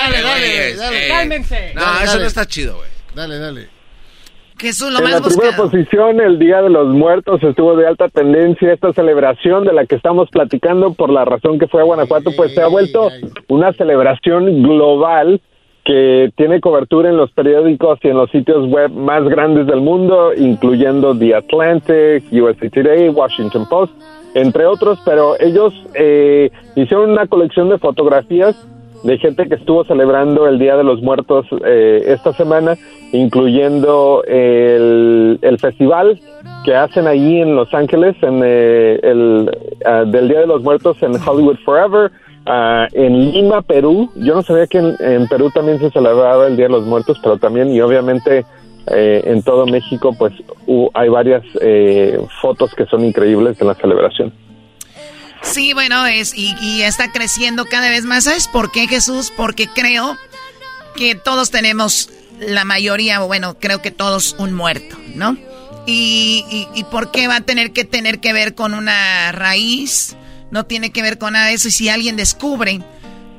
Dale, 0.00 0.22
dale, 0.22 0.76
dale. 0.76 1.08
Cálmense. 1.08 1.72
No, 1.74 2.00
eso 2.00 2.18
no 2.18 2.26
está 2.26 2.46
chido, 2.46 2.76
güey. 2.76 2.90
Dale, 3.14 3.38
dale. 3.38 3.79
Jesús, 4.60 4.92
lo 4.92 4.98
en 4.98 5.04
más 5.04 5.12
la 5.12 5.20
primera 5.22 5.56
posición, 5.56 6.20
el 6.20 6.38
Día 6.38 6.60
de 6.60 6.68
los 6.68 6.88
Muertos 6.88 7.42
estuvo 7.42 7.76
de 7.76 7.86
alta 7.86 8.08
tendencia. 8.08 8.72
Esta 8.72 8.92
celebración 8.92 9.64
de 9.64 9.72
la 9.72 9.86
que 9.86 9.94
estamos 9.94 10.28
platicando, 10.28 10.92
por 10.92 11.10
la 11.10 11.24
razón 11.24 11.58
que 11.58 11.66
fue 11.66 11.80
a 11.80 11.84
Guanajuato, 11.84 12.30
pues 12.36 12.52
se 12.52 12.60
ha 12.60 12.68
vuelto 12.68 13.08
una 13.48 13.72
celebración 13.72 14.62
global 14.62 15.40
que 15.82 16.30
tiene 16.36 16.60
cobertura 16.60 17.08
en 17.08 17.16
los 17.16 17.32
periódicos 17.32 17.98
y 18.02 18.08
en 18.08 18.18
los 18.18 18.30
sitios 18.30 18.68
web 18.68 18.90
más 18.90 19.24
grandes 19.24 19.66
del 19.66 19.80
mundo, 19.80 20.34
incluyendo 20.36 21.18
The 21.18 21.36
Atlantic, 21.36 22.24
USA 22.30 22.68
Today, 22.68 23.08
Washington 23.08 23.66
Post, 23.66 23.94
entre 24.34 24.66
otros. 24.66 24.98
Pero 25.06 25.40
ellos 25.40 25.72
eh, 25.94 26.50
hicieron 26.76 27.12
una 27.12 27.26
colección 27.26 27.70
de 27.70 27.78
fotografías 27.78 28.56
de 29.02 29.18
gente 29.18 29.48
que 29.48 29.54
estuvo 29.54 29.84
celebrando 29.84 30.46
el 30.46 30.58
Día 30.58 30.76
de 30.76 30.84
los 30.84 31.02
Muertos 31.02 31.46
eh, 31.64 32.02
esta 32.06 32.32
semana, 32.34 32.76
incluyendo 33.12 34.22
el, 34.26 35.38
el 35.42 35.58
festival 35.58 36.20
que 36.64 36.74
hacen 36.74 37.06
ahí 37.06 37.40
en 37.40 37.56
Los 37.56 37.72
Ángeles, 37.72 38.16
en 38.22 38.42
eh, 38.44 39.00
el 39.02 39.50
ah, 39.84 40.04
del 40.06 40.28
Día 40.28 40.40
de 40.40 40.46
los 40.46 40.62
Muertos 40.62 41.02
en 41.02 41.12
Hollywood 41.14 41.56
Forever, 41.64 42.10
ah, 42.46 42.86
en 42.92 43.32
Lima, 43.32 43.62
Perú. 43.62 44.10
Yo 44.16 44.34
no 44.34 44.42
sabía 44.42 44.66
que 44.66 44.78
en, 44.78 45.28
Perú 45.28 45.50
también 45.54 45.78
se 45.78 45.90
celebraba 45.90 46.46
el 46.46 46.56
Día 46.56 46.66
de 46.66 46.72
los 46.72 46.84
Muertos, 46.84 47.18
pero 47.22 47.38
también, 47.38 47.70
y 47.70 47.80
obviamente 47.80 48.44
eh, 48.88 49.22
en 49.24 49.42
todo 49.42 49.66
México, 49.66 50.14
pues 50.18 50.32
hay 50.94 51.08
varias 51.08 51.42
eh, 51.60 52.18
fotos 52.40 52.74
que 52.74 52.86
son 52.86 53.04
increíbles 53.04 53.58
de 53.58 53.64
la 53.64 53.74
celebración. 53.74 54.32
Sí, 55.42 55.72
bueno, 55.72 56.06
es 56.06 56.34
y, 56.34 56.54
y 56.60 56.82
está 56.82 57.12
creciendo 57.12 57.64
cada 57.64 57.88
vez 57.88 58.04
más. 58.04 58.24
¿Sabes 58.24 58.48
por 58.48 58.70
qué, 58.70 58.86
Jesús? 58.86 59.32
Porque 59.36 59.68
creo 59.68 60.16
que 60.96 61.14
todos 61.14 61.50
tenemos, 61.50 62.10
la 62.38 62.64
mayoría, 62.64 63.20
bueno, 63.20 63.58
creo 63.58 63.82
que 63.82 63.90
todos 63.90 64.36
un 64.38 64.52
muerto, 64.52 64.98
¿no? 65.14 65.36
Y, 65.86 66.68
y, 66.74 66.84
por 66.84 67.10
qué 67.10 67.26
va 67.26 67.36
a 67.36 67.40
tener 67.40 67.72
que 67.72 67.84
tener 67.84 68.20
que 68.20 68.32
ver 68.32 68.54
con 68.54 68.74
una 68.74 69.32
raíz, 69.32 70.14
no 70.50 70.64
tiene 70.64 70.90
que 70.90 71.02
ver 71.02 71.18
con 71.18 71.32
nada 71.32 71.46
de 71.46 71.54
eso. 71.54 71.68
Y 71.68 71.72
si 71.72 71.88
alguien 71.88 72.16
descubre 72.16 72.80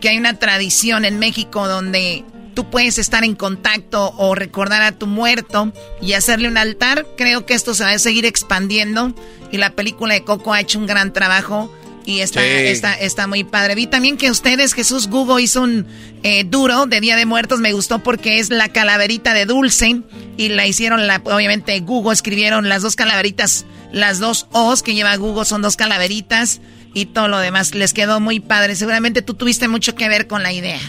que 0.01 0.09
hay 0.09 0.17
una 0.17 0.37
tradición 0.37 1.05
en 1.05 1.19
México 1.19 1.67
donde 1.67 2.25
tú 2.55 2.69
puedes 2.69 2.97
estar 2.97 3.23
en 3.23 3.35
contacto 3.35 4.13
o 4.17 4.35
recordar 4.35 4.81
a 4.81 4.91
tu 4.91 5.07
muerto 5.07 5.71
y 6.01 6.13
hacerle 6.13 6.47
un 6.47 6.57
altar, 6.57 7.05
creo 7.15 7.45
que 7.45 7.53
esto 7.53 7.73
se 7.73 7.83
va 7.83 7.91
a 7.91 7.99
seguir 7.99 8.25
expandiendo. 8.25 9.13
Y 9.51 9.57
la 9.57 9.73
película 9.75 10.15
de 10.15 10.23
Coco 10.23 10.53
ha 10.53 10.59
hecho 10.59 10.79
un 10.79 10.87
gran 10.87 11.13
trabajo 11.13 11.71
y 12.05 12.21
está, 12.21 12.45
está, 12.45 12.93
está 12.93 13.27
muy 13.27 13.43
padre. 13.43 13.75
Vi 13.75 13.87
también 13.87 14.17
que 14.17 14.31
ustedes, 14.31 14.73
Jesús 14.73 15.07
Google 15.07 15.41
hizo 15.41 15.61
un 15.61 15.85
eh, 16.23 16.43
duro 16.43 16.85
de 16.85 16.99
Día 16.99 17.15
de 17.15 17.25
Muertos. 17.25 17.59
Me 17.59 17.73
gustó 17.73 17.99
porque 17.99 18.39
es 18.39 18.49
la 18.49 18.69
calaverita 18.69 19.33
de 19.33 19.45
Dulce. 19.45 20.01
Y 20.37 20.49
la 20.49 20.65
hicieron, 20.65 21.07
la, 21.07 21.21
obviamente, 21.23 21.79
Google 21.81 22.13
escribieron 22.13 22.69
las 22.69 22.81
dos 22.81 22.95
calaveritas, 22.95 23.65
las 23.91 24.19
dos 24.19 24.47
O's 24.51 24.81
que 24.81 24.95
lleva 24.95 25.15
Google 25.15 25.45
son 25.45 25.61
dos 25.61 25.75
calaveritas. 25.75 26.61
Y 26.93 27.05
todo 27.05 27.27
lo 27.27 27.39
demás 27.39 27.73
les 27.75 27.93
quedó 27.93 28.19
muy 28.19 28.39
padre. 28.39 28.75
Seguramente 28.75 29.21
tú 29.21 29.35
tuviste 29.35 29.67
mucho 29.67 29.95
que 29.95 30.09
ver 30.09 30.27
con 30.27 30.43
la 30.43 30.51
idea. 30.51 30.79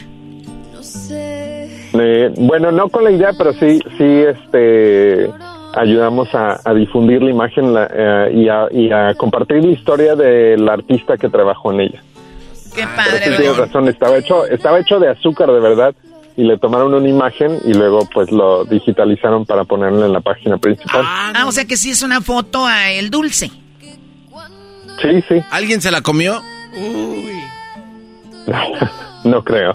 No 0.72 0.82
sé. 0.82 1.68
Eh, 1.94 2.34
bueno, 2.38 2.72
no 2.72 2.88
con 2.88 3.04
la 3.04 3.10
idea, 3.12 3.32
pero 3.36 3.52
sí, 3.52 3.80
sí, 3.98 4.04
este 4.04 5.28
ayudamos 5.74 6.28
a, 6.34 6.60
difundir 6.74 7.22
la 7.22 7.30
imagen 7.30 7.74
eh, 7.76 8.68
y, 8.72 8.90
a, 8.90 9.14
compartir 9.14 9.64
la 9.64 9.72
historia 9.72 10.14
del 10.14 10.68
artista 10.68 11.16
que 11.16 11.28
trabajó 11.28 11.72
en 11.72 11.80
ella. 11.80 12.02
Qué 12.74 12.86
padre. 12.96 13.36
tienes 13.36 13.56
razón, 13.56 13.88
estaba 13.88 14.16
hecho, 14.16 14.46
estaba 14.46 14.80
hecho 14.80 14.98
de 14.98 15.10
azúcar 15.10 15.50
de 15.50 15.60
verdad 15.60 15.94
y 16.36 16.44
le 16.44 16.58
tomaron 16.58 16.94
una 16.94 17.08
imagen 17.08 17.58
y 17.64 17.74
luego 17.74 18.08
pues 18.12 18.30
lo 18.30 18.64
digitalizaron 18.64 19.44
para 19.44 19.64
ponerlo 19.64 20.06
en 20.06 20.12
la 20.12 20.20
página 20.20 20.56
principal. 20.56 21.02
Ah, 21.04 21.32
ah, 21.34 21.46
o 21.46 21.52
sea 21.52 21.66
que 21.66 21.76
sí 21.76 21.90
es 21.90 22.02
una 22.02 22.20
foto 22.20 22.66
a 22.66 22.90
el 22.90 23.10
dulce. 23.10 23.50
Sí, 25.00 25.24
sí. 25.28 25.42
¿Alguien 25.50 25.80
se 25.80 25.90
la 25.90 26.00
comió? 26.00 26.40
Uy. 26.76 27.42
no 29.24 29.44
creo. 29.44 29.72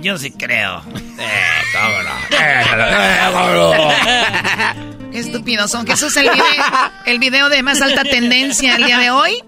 Yo 0.00 0.16
sí 0.18 0.30
creo. 0.30 0.82
Qué 5.18 5.22
estúpidos 5.22 5.72
son. 5.72 5.84
Jesús, 5.84 6.16
el 6.16 6.30
video, 6.30 6.44
el 7.06 7.18
video 7.18 7.48
de 7.48 7.60
más 7.64 7.82
alta 7.82 8.04
tendencia 8.04 8.76
el 8.76 8.84
día 8.84 8.98
de 8.98 9.10
hoy. 9.10 9.42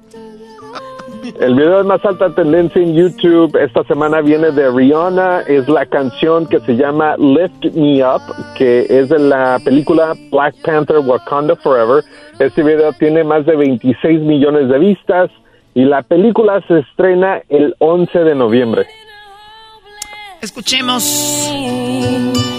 El 1.39 1.55
video 1.55 1.79
de 1.79 1.85
más 1.85 2.05
alta 2.05 2.35
tendencia 2.35 2.83
en 2.83 2.97
YouTube 2.97 3.57
esta 3.57 3.85
semana 3.85 4.21
viene 4.21 4.51
de 4.51 4.69
Rihanna. 4.69 5.43
Es 5.43 5.69
la 5.69 5.87
canción 5.87 6.49
que 6.49 6.59
se 6.59 6.73
llama 6.73 7.15
Lift 7.19 7.73
Me 7.77 8.03
Up, 8.03 8.21
que 8.57 8.85
es 8.89 9.11
de 9.11 9.21
la 9.21 9.61
película 9.65 10.15
Black 10.33 10.57
Panther 10.65 10.99
Wakanda 10.99 11.55
Forever. 11.55 12.03
Este 12.41 12.65
video 12.65 12.93
tiene 12.95 13.23
más 13.23 13.47
de 13.47 13.55
26 13.55 14.23
millones 14.23 14.69
de 14.69 14.77
vistas 14.77 15.31
y 15.75 15.85
la 15.85 16.03
película 16.03 16.61
se 16.67 16.81
estrena 16.81 17.43
el 17.49 17.77
11 17.79 18.19
de 18.19 18.35
noviembre. 18.35 18.87
Escuchemos. 20.41 22.59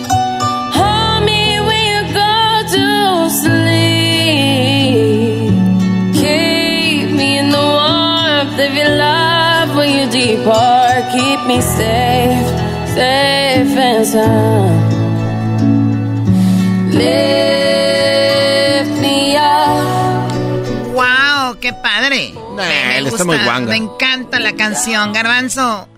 Keep 10.22 11.48
me 11.48 11.60
safe, 11.64 12.48
safe 12.94 13.76
and 13.76 14.06
sound. 14.06 14.94
Lift 16.94 17.42
me 19.02 19.36
up. 19.36 20.32
¡Wow! 20.94 21.58
¡Qué 21.60 21.74
padre! 21.74 22.36
me, 22.56 23.02
gusta, 23.10 23.24
muy 23.24 23.38
me 23.66 23.78
encanta 23.78 24.40
la 24.40 24.54
canción, 24.54 25.12
Garbanzo. 25.12 25.90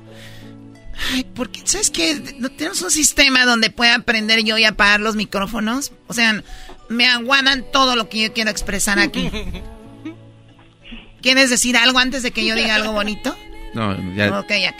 Ay, 1.11 1.25
porque, 1.35 1.61
¿sabes 1.65 1.89
qué? 1.89 2.37
¿No 2.39 2.49
tenemos 2.49 2.81
un 2.81 2.91
sistema 2.91 3.43
donde 3.45 3.71
pueda 3.71 3.95
aprender 3.95 4.41
yo 4.45 4.57
y 4.57 4.63
apagar 4.63 5.01
los 5.01 5.17
micrófonos? 5.17 5.91
O 6.07 6.13
sea, 6.13 6.41
me 6.87 7.07
aguadan 7.07 7.65
todo 7.73 7.97
lo 7.97 8.07
que 8.07 8.21
yo 8.21 8.31
quiero 8.31 8.51
expresar 8.51 8.99
aquí. 8.99 9.29
¿Quieres 11.21 11.49
decir 11.49 11.75
algo 11.75 11.99
antes 11.99 12.23
de 12.23 12.31
que 12.31 12.45
yo 12.45 12.55
diga 12.55 12.75
algo 12.75 12.93
bonito? 12.93 13.35
No, 13.73 13.95
ya. 14.13 14.39
Ok, 14.39 14.49
ya 14.49 14.73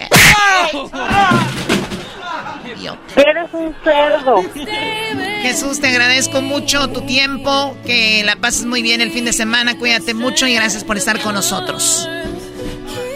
Eres 3.15 3.53
un 3.53 3.75
cerdo. 3.83 4.43
Jesús, 5.41 5.79
te 5.79 5.87
agradezco 5.87 6.41
mucho 6.41 6.89
tu 6.89 7.01
tiempo, 7.01 7.75
que 7.85 8.23
la 8.23 8.35
pases 8.35 8.65
muy 8.65 8.81
bien 8.81 9.01
el 9.01 9.11
fin 9.11 9.25
de 9.25 9.33
semana, 9.33 9.77
cuídate 9.77 10.13
mucho 10.13 10.47
y 10.47 10.55
gracias 10.55 10.83
por 10.83 10.97
estar 10.97 11.19
con 11.19 11.35
nosotros. 11.35 12.07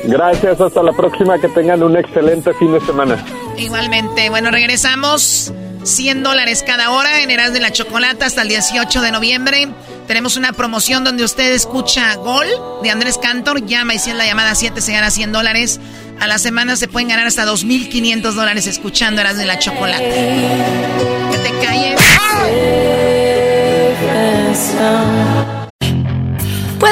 Gracias, 0.03 0.61
hasta 0.61 0.83
la 0.83 0.93
próxima, 0.93 1.39
que 1.39 1.49
tengan 1.49 1.83
un 1.83 1.97
excelente 1.97 2.53
fin 2.53 2.71
de 2.71 2.79
semana. 2.81 3.23
Igualmente, 3.57 4.29
bueno, 4.29 4.51
regresamos. 4.51 5.51
100 5.83 6.23
dólares 6.23 6.63
cada 6.65 6.91
hora 6.91 7.21
en 7.21 7.31
Eras 7.31 7.53
de 7.53 7.59
la 7.59 7.71
Chocolata 7.71 8.25
hasta 8.25 8.41
el 8.41 8.49
18 8.49 9.01
de 9.01 9.11
noviembre. 9.11 9.69
Tenemos 10.07 10.37
una 10.37 10.53
promoción 10.53 11.03
donde 11.03 11.23
usted 11.23 11.51
escucha 11.53 12.15
Gol 12.15 12.47
de 12.83 12.89
Andrés 12.89 13.17
Cantor. 13.17 13.65
Llama 13.65 13.93
y 13.93 13.99
si 13.99 14.11
es 14.11 14.15
la 14.15 14.25
llamada 14.25 14.55
7 14.55 14.81
se 14.81 14.93
gana 14.93 15.11
100 15.11 15.31
dólares. 15.31 15.79
A 16.19 16.27
la 16.27 16.39
semana 16.39 16.75
se 16.75 16.87
pueden 16.87 17.09
ganar 17.09 17.27
hasta 17.27 17.45
2.500 17.45 18.31
dólares 18.33 18.67
escuchando 18.67 19.21
Eras 19.21 19.37
de 19.37 19.45
la 19.45 19.59
Chocolata. 19.59 20.03
Que 20.03 21.37
te 21.43 21.51
calles. 21.65 22.01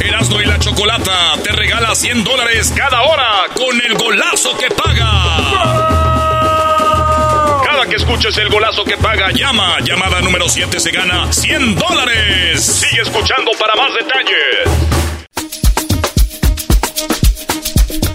Erasmo 0.00 0.40
y 0.40 0.46
la 0.46 0.58
Chocolata 0.58 1.34
te 1.42 1.52
regala 1.52 1.94
100 1.94 2.24
dólares 2.24 2.72
cada 2.76 3.02
hora 3.02 3.46
con 3.54 3.80
el 3.80 3.94
golazo 3.94 4.56
que 4.58 4.68
paga. 4.70 5.10
Cada 7.64 7.86
que 7.86 7.96
escuches 7.96 8.36
el 8.38 8.48
golazo 8.48 8.84
que 8.84 8.96
paga, 8.96 9.30
llama. 9.32 9.78
Llamada 9.80 10.20
número 10.20 10.48
7 10.48 10.80
se 10.80 10.90
gana 10.90 11.32
100 11.32 11.76
dólares. 11.76 12.64
Sigue 12.64 13.02
escuchando 13.02 13.50
para 13.58 13.74
más 13.76 13.92
detalles. 13.94 14.68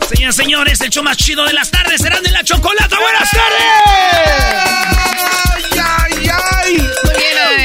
Señoras 0.10 0.36
señores, 0.36 0.82
el 0.82 0.90
show 0.90 1.04
más 1.04 1.18
chido 1.18 1.46
de 1.46 1.54
las 1.54 1.70
tardes 1.70 2.02
serán 2.02 2.24
de 2.24 2.32
la 2.32 2.44
chocolata. 2.44 2.98
¡Buenas 3.00 3.30
tardes! 3.32 5.53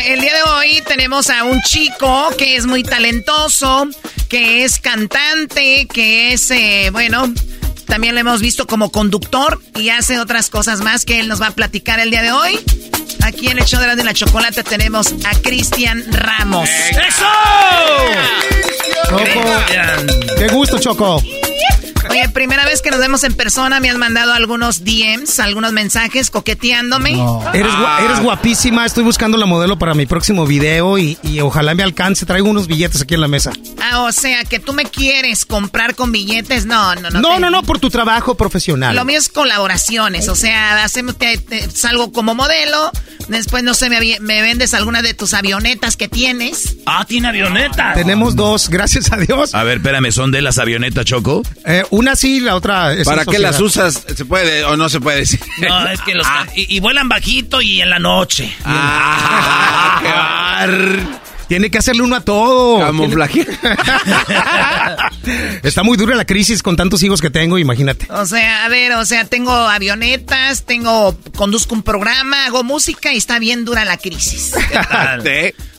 El 0.07 0.21
día 0.21 0.35
de 0.35 0.43
hoy 0.43 0.83
tenemos 0.87 1.29
a 1.31 1.45
un 1.45 1.61
chico 1.63 2.31
que 2.37 2.57
es 2.57 2.67
muy 2.67 2.83
talentoso, 2.83 3.87
que 4.29 4.65
es 4.65 4.79
cantante, 4.79 5.87
que 5.93 6.33
es, 6.33 6.51
eh, 6.51 6.89
bueno, 6.93 7.33
también 7.87 8.15
lo 8.15 8.21
hemos 8.21 8.41
visto 8.41 8.67
como 8.67 8.91
conductor 8.91 9.61
y 9.77 9.91
hace 9.91 10.19
otras 10.19 10.51
cosas 10.51 10.81
más 10.81 11.05
que 11.05 11.21
él 11.21 11.29
nos 11.29 11.41
va 11.41 11.49
a 11.49 11.51
platicar 11.51 12.01
el 12.01 12.11
día 12.11 12.23
de 12.23 12.33
hoy. 12.33 12.59
Aquí 13.23 13.49
en 13.49 13.59
el 13.59 13.65
show 13.65 13.81
de 13.81 14.05
la 14.05 14.15
chocolate 14.15 14.63
tenemos 14.63 15.13
a 15.25 15.35
Cristian 15.41 16.05
Ramos. 16.13 16.69
¡Eso! 16.69 17.27
Choco. 19.09 19.43
Qué 20.39 20.49
gusto, 20.49 20.79
Choco. 20.79 21.23
Oye, 22.11 22.29
primera 22.31 22.65
vez 22.65 22.81
que 22.83 22.91
nos 22.91 23.01
vemos 23.01 23.23
en 23.25 23.35
persona, 23.35 23.81
me 23.81 23.91
has 23.91 23.97
mandado 23.99 24.33
algunos 24.33 24.85
DMs, 24.85 25.39
algunos 25.41 25.73
mensajes 25.73 26.31
coqueteándome. 26.31 27.11
Eres, 27.53 27.73
gua- 27.73 28.03
eres 28.05 28.21
guapísima, 28.21 28.87
estoy 28.87 29.05
buscando 29.05 29.37
la 29.37 29.47
modelo 29.47 29.79
para 29.79 29.95
mi 29.95 30.07
próximo 30.07 30.47
video 30.47 30.99
y, 30.99 31.19
y 31.23 31.41
ojalá 31.41 31.75
me 31.75 31.83
alcance. 31.83 32.25
Traigo 32.27 32.49
unos 32.49 32.67
billetes 32.67 33.03
aquí 33.03 33.15
en 33.15 33.21
la 33.21 33.29
mesa. 33.29 33.53
Ah, 33.83 34.01
o 34.03 34.13
sea, 34.13 34.45
que 34.45 34.59
tú 34.59 34.73
me 34.73 34.85
quieres 34.85 35.45
comprar 35.45 35.95
con 35.95 36.13
billetes. 36.13 36.67
No, 36.67 36.95
no, 36.95 37.11
no. 37.11 37.21
No, 37.21 37.35
te- 37.35 37.41
no, 37.41 37.51
no, 37.51 37.63
por 37.63 37.79
tu 37.79 37.91
trabajo 37.91 38.35
profesional. 38.37 38.95
Lo 38.97 39.05
mío 39.05 39.19
es 39.19 39.29
colaboraciones, 39.29 40.29
o 40.29 40.35
sea, 40.37 40.83
hacemos, 40.85 41.17
te- 41.19 41.39
te- 41.39 41.71
salgo 41.71 42.13
como 42.13 42.35
modelo, 42.35 42.91
después, 43.29 43.63
no 43.63 43.75
sé, 43.75 43.91
me, 43.91 44.43
vendes 44.43 44.73
alguna 44.75 45.03
de 45.03 45.15
tus 45.15 45.35
avionetas 45.35 45.97
que 45.97 46.09
tienes. 46.09 46.77
Ah, 46.87 47.05
tiene 47.07 47.29
avioneta. 47.29 47.93
Tenemos 47.95 48.35
dos, 48.37 48.69
gracias 48.71 49.13
a 49.13 49.17
Dios. 49.19 49.55
A 49.55 49.63
ver, 49.65 49.79
espérame, 49.79 50.11
¿son 50.13 50.31
de 50.31 50.43
las 50.43 50.59
avionetas, 50.59 51.05
Choco? 51.05 51.43
Eh, 51.65 51.85
una 51.99 52.17
sí, 52.17 52.41
la 52.41 52.55
otra 52.55 52.93
es 52.93 53.05
¿Para 53.05 53.25
qué 53.25 53.39
las 53.39 53.61
usas? 53.61 54.05
¿Se 54.15 54.25
puede 54.25 54.65
o 54.65 54.77
no 54.77 54.89
se 54.89 55.01
puede 55.01 55.19
decir? 55.19 55.41
No, 55.59 55.89
es 55.89 56.01
que 56.03 56.15
los... 56.15 56.27
Y, 56.55 56.77
y 56.77 56.81
vuelan 56.81 57.09
bajito 57.09 57.61
y 57.61 57.81
en 57.81 57.91
la 57.91 57.99
noche. 57.99 58.53
Tiene 61.49 61.71
que 61.71 61.79
hacerle 61.79 62.03
uno 62.03 62.15
a 62.15 62.21
todo. 62.21 62.81
Camuflaje. 62.81 63.41
Está 65.63 65.83
muy 65.83 65.97
dura 65.97 66.15
la 66.15 66.27
crisis 66.27 66.63
con 66.63 66.77
tantos 66.77 67.03
hijos 67.03 67.23
que 67.23 67.31
tengo, 67.31 67.59
imagínate. 67.59 68.07
O 68.13 68.27
sea, 68.27 68.67
a 68.67 68.69
ver, 68.69 68.93
o 68.93 69.07
sea, 69.07 69.25
tengo 69.25 69.51
avionetas, 69.51 70.65
tengo, 70.65 71.19
conduzco 71.35 71.75
un 71.75 71.83
programa, 71.83 72.45
hago 72.45 72.65
música 72.65 73.15
y 73.15 73.17
está 73.17 73.39
bien 73.39 73.65
dura 73.65 73.87
la 73.87 73.97
crisis. 73.97 74.53
¿Qué 74.69 74.79
tal? 74.91 75.23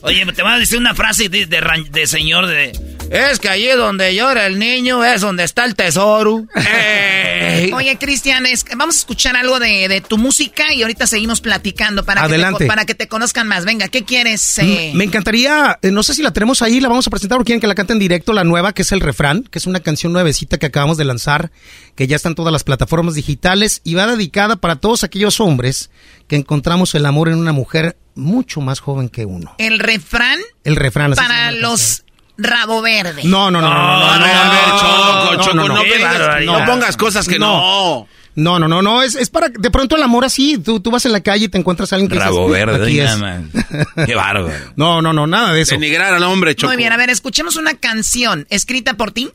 Oye, 0.02 0.24
te 0.32 0.42
voy 0.42 0.52
a 0.52 0.58
decir 0.58 0.78
una 0.78 0.94
frase 0.94 1.28
de, 1.28 1.46
de 1.46 1.60
ran- 1.60 1.90
de 1.90 2.06
señor 2.06 2.46
de... 2.46 2.72
Es 3.10 3.38
que 3.40 3.48
allí 3.48 3.66
donde 3.76 4.14
llora 4.14 4.46
el 4.46 4.58
niño 4.58 5.04
es 5.04 5.20
donde 5.20 5.42
está 5.44 5.64
el 5.64 5.74
tesoro. 5.74 6.46
Ey. 6.54 7.72
Oye, 7.72 7.98
Cristian, 7.98 8.46
es- 8.46 8.64
vamos 8.76 8.96
a 8.96 8.98
escuchar 9.00 9.36
algo 9.36 9.58
de, 9.58 9.88
de 9.88 10.00
tu 10.00 10.16
música 10.16 10.72
y 10.72 10.82
ahorita 10.82 11.06
seguimos 11.06 11.40
platicando 11.40 12.04
para, 12.04 12.20
Que, 12.22 12.26
Adelante. 12.28 12.64
te, 12.64 12.66
para 12.68 12.84
que 12.84 12.94
te 12.94 13.08
conozcan 13.08 13.48
más. 13.48 13.64
Venga, 13.64 13.88
¿qué 13.88 14.04
quieres? 14.04 14.58
eh? 14.58 14.92
Me 14.94 15.04
encantaría, 15.04 15.78
eh, 15.82 15.90
no 15.90 16.02
sé 16.02 16.14
si 16.14 16.22
la 16.22 16.32
tenemos 16.32 16.62
ahí, 16.62 16.80
la 16.80 16.88
vamos 16.88 17.06
a 17.06 17.10
presentar 17.10 17.40
o 17.40 17.44
quieren 17.44 17.60
que 17.60 17.66
la 17.66 17.74
cante 17.74 17.92
en 17.92 17.98
directo, 17.98 18.32
la 18.32 18.44
nueva, 18.44 18.72
que 18.72 18.82
es 18.82 18.92
el 18.92 19.00
refrán, 19.00 19.42
que 19.42 19.58
es 19.58 19.66
una 19.66 19.80
canción 19.80 20.12
nuevecita 20.12 20.58
que 20.58 20.66
acabamos 20.66 20.96
de 20.96 21.04
lanzar, 21.04 21.50
que 21.96 22.06
ya 22.06 22.16
está 22.16 22.28
en 22.28 22.36
todas 22.36 22.52
las 22.52 22.62
plataformas 22.64 23.14
digitales 23.16 23.80
y 23.84 23.94
va 23.94 24.06
dedicada 24.06 24.56
para 24.56 24.76
todos 24.76 25.02
aquellos 25.04 25.40
hombres 25.40 25.90
que 26.28 26.36
encontramos 26.36 26.94
el 26.94 27.04
amor 27.06 27.28
en 27.28 27.34
una 27.38 27.52
mujer 27.52 27.96
mucho 28.14 28.60
más 28.60 28.80
joven 28.80 29.08
que 29.08 29.24
uno. 29.24 29.54
El 29.58 29.78
refrán 29.78 30.38
El 30.64 30.76
refrán. 30.76 31.12
así 31.12 31.20
para 31.20 31.52
los 31.52 32.04
rabo 32.36 32.80
verde. 32.82 33.22
No, 33.24 33.50
no, 33.50 33.60
no, 33.60 33.68
no, 33.68 33.74
no, 33.74 33.98
no, 34.00 34.06
a 34.06 34.18
ver, 34.18 34.36
a 34.36 34.50
ver, 34.50 34.60
Choco, 34.80 35.34
no, 35.36 35.42
Choco, 35.42 35.54
no, 35.54 35.68
no, 35.68 35.74
no. 35.74 35.82
vengas- 35.84 36.44
no 36.44 36.64
pongas 36.66 36.96
cosas 36.96 37.28
que 37.28 37.38
no. 37.38 38.06
No, 38.36 38.58
no, 38.60 38.68
no, 38.68 38.80
no, 38.80 39.02
es, 39.02 39.16
es 39.16 39.28
para 39.28 39.48
de 39.48 39.70
pronto 39.72 39.96
el 39.96 40.02
amor 40.02 40.24
así. 40.24 40.56
Tú, 40.56 40.80
tú 40.80 40.90
vas 40.90 41.04
en 41.04 41.12
la 41.12 41.20
calle 41.20 41.46
y 41.46 41.48
te 41.48 41.58
encuentras 41.58 41.92
a 41.92 41.96
alguien 41.96 42.08
que 42.10 42.16
Rabo 42.18 42.46
dices, 42.46 42.64
verde, 42.66 42.86
aquí 42.86 43.00
es. 43.00 44.06
Qué 44.06 44.14
bárbaro. 44.14 44.54
No, 44.76 45.02
no, 45.02 45.12
no, 45.12 45.26
nada 45.26 45.52
de 45.52 45.62
eso. 45.62 45.72
Denigrar 45.74 46.14
al 46.14 46.22
hombre, 46.22 46.54
Choco. 46.54 46.68
Muy 46.68 46.76
bien, 46.76 46.92
a 46.92 46.96
ver, 46.96 47.10
escuchemos 47.10 47.56
una 47.56 47.74
canción 47.74 48.46
escrita 48.48 48.94
por 48.94 49.10
ti. 49.10 49.30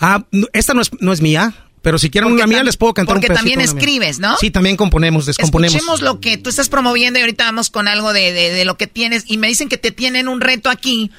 Ah, 0.00 0.24
no, 0.32 0.46
esta 0.54 0.72
no 0.74 0.80
es, 0.80 0.90
no 1.00 1.12
es 1.12 1.20
mía, 1.20 1.54
pero 1.82 1.98
si 1.98 2.08
quieren 2.10 2.30
Porque 2.30 2.42
una 2.44 2.46
mía 2.46 2.62
les 2.64 2.76
puedo 2.76 2.94
cantar 2.94 3.14
porque 3.16 3.26
un 3.26 3.34
pedacito 3.34 3.50
también 3.50 3.58
mía. 3.74 3.78
escribes, 3.80 4.18
¿no? 4.20 4.36
Sí, 4.38 4.50
también 4.50 4.76
componemos, 4.76 5.26
descomponemos. 5.26 5.74
Escuchemos 5.74 6.00
lo 6.00 6.20
que 6.20 6.38
tú 6.38 6.48
estás 6.50 6.68
promoviendo 6.68 7.18
y 7.18 7.22
ahorita 7.22 7.44
vamos 7.44 7.70
con 7.70 7.88
algo 7.88 8.12
de, 8.12 8.32
de- 8.32 8.50
de 8.52 8.64
lo 8.64 8.76
que 8.76 8.86
tienes. 8.86 9.24
Y 9.26 9.36
me 9.38 9.48
dicen 9.48 9.68
que 9.68 9.76
te 9.78 9.90
tienen 9.90 10.28
un 10.28 10.40
reto 10.40 10.70
aquí. 10.70 11.10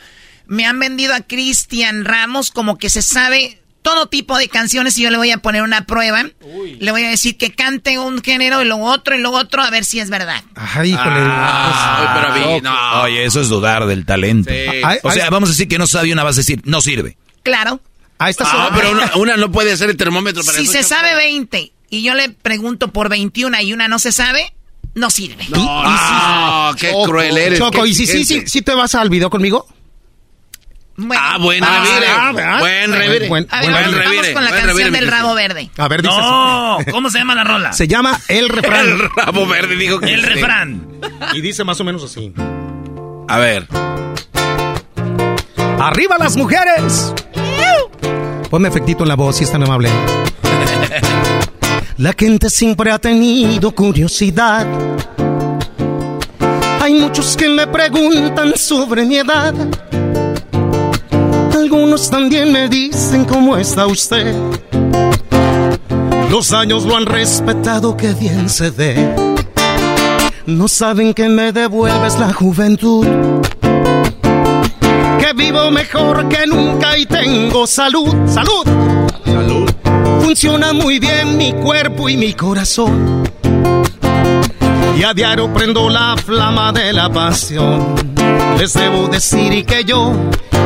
Me 0.47 0.65
han 0.65 0.79
vendido 0.79 1.13
a 1.13 1.21
Cristian 1.21 2.05
Ramos 2.05 2.51
como 2.51 2.77
que 2.77 2.89
se 2.89 3.01
sabe 3.01 3.59
todo 3.81 4.07
tipo 4.07 4.37
de 4.37 4.47
canciones 4.47 4.97
y 4.97 5.01
yo 5.03 5.09
le 5.09 5.17
voy 5.17 5.31
a 5.31 5.39
poner 5.39 5.61
una 5.61 5.85
prueba. 5.85 6.23
Le 6.79 6.91
voy 6.91 7.03
a 7.03 7.09
decir 7.09 7.37
que 7.37 7.53
cante 7.53 7.99
un 7.99 8.21
género 8.23 8.61
y 8.61 8.65
luego 8.65 8.85
otro 8.85 9.15
y 9.17 9.19
luego 9.21 9.37
otro 9.37 9.61
a 9.61 9.69
ver 9.69 9.83
si 9.83 9.99
es 9.99 10.09
verdad. 10.09 10.41
Ay, 10.55 10.91
híjole. 10.91 11.19
Ah, 11.19 12.13
pero 12.15 12.27
a 12.33 12.37
mí, 12.55 12.61
no. 12.61 13.01
Oye, 13.03 13.25
eso 13.25 13.41
es 13.41 13.49
dudar 13.49 13.85
del 13.85 14.05
talento. 14.05 14.49
O 15.03 15.11
sea, 15.11 15.29
vamos 15.29 15.49
a 15.49 15.51
decir 15.51 15.67
que 15.67 15.77
no 15.77 15.87
sabe 15.87 16.13
una, 16.13 16.23
vas 16.23 16.35
a 16.37 16.39
decir, 16.41 16.61
no 16.63 16.79
sirve. 16.81 17.17
Claro. 17.43 17.81
Ah, 18.19 18.29
esta 18.29 18.45
Ah, 18.47 18.71
pero 18.75 18.91
una, 18.91 19.11
una 19.15 19.37
no 19.37 19.51
puede 19.51 19.75
ser 19.75 19.89
el 19.89 19.97
termómetro 19.97 20.43
para 20.43 20.57
Si 20.57 20.65
se 20.67 20.83
sabe 20.83 21.15
20 21.15 21.71
y 21.89 22.03
yo 22.03 22.13
le 22.13 22.29
pregunto 22.29 22.89
por 22.91 23.09
21 23.09 23.59
y 23.61 23.73
una 23.73 23.87
no 23.87 23.99
se 23.99 24.11
sabe, 24.11 24.53
no 24.95 25.09
sirve. 25.09 25.45
No, 25.49 25.83
no, 25.83 26.75
qué 26.75 26.91
Choco, 26.91 27.05
cruel 27.05 27.37
eres. 27.37 27.59
Choco, 27.59 27.85
¿y 27.85 27.93
si 27.93 28.05
sí, 28.07 28.23
sí, 28.25 28.43
sí 28.47 28.61
te 28.61 28.73
vas 28.75 28.95
al 28.95 29.09
video 29.09 29.29
conmigo? 29.29 29.67
Ah, 31.17 31.37
buen 31.39 31.63
Ah, 31.63 31.83
revire. 31.83 32.07
ah, 32.07 32.31
¿verdad? 32.33 32.59
Buen 32.59 32.93
revire. 32.93 33.27
Buen- 33.27 33.47
A 33.49 33.61
ver, 33.61 33.71
buen 33.71 33.83
vamos, 33.83 33.97
revire. 33.99 34.15
vamos 34.17 34.29
con 34.33 34.43
la 34.43 34.49
buen 34.51 34.61
canción 34.61 34.77
revire, 34.77 34.99
del 35.01 35.07
rabo 35.11 35.33
verde. 35.33 35.69
A 35.77 35.87
ver, 35.87 36.01
dice 36.03 36.15
No, 36.15 36.77
¿cómo 36.91 37.09
se 37.09 37.17
llama 37.17 37.33
la 37.35 37.43
rola? 37.43 37.73
Se 37.73 37.87
llama 37.87 38.19
El 38.27 38.47
Refrán. 38.49 38.87
El 38.87 39.09
rabo 39.09 39.47
verde 39.47 39.75
dijo 39.75 39.99
que 39.99 40.13
El 40.13 40.21
sí. 40.21 40.27
refrán. 40.27 40.87
y 41.33 41.41
dice 41.41 41.63
más 41.63 41.79
o 41.79 41.83
menos 41.83 42.03
así. 42.03 42.31
A 43.27 43.37
ver. 43.39 43.67
¡Arriba 45.79 46.17
las 46.19 46.37
mujeres! 46.37 47.11
Ponme 48.53 48.67
efectito 48.67 49.01
en 49.03 49.09
la 49.09 49.15
voz 49.15 49.37
si 49.37 49.45
es 49.45 49.51
tan 49.51 49.63
amable. 49.63 49.89
La 51.97 52.13
gente 52.15 52.51
siempre 52.51 52.91
ha 52.91 52.99
tenido 52.99 53.71
curiosidad. 53.71 54.67
Hay 56.79 56.93
muchos 56.93 57.35
que 57.35 57.49
me 57.49 57.65
preguntan 57.65 58.55
sobre 58.55 59.05
mi 59.05 59.15
edad. 59.15 59.55
Algunos 61.51 62.11
también 62.11 62.51
me 62.51 62.69
dicen 62.69 63.25
cómo 63.25 63.57
está 63.57 63.87
usted. 63.87 64.35
Los 66.29 66.53
años 66.53 66.85
lo 66.85 66.95
han 66.95 67.07
respetado, 67.07 67.97
que 67.97 68.13
bien 68.13 68.49
se 68.49 68.69
ve. 68.69 69.15
No 70.45 70.67
saben 70.67 71.15
que 71.15 71.27
me 71.27 71.51
devuelves 71.51 72.19
la 72.19 72.31
juventud 72.31 73.07
vivo 75.43 75.71
mejor 75.71 76.29
que 76.29 76.47
nunca 76.47 76.97
y 76.97 77.05
tengo 77.05 77.67
salud, 77.67 78.15
salud. 78.27 78.65
Salud. 79.25 79.69
Funciona 80.21 80.71
muy 80.71 80.99
bien 80.99 81.37
mi 81.37 81.51
cuerpo 81.51 82.07
y 82.07 82.15
mi 82.15 82.33
corazón. 82.33 83.23
Y 84.97 85.03
a 85.03 85.13
diario 85.13 85.51
prendo 85.53 85.89
la 85.89 86.15
flama 86.15 86.71
de 86.71 86.93
la 86.93 87.09
pasión. 87.09 87.93
Les 88.57 88.73
debo 88.73 89.07
decir 89.09 89.65
que 89.65 89.83
yo 89.83 90.13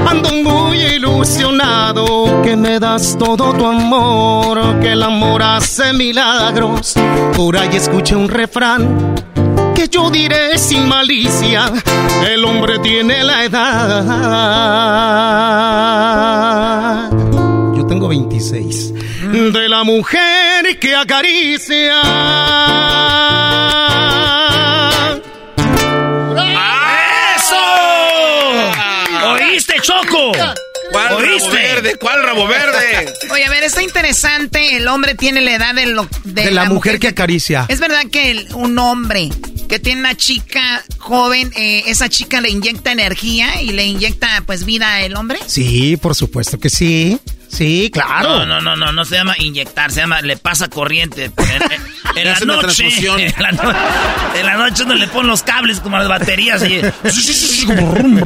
ando 0.08 0.30
muy 0.32 0.78
ilusionado, 0.78 2.41
que 2.44 2.56
me 2.56 2.80
das 2.80 3.18
todo 3.18 3.54
tu 3.54 3.66
amor, 3.66 4.80
que 4.80 4.91
el 4.91 5.02
amor 5.02 5.41
hace 5.41 5.91
milagros. 5.94 6.94
Por 7.36 7.58
ahí 7.58 7.76
escuché 7.76 8.16
un 8.16 8.30
refrán 8.30 9.16
que 9.78 9.88
yo 9.88 10.10
diré 10.10 10.58
sin 10.58 10.88
malicia, 10.88 11.72
el 12.28 12.44
hombre 12.44 12.80
tiene 12.80 13.24
la 13.24 13.44
edad. 13.44 13.62
Yo 17.76 17.86
tengo 17.86 18.08
26. 18.08 18.94
De 19.54 19.70
la 19.70 19.84
mujer 19.84 20.80
que 20.80 20.95
acaricia. 20.95 22.02
¡Eso! 27.36 27.56
¿Oíste, 29.30 29.76
Choco? 29.84 30.32
¿Cuál 30.98 31.22
rabo 31.26 31.52
verde? 31.52 31.95
¿Cuál 31.99 32.24
rabo 32.24 32.48
verde? 32.48 33.14
Oye, 33.32 33.45
a 33.45 33.49
ver, 33.49 33.64
está 33.64 33.84
interesante. 33.84 34.78
El 34.78 34.88
hombre 34.88 35.15
tiene 35.15 35.41
la 35.41 35.53
edad 35.56 35.76
de, 35.76 35.86
lo, 35.88 36.07
De 36.24 36.52
la 36.52 36.65
mujer 36.65 36.99
que 36.99 37.07
acaricia. 37.10 37.65
Es 37.69 37.80
verdad 37.80 38.03
que 38.11 38.32
el- 38.32 38.48
un 38.56 38.78
hombre 38.80 39.30
que 39.69 39.80
tiene 39.80 39.99
una 39.99 40.15
chica 40.15 40.84
joven, 40.98 41.52
eh, 41.57 41.84
esa 41.88 42.07
chica 42.10 42.40
le 42.41 42.49
inyecta 42.49 42.91
energía 42.91 43.61
y 43.61 43.72
le 43.72 43.86
inyecta 43.86 44.44
pues 44.45 44.64
vida 44.65 44.95
al 44.95 45.15
hombre. 45.15 45.40
Sí, 45.45 45.98
por 45.98 46.15
supuesto 46.15 46.57
que 46.57 46.69
sí. 46.69 47.19
Sí, 47.49 47.90
claro. 47.94 48.40
No, 48.40 48.45
no, 48.45 48.61
no, 48.61 48.76
no, 48.76 48.91
no 48.91 49.06
se 49.06 49.15
llama 49.15 49.36
inyectar, 49.40 49.90
se 49.91 50.02
llama 50.02 50.22
le 50.22 50.36
pasa 50.38 50.68
corriente. 50.68 51.32
En, 52.16 52.26
la 52.26 52.40
noche, 52.40 52.88
en 52.88 53.34
la, 53.38 53.52
no- 53.52 53.74
en 54.40 54.46
la 54.46 54.56
noche 54.58 54.86
no 54.86 54.96
le 54.96 55.08
ponen 55.08 55.28
los 55.30 55.44
cables 55.44 55.80
como 55.80 55.98
las 55.98 56.08
baterías. 56.08 56.64
y- 56.64 56.82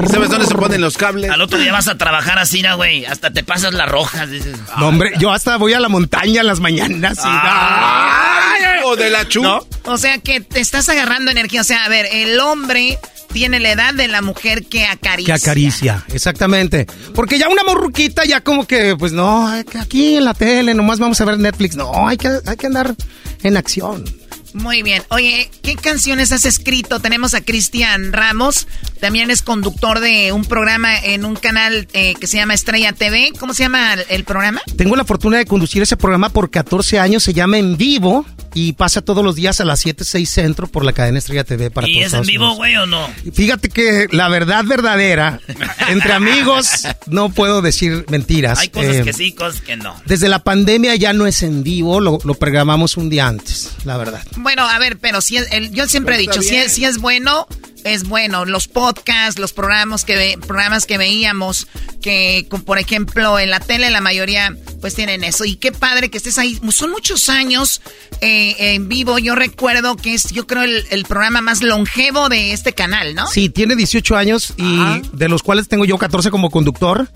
¿Sabes 0.09 0.29
dónde 0.29 0.45
se 0.45 0.55
ponen 0.55 0.81
los 0.81 0.97
cables? 0.97 1.29
Al 1.29 1.41
otro 1.41 1.59
día 1.59 1.71
vas 1.73 1.87
a 1.87 1.97
trabajar 1.97 2.39
así, 2.39 2.61
¿no, 2.61 2.75
güey, 2.77 3.05
hasta 3.05 3.31
te 3.31 3.43
pasas 3.43 3.73
las 3.73 3.89
rojas. 3.89 4.29
Dices, 4.29 4.55
No, 4.77 4.87
hombre, 4.87 5.11
yo 5.17 5.31
hasta 5.31 5.57
voy 5.57 5.73
a 5.73 5.79
la 5.79 5.89
montaña 5.89 6.41
en 6.41 6.47
las 6.47 6.59
mañanas. 6.59 7.17
y- 7.17 7.21
¡Ay! 7.23 8.81
O 8.85 8.95
de 8.95 9.09
la 9.09 9.27
chu. 9.27 9.41
¿No? 9.43 9.65
O 9.85 9.97
sea 9.97 10.17
que 10.19 10.41
te 10.41 10.59
estás 10.59 10.87
agarrando 10.89 11.31
energía. 11.31 11.61
O 11.61 11.65
sea, 11.65 11.85
a 11.85 11.89
ver, 11.89 12.07
el 12.11 12.39
hombre 12.39 12.97
tiene 13.31 13.59
la 13.59 13.71
edad 13.71 13.93
de 13.93 14.07
la 14.07 14.21
mujer 14.21 14.65
que 14.65 14.85
acaricia. 14.85 15.35
Que 15.35 15.41
acaricia, 15.41 16.03
exactamente. 16.13 16.85
Porque 17.15 17.37
ya 17.39 17.47
una 17.47 17.63
morruquita 17.63 18.25
ya 18.25 18.41
como 18.41 18.65
que, 18.67 18.95
pues 18.97 19.11
no, 19.13 19.47
aquí 19.79 20.17
en 20.17 20.25
la 20.25 20.33
tele 20.33 20.73
nomás 20.73 20.99
vamos 20.99 21.19
a 21.21 21.25
ver 21.25 21.37
Netflix. 21.39 21.75
No, 21.75 22.07
hay 22.07 22.17
que, 22.17 22.29
hay 22.45 22.57
que 22.57 22.67
andar 22.67 22.93
en 23.43 23.57
acción. 23.57 24.05
Muy 24.53 24.83
bien. 24.83 25.01
Oye, 25.09 25.49
¿qué 25.61 25.75
canciones 25.75 26.31
has 26.31 26.45
escrito? 26.45 26.99
Tenemos 26.99 27.33
a 27.33 27.41
Cristian 27.41 28.11
Ramos. 28.11 28.67
También 29.01 29.31
es 29.31 29.41
conductor 29.41 29.99
de 29.99 30.31
un 30.31 30.45
programa 30.45 30.95
en 30.97 31.25
un 31.25 31.35
canal 31.35 31.87
eh, 31.93 32.13
que 32.19 32.27
se 32.27 32.37
llama 32.37 32.53
Estrella 32.53 32.93
TV. 32.93 33.31
¿Cómo 33.39 33.53
se 33.55 33.63
llama 33.63 33.95
el 34.09 34.23
programa? 34.23 34.61
Tengo 34.77 34.95
la 34.95 35.03
fortuna 35.03 35.39
de 35.39 35.45
conducir 35.45 35.81
ese 35.81 35.97
programa 35.97 36.29
por 36.29 36.51
14 36.51 36.99
años, 36.99 37.23
se 37.23 37.33
llama 37.33 37.57
En 37.57 37.77
Vivo 37.77 38.25
y 38.53 38.73
pasa 38.73 39.01
todos 39.01 39.23
los 39.23 39.35
días 39.35 39.59
a 39.59 39.65
las 39.65 39.79
7, 39.79 40.03
6 40.03 40.29
centro 40.29 40.67
por 40.67 40.85
la 40.85 40.93
cadena 40.93 41.17
Estrella 41.17 41.43
TV 41.43 41.71
para 41.71 41.87
¿Y 41.87 42.03
es 42.03 42.13
en 42.13 42.23
vivo, 42.23 42.53
güey, 42.55 42.75
o 42.75 42.85
no? 42.85 43.07
Fíjate 43.33 43.69
que 43.69 44.07
la 44.11 44.27
verdad 44.29 44.63
verdadera, 44.65 45.39
entre 45.89 46.13
amigos 46.13 46.83
no 47.07 47.29
puedo 47.29 47.61
decir 47.61 48.05
mentiras. 48.09 48.59
Hay 48.59 48.69
cosas 48.69 48.97
eh, 48.97 49.03
que 49.03 49.13
sí, 49.13 49.31
cosas 49.31 49.61
que 49.61 49.77
no. 49.77 49.95
Desde 50.05 50.29
la 50.29 50.43
pandemia 50.43 50.95
ya 50.95 51.13
no 51.13 51.25
es 51.25 51.41
en 51.41 51.63
vivo, 51.63 51.99
lo, 51.99 52.19
programamos 52.19 52.97
un 52.97 53.09
día 53.09 53.27
antes, 53.27 53.71
la 53.83 53.97
verdad. 53.97 54.23
Bueno, 54.37 54.67
a 54.67 54.77
ver, 54.77 54.97
pero 54.99 55.21
si 55.21 55.37
yo 55.71 55.87
siempre 55.87 56.15
he 56.15 56.19
dicho, 56.19 56.41
si 56.41 56.55
es, 56.55 56.73
si 56.73 56.85
es 56.85 56.99
bueno, 56.99 57.47
es 57.83 58.07
bueno. 58.07 58.45
Los 58.45 58.67
podcasts, 58.67 59.39
los 59.39 59.53
programas 59.53 60.05
que, 60.05 60.37
programas 60.45 60.85
que 60.85 60.97
veíamos, 60.97 61.67
que 62.01 62.47
por 62.65 62.79
ejemplo 62.79 63.39
en 63.39 63.49
la 63.49 63.59
tele 63.59 63.89
la 63.89 64.01
mayoría 64.01 64.55
pues 64.79 64.95
tienen 64.95 65.23
eso. 65.23 65.45
Y 65.45 65.55
qué 65.55 65.71
padre 65.71 66.09
que 66.09 66.17
estés 66.17 66.37
ahí. 66.37 66.59
Son 66.71 66.91
muchos 66.91 67.29
años 67.29 67.81
eh, 68.21 68.73
en 68.75 68.89
vivo. 68.89 69.19
Yo 69.19 69.35
recuerdo 69.35 69.95
que 69.95 70.13
es, 70.15 70.31
yo 70.31 70.47
creo, 70.47 70.63
el, 70.63 71.05
programa 71.05 71.41
más 71.41 71.61
longevo 71.61 72.29
de 72.29 72.53
este 72.53 72.73
canal, 72.73 73.15
¿no? 73.15 73.27
Sí, 73.27 73.49
tiene 73.49 73.75
18 73.75 74.15
años 74.15 74.53
y 74.57 75.01
de 75.13 75.29
los 75.29 75.43
cuales 75.43 75.67
tengo 75.67 75.85
yo 75.85 75.97
14 75.97 76.31
como 76.31 76.49
conductor. 76.49 77.09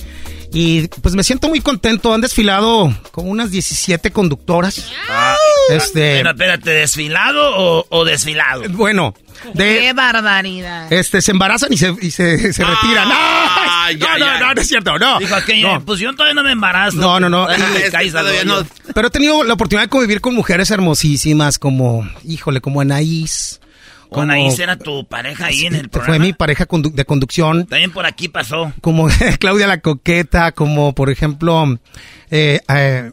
Y 0.54 0.88
pues 0.88 1.16
me 1.16 1.24
siento 1.24 1.50
muy 1.50 1.60
contento. 1.60 2.14
Han 2.14 2.22
desfilado 2.22 2.96
con 3.12 3.30
unas 3.30 3.52
17 3.52 4.12
conductoras. 4.12 4.90
Ah. 5.10 5.36
Este. 5.70 6.20
espérate, 6.20 6.70
¿desfilado 6.70 7.86
o 7.90 8.06
desfilado? 8.06 8.64
Bueno, 8.70 9.16
¡Qué 9.54 9.94
barbaridad! 9.94 10.92
Este, 10.92 11.22
se 11.22 11.32
embarazan 11.32 11.72
y 11.74 11.78
se, 11.78 11.94
y 12.02 12.12
se, 12.12 12.54
se 12.54 12.64
retiran. 12.64 13.08
Ah, 13.12 13.90
no, 13.98 14.18
no, 14.18 14.40
no, 14.40 14.54
no, 14.54 14.62
es 14.62 14.68
cierto, 14.68 14.98
no. 14.98 15.20
Dijo 15.20 15.36
pues 15.86 16.00
yo 16.00 16.14
todavía 16.14 16.34
no 16.34 16.44
me 16.44 16.52
embarazo. 16.52 16.98
No, 16.98 17.20
no, 17.20 17.30
no. 17.30 17.48
Pero 18.94 19.08
he 19.08 19.12
tenido 19.12 19.44
la 19.44 19.54
oportunidad 19.54 19.86
de 19.86 19.90
convivir 19.90 20.22
con 20.22 20.36
mujeres 20.36 20.72
hermosísimas 20.72 21.60
como, 21.60 22.08
híjole, 22.24 22.62
como 22.62 22.82
Anaís. 22.82 23.60
Como, 24.10 24.22
Anaís 24.22 24.58
era 24.60 24.78
tu 24.78 25.06
pareja 25.06 25.48
ahí 25.48 25.66
en 25.66 25.76
el 25.76 25.90
programa. 25.90 26.18
Fue 26.18 26.26
mi 26.26 26.34
pareja 26.34 26.66
de 26.70 27.06
conducción. 27.06 27.66
También 27.66 27.92
por 27.92 28.06
aquí 28.06 28.30
pasó. 28.30 28.72
Como 28.82 29.08
Claudia 29.40 29.68
la 29.68 29.82
Coqueta, 29.82 30.52
como 30.52 30.94
por 30.94 31.10
ejemplo, 31.10 31.78
eh, 32.32 32.60
eh, 32.70 33.12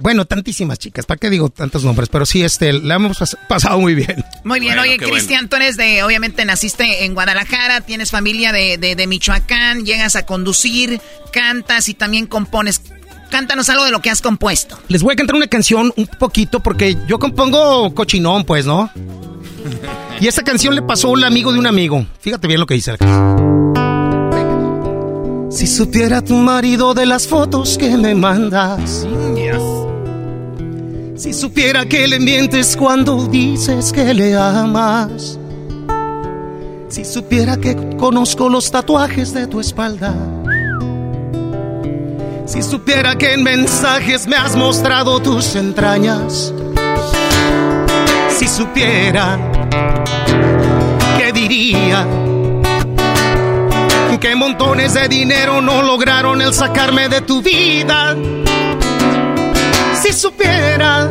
bueno, 0.00 0.24
tantísimas 0.24 0.78
chicas, 0.78 1.06
¿para 1.06 1.18
qué 1.18 1.30
digo 1.30 1.48
tantos 1.48 1.84
nombres? 1.84 2.08
Pero 2.08 2.26
sí, 2.26 2.42
este, 2.42 2.72
la 2.72 2.96
hemos 2.96 3.36
pasado 3.48 3.78
muy 3.78 3.94
bien. 3.94 4.24
Muy 4.44 4.60
bien, 4.60 4.78
oye, 4.78 4.96
Cristian, 4.98 5.48
tú 5.48 5.56
eres 5.56 5.76
de, 5.76 6.02
obviamente 6.02 6.44
naciste 6.44 7.04
en 7.04 7.14
Guadalajara, 7.14 7.80
tienes 7.80 8.10
familia 8.10 8.52
de, 8.52 8.78
de, 8.78 9.06
Michoacán, 9.06 9.84
llegas 9.84 10.16
a 10.16 10.24
conducir, 10.26 11.00
cantas 11.32 11.88
y 11.88 11.94
también 11.94 12.26
compones. 12.26 12.80
Cántanos 13.30 13.68
algo 13.68 13.84
de 13.84 13.90
lo 13.90 14.00
que 14.00 14.08
has 14.08 14.22
compuesto. 14.22 14.80
Les 14.88 15.02
voy 15.02 15.12
a 15.12 15.16
cantar 15.16 15.36
una 15.36 15.48
canción 15.48 15.92
un 15.96 16.06
poquito 16.06 16.60
porque 16.60 16.96
yo 17.06 17.18
compongo 17.18 17.94
cochinón, 17.94 18.44
pues, 18.44 18.64
¿no? 18.64 18.90
Y 20.20 20.26
esta 20.26 20.42
canción 20.42 20.74
le 20.74 20.82
pasó 20.82 21.08
a 21.08 21.10
un 21.10 21.24
amigo 21.24 21.52
de 21.52 21.58
un 21.58 21.66
amigo. 21.66 22.06
Fíjate 22.20 22.48
bien 22.48 22.60
lo 22.60 22.66
que 22.66 22.74
dice 22.74 22.96
la 22.98 23.78
Si 25.50 25.66
supiera 25.66 26.22
tu 26.22 26.34
marido 26.36 26.94
de 26.94 27.04
las 27.04 27.26
fotos 27.26 27.76
que 27.76 27.96
me 27.96 28.14
mandas. 28.14 29.06
Si 31.18 31.32
supiera 31.32 31.84
que 31.84 32.06
le 32.06 32.20
mientes 32.20 32.76
cuando 32.76 33.26
dices 33.26 33.92
que 33.92 34.14
le 34.14 34.36
amas. 34.36 35.36
Si 36.88 37.04
supiera 37.04 37.56
que 37.56 37.74
conozco 37.96 38.48
los 38.48 38.70
tatuajes 38.70 39.34
de 39.34 39.48
tu 39.48 39.58
espalda. 39.58 40.14
Si 42.46 42.62
supiera 42.62 43.18
que 43.18 43.34
en 43.34 43.42
mensajes 43.42 44.28
me 44.28 44.36
has 44.36 44.54
mostrado 44.54 45.18
tus 45.18 45.56
entrañas. 45.56 46.54
Si 48.30 48.46
supiera, 48.46 49.40
¿qué 51.18 51.32
diría? 51.32 52.06
Que 54.20 54.36
montones 54.36 54.94
de 54.94 55.08
dinero 55.08 55.60
no 55.60 55.82
lograron 55.82 56.42
el 56.42 56.52
sacarme 56.52 57.08
de 57.08 57.20
tu 57.20 57.42
vida 57.42 58.16
si 59.98 60.12
supiera 60.12 61.08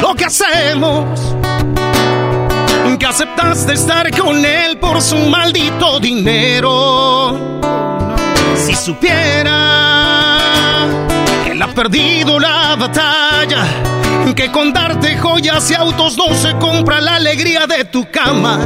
lo 0.00 0.14
que 0.14 0.24
hacemos, 0.24 1.18
que 2.98 3.06
aceptaste 3.06 3.74
estar 3.74 4.10
con 4.16 4.44
él 4.44 4.78
por 4.78 5.00
su 5.00 5.16
maldito 5.16 5.98
dinero. 6.00 7.60
Si 8.56 8.74
supiera 8.74 10.06
que 11.44 11.52
él 11.52 11.62
ha 11.62 11.68
perdido 11.68 12.38
la 12.38 12.76
batalla, 12.76 13.64
que 14.34 14.50
con 14.52 14.72
darte 14.72 15.16
joyas 15.18 15.70
y 15.70 15.74
autos 15.74 16.16
no 16.16 16.32
se 16.34 16.54
compra 16.58 17.00
la 17.00 17.16
alegría 17.16 17.66
de 17.66 17.84
tu 17.84 18.08
cama. 18.10 18.60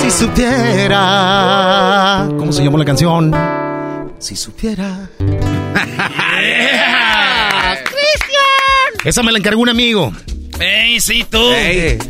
Si 0.00 0.10
supiera, 0.10 0.98
¿cómo 2.38 2.52
se 2.52 2.62
llama 2.62 2.78
la 2.78 2.84
canción? 2.84 3.34
Si 4.18 4.36
supiera. 4.36 5.08
¡Cristian! 7.84 9.04
Esa 9.04 9.22
me 9.22 9.32
la 9.32 9.38
encargó 9.38 9.62
un 9.62 9.68
amigo. 9.68 10.12
¡Ey, 10.60 11.00
sí, 11.00 11.24
tú! 11.28 11.40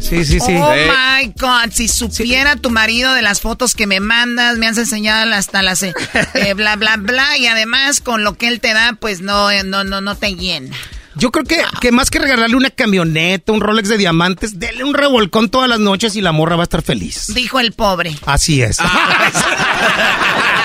sí, 0.01 0.25
sí, 0.25 0.41
sí. 0.41 0.55
Oh 0.57 0.75
my 0.75 1.33
God, 1.39 1.71
si 1.73 1.87
supiera 1.87 2.57
tu 2.57 2.71
marido 2.71 3.15
de 3.15 3.23
las 3.23 3.41
fotos 3.41 3.77
que 3.77 3.87
me 3.87 4.01
mandas, 4.01 4.59
me 4.59 4.67
has 4.67 4.77
enseñado 4.77 5.33
hasta 5.33 5.63
las 5.63 5.85
eh, 5.85 5.95
eh, 6.35 6.55
bla, 6.55 6.75
bla, 6.75 6.97
bla, 6.97 7.39
y 7.39 7.47
además 7.47 8.01
con 8.01 8.25
lo 8.25 8.35
que 8.35 8.49
él 8.49 8.61
te 8.61 8.75
da, 8.75 8.97
pues 8.99 9.21
no, 9.21 9.53
eh, 9.53 9.63
no, 9.63 9.85
no, 9.85 10.01
no 10.01 10.17
te 10.17 10.35
llena. 10.35 10.77
Yo 11.15 11.31
creo 11.31 11.45
que, 11.45 11.63
que 11.81 11.93
más 11.93 12.11
que 12.11 12.19
regalarle 12.19 12.57
una 12.57 12.71
camioneta, 12.71 13.53
un 13.53 13.61
Rolex 13.61 13.89
de 13.89 13.99
diamantes, 13.99 14.59
dele 14.59 14.83
un 14.83 14.95
revolcón 14.95 15.49
todas 15.49 15.69
las 15.69 15.79
noches 15.79 16.17
y 16.17 16.21
la 16.21 16.33
morra 16.33 16.57
va 16.57 16.63
a 16.63 16.65
estar 16.65 16.83
feliz. 16.83 17.27
Dijo 17.35 17.61
el 17.61 17.73
pobre. 17.73 18.17
Así 18.27 18.63
es. 18.63 18.79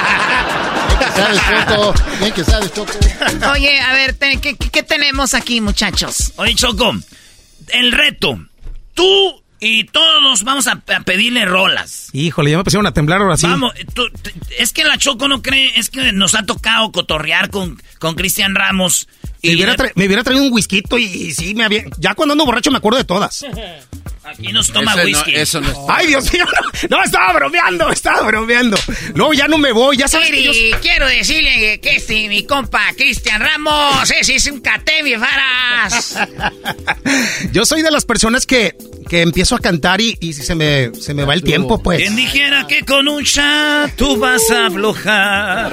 sabes, 1.16 1.42
Choco. 1.68 1.94
Bien 2.20 2.34
que 2.34 2.44
sabes, 2.44 2.74
Choco. 2.74 2.94
Oye, 3.54 3.80
a 3.80 3.94
ver, 3.94 4.16
¿qué, 4.18 4.56
¿qué, 4.56 4.84
tenemos 4.84 5.34
aquí, 5.34 5.62
muchachos? 5.62 6.34
Oye, 6.38 6.56
Choco, 6.56 6.94
el 7.70 7.92
reto. 7.92 8.40
Tú 8.94 9.44
y 9.60 9.86
todos 9.86 10.44
vamos 10.44 10.68
a, 10.68 10.82
pedirle 11.06 11.46
rolas. 11.46 12.10
Híjole, 12.14 12.52
ya 12.52 12.58
me 12.58 12.64
pusieron 12.64 12.86
a 12.86 12.94
temblar 12.94 13.22
ahora 13.22 13.38
sí. 13.38 13.48
Vamos, 13.48 13.74
es 14.58 14.74
que 14.74 14.84
la 14.84 14.98
Choco 14.98 15.28
no 15.28 15.42
cree, 15.42 15.80
es 15.80 15.90
que 15.90 16.12
nos 16.12 16.36
ha 16.36 16.44
tocado 16.44 16.92
cotorrear 16.92 17.50
con, 17.50 17.82
con 18.00 18.16
Cristian 18.16 18.54
Ramos. 18.54 19.08
Y 19.42 19.50
me, 19.50 19.56
hubiera 19.56 19.76
me 19.96 20.06
hubiera 20.06 20.24
traído 20.24 20.44
un 20.44 20.54
whisky 20.54 20.84
y, 20.98 21.32
sí, 21.32 21.56
me 21.56 21.64
había... 21.64 21.86
Ya 21.98 22.16
cuando 22.16 22.34
ando 22.34 22.46
borracho 22.46 22.72
me 22.72 22.78
acuerdo 22.78 22.98
de 22.98 23.06
todas. 23.06 23.46
Aquí 24.26 24.52
nos 24.52 24.72
toma 24.72 24.96
whisky. 25.04 25.36
eso 25.36 25.62
no 25.62 25.86
Ay, 25.88 26.08
Dios 26.08 26.34
mío, 26.34 26.46
no, 26.90 27.04
estaba 27.04 27.34
bromeando, 27.34 27.92
estaba 27.92 28.24
bromeando. 28.24 28.76
No, 29.14 29.34
ya 29.34 29.48
no 29.48 29.58
me 29.60 29.72
voy, 29.72 29.98
ya 29.98 30.08
sabes 30.08 30.32
quiero 30.82 31.08
decirle 31.08 31.80
que 31.80 31.98
este, 31.98 32.28
mi 32.28 32.44
compa 32.44 32.82
Cristian 32.98 33.40
Ramos, 33.40 34.10
ese 34.12 34.36
es 34.36 34.48
un 34.48 34.64
mi 35.04 35.14
faras. 35.16 36.18
yo 37.52 37.66
soy 37.66 37.82
de 37.84 37.92
las 37.92 38.06
personas 38.06 38.46
que, 38.46 38.76
que 39.08 39.22
empiezo 39.22 39.56
a 39.56 39.60
cantar 39.60 40.02
y, 40.02 40.18
y 40.20 40.34
se, 40.34 40.56
me, 40.56 40.94
se 40.96 41.14
me 41.14 41.24
va 41.24 41.34
el 41.34 41.44
tiempo, 41.44 41.82
pues. 41.82 42.00
Quien 42.00 42.16
dijera 42.16 42.66
que 42.68 42.84
con 42.84 43.08
un 43.08 43.24
chat 43.24 43.96
tú 43.96 44.18
vas 44.18 44.50
a 44.50 44.68
aflojar. 44.68 45.72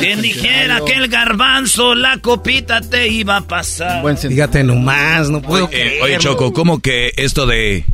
Quien 0.00 0.20
dijera 0.20 0.80
que 0.84 0.92
el 0.92 1.08
garbanzo, 1.08 1.94
la 1.94 2.18
copita 2.18 2.80
te 2.82 3.08
iba 3.08 3.38
a 3.38 3.48
pasar. 3.48 4.02
Fíjate 4.16 4.62
nomás, 4.62 5.30
no 5.30 5.40
puedo 5.40 5.66
oye, 5.66 6.00
oye, 6.02 6.18
Choco, 6.18 6.52
¿cómo 6.52 6.80
que 6.80 7.12
esto 7.16 7.45
de 7.46 7.84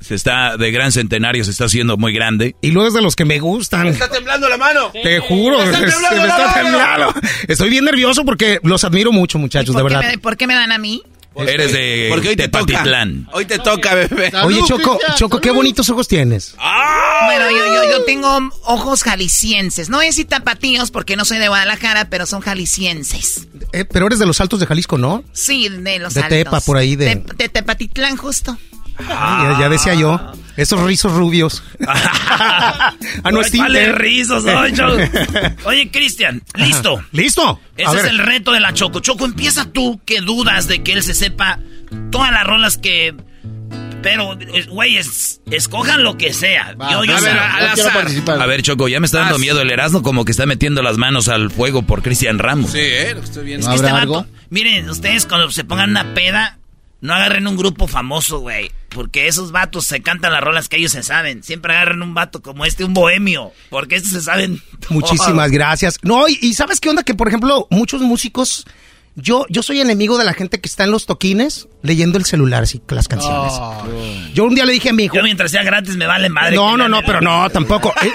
se 0.00 0.14
está 0.14 0.56
de 0.56 0.70
gran 0.70 0.92
centenario 0.92 1.44
se 1.44 1.50
está 1.50 1.64
haciendo 1.64 1.96
muy 1.96 2.12
grande. 2.12 2.54
Y 2.60 2.70
luego 2.70 2.88
es 2.88 2.94
de 2.94 3.02
los 3.02 3.16
que 3.16 3.24
me 3.24 3.40
gustan. 3.40 3.84
Me 3.84 3.90
está 3.90 4.08
temblando 4.08 4.48
la 4.48 4.56
mano. 4.56 4.90
Te 4.92 5.18
juro, 5.20 5.58
me 5.58 5.64
está, 5.64 6.54
temblando, 6.54 7.14
Estoy 7.48 7.70
bien 7.70 7.84
nervioso 7.84 8.24
porque 8.24 8.60
los 8.62 8.84
admiro 8.84 9.12
mucho, 9.12 9.38
muchachos, 9.38 9.74
de 9.74 9.82
verdad. 9.82 10.02
¿Por 10.20 10.36
qué 10.36 10.46
me 10.46 10.54
dan 10.54 10.72
a 10.72 10.78
mí? 10.78 11.02
Eres 11.46 11.72
de 11.72 12.08
Porque 12.10 12.30
hoy 12.30 12.36
te 12.36 12.44
Tepatitlán. 12.44 13.24
Toca. 13.26 13.36
Hoy 13.36 13.44
te 13.44 13.58
toca, 13.58 13.94
bebé. 13.94 14.32
Oye, 14.42 14.60
Choco, 14.66 14.98
Choco, 15.14 15.40
qué 15.40 15.50
bonitos 15.50 15.88
ojos 15.90 16.08
tienes. 16.08 16.56
Bueno, 16.56 17.50
yo, 17.50 17.90
yo, 17.90 18.04
tengo 18.04 18.50
ojos 18.64 19.02
jaliscienses. 19.04 19.88
No 19.88 20.02
es 20.02 20.16
si 20.16 20.24
tapatíos 20.24 20.90
porque 20.90 21.16
no 21.16 21.24
soy 21.24 21.38
de 21.38 21.48
Guadalajara, 21.48 22.08
pero 22.10 22.26
son 22.26 22.40
jaliscienses. 22.40 23.46
Eh, 23.72 23.84
pero 23.84 24.06
eres 24.06 24.18
de 24.18 24.26
los 24.26 24.40
altos 24.40 24.58
de 24.58 24.66
Jalisco, 24.66 24.98
¿no? 24.98 25.22
Sí, 25.32 25.68
de 25.68 25.98
los 25.98 26.14
de 26.14 26.20
altos. 26.20 26.30
De 26.38 26.44
Tepa, 26.44 26.60
por 26.60 26.76
ahí 26.76 26.96
de... 26.96 27.22
De, 27.36 27.48
Tepatitlán, 27.48 28.16
justo. 28.16 28.58
Ya, 29.58 29.68
decía 29.68 29.94
yo. 29.94 30.20
Esos 30.56 30.80
rizos 30.82 31.12
rubios. 31.12 31.62
ah, 31.86 32.92
no 33.30 33.40
es 33.40 33.52
¿Cuáles 33.52 33.94
rizos, 33.94 34.44
oye, 34.44 35.10
Oye, 35.64 35.90
Cristian, 35.90 36.42
¿listo? 36.56 37.00
¿Listo? 37.12 37.60
Ese 37.76 37.96
es 37.98 38.04
el 38.04 38.18
reto 38.18 38.52
de 38.52 38.58
la 38.60 38.72
Choco. 38.74 38.98
Choco, 39.00 39.24
empieza 39.24 39.70
tú 39.70 40.00
que 40.04 40.20
dudas 40.20 40.66
de 40.66 40.82
que 40.82 40.94
él 40.94 41.02
se 41.04 41.14
sepa 41.14 41.60
todas 42.10 42.32
las 42.32 42.44
rolas 42.44 42.76
que 42.76 43.14
Pero, 44.02 44.36
eh, 44.40 44.66
güey, 44.68 44.96
es- 44.96 45.40
escojan 45.50 46.02
lo 46.02 46.16
que 46.16 46.32
sea. 46.32 46.74
yo, 46.90 47.04
yo 47.04 47.16
a, 47.16 47.20
ver, 47.20 47.32
sé- 47.32 47.38
al 47.38 47.66
azar. 47.68 48.40
A 48.40 48.46
ver, 48.46 48.62
Choco, 48.62 48.88
ya 48.88 48.98
me 49.00 49.06
está 49.06 49.20
dando 49.20 49.38
miedo 49.38 49.60
el 49.60 49.70
Erasmo 49.70 50.02
como 50.02 50.24
que 50.24 50.32
está 50.32 50.44
metiendo 50.46 50.82
las 50.82 50.96
manos 50.98 51.28
al 51.28 51.50
fuego 51.52 51.82
por 51.82 52.02
Cristian 52.02 52.38
Ramos. 52.40 52.72
Sí, 52.72 52.78
eh, 52.80 53.12
lo 53.14 53.20
que 53.20 53.26
estoy 53.26 53.44
viendo. 53.44 53.64
Es 53.66 53.80
que 53.80 53.86
este 53.86 53.92
vato- 53.96 54.26
miren, 54.50 54.88
ustedes 54.90 55.24
cuando 55.26 55.50
se 55.52 55.62
pongan 55.64 55.90
una 55.90 56.14
peda, 56.14 56.57
no 57.00 57.14
agarren 57.14 57.46
un 57.46 57.56
grupo 57.56 57.86
famoso, 57.86 58.40
güey. 58.40 58.70
Porque 58.88 59.28
esos 59.28 59.52
vatos 59.52 59.86
se 59.86 60.00
cantan 60.00 60.32
las 60.32 60.42
rolas 60.42 60.68
que 60.68 60.76
ellos 60.78 60.92
se 60.92 61.02
saben. 61.02 61.42
Siempre 61.42 61.72
agarren 61.72 62.02
un 62.02 62.14
vato 62.14 62.42
como 62.42 62.64
este, 62.64 62.84
un 62.84 62.94
bohemio. 62.94 63.52
Porque 63.70 63.96
estos 63.96 64.12
se 64.12 64.20
saben. 64.22 64.60
Muchísimas 64.88 65.50
gracias. 65.50 65.98
No, 66.02 66.28
y, 66.28 66.38
y 66.40 66.54
¿sabes 66.54 66.80
qué 66.80 66.90
onda? 66.90 67.02
Que, 67.02 67.14
por 67.14 67.28
ejemplo, 67.28 67.66
muchos 67.70 68.00
músicos... 68.02 68.64
Yo, 69.20 69.46
yo 69.48 69.64
soy 69.64 69.80
enemigo 69.80 70.16
de 70.16 70.24
la 70.24 70.32
gente 70.32 70.60
que 70.60 70.68
está 70.68 70.84
en 70.84 70.92
los 70.92 71.06
toquines 71.06 71.66
leyendo 71.82 72.18
el 72.18 72.24
celular, 72.24 72.62
así, 72.62 72.80
las 72.86 73.08
canciones. 73.08 73.52
Yo 74.32 74.44
un 74.44 74.54
día 74.54 74.64
le 74.64 74.72
dije 74.72 74.90
a 74.90 74.92
mi 74.92 75.04
hijo... 75.04 75.16
Yo 75.16 75.24
mientras 75.24 75.50
sea 75.50 75.64
gratis 75.64 75.96
me 75.96 76.06
vale 76.06 76.28
madre. 76.28 76.54
No, 76.54 76.76
no, 76.76 76.88
no, 76.88 77.00
pero 77.04 77.20
no, 77.20 77.50
tampoco. 77.50 77.92
Eh, 78.00 78.12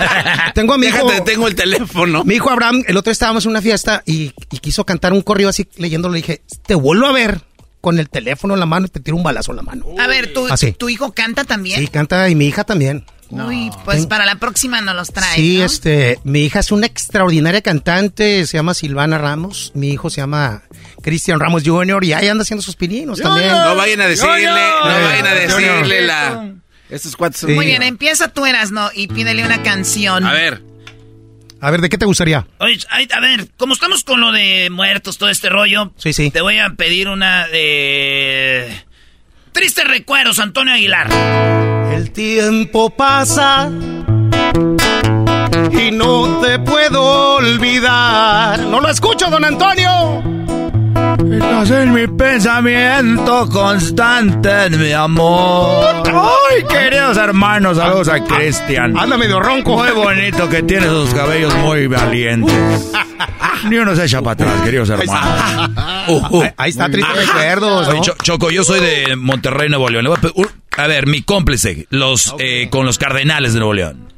tengo 0.54 0.74
a 0.74 0.78
mi 0.78 0.88
hijo... 0.88 1.08
Déjate, 1.08 1.30
tengo 1.32 1.48
el 1.48 1.54
teléfono. 1.54 2.22
Mi 2.24 2.34
hijo 2.34 2.50
Abraham, 2.50 2.84
el 2.86 2.98
otro 2.98 3.08
día 3.08 3.12
estábamos 3.12 3.46
en 3.46 3.52
una 3.52 3.62
fiesta 3.62 4.02
y, 4.04 4.34
y 4.50 4.58
quiso 4.58 4.84
cantar 4.84 5.14
un 5.14 5.22
corrido 5.22 5.48
así 5.48 5.66
leyéndolo. 5.78 6.12
Le 6.12 6.20
dije, 6.20 6.42
te 6.66 6.74
vuelvo 6.74 7.06
a 7.06 7.12
ver 7.12 7.40
con 7.82 7.98
el 7.98 8.08
teléfono 8.08 8.54
en 8.54 8.60
la 8.60 8.66
mano 8.66 8.86
y 8.86 8.88
te 8.88 9.00
tiro 9.00 9.18
un 9.18 9.22
balazo 9.22 9.52
en 9.52 9.56
la 9.56 9.62
mano. 9.62 9.84
A 9.98 10.06
ver, 10.06 10.32
¿tu, 10.32 10.46
Así. 10.46 10.72
¿tu 10.72 10.88
hijo 10.88 11.12
canta 11.12 11.44
también? 11.44 11.78
Sí, 11.80 11.88
canta 11.88 12.30
y 12.30 12.34
mi 12.34 12.46
hija 12.46 12.64
también. 12.64 13.04
Uy, 13.30 13.70
pues 13.86 14.06
para 14.06 14.26
la 14.26 14.34
próxima 14.36 14.82
nos 14.82 14.94
los 14.94 15.10
traes, 15.10 15.36
Sí, 15.36 15.56
¿no? 15.58 15.64
este, 15.64 16.18
mi 16.22 16.44
hija 16.44 16.60
es 16.60 16.70
una 16.70 16.86
extraordinaria 16.86 17.62
cantante, 17.62 18.46
se 18.46 18.58
llama 18.58 18.74
Silvana 18.74 19.16
Ramos, 19.16 19.72
mi 19.74 19.88
hijo 19.90 20.10
se 20.10 20.20
llama 20.20 20.62
Cristian 21.02 21.40
Ramos 21.40 21.62
Jr. 21.64 22.04
y 22.04 22.12
ahí 22.12 22.28
anda 22.28 22.42
haciendo 22.42 22.62
sus 22.62 22.76
pininos 22.76 23.20
también. 23.20 23.48
No 23.48 23.74
vayan 23.74 24.02
a 24.02 24.06
decirle, 24.06 24.44
no 24.44 24.90
Eh, 24.98 25.02
vayan 25.04 25.26
a 25.26 25.34
decirle 25.34 26.00
la... 26.06 26.52
Estos 26.90 27.16
cuates 27.16 27.40
son... 27.40 27.54
Muy 27.54 27.64
bien, 27.64 27.82
empieza 27.82 28.28
tú, 28.28 28.44
Erasno, 28.44 28.90
y 28.94 29.08
pídele 29.08 29.46
una 29.46 29.62
canción. 29.62 30.26
A 30.26 30.32
ver. 30.34 30.62
A 31.62 31.70
ver, 31.70 31.80
¿de 31.80 31.88
qué 31.88 31.96
te 31.96 32.06
gustaría? 32.06 32.44
Oye, 32.58 32.80
ay, 32.90 33.06
a 33.14 33.20
ver, 33.20 33.46
como 33.56 33.74
estamos 33.74 34.02
con 34.02 34.20
lo 34.20 34.32
de 34.32 34.68
muertos, 34.68 35.16
todo 35.16 35.28
este 35.28 35.48
rollo. 35.48 35.92
Sí, 35.96 36.12
sí. 36.12 36.32
Te 36.32 36.40
voy 36.40 36.58
a 36.58 36.70
pedir 36.70 37.08
una 37.08 37.46
de. 37.46 38.84
Tristes 39.52 39.86
recuerdos, 39.86 40.40
Antonio 40.40 40.74
Aguilar. 40.74 41.06
El 41.92 42.10
tiempo 42.10 42.90
pasa 42.90 43.70
y 45.70 45.90
no 45.92 46.40
te 46.40 46.58
puedo 46.58 47.36
olvidar. 47.36 48.58
No 48.58 48.80
lo 48.80 48.88
escucho, 48.88 49.30
don 49.30 49.44
Antonio. 49.44 50.31
Estás 51.30 51.70
en 51.70 51.92
mi 51.94 52.06
pensamiento 52.08 53.48
constante, 53.48 54.70
mi 54.70 54.92
amor. 54.92 56.02
Ay, 56.06 56.64
queridos 56.68 57.16
hermanos, 57.16 57.76
saludos 57.76 58.08
a 58.08 58.22
Cristian. 58.24 58.96
Anda 58.98 59.16
medio 59.16 59.38
ronco. 59.38 59.76
Muy 59.76 59.90
bonito 59.92 60.48
que 60.48 60.62
tiene 60.62 60.86
sus 60.88 61.14
cabellos 61.14 61.54
muy 61.56 61.86
valientes. 61.86 62.90
Ni 63.68 63.76
uno 63.76 63.94
se 63.94 64.04
echa 64.06 64.20
para 64.20 64.32
atrás, 64.32 64.60
queridos 64.62 64.90
hermanos. 64.90 65.70
Ahí, 65.76 66.52
ahí 66.56 66.70
está, 66.70 66.88
tristes 66.88 67.16
recuerdos. 67.28 67.88
¿no? 67.94 68.02
Cho- 68.02 68.16
Choco, 68.22 68.50
yo 68.50 68.64
soy 68.64 68.80
de 68.80 69.14
Monterrey, 69.16 69.68
Nuevo 69.68 69.88
León. 69.88 70.08
A 70.76 70.86
ver, 70.88 71.06
mi 71.06 71.22
cómplice, 71.22 71.86
los 71.90 72.34
eh, 72.40 72.66
con 72.70 72.84
los 72.84 72.98
Cardenales 72.98 73.52
de 73.52 73.60
Nuevo 73.60 73.74
León. 73.74 74.12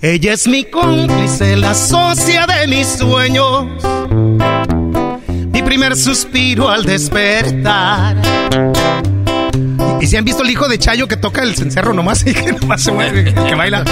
Ella 0.00 0.32
es 0.32 0.46
mi 0.46 0.64
cómplice, 0.64 1.56
la 1.56 1.74
socia 1.74 2.46
de 2.46 2.68
mis 2.68 2.86
sueños. 2.86 3.66
Primer 5.68 5.94
suspiro 5.96 6.70
al 6.70 6.82
despertar. 6.82 8.16
¿Y 10.00 10.06
si 10.06 10.16
han 10.16 10.24
visto 10.24 10.42
el 10.42 10.48
hijo 10.48 10.66
de 10.66 10.78
Chayo 10.78 11.06
que 11.06 11.18
toca 11.18 11.42
el 11.42 11.54
cencerro 11.56 11.92
nomás 11.92 12.26
y 12.26 12.32
que 12.32 12.52
nomás 12.52 12.82
se 12.82 12.90
mueve, 12.90 13.34
que 13.34 13.54
baila? 13.54 13.84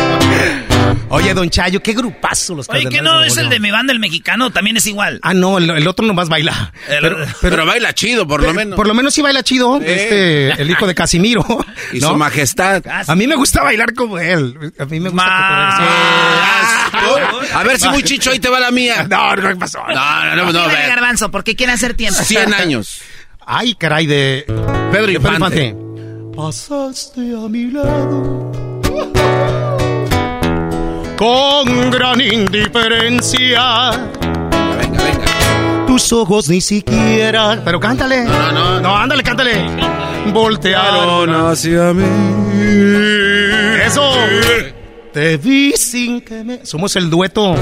Oye, 1.11 1.35
don 1.35 1.51
Chayo, 1.51 1.83
qué 1.83 1.93
grupazo 1.93 2.55
los 2.55 2.71
Oye, 2.71 2.89
que 2.89 3.03
no 3.03 3.23
es 3.23 3.37
el 3.37 3.51
de 3.51 3.61
mi 3.61 3.71
banda, 3.71 3.93
el 3.93 3.99
mexicano, 3.99 4.51
también 4.51 4.79
es 4.79 4.87
igual. 4.87 5.21
Ah, 5.23 5.35
no, 5.35 5.59
el, 5.59 5.69
el 5.69 5.87
otro 5.87 6.07
nomás 6.07 6.31
baila. 6.31 6.73
El- 6.89 7.15
Pero, 7.43 7.67
baila 7.67 7.93
chido, 7.93 8.27
por 8.27 8.43
lo 8.43 8.55
menos. 8.55 8.75
Por 8.75 8.87
lo 8.87 8.95
menos 8.95 9.13
sí 9.13 9.21
baila 9.21 9.43
chido, 9.43 9.79
este, 9.83 10.53
el 10.53 10.71
hijo 10.71 10.87
de 10.87 10.95
Casimiro. 10.95 11.45
Y 11.93 12.01
¿no? 12.01 12.09
su 12.09 12.17
majestad. 12.17 12.83
A 13.07 13.15
mí 13.15 13.27
me 13.27 13.37
gusta 13.37 13.63
bailar 13.63 13.95
como 13.95 14.19
él. 14.19 14.73
A 14.79 14.87
mí 14.87 14.99
me 14.99 15.11
gusta. 15.11 15.27
A 17.55 17.63
ver 17.65 17.79
si 17.79 17.89
muy 17.89 18.03
chicho 18.03 18.31
ahí 18.31 18.39
te 18.39 18.49
va 18.49 18.61
la 18.61 18.71
mía. 18.71 19.07
No, 19.17 19.37
no, 19.37 19.49
¿qué 19.49 19.57
pasó? 19.57 19.79
No, 19.89 20.25
no, 20.25 20.37
no, 20.37 20.53
no, 20.53 20.69
ve. 20.69 20.75
Garbanzo, 20.89 21.31
porque 21.31 21.55
quiere 21.57 21.73
hacer 21.73 21.95
tiempo. 21.95 22.23
100 22.23 22.55
años. 22.55 23.01
Ay, 23.47 23.75
caray, 23.75 24.07
de 24.07 24.45
Pedro 24.91 25.11
Infante. 25.11 25.77
Pasaste 26.35 27.21
a 27.21 27.49
mi 27.49 27.71
lado 27.71 28.53
con 31.17 31.91
gran 31.91 32.21
indiferencia. 32.21 33.91
Venga, 34.79 35.03
venga. 35.03 35.87
Tus 35.87 36.13
ojos 36.13 36.49
ni 36.49 36.61
siquiera. 36.61 37.63
Pero 37.65 37.81
cántale. 37.81 38.25
No, 38.25 38.53
no, 38.53 38.81
No, 38.81 38.97
ándale, 38.97 39.23
cántale. 39.23 39.65
Voltearon 40.33 41.35
hacia 41.47 41.93
mí. 41.95 42.05
Eso. 43.85 44.13
Te 45.17 45.39
vi 45.39 45.73
sin 45.79 46.21
que 46.21 46.45
me. 46.45 46.67
Somos 46.67 46.95
el 46.95 47.09
dueto. 47.09 47.57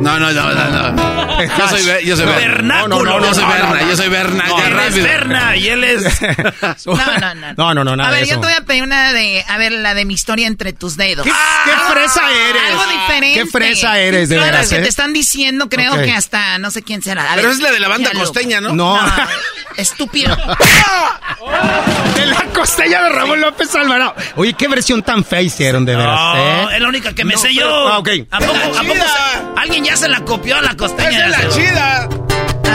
No, 0.00 0.18
no, 0.20 0.30
no, 0.32 0.52
no, 0.54 0.92
no. 0.92 1.42
Yo 1.58 1.68
soy, 1.68 2.04
yo 2.04 2.16
soy 2.16 2.26
Berna. 2.26 2.82
Yo 2.82 2.88
soy 2.88 2.88
no, 2.88 3.04
Berna, 3.48 3.80
no, 3.82 3.88
yo 3.88 3.96
soy 3.96 4.08
Berna. 4.08 4.44
no, 4.46 4.58
ya 4.58 4.66
Él 4.66 4.78
es. 4.78 5.02
Berna 5.02 5.56
y 5.56 5.68
él 5.68 5.84
es. 5.84 6.04
No, 6.86 6.94
no, 6.96 7.34
no. 7.34 7.54
No, 7.56 7.74
no, 7.74 7.84
no, 7.84 7.96
nada 7.96 8.08
A 8.08 8.12
ver, 8.12 8.20
de 8.20 8.26
yo 8.30 8.40
te 8.40 8.46
voy 8.46 8.54
a 8.56 8.60
pedir 8.62 8.82
una 8.82 9.12
de, 9.12 9.44
a 9.48 9.58
ver, 9.58 9.72
la 9.72 9.94
de 9.94 10.04
mi 10.04 10.14
historia 10.14 10.46
entre 10.46 10.72
tus 10.72 10.96
dedos. 10.96 11.24
¿Qué, 11.24 11.32
qué 11.32 11.92
fresa 11.92 12.22
eres? 12.30 12.62
Algo 12.70 12.86
diferente. 12.86 13.40
Qué 13.40 13.46
fresa 13.46 13.98
eres, 13.98 14.28
de 14.28 14.38
veras, 14.38 14.68
que 14.68 14.76
¿eh? 14.76 14.82
te 14.82 14.88
están 14.88 15.12
diciendo, 15.12 15.68
creo 15.68 15.94
que 16.02 16.12
hasta 16.12 16.58
no 16.58 16.70
sé 16.70 16.82
quién 16.82 17.02
será. 17.02 17.32
A 17.32 17.36
Pero 17.36 17.50
es 17.50 17.58
la 17.60 17.70
de 17.72 17.80
la 17.80 17.88
banda 17.88 18.10
costeña, 18.12 18.60
¿no? 18.60 18.72
No. 18.74 18.98
Estúpido. 19.76 20.36
De 22.16 22.26
la 22.26 22.42
costella 22.54 23.02
de 23.04 23.08
Ramón 23.10 23.40
López 23.40 23.72
Alvarado. 23.74 24.14
Oye, 24.36 24.54
qué 24.54 24.66
versión 24.68 25.02
tan 25.02 25.22
fea 25.24 25.42
hicieron, 25.42 25.84
de 25.84 25.94
veras, 25.94 26.18
No, 26.18 26.70
¿eh? 26.70 26.74
es 26.76 26.80
la 26.80 26.88
única 26.88 27.14
que 27.14 27.24
me 27.24 27.34
No, 27.34 27.38
sé 27.40 27.54
yo. 27.54 27.88
ah, 27.88 27.98
ok. 27.98 28.08
¿A 28.30 28.38
poco, 28.38 28.52
a 28.54 28.82
poco 28.82 28.94
se- 28.94 29.60
alguien 29.60 29.84
ya 29.86 29.96
se 29.96 30.08
la 30.08 30.20
copió 30.20 30.56
a 30.56 30.62
la 30.62 30.76
costeña? 30.76 31.28
chida. 31.50 32.04
A 32.04 32.08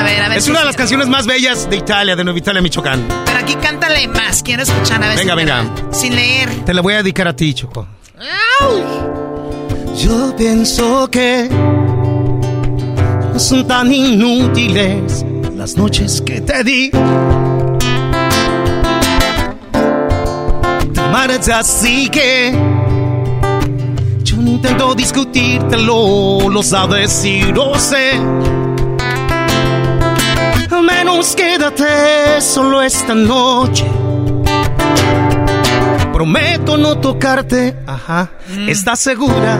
ver, 0.04 0.22
a 0.22 0.30
ver. 0.30 0.38
Es 0.38 0.48
una 0.48 0.60
de 0.60 0.66
las 0.66 0.76
canciones 0.76 1.08
más 1.08 1.26
bellas 1.26 1.68
de 1.70 1.78
Italia, 1.78 2.16
de 2.16 2.24
Nueva 2.24 2.40
Italia, 2.40 2.62
Michoacán. 2.62 3.06
Pero 3.26 3.40
aquí 3.40 3.56
cántale 3.56 4.08
más. 4.08 4.44
Quiero 4.44 4.62
escuchar 4.64 5.04
a 5.04 5.10
ver 5.10 5.18
Venga, 5.18 5.34
si 5.34 5.38
venga. 5.38 5.66
Sin 5.92 6.16
leer. 6.16 6.50
Te 6.66 6.74
la 6.74 6.82
voy 6.82 6.94
a 6.94 6.98
dedicar 6.98 7.28
a 7.28 7.36
ti, 7.36 7.54
Choco. 7.54 7.88
Yo 9.98 10.36
pienso 10.36 11.10
que 11.12 11.48
no 11.50 13.40
son 13.40 13.68
tan 13.68 13.94
inútiles 13.94 15.26
las 15.56 15.76
noches 15.76 16.22
que 16.22 16.42
te 16.42 16.64
di. 16.64 16.92
Te 16.92 16.98
así 21.54 22.10
que 22.10 22.81
no 24.42 24.52
intento 24.52 24.96
discutírtelo, 24.96 26.50
lo 26.50 26.64
sabes 26.64 27.24
y 27.26 27.42
lo 27.44 27.78
sé. 27.78 28.14
Al 30.72 30.84
menos 30.84 31.36
quédate 31.36 32.42
solo 32.42 32.82
esta 32.82 33.14
noche. 33.14 33.86
Prometo 36.12 36.78
no 36.78 36.98
tocarte. 36.98 37.78
Ajá. 37.86 38.32
¿Estás 38.68 39.00
segura? 39.00 39.60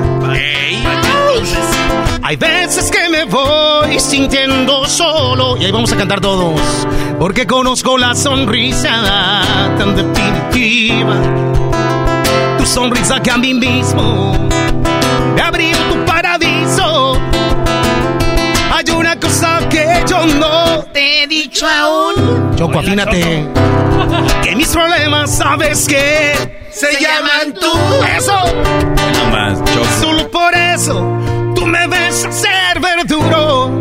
Hay 2.24 2.36
veces 2.38 2.92
que 2.92 3.10
me 3.10 3.26
voy 3.26 4.00
sintiendo 4.00 4.86
solo. 4.86 5.58
Y 5.58 5.66
ahí 5.66 5.72
vamos 5.72 5.92
a 5.92 5.98
cantar 5.98 6.22
todos. 6.22 6.60
Porque 7.20 7.46
conozco 7.46 7.98
la 7.98 8.16
sonrisa 8.16 9.42
tan 9.78 9.96
definitiva. 9.96 11.16
Tu 12.58 12.66
sonrisa 12.66 13.22
que 13.22 13.32
a 13.32 13.38
mí 13.38 13.54
mismo 13.54 14.51
abrió 15.40 15.78
tu 15.90 16.06
paraíso. 16.06 17.22
Hay 18.74 18.90
una 18.96 19.20
cosa 19.20 19.60
que 19.70 20.04
yo 20.08 20.26
no 20.26 20.84
Te 20.94 21.24
he 21.24 21.28
dicho 21.28 21.68
aún. 21.68 22.56
Choco, 22.56 22.80
afínate. 22.80 23.46
Que 24.44 24.56
mis 24.56 24.68
problemas, 24.70 25.38
¿sabes 25.38 25.86
qué? 25.88 26.34
Se 26.72 27.00
llaman 27.00 27.54
tú. 27.54 27.72
Eso. 28.18 28.34
No 29.14 29.26
más, 29.32 29.64
Choco. 29.64 29.86
Solo 30.02 30.32
por 30.32 30.54
eso 30.56 31.18
tú 31.56 31.66
me 31.68 31.88
ves 31.88 32.28
ser 32.32 32.80
verduro. 32.80 33.30
¿Verduro? 33.30 33.81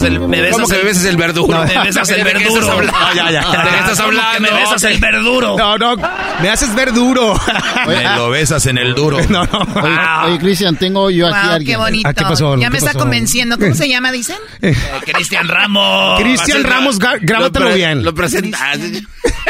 Me 0.00 0.08
besas 0.08 0.20
el, 0.22 0.28
me 0.28 0.40
besas 0.40 0.56
¿Cómo 0.56 0.68
que 0.68 0.76
me 0.76 0.84
besas 0.84 1.04
el 1.04 1.16
verduro? 1.16 1.64
Me 1.64 1.84
besas 1.84 2.10
el 2.10 2.16
¿De 2.16 2.32
qué 2.32 2.38
verduro. 2.38 2.80
Ah, 2.92 3.12
ya, 3.14 3.30
ya. 3.30 3.40
¿De 3.40 3.70
qué 3.70 3.78
estás 3.78 4.00
¿Cómo 4.00 4.10
que 4.10 4.18
hablando? 4.18 4.40
me 4.40 4.60
besas 4.60 4.84
el 4.84 4.98
verduro. 4.98 5.56
No, 5.56 5.78
no, 5.78 5.96
me 6.42 6.50
haces 6.50 6.74
ver 6.74 6.92
duro. 6.92 7.38
Me 7.86 8.04
lo 8.16 8.30
besas 8.30 8.66
en 8.66 8.78
el 8.78 8.94
duro. 8.94 9.18
No, 9.28 9.44
no. 9.44 9.58
Oye, 9.82 9.96
oye, 10.26 10.38
Cristian, 10.38 10.76
tengo 10.76 11.10
yo 11.10 11.26
aquí 11.26 11.36
a 11.36 11.42
Wow, 11.42 11.50
alguien. 11.52 11.72
qué 11.72 11.76
bonito. 11.76 12.08
Ah, 12.08 12.14
¿qué 12.14 12.22
pasó? 12.22 12.56
Ya 12.56 12.66
¿Qué 12.66 12.70
me 12.70 12.78
está 12.78 12.92
pasó? 12.92 12.98
convenciendo. 13.00 13.58
¿Cómo 13.58 13.74
se 13.74 13.88
llama, 13.88 14.12
dicen? 14.12 14.36
Eh, 14.62 14.74
Cristian 15.12 15.48
Ramos. 15.48 16.20
Cristian 16.20 16.64
Ramos, 16.64 16.98
grábatelo 16.98 17.74
bien. 17.74 18.04
Lo 18.04 18.14
presentas. 18.14 18.78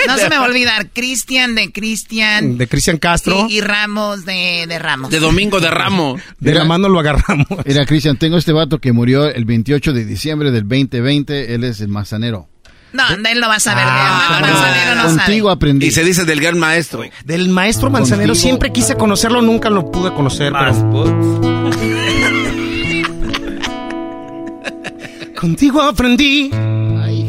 No 0.07 0.17
se 0.19 0.29
me 0.29 0.37
va 0.39 0.45
a 0.45 0.49
olvidar. 0.49 0.91
Cristian 0.91 1.55
de 1.55 1.73
Cristian. 1.73 2.59
De 2.59 2.69
Cristian 2.69 2.99
Castro. 2.99 3.47
Y, 3.49 3.57
y, 3.57 3.61
Ramos 3.61 4.25
de, 4.25 4.67
de, 4.69 4.79
Ramos. 4.79 5.11
De 5.11 5.19
Domingo 5.19 5.59
de 5.59 5.71
Ramos. 5.71 6.21
De 6.39 6.55
la 6.55 6.65
mano 6.65 6.89
lo 6.89 7.01
agarramos. 7.01 7.47
Mira, 7.65 7.85
Cristian, 7.87 8.17
tengo 8.17 8.37
este 8.37 8.53
vato 8.53 8.79
que 8.79 8.93
murió 8.93 9.27
el 9.27 9.45
28 9.47 9.93
de 9.95 10.05
diciembre 10.05 10.36
del 10.45 10.69
2020. 10.69 11.55
Él 11.55 11.65
es 11.65 11.81
el 11.81 11.89
manzanero. 11.89 12.49
No, 12.93 13.03
él 13.11 13.41
no 13.41 13.49
va 13.49 13.57
a 13.57 13.61
saber. 13.61 13.85
Ah, 13.87 14.39
manzanero 14.41 14.95
no 14.95 15.03
contigo 15.17 15.49
sabe. 15.49 15.57
aprendí. 15.57 15.87
Y 15.87 15.91
se 15.91 16.05
dice 16.05 16.25
del 16.25 16.41
gran 16.41 16.59
maestro. 16.59 17.03
Del 17.25 17.49
maestro 17.49 17.91
manzanero 17.91 18.29
contigo. 18.29 18.43
siempre 18.43 18.73
quise 18.73 18.95
conocerlo, 18.97 19.43
nunca 19.43 19.69
lo 19.71 19.91
pude 19.91 20.13
conocer. 20.15 20.53
Pero... 20.53 20.73
Contigo 25.41 25.83
aprendí 25.83 26.51
Ay. 26.53 27.29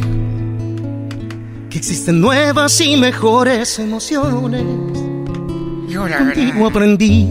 que 1.69 1.77
existen 1.77 2.21
nuevas 2.21 2.79
y 2.79 2.95
mejores 2.95 3.79
emociones. 3.79 4.63
Contigo 6.17 6.67
aprendí 6.67 7.27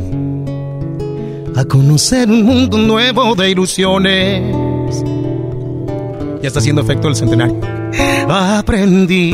a 1.57 1.65
conocer 1.65 2.29
un 2.29 2.43
mundo 2.43 2.77
nuevo 2.77 3.35
de 3.35 3.51
ilusiones. 3.51 4.43
Ya 6.47 6.49
está 6.51 6.61
haciendo 6.61 6.81
efecto 6.81 7.09
el 7.09 7.17
centenario. 7.17 7.61
Aprendí 8.29 9.33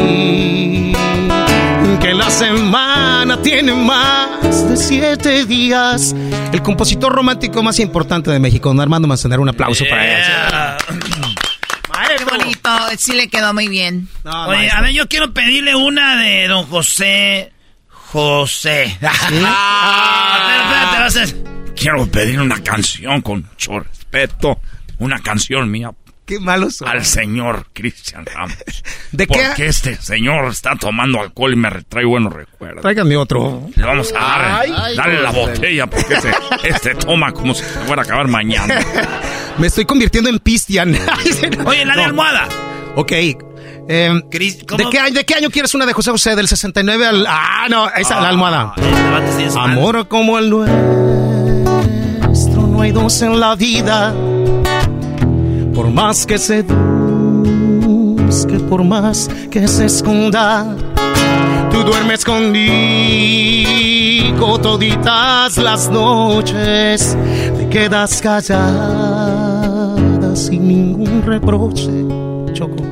que 2.01 2.15
la 2.15 2.31
semana 2.31 3.37
tiene 3.43 3.75
más 3.75 4.67
de 4.71 4.79
siete 4.79 5.45
días. 5.45 6.17
El 6.55 6.63
compositor 6.63 7.13
romántico 7.13 7.63
más 7.63 7.81
importante 7.81 8.31
de 8.31 8.39
México, 8.39 8.71
don 8.71 8.81
Armando 8.81 9.07
Manzanero. 9.09 9.43
Un 9.43 9.51
aplauso 9.51 9.85
yeah. 9.85 9.91
para 9.95 10.79
él. 10.79 12.17
Qué 12.17 12.25
bonito, 12.25 12.71
sí 12.97 13.13
le 13.13 13.29
quedó 13.29 13.53
muy 13.53 13.69
bien. 13.69 14.09
No, 14.25 14.47
Oye, 14.47 14.57
maestro. 14.57 14.79
a 14.79 14.81
ver, 14.81 14.93
yo 14.93 15.07
quiero 15.07 15.35
pedirle 15.35 15.75
una 15.75 16.17
de 16.17 16.49
don 16.49 16.65
José. 16.65 17.53
José. 17.91 18.87
¿Sí? 18.89 18.97
ah, 19.45 21.03
espérate, 21.03 21.19
espérate, 21.19 21.45
vas 21.45 21.69
a... 21.69 21.75
Quiero 21.75 22.07
pedir 22.07 22.41
una 22.41 22.63
canción 22.63 23.21
con 23.21 23.43
mucho 23.43 23.81
respeto. 23.81 24.59
Una 24.99 25.19
canción 25.19 25.71
mía. 25.71 25.91
Qué 26.33 26.41
malo 26.41 26.71
son. 26.71 26.89
Al 26.89 27.05
señor 27.05 27.67
Cristian 27.75 28.25
Ramos. 28.25 28.57
¿De 29.13 29.27
qué? 29.27 29.45
Porque 29.49 29.67
este 29.67 29.97
señor 29.97 30.51
está 30.51 30.77
tomando 30.77 31.21
alcohol 31.21 31.53
y 31.53 31.57
me 31.57 31.69
retrae 31.69 32.07
buenos 32.07 32.33
recuerdos. 32.33 32.81
Tráigame 32.81 33.19
otro. 33.19 33.69
Le 33.77 33.85
vamos 33.85 34.15
a 34.17 34.19
dar. 34.19 34.61
Ay, 34.63 34.73
ay, 34.75 34.97
dale 34.97 35.21
la 35.21 35.31
botella 35.31 35.87
porque 35.89 36.15
este, 36.15 36.33
este 36.65 36.95
toma 36.95 37.33
como 37.33 37.53
si 37.53 37.63
fuera 37.65 38.01
a 38.01 38.05
acabar 38.07 38.29
mañana. 38.29 38.81
Me 39.59 39.67
estoy 39.67 39.85
convirtiendo 39.85 40.31
en 40.31 40.39
Pistian. 40.39 40.97
Oye, 41.67 41.85
la 41.85 41.97
de 41.97 42.01
no. 42.01 42.07
almohada. 42.07 42.49
Ok. 42.97 43.13
Eh, 43.13 43.37
¿de, 43.87 44.31
qué, 44.91 45.11
¿De 45.13 45.25
qué 45.27 45.35
año 45.35 45.51
quieres 45.51 45.75
una 45.75 45.85
de 45.85 45.93
José 45.93 46.13
José? 46.13 46.35
¿Del 46.35 46.49
69 46.49 47.07
al.? 47.09 47.27
Ah, 47.29 47.67
no, 47.69 47.91
esa, 47.91 48.17
ah, 48.17 48.23
la 48.23 48.31
almohada. 48.31 48.73
Sí 49.37 49.45
Amor 49.55 50.09
como 50.09 50.39
el 50.39 50.49
nuestro, 50.49 50.73
no 52.69 52.81
hay 52.81 52.91
dos 52.91 53.21
en 53.21 53.39
la 53.39 53.55
vida. 53.55 54.15
Por 55.83 55.91
más 55.91 56.25
que 56.25 56.39
se 56.39 56.63
busque, 56.63 58.61
por 58.71 58.85
más 58.85 59.29
que 59.51 59.67
se 59.67 59.87
esconda, 59.87 60.77
tú 61.73 61.83
duermes 61.83 62.25
conmigo 62.25 63.33
toditas 64.61 65.57
las 65.57 65.91
noches. 65.91 67.19
Te 67.59 67.69
quedas 67.69 68.23
callada 68.23 69.97
sin 70.37 70.69
ningún 70.69 71.21
reproche, 71.27 71.91
Choco. 72.53 72.85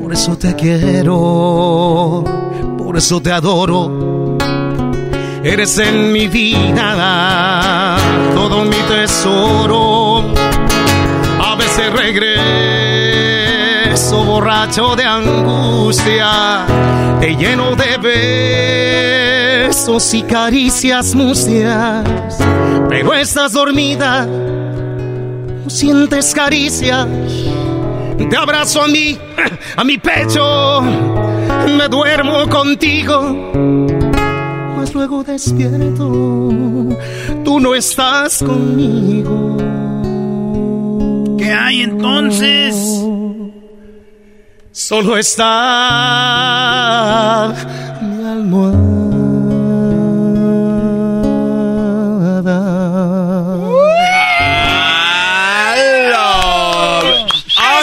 Por 0.00 0.12
eso 0.12 0.38
te 0.38 0.54
quiero, 0.54 2.22
por 2.78 2.96
eso 2.96 3.20
te 3.20 3.32
adoro. 3.32 4.38
Eres 5.42 5.78
en 5.78 6.12
mi 6.12 6.28
vida 6.28 7.96
todo 8.36 8.64
mi 8.64 8.78
tesoro. 8.88 10.03
Regreso 12.12 13.96
borracho 14.24 14.94
de 14.94 15.04
angustia, 15.04 16.66
te 17.18 17.34
lleno 17.34 17.74
de 17.76 17.96
besos 19.70 20.12
y 20.12 20.22
caricias 20.24 21.14
mustias. 21.14 22.04
Pero 22.90 23.14
estás 23.14 23.54
dormida, 23.54 24.26
no 24.26 25.70
sientes 25.70 26.34
caricia. 26.34 27.08
Te 28.18 28.36
abrazo 28.36 28.82
a 28.82 28.88
mí, 28.88 29.16
a 29.74 29.82
mi 29.82 29.96
pecho, 29.96 30.82
me 30.82 31.88
duermo 31.88 32.46
contigo. 32.50 33.50
Luego 34.92 35.24
despierto, 35.24 36.08
tú 37.44 37.58
no 37.60 37.74
estás 37.74 38.42
conmigo. 38.42 39.56
¿Qué 41.44 41.52
hay 41.52 41.82
entonces? 41.82 42.74
Solo 44.72 45.18
está 45.18 45.52
mi 48.00 48.24
almohada. 48.24 48.94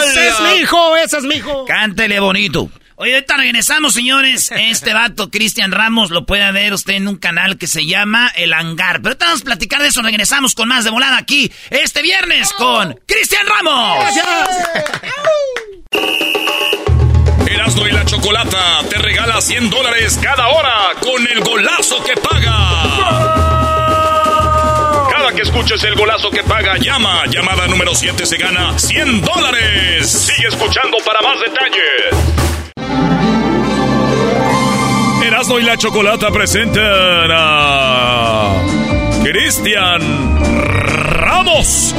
¡Ese 0.02 0.26
es 0.26 0.40
mi 0.40 0.54
hijo! 0.62 0.96
¡Ese 0.96 1.18
es 1.18 1.24
mi 1.24 1.36
hijo! 1.36 1.64
Cántele 1.64 2.18
bonito. 2.18 2.68
Oye, 2.96 3.14
ahorita 3.14 3.36
regresamos, 3.36 3.94
señores. 3.94 4.50
Este 4.54 4.92
vato, 4.94 5.30
Cristian 5.30 5.72
Ramos, 5.72 6.10
lo 6.10 6.26
puede 6.26 6.50
ver 6.52 6.72
usted 6.72 6.94
en 6.94 7.08
un 7.08 7.16
canal 7.16 7.58
que 7.58 7.66
se 7.66 7.86
llama 7.86 8.30
El 8.34 8.52
Hangar. 8.52 8.96
Pero 8.98 9.08
ahorita 9.10 9.24
vamos 9.26 9.40
a 9.42 9.44
platicar 9.44 9.80
de 9.82 9.88
eso. 9.88 10.02
Regresamos 10.02 10.54
con 10.54 10.68
más 10.68 10.84
de 10.84 10.90
volada 10.90 11.16
aquí 11.18 11.50
este 11.70 12.02
viernes 12.02 12.52
con 12.52 12.98
Cristian 13.06 13.46
Ramos. 13.46 14.04
Erasmo 17.46 17.86
y 17.86 17.92
la 17.92 18.04
Chocolata 18.04 18.80
te 18.88 18.98
regala 18.98 19.40
100 19.40 19.70
dólares 19.70 20.18
cada 20.22 20.48
hora 20.48 20.72
con 21.00 21.26
el 21.28 21.40
golazo 21.40 22.02
que 22.04 22.14
paga. 22.16 22.58
Cada 25.10 25.32
que 25.32 25.42
escuches 25.42 25.82
el 25.84 25.94
golazo 25.94 26.30
que 26.30 26.42
paga, 26.42 26.76
llama. 26.78 27.24
Llamada 27.26 27.66
número 27.66 27.94
7 27.94 28.24
se 28.26 28.36
gana 28.38 28.78
100 28.78 29.20
dólares. 29.22 30.10
Sigue 30.10 30.48
escuchando 30.48 30.96
para 31.04 31.20
más 31.20 31.38
detalles. 31.40 32.61
Erasmo 35.22 35.58
y 35.60 35.62
la 35.62 35.76
Chocolata 35.76 36.30
presentan 36.30 37.30
a 37.30 38.54
Cristian 39.22 40.00
Ramos. 41.16 41.94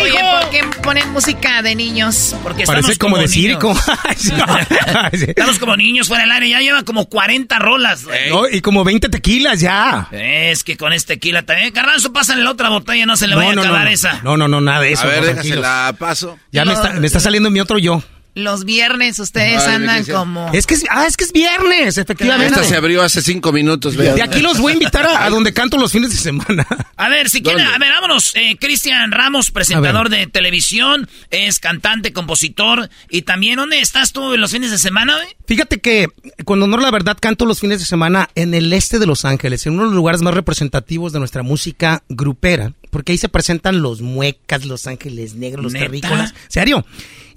Oye, 0.00 0.20
¿por 0.20 0.50
qué 0.50 0.60
ponen 0.82 1.10
música 1.12 1.60
de 1.62 1.74
niños? 1.74 2.36
Porque 2.42 2.64
Parece 2.64 2.96
como, 2.96 3.16
como 3.16 3.22
de 3.22 3.28
circo. 3.28 3.76
Estamos 5.12 5.58
como 5.58 5.76
niños 5.76 6.06
fuera 6.06 6.22
del 6.22 6.32
aire. 6.32 6.48
Ya 6.50 6.60
lleva 6.60 6.84
como 6.84 7.06
40 7.06 7.58
rolas. 7.58 8.04
güey. 8.04 8.30
No, 8.30 8.48
y 8.48 8.60
como 8.60 8.84
20 8.84 9.08
tequilas 9.08 9.60
ya. 9.60 10.08
Es 10.12 10.62
que 10.62 10.76
con 10.76 10.92
este 10.92 11.14
tequila 11.14 11.42
también. 11.42 11.72
Garbanzo, 11.72 12.12
pásale 12.12 12.44
la 12.44 12.52
otra 12.52 12.68
botella, 12.68 13.06
no 13.06 13.16
se 13.16 13.26
le 13.26 13.34
vaya 13.34 13.54
no, 13.54 13.62
a 13.62 13.64
acabar 13.64 13.84
no, 13.84 13.90
esa. 13.90 14.20
No, 14.22 14.36
no, 14.36 14.46
no, 14.46 14.60
nada 14.60 14.80
de 14.80 14.92
eso. 14.92 15.02
A 15.02 15.06
ver, 15.06 15.20
no, 15.20 15.26
déjasela 15.26 15.94
paso. 15.98 16.38
Ya 16.52 16.64
me 16.64 16.74
está, 16.74 16.92
me 16.92 17.06
está 17.06 17.18
saliendo 17.18 17.50
mi 17.50 17.60
otro 17.60 17.78
yo. 17.78 18.02
Los 18.38 18.64
viernes 18.64 19.18
ustedes 19.18 19.62
andan 19.66 20.04
como... 20.04 20.50
Es 20.52 20.66
que 20.66 20.74
es, 20.74 20.84
ah, 20.90 21.06
es 21.06 21.16
que 21.16 21.24
es 21.24 21.32
viernes, 21.32 21.98
efectivamente. 21.98 22.54
Esta 22.54 22.64
se 22.64 22.76
abrió 22.76 23.02
hace 23.02 23.20
cinco 23.20 23.52
minutos, 23.52 23.96
vea. 23.96 24.14
De 24.14 24.22
aquí 24.22 24.40
los 24.40 24.58
voy 24.58 24.72
a 24.72 24.74
invitar 24.74 25.06
a, 25.06 25.24
a 25.24 25.30
donde 25.30 25.52
canto 25.52 25.76
los 25.76 25.92
fines 25.92 26.10
de 26.10 26.16
semana. 26.16 26.66
A 26.96 27.08
ver, 27.08 27.28
si 27.28 27.42
quieren, 27.42 27.66
a 27.66 27.78
ver, 27.78 27.90
vámonos. 27.92 28.32
Eh, 28.36 28.56
Cristian 28.60 29.10
Ramos, 29.10 29.50
presentador 29.50 30.08
de 30.08 30.26
televisión, 30.26 31.08
es 31.30 31.58
cantante, 31.58 32.12
compositor. 32.12 32.88
Y 33.10 33.22
también, 33.22 33.56
¿dónde 33.56 33.80
estás 33.80 34.12
tú 34.12 34.34
en 34.34 34.40
los 34.40 34.52
fines 34.52 34.70
de 34.70 34.78
semana, 34.78 35.16
güey? 35.16 35.28
Fíjate 35.46 35.80
que, 35.80 36.08
cuando 36.44 36.66
honor 36.66 36.82
la 36.82 36.90
verdad, 36.90 37.16
canto 37.20 37.44
los 37.44 37.60
fines 37.60 37.80
de 37.80 37.86
semana 37.86 38.30
en 38.34 38.54
el 38.54 38.72
este 38.72 38.98
de 38.98 39.06
Los 39.06 39.24
Ángeles, 39.24 39.66
en 39.66 39.74
uno 39.74 39.82
de 39.82 39.88
los 39.88 39.96
lugares 39.96 40.22
más 40.22 40.34
representativos 40.34 41.12
de 41.12 41.18
nuestra 41.18 41.42
música 41.42 42.02
grupera, 42.08 42.72
porque 42.88 43.12
ahí 43.12 43.18
se 43.18 43.28
presentan 43.28 43.82
los 43.82 44.00
muecas, 44.00 44.64
los 44.64 44.86
ángeles 44.86 45.34
negros, 45.34 45.64
los 45.64 45.72
¿Neta? 45.72 45.86
terrícolas. 45.86 46.34
¿Serio? 46.48 46.84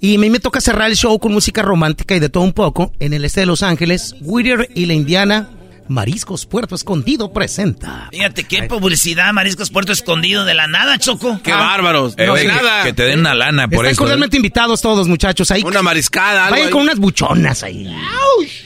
Y 0.00 0.16
a 0.16 0.18
mí 0.18 0.30
me 0.30 0.40
toca 0.40 0.60
cerrar 0.60 0.90
el 0.90 0.96
show 0.96 1.18
con 1.18 1.32
música 1.32 1.62
romántica 1.62 2.16
y 2.16 2.20
de 2.20 2.28
todo 2.28 2.42
un 2.42 2.52
poco 2.52 2.92
en 2.98 3.12
el 3.12 3.24
este 3.24 3.40
de 3.40 3.46
Los 3.46 3.62
Ángeles, 3.62 4.16
Whittier 4.20 4.68
y 4.74 4.86
la 4.86 4.94
Indiana. 4.94 5.48
Mariscos 5.88 6.46
Puerto 6.46 6.74
Escondido 6.74 7.32
presenta. 7.32 8.08
Fíjate 8.10 8.44
qué 8.44 8.62
publicidad, 8.64 9.32
Mariscos 9.32 9.70
Puerto 9.70 9.92
Escondido 9.92 10.44
de 10.44 10.54
la 10.54 10.66
nada, 10.66 10.98
Choco. 10.98 11.40
Qué 11.42 11.52
bárbaros. 11.52 12.14
Eh, 12.16 12.26
No, 12.26 12.32
oye, 12.34 12.42
de 12.42 12.48
que- 12.48 12.54
nada. 12.54 12.82
Que, 12.84 12.92
te 12.92 13.02
den 13.04 13.20
una 13.20 13.34
lana 13.34 13.68
por 13.68 13.84
Están 13.84 13.86
eso. 13.86 13.92
¿eh? 13.92 13.96
cordialmente 13.96 14.36
invitados 14.36 14.80
todos, 14.80 15.08
muchachos. 15.08 15.50
Ahí, 15.50 15.62
Una 15.64 15.82
mariscada, 15.82 16.50
vayan 16.50 16.66
ahí. 16.68 16.72
con 16.72 16.82
unas 16.82 16.98
buchonas 16.98 17.62
ahí. 17.62 17.94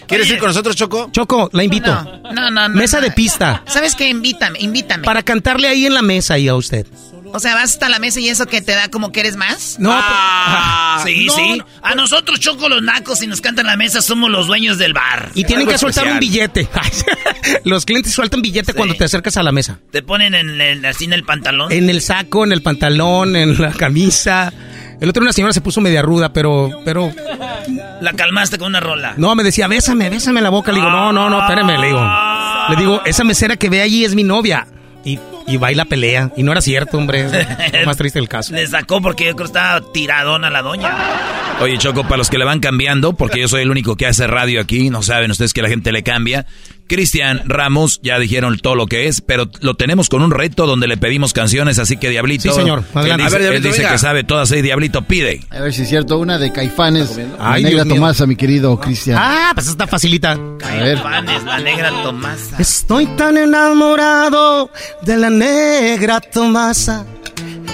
¿Quieres 0.06 0.30
ir 0.30 0.38
con 0.38 0.48
nosotros, 0.48 0.76
Choco? 0.76 1.09
Choco, 1.10 1.51
la 1.52 1.64
invito. 1.64 1.93
No, 2.32 2.51
no, 2.51 2.68
no. 2.68 2.74
Mesa 2.74 2.98
no. 2.98 3.05
de 3.05 3.10
pista. 3.10 3.62
¿Sabes 3.66 3.94
qué? 3.94 4.09
Invítame, 4.09 4.59
invítame. 4.60 5.05
Para 5.05 5.22
cantarle 5.22 5.68
ahí 5.68 5.86
en 5.86 5.94
la 5.94 6.02
mesa 6.02 6.34
ahí 6.34 6.48
a 6.48 6.55
usted. 6.55 6.86
O 7.32 7.40
sea, 7.40 7.55
vas 7.55 7.73
hasta 7.73 7.89
la 7.89 7.98
mesa 7.98 8.20
y 8.20 8.28
eso 8.28 8.47
que 8.47 8.61
te 8.62 8.73
da 8.73 8.89
como 8.89 9.12
que 9.12 9.20
eres 9.20 9.36
más. 9.36 9.77
No, 9.78 9.90
ah, 9.93 11.03
sí, 11.07 11.28
sí. 11.28 11.62
a 11.82 11.94
nosotros, 11.94 12.40
Choco, 12.40 12.69
los 12.69 12.82
nacos, 12.82 13.19
si 13.19 13.27
nos 13.27 13.40
cantan 13.40 13.66
la 13.66 13.77
mesa, 13.77 14.03
somos 14.03 14.31
los 14.31 14.47
dueños 14.47 14.78
del 14.78 14.93
bar. 14.93 15.31
Y 15.35 15.44
tienen 15.44 15.66
que 15.66 15.78
soltar 15.78 16.07
un 16.09 16.19
billete. 16.19 16.69
los 17.65 17.85
clientes 17.85 18.12
sueltan 18.12 18.43
billete 18.43 18.73
cuando 18.74 18.94
te 18.94 19.05
acercas 19.05 19.36
a 19.36 19.43
la 19.43 19.53
mesa. 19.53 19.78
Te 19.90 20.03
ponen 20.03 20.35
en 20.35 20.85
así 20.85 21.05
en 21.05 21.12
el 21.12 21.24
pantalón. 21.24 21.73
En 21.73 21.90
el 21.90 22.01
saco, 22.01 22.44
en 22.44 22.53
el 22.53 22.62
pantalón, 22.62 23.36
en 23.36 23.61
la 23.61 23.73
camisa. 23.73 24.53
El 25.01 25.11
otro 25.11 25.23
una 25.23 25.32
señora 25.32 25.53
se 25.53 25.61
puso 25.61 25.81
media 25.81 26.01
ruda, 26.01 26.32
pero, 26.32 26.70
pero... 26.85 27.12
La 28.01 28.12
calmaste 28.15 28.59
con 28.59 28.69
una 28.69 28.81
rola. 28.81 29.15
No, 29.16 29.35
me 29.35 29.43
decía, 29.43 29.69
bésame, 29.69 30.09
bésame 30.09 30.40
la 30.40 30.51
boca. 30.51 30.73
Le 30.73 30.78
digo, 30.78 30.90
no, 30.90 31.12
no, 31.12 31.28
no, 31.28 31.40
espérame, 31.40 31.78
le 31.78 31.86
digo. 31.89 32.11
Le 32.70 32.77
digo, 32.77 33.03
esa 33.05 33.24
mesera 33.24 33.57
que 33.57 33.69
ve 33.69 33.82
allí 33.82 34.05
es 34.05 34.15
mi 34.15 34.24
novia. 34.24 34.66
Y, 35.05 35.19
y 35.47 35.56
va 35.56 35.73
y 35.73 35.74
la 35.74 35.85
pelea. 35.85 36.32
Y 36.36 36.43
no 36.43 36.52
era 36.52 36.60
cierto, 36.60 36.98
hombre. 36.98 37.27
Es 37.73 37.86
más 37.86 37.97
triste 37.97 38.18
el 38.18 38.28
caso. 38.28 38.52
Le 38.55 38.66
sacó 38.66 39.01
porque 39.01 39.27
yo 39.27 39.35
creo 39.35 39.47
que 39.47 39.59
estaba 39.59 39.81
tiradona 39.93 40.51
la 40.51 40.62
doña. 40.62 40.94
Oye, 41.60 41.78
Choco, 41.78 42.02
para 42.02 42.18
los 42.18 42.28
que 42.28 42.39
le 42.39 42.44
van 42.44 42.60
cambiando, 42.60 43.14
porque 43.14 43.40
yo 43.40 43.48
soy 43.48 43.62
el 43.62 43.70
único 43.70 43.97
que 43.97 44.06
hace 44.06 44.27
radio 44.27 44.60
aquí, 44.60 44.90
no 44.90 45.02
saben 45.02 45.31
ustedes 45.31 45.52
que 45.52 45.62
la 45.62 45.68
gente 45.68 45.90
le 45.93 46.02
cambia. 46.02 46.47
Cristian 46.87 47.43
Ramos, 47.47 48.01
ya 48.03 48.19
dijeron 48.19 48.59
todo 48.59 48.75
lo 48.75 48.87
que 48.87 49.09
es, 49.09 49.21
pero 49.21 49.49
lo 49.61 49.75
tenemos 49.75 50.09
con 50.09 50.23
un 50.23 50.31
reto 50.31 50.67
donde 50.67 50.87
le 50.87 50.97
pedimos 50.97 51.33
canciones, 51.33 51.79
así 51.79 51.97
que 51.97 52.11
Diablito. 52.11 52.51
Sí, 52.51 52.51
señor. 52.51 52.85
Él 52.95 53.17
dice, 53.17 53.37
a 53.37 53.39
ver, 53.39 53.53
él 53.55 53.63
dice 53.63 53.87
que 53.87 53.99
sabe 53.99 54.25
todas 54.25 54.49
seis, 54.49 54.63
Diablito, 54.63 55.03
pide. 55.03 55.43
A 55.51 55.61
ver 55.61 55.73
si 55.73 55.83
es 55.83 55.89
cierto, 55.89 56.19
una 56.19 56.39
de 56.39 56.53
Caifanes, 56.53 57.17
la 57.39 57.59
negra 57.59 57.85
Tomasa, 57.85 58.27
mi 58.27 58.37
querido 58.37 58.79
Cristian. 58.79 59.19
Ah, 59.21 59.51
pues 59.55 59.69
está 59.69 59.87
facilita. 59.87 60.39
Caifanes, 60.59 61.45
la 61.45 61.59
negra 61.59 61.91
Tomasa. 62.03 62.57
Estoy 62.59 63.07
tan 63.17 63.37
enamorado 63.37 64.71
de 65.03 65.17
la 65.17 65.31
negra 65.31 66.21
Tomasa 66.21 67.07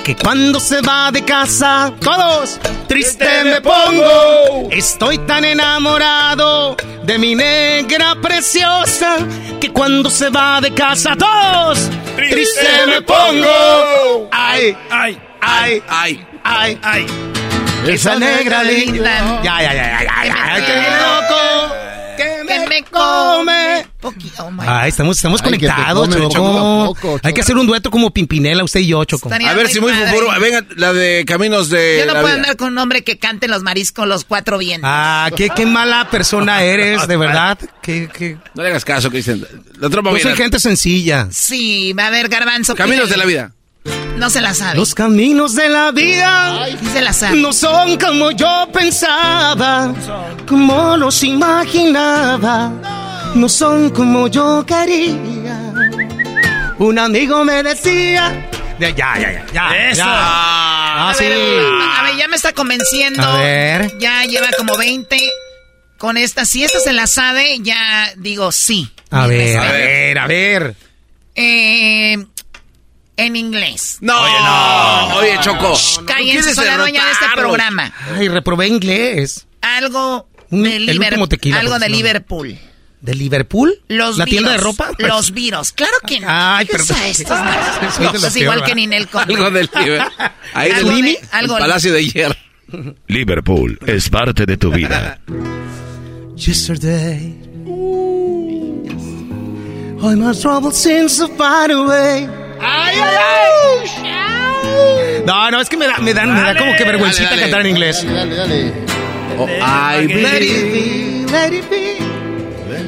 que 0.03 0.17
cuando 0.17 0.59
se 0.59 0.81
va 0.81 1.11
de 1.13 1.25
casa, 1.25 1.93
todos 2.01 2.59
triste 2.89 3.45
me 3.45 3.61
pongo. 3.61 4.69
Estoy 4.71 5.19
tan 5.19 5.45
enamorado 5.45 6.77
de 7.05 7.19
mi 7.19 7.35
negra 7.35 8.17
preciosa 8.21 9.17
que 9.61 9.71
cuando 9.71 10.11
se 10.11 10.31
va 10.31 10.61
de 10.61 10.73
casa, 10.75 11.15
todos 11.17 11.79
triste 12.17 12.87
me 12.87 13.03
pongo. 13.03 14.29
Ay, 14.33 14.77
ay, 14.91 15.21
ay, 15.41 15.83
ay, 15.89 16.27
ay, 16.45 16.79
ay. 16.83 17.07
Esa 17.87 18.17
negra 18.17 18.63
linda. 18.65 19.41
Ya, 19.43 19.63
ya, 19.63 19.75
ya, 19.75 20.03
ya, 20.03 20.03
ya, 20.03 20.59
ya. 20.59 20.67
Que 20.67 20.77
loco 21.03 21.75
que 22.17 22.69
me 22.69 22.83
come. 22.85 23.92
Ah, 24.59 24.89
estamos, 24.89 25.17
estamos 25.17 25.43
conectados, 25.43 26.09
Choco. 26.09 26.97
Hay 27.23 27.33
que 27.33 27.41
hacer 27.41 27.57
un 27.57 27.67
dueto 27.67 27.91
como 27.91 28.11
Pimpinela, 28.11 28.65
usted 28.65 28.81
y 28.81 28.89
yo, 28.89 29.05
Choco. 29.05 29.31
a 29.33 29.55
ver 29.55 29.69
si 29.69 29.81
muy 29.81 29.93
futuro. 29.93 30.29
Venga, 30.41 30.65
la 30.77 30.93
de 30.93 31.25
Caminos 31.27 31.69
de. 31.69 32.05
Yo 32.07 32.13
no 32.13 32.21
puedo 32.21 32.35
andar 32.35 32.57
con 32.57 32.73
un 32.73 32.79
hombre 32.79 33.05
que 33.05 33.19
cante 33.19 33.49
los 33.49 33.63
mariscos 33.63 34.07
los 34.07 34.25
cuatro 34.25 34.59
vientos. 34.59 34.91
Ah, 34.93 35.31
qué, 35.37 35.51
qué 35.51 35.67
mala 35.67 36.09
persona 36.11 36.63
eres, 36.63 37.07
de 37.07 37.17
verdad. 37.17 37.59
¿Qué, 37.83 38.09
qué? 38.13 38.39
No 38.55 38.63
le 38.63 38.69
hagas 38.71 38.85
caso, 38.85 39.11
Cristian. 39.11 39.47
La 39.79 39.89
tropa 39.89 40.11
Yo 40.13 40.19
soy 40.19 40.37
gente 40.37 40.59
sencilla. 40.59 41.29
Sí, 41.31 41.93
va 41.93 42.05
a 42.05 42.07
haber 42.09 42.29
garbanzo. 42.29 42.75
Caminos 42.75 43.11
de 43.11 43.17
la 43.17 43.25
vida. 43.25 43.53
No 44.17 44.31
se 44.31 44.41
la 44.41 44.55
sabe. 44.55 44.79
Los 44.79 44.95
caminos 44.95 45.55
de 45.55 45.69
la 45.69 45.91
vida 45.91 46.67
sí 46.81 46.87
se 46.93 47.01
la 47.01 47.13
sabe. 47.13 47.41
no 47.41 47.53
son 47.53 47.99
como 47.99 48.31
yo 48.31 48.69
pensaba, 48.73 49.93
como 50.47 50.97
los 50.97 51.25
imaginaba, 51.25 52.69
no 52.69 53.12
son 53.49 53.91
como 53.91 54.29
yo 54.29 54.65
quería. 54.67 55.73
Un 56.79 56.99
amigo 56.99 57.45
me 57.45 57.63
decía. 57.63 58.49
Ya, 58.79 58.91
ya, 58.91 59.19
ya, 59.21 59.47
ya. 59.53 59.89
Eso. 59.91 60.03
Ah, 60.05 61.11
a, 61.11 61.15
sí. 61.15 61.25
ver, 61.25 61.65
a 61.65 62.03
ver, 62.03 62.17
ya 62.17 62.29
me 62.29 62.37
está 62.37 62.53
convenciendo. 62.53 63.23
A 63.23 63.39
ver. 63.39 63.99
Ya 63.99 64.25
lleva 64.25 64.49
como 64.57 64.77
20 64.77 65.17
con 65.99 66.17
esta. 66.17 66.45
Si 66.45 66.65
esta 66.65 66.81
se 66.81 66.93
la 66.93 67.07
sabe, 67.07 67.59
ya 67.61 68.13
digo 68.17 68.51
sí. 68.53 68.91
A 69.11 69.27
ver, 69.27 69.59
a 69.59 69.73
ver, 69.73 70.19
a 70.19 70.27
ver. 70.27 70.75
Eh, 71.35 72.25
en 73.17 73.37
inglés. 73.37 73.99
No, 74.01 74.21
oye, 74.21 74.35
no. 74.41 75.17
Oye, 75.17 75.39
Choco. 75.43 75.75
Cállense, 76.07 76.55
soy 76.55 76.67
la 76.67 76.79
dueña 76.79 77.05
de 77.05 77.13
este 77.13 77.27
programa. 77.37 77.93
Ay, 78.17 78.29
reprobé 78.29 78.69
inglés. 78.69 79.47
Algo 79.61 80.29
de, 80.51 80.77
el 80.77 80.99
último 80.99 81.29
tequila, 81.29 81.61
algo 81.61 81.71
pues, 81.73 81.81
de 81.83 81.89
no. 81.89 81.97
Liverpool. 81.97 82.59
¿De 83.03 83.15
Liverpool? 83.17 83.75
Los 83.89 84.17
¿La 84.17 84.25
virus, 84.25 84.31
tienda 84.39 84.53
de 84.53 84.59
ropa? 84.59 84.91
Los 84.99 85.33
virus. 85.33 85.73
Claro 85.73 85.93
que 86.07 86.21
no. 86.21 86.27
Ay, 86.31 86.67
¿Qué 86.67 86.73
perdón. 86.73 86.97
es 87.05 87.21
esto? 87.21 87.35
Soy 87.97 88.07
de 88.13 88.19
lo 88.21 88.27
es 88.29 88.37
igual 88.37 88.59
peor, 88.59 88.69
que. 88.69 88.75
Ninel 88.77 89.09
Conde. 89.09 89.35
Algo 89.35 89.51
del 89.51 89.69
Liverpool. 89.75 90.13
Ahí 90.55 90.71
Algo 90.71 90.89
del 90.91 90.97
de- 90.99 91.03
Lini, 91.03 91.19
algo- 91.33 91.57
el 91.57 91.61
Palacio 91.63 91.93
de 91.93 92.07
Hierro. 92.09 92.35
Liverpool 93.09 93.79
es 93.87 94.09
parte 94.09 94.47
de 94.47 94.57
tu 94.57 94.71
vida. 94.71 95.19
Yesterday. 96.37 97.39
All 100.01 100.17
my 100.17 100.33
troubles 100.35 100.87
far 101.37 101.71
away. 101.71 102.29
Ay, 102.61 102.97
ay, 103.01 103.89
ay. 104.05 105.23
No, 105.27 105.51
no, 105.51 105.61
es 105.61 105.69
que 105.69 105.77
me 105.77 105.87
da, 105.87 105.99
me 105.99 106.15
dan, 106.15 106.33
me 106.35 106.41
da 106.41 106.57
como 106.57 106.75
que 106.77 106.85
vergüencita 106.85 107.31
Dale, 107.31 107.41
dale. 107.43 107.51
cantar 107.51 107.61
en 107.63 107.67
inglés. 107.69 108.05
Dale, 108.07 108.35
dale. 108.35 108.73
Oh, 109.39 109.47
I 109.49 110.07
Let 110.07 110.09
believe. 110.09 110.45
it 110.45 111.27
be, 111.27 111.33
let 111.33 111.53
it 111.53 111.71
be, 111.71 111.99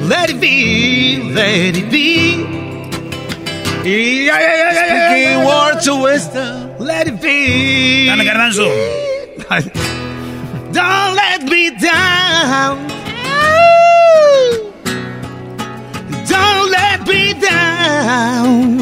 let 0.07 0.29
it 0.29 0.39
be, 0.39 1.21
let 1.33 1.75
it 1.75 1.89
be. 1.89 2.43
Y- 3.85 4.29
ay, 4.29 4.43
ay, 4.43 4.61
ay, 4.61 4.77
ay, 4.77 4.89
ay, 4.89 4.99
ay, 5.13 5.25
ay. 5.35 5.45
word 5.45 5.81
to 5.81 5.95
wisdom. 6.01 6.77
Let 6.79 7.07
it 7.07 7.21
be. 7.21 8.05
Dale, 8.07 8.23
garbanzo. 8.25 8.67
Don't 10.73 11.15
let 11.15 11.43
me 11.43 11.69
down. 11.77 12.77
Don't 16.27 16.27
let 16.27 16.29
me 16.29 16.29
down. 16.29 16.64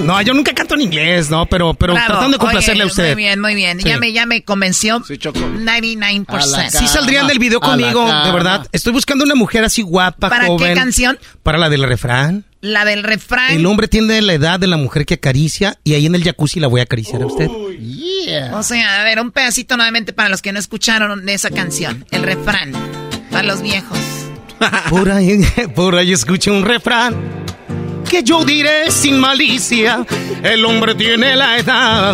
No, 0.03 0.21
yo 0.21 0.33
nunca 0.33 0.53
canto 0.53 0.75
en 0.75 0.81
inglés, 0.81 1.29
no, 1.29 1.45
pero, 1.45 1.73
pero 1.73 1.93
Bravo. 1.93 2.07
tratando 2.07 2.37
de 2.37 2.37
complacerle 2.37 2.83
Oye, 2.83 2.89
a 2.89 2.91
usted. 2.91 3.13
Muy 3.13 3.23
bien, 3.23 3.39
muy 3.39 3.55
bien. 3.55 3.79
Sí. 3.79 3.87
Ya, 3.87 3.97
me, 3.97 4.11
ya 4.11 4.25
me 4.25 4.43
convenció. 4.43 5.03
Sí, 5.07 5.17
Choco. 5.17 5.39
99%. 5.39 6.69
Sí 6.69 6.87
saldrían 6.87 7.27
del 7.27 7.39
video 7.39 7.59
conmigo, 7.59 8.05
de 8.05 8.31
verdad. 8.31 8.67
Estoy 8.71 8.93
buscando 8.93 9.23
una 9.23 9.35
mujer 9.35 9.63
así 9.63 9.81
guapa, 9.81 10.29
¿Para 10.29 10.47
joven. 10.47 10.67
qué 10.69 10.73
canción? 10.79 11.17
Para 11.41 11.57
la 11.57 11.69
del 11.69 11.83
refrán. 11.83 12.45
La 12.61 12.85
del 12.85 13.03
refrán. 13.03 13.53
El 13.53 13.65
hombre 13.65 13.87
tiene 13.87 14.21
la 14.21 14.33
edad 14.33 14.59
de 14.59 14.67
la 14.67 14.77
mujer 14.77 15.05
que 15.05 15.15
acaricia 15.15 15.77
y 15.83 15.95
ahí 15.95 16.05
en 16.05 16.15
el 16.15 16.23
jacuzzi 16.23 16.59
la 16.59 16.67
voy 16.67 16.79
a 16.79 16.83
acariciar 16.83 17.21
a 17.21 17.25
usted. 17.25 17.47
Yeah. 17.79 18.57
O 18.57 18.63
sea, 18.63 19.01
a 19.01 19.03
ver, 19.03 19.19
un 19.19 19.31
pedacito 19.31 19.75
nuevamente 19.75 20.13
para 20.13 20.29
los 20.29 20.41
que 20.41 20.53
no 20.53 20.59
escucharon 20.59 21.27
esa 21.27 21.49
canción. 21.49 22.05
El 22.11 22.23
refrán. 22.23 22.71
Para 23.31 23.43
los 23.43 23.61
viejos. 23.61 23.97
Por 24.89 25.11
ahí, 25.11 25.41
por 25.75 25.95
ahí 25.95 26.13
escuché 26.13 26.49
un 26.49 26.63
refrán 26.63 27.15
que 28.09 28.23
yo 28.23 28.43
diré 28.45 28.91
sin 28.91 29.19
malicia. 29.19 30.05
El 30.43 30.65
hombre 30.65 30.95
tiene 30.95 31.35
la 31.35 31.57
edad 31.57 32.13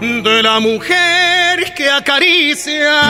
de 0.00 0.42
la 0.42 0.60
mujer 0.60 1.74
que 1.74 1.90
acaricia. 1.90 3.02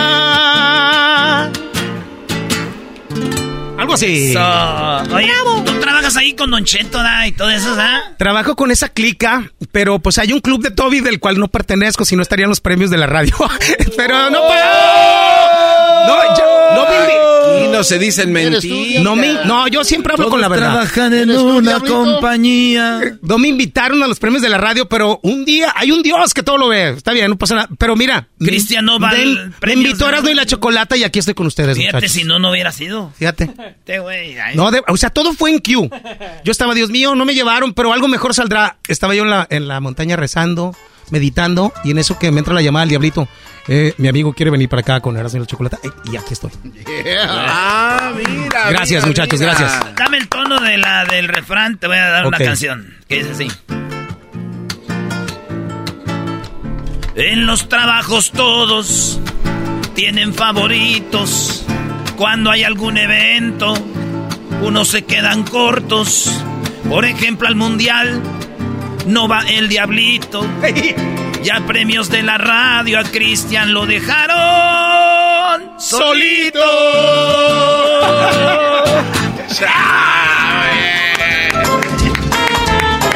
Algo 3.78 3.94
así. 3.94 4.32
So, 4.32 4.40
oye, 5.15 5.32
tú 5.65 5.73
trabajas 5.81 6.16
ahí 6.16 6.35
con 6.35 6.51
Don 6.51 6.65
Cheto, 6.65 7.03
¿da? 7.03 7.27
Y 7.27 7.32
todo 7.32 7.51
eso, 7.51 7.74
¿da? 7.74 8.15
Trabajo 8.19 8.57
con 8.57 8.70
esa 8.70 8.89
clica, 8.89 9.51
pero 9.73 9.98
pues 9.98 10.19
hay 10.19 10.32
un 10.32 10.40
club 10.40 10.62
de 10.62 10.70
Toby 10.70 11.01
del 11.01 11.20
cual 11.20 11.39
no 11.39 11.48
pertenezco, 11.48 12.05
si 12.05 12.16
no 12.16 12.23
estarían 12.23 12.48
los 12.48 12.61
premios 12.61 12.90
de 12.90 12.98
la 12.98 13.07
radio. 13.07 13.35
pero 13.97 14.31
no 14.31 14.39
puedo. 14.47 15.76
No, 16.07 16.37
yo, 16.37 16.74
no 16.74 16.89
me 16.89 17.65
Y 17.66 17.69
no 17.73 17.85
se 17.85 17.99
dicen 17.99 18.33
mentiras. 18.33 18.65
No, 19.03 19.16
me, 19.16 19.33
no, 19.45 19.69
yo 19.69 19.85
siempre 19.85 20.12
hablo 20.15 20.28
con 20.31 20.41
la 20.41 20.49
verdad. 20.49 20.73
Trabajan 20.73 21.12
en 21.12 21.31
¿Eres 21.31 21.37
tú, 21.37 21.57
una 21.57 21.81
compañía. 21.81 23.01
No 23.23 23.39
me 23.39 23.49
invitaron 23.49 24.03
a 24.03 24.07
los 24.07 24.19
premios 24.19 24.43
de 24.43 24.49
la 24.49 24.59
radio, 24.59 24.89
pero 24.89 25.20
un 25.23 25.45
día 25.45 25.73
hay 25.77 25.91
un 25.93 26.03
Dios 26.03 26.35
que 26.35 26.43
todo 26.43 26.59
lo 26.59 26.69
ve. 26.69 26.91
Está 26.91 27.12
bien, 27.12 27.28
no 27.31 27.37
pasa 27.39 27.55
nada. 27.55 27.69
Pero 27.78 27.97
mira, 27.97 28.28
Cristian 28.39 28.85
no 28.85 28.99
va 28.99 29.12
me 29.12 29.73
invitó 29.73 30.05
de- 30.05 30.11
Erasmo 30.12 30.28
y 30.31 30.35
la 30.35 30.47
chocolata 30.47 30.97
y 30.97 31.05
aquí 31.05 31.19
estoy 31.19 31.35
con 31.35 31.47
ustedes, 31.47 31.77
Fíjate, 31.77 31.97
muchachos. 31.97 32.12
si 32.12 32.24
no, 32.24 32.39
no 32.39 32.51
hubiera 32.51 32.73
sido. 32.73 33.12
Fíjate. 33.19 33.45
Este 33.78 33.99
güey. 33.99 34.37
No, 34.55 34.70
de- 34.70 34.83
o 34.89 34.97
sea, 34.97 35.11
todo 35.11 35.33
fue 35.33 35.51
en 35.51 35.59
Q. 35.61 35.89
Yo 36.45 36.53
estaba, 36.53 36.74
Dios 36.74 36.91
mío, 36.91 37.15
no 37.15 37.24
me 37.24 37.35
llevaron, 37.35 37.73
pero 37.74 37.93
algo 37.93 38.09
mejor 38.09 38.35
saldrá. 38.35 38.78
Estaba 38.89 39.15
yo 39.15 39.23
en 39.24 39.31
la, 39.31 39.47
en 39.51 39.69
la 39.69 39.81
montaña 39.81 40.16
rezando, 40.16 40.74
meditando, 41.11 41.73
y 41.85 41.91
en 41.91 41.99
eso 41.99 42.19
que 42.19 42.31
me 42.31 42.39
entra 42.39 42.55
la 42.55 42.62
llamada 42.62 42.85
del 42.85 42.91
diablito. 42.91 43.28
Eh, 43.69 43.95
mi 43.99 44.07
amigo 44.07 44.33
quiere 44.33 44.51
venir 44.51 44.69
para 44.69 44.81
acá 44.81 45.01
con 45.01 45.16
Erasmo 45.16 45.39
y 45.39 45.41
la 45.41 45.47
chocolata. 45.47 45.78
Eh, 45.83 45.91
y 46.12 46.16
aquí 46.16 46.35
estoy. 46.35 46.53
Ah, 47.28 48.12
mira. 48.16 48.70
Gracias, 48.70 49.03
mira, 49.03 49.07
muchachos, 49.07 49.41
mira. 49.41 49.55
gracias. 49.55 49.95
Dame 49.97 50.19
el 50.19 50.28
tono 50.28 50.61
de 50.61 50.78
la 50.78 51.05
del 51.05 51.28
refrán, 51.28 51.77
te 51.78 51.89
voy 51.89 51.97
a 51.97 52.09
dar 52.09 52.27
una 52.27 52.39
canción 52.39 52.95
que 53.09 53.24
dice 53.24 53.33
así. 53.33 53.49
En 57.16 57.47
los 57.47 57.69
trabajos 57.69 58.31
todos 58.31 59.19
tienen 59.95 60.35
favoritos. 60.35 61.65
Cuando 62.16 62.51
hay 62.51 62.62
algún 62.62 62.99
evento, 62.99 63.74
unos 64.62 64.89
se 64.89 65.05
quedan 65.05 65.43
cortos. 65.43 66.31
Por 66.89 67.05
ejemplo, 67.05 67.49
al 67.49 67.57
mundial 67.57 68.23
no 69.07 69.28
va 69.28 69.43
el 69.49 69.69
diablito. 69.69 70.45
Ya 71.43 71.65
premios 71.65 72.11
de 72.11 72.24
la 72.24 72.39
radio 72.39 72.99
a 72.99 73.05
Cristian 73.05 73.73
lo 73.73 73.87
dejaron 73.87 75.70
solito. 75.78 76.59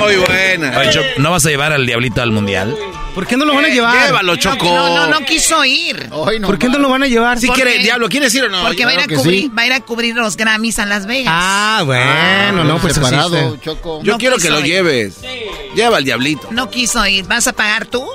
Muy 0.00 0.16
buena. 0.16 0.78
Oye, 0.78 0.90
Choco, 0.90 1.06
¿no 1.18 1.30
vas 1.30 1.46
a 1.46 1.48
llevar 1.50 1.72
al 1.72 1.86
diablito 1.86 2.22
al 2.22 2.30
mundial? 2.32 2.76
¿Por 3.14 3.26
qué 3.26 3.36
no 3.36 3.44
lo 3.44 3.54
van 3.54 3.64
a 3.64 3.68
llevar? 3.68 4.06
Llévalo, 4.06 4.36
Choco. 4.36 4.64
No, 4.64 4.94
no, 4.96 5.06
no 5.08 5.26
quiso 5.26 5.64
ir. 5.64 6.08
¿Por 6.10 6.58
qué 6.58 6.68
no 6.68 6.78
lo 6.78 6.88
van 6.88 7.02
a 7.02 7.06
llevar? 7.08 7.38
Si 7.40 7.48
quiere, 7.48 7.78
diablo, 7.78 8.08
¿quieres 8.08 8.34
ir 8.34 8.44
o 8.44 8.48
no? 8.48 8.62
Porque 8.62 8.84
va 8.84 8.90
a, 8.92 8.94
ir 8.94 9.00
a 9.00 9.04
Claro 9.04 9.08
que 9.08 9.16
cubrir, 9.22 9.40
sí. 9.42 9.48
va 9.56 9.62
a 9.62 9.66
ir 9.66 9.72
a 9.72 9.80
cubrir 9.80 10.14
los 10.14 10.36
Grammys 10.36 10.78
a 10.78 10.86
Las 10.86 11.06
Vegas. 11.06 11.32
Ah, 11.34 11.82
bueno, 11.84 12.64
no, 12.64 12.78
pues 12.78 12.94
separado. 12.94 13.56
Choco. 13.56 14.00
Yo 14.02 14.12
No 14.12 14.18
quiero 14.18 14.36
que 14.38 14.48
lo 14.50 14.60
ir. 14.60 14.66
lleves. 14.66 15.18
Lleva 15.74 15.96
al 15.98 16.04
diablito. 16.04 16.48
No 16.50 16.70
quiso 16.70 17.04
ir. 17.06 17.24
¿Vas 17.26 17.46
a 17.48 17.52
pagar 17.52 17.86
tú? 17.86 18.06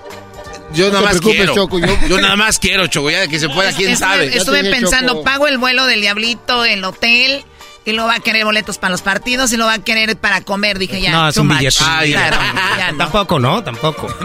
Yo 0.74 0.88
No 0.88 0.94
nada 0.94 1.06
más 1.14 1.22
quiero. 1.22 1.53
Choco, 1.53 1.80
yo... 1.80 1.88
yo- 2.10 2.20
nada 2.22 2.36
más 2.36 2.60
quiero, 2.60 2.88
Choco. 2.88 3.10
Ya 3.12 3.20
de 3.22 3.28
que 3.30 3.40
se 3.40 3.48
pueda, 3.49 3.72
quién 3.74 3.91
estuve, 3.91 4.10
sabe. 4.10 4.38
Estuve 4.38 4.64
pensando, 4.72 5.14
Choco. 5.14 5.24
pago 5.24 5.48
el 5.48 5.57
vuelo 5.57 5.86
del 5.86 6.02
diablito, 6.02 6.66
el 6.66 6.84
hotel, 6.84 7.44
y 7.86 7.94
luego 7.94 8.07
va 8.10 8.16
a 8.16 8.20
querer 8.20 8.44
boletos 8.45 8.78
para 8.78 8.91
los 8.91 9.02
partidos 9.02 9.52
y 9.53 9.57
lo 9.57 9.66
va 9.66 9.74
a 9.74 9.80
querer 9.80 10.18
para 10.18 10.41
comer. 10.41 10.78
Dije 10.80 11.02
ya, 11.02 11.12
No, 11.12 11.28
es 11.30 11.38
un 11.38 11.48
much. 11.48 11.57
billete. 11.60 11.78
Ay, 11.86 12.12
Claro, 12.14 12.38
ya 12.78 12.91
no. 12.91 12.98
Tampoco, 12.98 13.40
¿no? 13.40 13.64
Tampoco. 13.64 14.07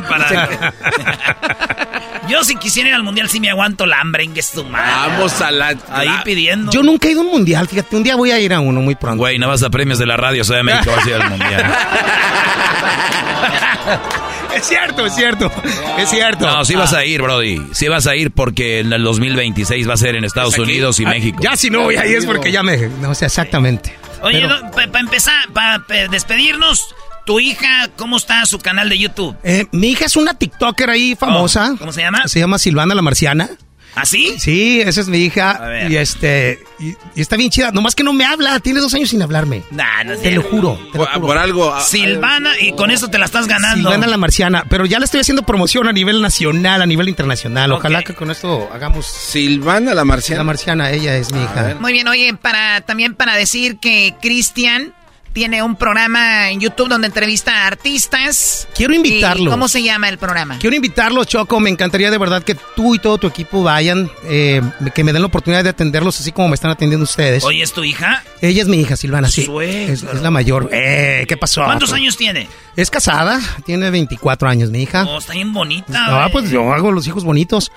Yo 2.28 2.44
si 2.44 2.56
quisiera 2.56 2.88
ir 2.90 2.94
al 2.94 3.02
mundial 3.02 3.28
sí 3.28 3.40
me 3.40 3.50
aguanto 3.50 3.86
la 3.86 4.00
hambre 4.00 4.24
en 4.24 4.34
que 4.34 4.40
es 4.40 4.50
tu 4.52 4.64
madre. 4.64 4.90
Vamos 4.92 5.40
a 5.40 5.50
la... 5.50 5.68
Ahí 5.90 6.08
la- 6.08 6.22
pidiendo. 6.24 6.70
Yo 6.72 6.82
nunca 6.82 7.08
he 7.08 7.12
ido 7.12 7.22
a 7.22 7.24
un 7.24 7.30
mundial, 7.30 7.66
fíjate, 7.68 7.96
un 7.96 8.02
día 8.02 8.16
voy 8.16 8.30
a 8.30 8.38
ir 8.38 8.52
a 8.54 8.60
uno 8.60 8.80
muy 8.80 8.94
pronto. 8.94 9.18
Güey, 9.18 9.38
no 9.38 9.48
vas 9.48 9.62
a 9.62 9.70
premios 9.70 9.98
de 9.98 10.06
la 10.06 10.16
radio, 10.16 10.44
de 10.44 10.62
México, 10.62 10.90
vas 10.94 11.06
a 11.06 11.08
ir 11.08 11.14
al 11.16 11.30
mundial. 11.30 11.74
Es 14.56 14.66
cierto, 14.66 15.06
es 15.06 15.14
cierto, 15.14 15.50
es 15.98 16.10
cierto. 16.10 16.46
No, 16.46 16.64
sí 16.64 16.74
vas 16.74 16.92
a 16.92 17.04
ir, 17.04 17.22
Brody. 17.22 17.60
Sí 17.72 17.88
vas 17.88 18.06
a 18.06 18.16
ir 18.16 18.30
porque 18.32 18.80
en 18.80 18.92
el 18.92 19.02
2026 19.02 19.88
va 19.88 19.94
a 19.94 19.96
ser 19.96 20.16
en 20.16 20.24
Estados. 20.24 20.58
Unidos 20.58 20.98
y 21.00 21.04
Ah, 21.04 21.10
México. 21.10 21.38
Ya 21.42 21.56
si 21.56 21.70
no 21.70 21.82
voy 21.82 21.96
ahí 21.96 22.12
es 22.14 22.26
porque 22.26 22.50
ya 22.52 22.62
me... 22.62 22.76
No, 23.00 23.10
o 23.10 23.14
sea, 23.14 23.26
exactamente. 23.26 23.94
Oye, 24.22 24.40
Pero, 24.40 24.70
para 24.72 25.00
empezar, 25.00 25.34
para 25.54 25.78
despedirnos, 26.10 26.94
tu 27.24 27.40
hija, 27.40 27.88
¿cómo 27.96 28.16
está 28.16 28.44
su 28.46 28.58
canal 28.58 28.88
de 28.88 28.98
YouTube? 28.98 29.36
eh, 29.44 29.66
mi 29.72 29.90
hija 29.92 30.04
es 30.06 30.16
una 30.16 30.34
TikToker 30.34 30.90
ahí 30.90 31.14
famosa. 31.18 31.70
Oh, 31.74 31.78
¿cómo 31.78 31.92
se 31.92 32.02
llama? 32.02 32.26
Se 32.28 32.38
llama 32.40 32.58
Silvana 32.58 32.94
la 32.94 33.02
Marciana. 33.02 33.48
¿Así? 33.94 34.34
Sí, 34.38 34.80
esa 34.80 35.00
es 35.00 35.08
mi 35.08 35.18
A 35.18 35.20
hija. 35.20 35.58
ver. 35.60 35.90
Y 35.90 35.96
este... 35.96 36.62
Y, 36.78 36.90
y 37.14 37.20
está 37.20 37.36
bien 37.36 37.50
chida. 37.50 37.70
Nomás 37.72 37.94
que 37.94 38.02
no 38.02 38.12
me 38.12 38.24
habla. 38.24 38.58
Tiene 38.60 38.80
dos 38.80 38.94
años 38.94 39.10
sin 39.10 39.20
hablarme. 39.22 39.62
Nah, 39.70 40.04
no 40.04 40.12
es 40.14 40.22
Te 40.22 40.30
lo 40.30 40.42
cierto. 40.42 40.56
juro. 40.56 40.74
te 40.92 40.98
lo 40.98 41.04
Por, 41.04 41.08
juro. 41.14 41.26
por 41.26 41.38
algo... 41.38 41.74
ah, 41.74 41.80
Silvana, 41.82 42.52
y 42.60 42.72
con 42.72 42.90
eso 42.90 43.08
te 43.08 43.18
la 43.18 43.26
estás 43.26 43.46
ganando. 43.46 43.76
Silvana 43.90 44.06
la 44.06 44.16
Marciana. 44.16 44.64
Pero 44.68 44.86
ya 44.86 44.98
le 44.98 45.04
estoy 45.04 45.20
haciendo 45.20 45.42
promoción 45.42 45.88
a 45.88 45.92
nivel 45.92 46.22
nacional, 46.22 46.80
a 46.82 46.86
nivel 46.86 47.08
internacional. 47.08 47.72
Ojalá 47.72 47.98
Ok. 48.00 48.06
que 48.06 48.14
con 48.14 48.30
esto 48.30 48.68
hagamos... 48.72 49.06
Silvana 49.06 49.94
la 49.94 50.04
marciana. 50.04 50.38
La 50.40 50.44
Marciana, 50.44 50.90
ella 50.90 51.16
es 51.16 51.32
mi 51.32 51.42
hija. 51.42 51.76
Muy 51.80 51.92
bien, 51.92 52.06
oye, 52.08 52.34
para 52.34 52.80
también 52.82 53.14
para 53.14 53.36
decir 53.36 53.78
que 53.78 54.14
Cristian 54.22 54.94
tiene 55.32 55.62
un 55.62 55.76
programa 55.76 56.50
en 56.50 56.60
YouTube 56.60 56.88
donde 56.88 57.06
entrevista 57.06 57.64
a 57.64 57.66
artistas. 57.66 58.68
Quiero 58.74 58.94
invitarlos. 58.94 59.46
¿Y 59.46 59.50
¿Cómo 59.50 59.68
se 59.68 59.82
llama 59.82 60.08
el 60.08 60.18
programa? 60.18 60.58
Quiero 60.58 60.74
invitarlos, 60.74 61.26
Choco. 61.26 61.60
Me 61.60 61.70
encantaría 61.70 62.10
de 62.10 62.18
verdad 62.18 62.42
que 62.42 62.56
tú 62.76 62.94
y 62.94 62.98
todo 62.98 63.18
tu 63.18 63.26
equipo 63.26 63.62
vayan, 63.62 64.10
eh, 64.24 64.60
que 64.94 65.04
me 65.04 65.12
den 65.12 65.22
la 65.22 65.28
oportunidad 65.28 65.62
de 65.62 65.70
atenderlos 65.70 66.18
así 66.20 66.32
como 66.32 66.48
me 66.48 66.54
están 66.54 66.70
atendiendo 66.70 67.04
ustedes. 67.04 67.44
Oye, 67.44 67.62
¿es 67.62 67.72
tu 67.72 67.84
hija? 67.84 68.24
Ella 68.40 68.62
es 68.62 68.68
mi 68.68 68.80
hija, 68.80 68.96
Silvana, 68.96 69.28
sí. 69.28 69.48
Es, 69.62 70.02
es 70.02 70.22
la 70.22 70.30
mayor. 70.30 70.68
Eh, 70.72 71.24
¿Qué 71.28 71.36
pasó? 71.36 71.64
¿Cuántos 71.64 71.92
años 71.92 72.16
tiene? 72.16 72.48
Es 72.76 72.90
casada, 72.90 73.40
tiene 73.64 73.90
24 73.90 74.48
años, 74.48 74.70
mi 74.70 74.82
hija. 74.82 75.04
Oh, 75.08 75.18
está 75.18 75.34
bien 75.34 75.52
bonita. 75.52 76.24
Ah, 76.24 76.28
pues 76.32 76.50
yo 76.50 76.72
hago 76.72 76.92
los 76.92 77.06
hijos 77.06 77.24
bonitos. 77.24 77.70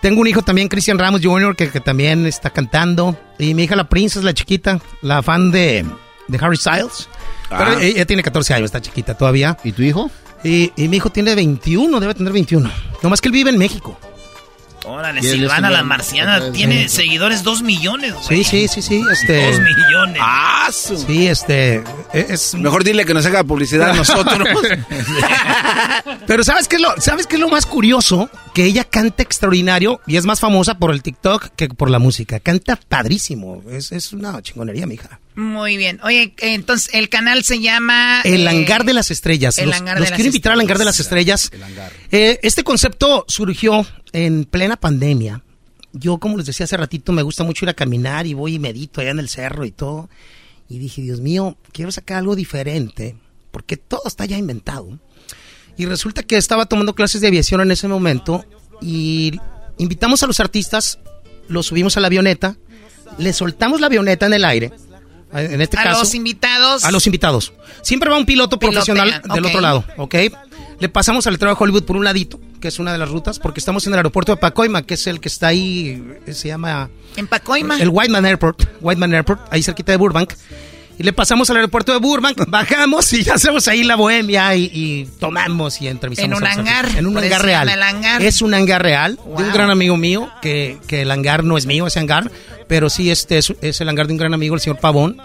Tengo 0.00 0.20
un 0.20 0.26
hijo 0.26 0.42
también, 0.42 0.68
Cristian 0.68 0.98
Ramos 0.98 1.20
Jr., 1.22 1.56
que, 1.56 1.70
que 1.70 1.80
también 1.80 2.26
está 2.26 2.50
cantando. 2.50 3.18
Y 3.38 3.54
mi 3.54 3.64
hija, 3.64 3.76
la 3.76 3.88
Princess, 3.88 4.22
la 4.22 4.32
chiquita, 4.32 4.80
la 5.02 5.22
fan 5.22 5.50
de, 5.50 5.84
de 6.28 6.38
Harry 6.40 6.56
Styles. 6.56 7.08
Pero 7.48 7.70
Ah. 7.78 7.82
ella 7.82 8.04
tiene 8.06 8.22
14 8.22 8.54
años, 8.54 8.66
está 8.66 8.80
chiquita 8.80 9.14
todavía. 9.14 9.56
¿Y 9.64 9.72
tu 9.72 9.82
hijo? 9.82 10.10
Y, 10.44 10.72
y 10.76 10.86
mi 10.88 10.98
hijo 10.98 11.10
tiene 11.10 11.34
21, 11.34 11.98
debe 11.98 12.14
tener 12.14 12.32
21. 12.32 12.70
Nomás 13.02 13.20
que 13.20 13.28
él 13.28 13.32
vive 13.32 13.50
en 13.50 13.58
México. 13.58 13.98
Órale, 14.84 15.20
Silvana 15.22 15.68
la 15.68 15.82
marciana 15.82 16.40
Sí. 16.40 16.52
tiene 16.52 16.88
seguidores 16.88 17.42
dos 17.42 17.60
millones, 17.62 18.14
güey. 18.14 18.42
Sí, 18.42 18.44
sí, 18.44 18.68
sí, 18.68 18.80
sí. 18.80 19.02
Este, 19.12 19.46
Dos 19.50 19.60
millones. 19.60 20.22
Ah, 20.24 20.68
su- 20.72 20.96
sí, 20.96 21.26
este. 21.26 21.82
Es, 22.14 22.54
Mejor 22.54 22.84
dile 22.84 23.04
que 23.04 23.12
nos 23.12 23.26
haga 23.26 23.44
publicidad 23.44 23.90
a 23.90 23.92
nosotros. 23.94 24.38
Pero 26.26 26.44
¿sabes 26.44 26.68
qué, 26.68 26.76
es 26.76 26.82
lo, 26.82 26.94
¿sabes 27.00 27.26
qué 27.26 27.36
es 27.36 27.40
lo 27.40 27.48
más 27.48 27.66
curioso? 27.66 28.30
Que 28.54 28.64
ella 28.64 28.84
canta 28.84 29.22
extraordinario 29.22 30.00
y 30.06 30.16
es 30.16 30.24
más 30.24 30.40
famosa 30.40 30.78
por 30.78 30.92
el 30.92 31.02
TikTok 31.02 31.48
que 31.56 31.68
por 31.68 31.90
la 31.90 31.98
música. 31.98 32.40
Canta 32.40 32.76
padrísimo. 32.88 33.62
Es, 33.70 33.92
es 33.92 34.12
una 34.12 34.40
chingonería, 34.42 34.86
mija. 34.86 35.20
Muy 35.38 35.76
bien. 35.76 36.00
Oye, 36.02 36.34
entonces 36.38 36.92
el 36.92 37.08
canal 37.08 37.44
se 37.44 37.60
llama... 37.60 38.22
El 38.24 38.44
eh, 38.44 38.48
hangar 38.48 38.84
de 38.84 38.92
las 38.92 39.12
estrellas. 39.12 39.56
El 39.58 39.66
los 39.66 39.76
hangar 39.76 39.94
de 39.94 40.00
los 40.00 40.10
las 40.10 40.16
quiero 40.16 40.26
invitar 40.26 40.52
al 40.52 40.58
hangar 40.58 40.78
de 40.78 40.84
las 40.84 40.98
estrellas. 40.98 41.52
Eh, 42.10 42.40
este 42.42 42.64
concepto 42.64 43.24
surgió 43.28 43.86
en 44.12 44.46
plena 44.46 44.76
pandemia. 44.76 45.44
Yo, 45.92 46.18
como 46.18 46.38
les 46.38 46.46
decía 46.46 46.64
hace 46.64 46.76
ratito, 46.76 47.12
me 47.12 47.22
gusta 47.22 47.44
mucho 47.44 47.64
ir 47.64 47.68
a 47.68 47.74
caminar 47.74 48.26
y 48.26 48.34
voy 48.34 48.54
y 48.54 48.58
medito 48.58 49.00
allá 49.00 49.10
en 49.10 49.20
el 49.20 49.28
cerro 49.28 49.64
y 49.64 49.70
todo. 49.70 50.10
Y 50.68 50.80
dije, 50.80 51.02
Dios 51.02 51.20
mío, 51.20 51.56
quiero 51.70 51.92
sacar 51.92 52.18
algo 52.18 52.34
diferente 52.34 53.14
porque 53.52 53.76
todo 53.76 54.02
está 54.06 54.24
ya 54.24 54.36
inventado. 54.36 54.98
Y 55.76 55.86
resulta 55.86 56.24
que 56.24 56.36
estaba 56.36 56.66
tomando 56.66 56.96
clases 56.96 57.20
de 57.20 57.28
aviación 57.28 57.60
en 57.60 57.70
ese 57.70 57.86
momento 57.86 58.44
y 58.82 59.38
invitamos 59.78 60.20
a 60.24 60.26
los 60.26 60.40
artistas, 60.40 60.98
los 61.46 61.66
subimos 61.66 61.96
a 61.96 62.00
la 62.00 62.08
avioneta, 62.08 62.56
le 63.18 63.32
soltamos 63.32 63.80
la 63.80 63.86
avioneta 63.86 64.26
en 64.26 64.32
el 64.32 64.44
aire. 64.44 64.72
En 65.32 65.60
este 65.60 65.78
a 65.78 65.82
caso, 65.82 66.00
los 66.00 66.14
invitados. 66.14 66.84
a 66.84 66.90
los 66.90 67.06
invitados. 67.06 67.52
Siempre 67.82 68.08
va 68.10 68.16
un 68.16 68.26
piloto 68.26 68.58
profesional 68.58 69.22
del 69.34 69.44
otro 69.44 69.60
lado, 69.60 69.84
¿ok? 69.96 70.14
Le 70.80 70.88
pasamos 70.88 71.26
al 71.26 71.36
de 71.36 71.56
Hollywood 71.58 71.84
por 71.84 71.96
un 71.96 72.04
ladito, 72.04 72.40
que 72.60 72.68
es 72.68 72.78
una 72.78 72.92
de 72.92 72.98
las 72.98 73.10
rutas, 73.10 73.38
porque 73.38 73.60
estamos 73.60 73.86
en 73.86 73.92
el 73.92 73.98
aeropuerto 73.98 74.32
de 74.32 74.36
Pacoima, 74.36 74.82
que 74.82 74.94
es 74.94 75.06
el 75.06 75.20
que 75.20 75.28
está 75.28 75.48
ahí, 75.48 76.02
eh, 76.26 76.32
se 76.32 76.48
llama... 76.48 76.88
En 77.16 77.26
Pacoima. 77.26 77.76
El 77.78 77.88
Whiteman 77.88 78.24
Airport, 78.24 78.62
Whiteman 78.80 79.14
Airport, 79.14 79.52
ahí 79.52 79.62
cerquita 79.62 79.92
de 79.92 79.98
Burbank. 79.98 80.32
Y 80.98 81.04
le 81.04 81.12
pasamos 81.12 81.48
al 81.50 81.56
aeropuerto 81.56 81.92
de 81.92 81.98
Burbank, 81.98 82.44
bajamos 82.48 83.12
y 83.12 83.22
ya 83.22 83.34
hacemos 83.34 83.68
ahí 83.68 83.84
la 83.84 83.94
bohemia 83.94 84.54
y, 84.56 84.70
y 84.72 85.04
tomamos 85.20 85.80
y 85.80 85.86
entrevistamos. 85.86 86.38
En 86.38 86.44
un 86.44 86.50
hangar. 86.50 86.88
En 86.96 87.06
un 87.06 87.16
hangar 87.16 87.42
real. 87.42 87.68
llama 87.68 87.74
el 87.74 87.82
hangar. 87.82 88.22
Es 88.22 88.42
un 88.42 88.52
hangar 88.52 88.82
real 88.82 89.16
de 89.16 89.42
un 89.44 89.52
gran 89.52 89.70
amigo 89.70 89.96
mío, 89.96 90.28
que, 90.42 90.78
que 90.88 91.02
el 91.02 91.10
hangar 91.10 91.44
no 91.44 91.56
es 91.56 91.66
mío, 91.66 91.86
ese 91.86 92.00
hangar, 92.00 92.30
pero 92.66 92.90
sí 92.90 93.10
este 93.10 93.38
es, 93.38 93.54
es 93.62 93.80
el 93.80 93.88
hangar 93.88 94.08
de 94.08 94.14
un 94.14 94.18
gran 94.18 94.34
amigo, 94.34 94.56
el 94.56 94.60
señor 94.60 94.80
Pavón. 94.80 95.18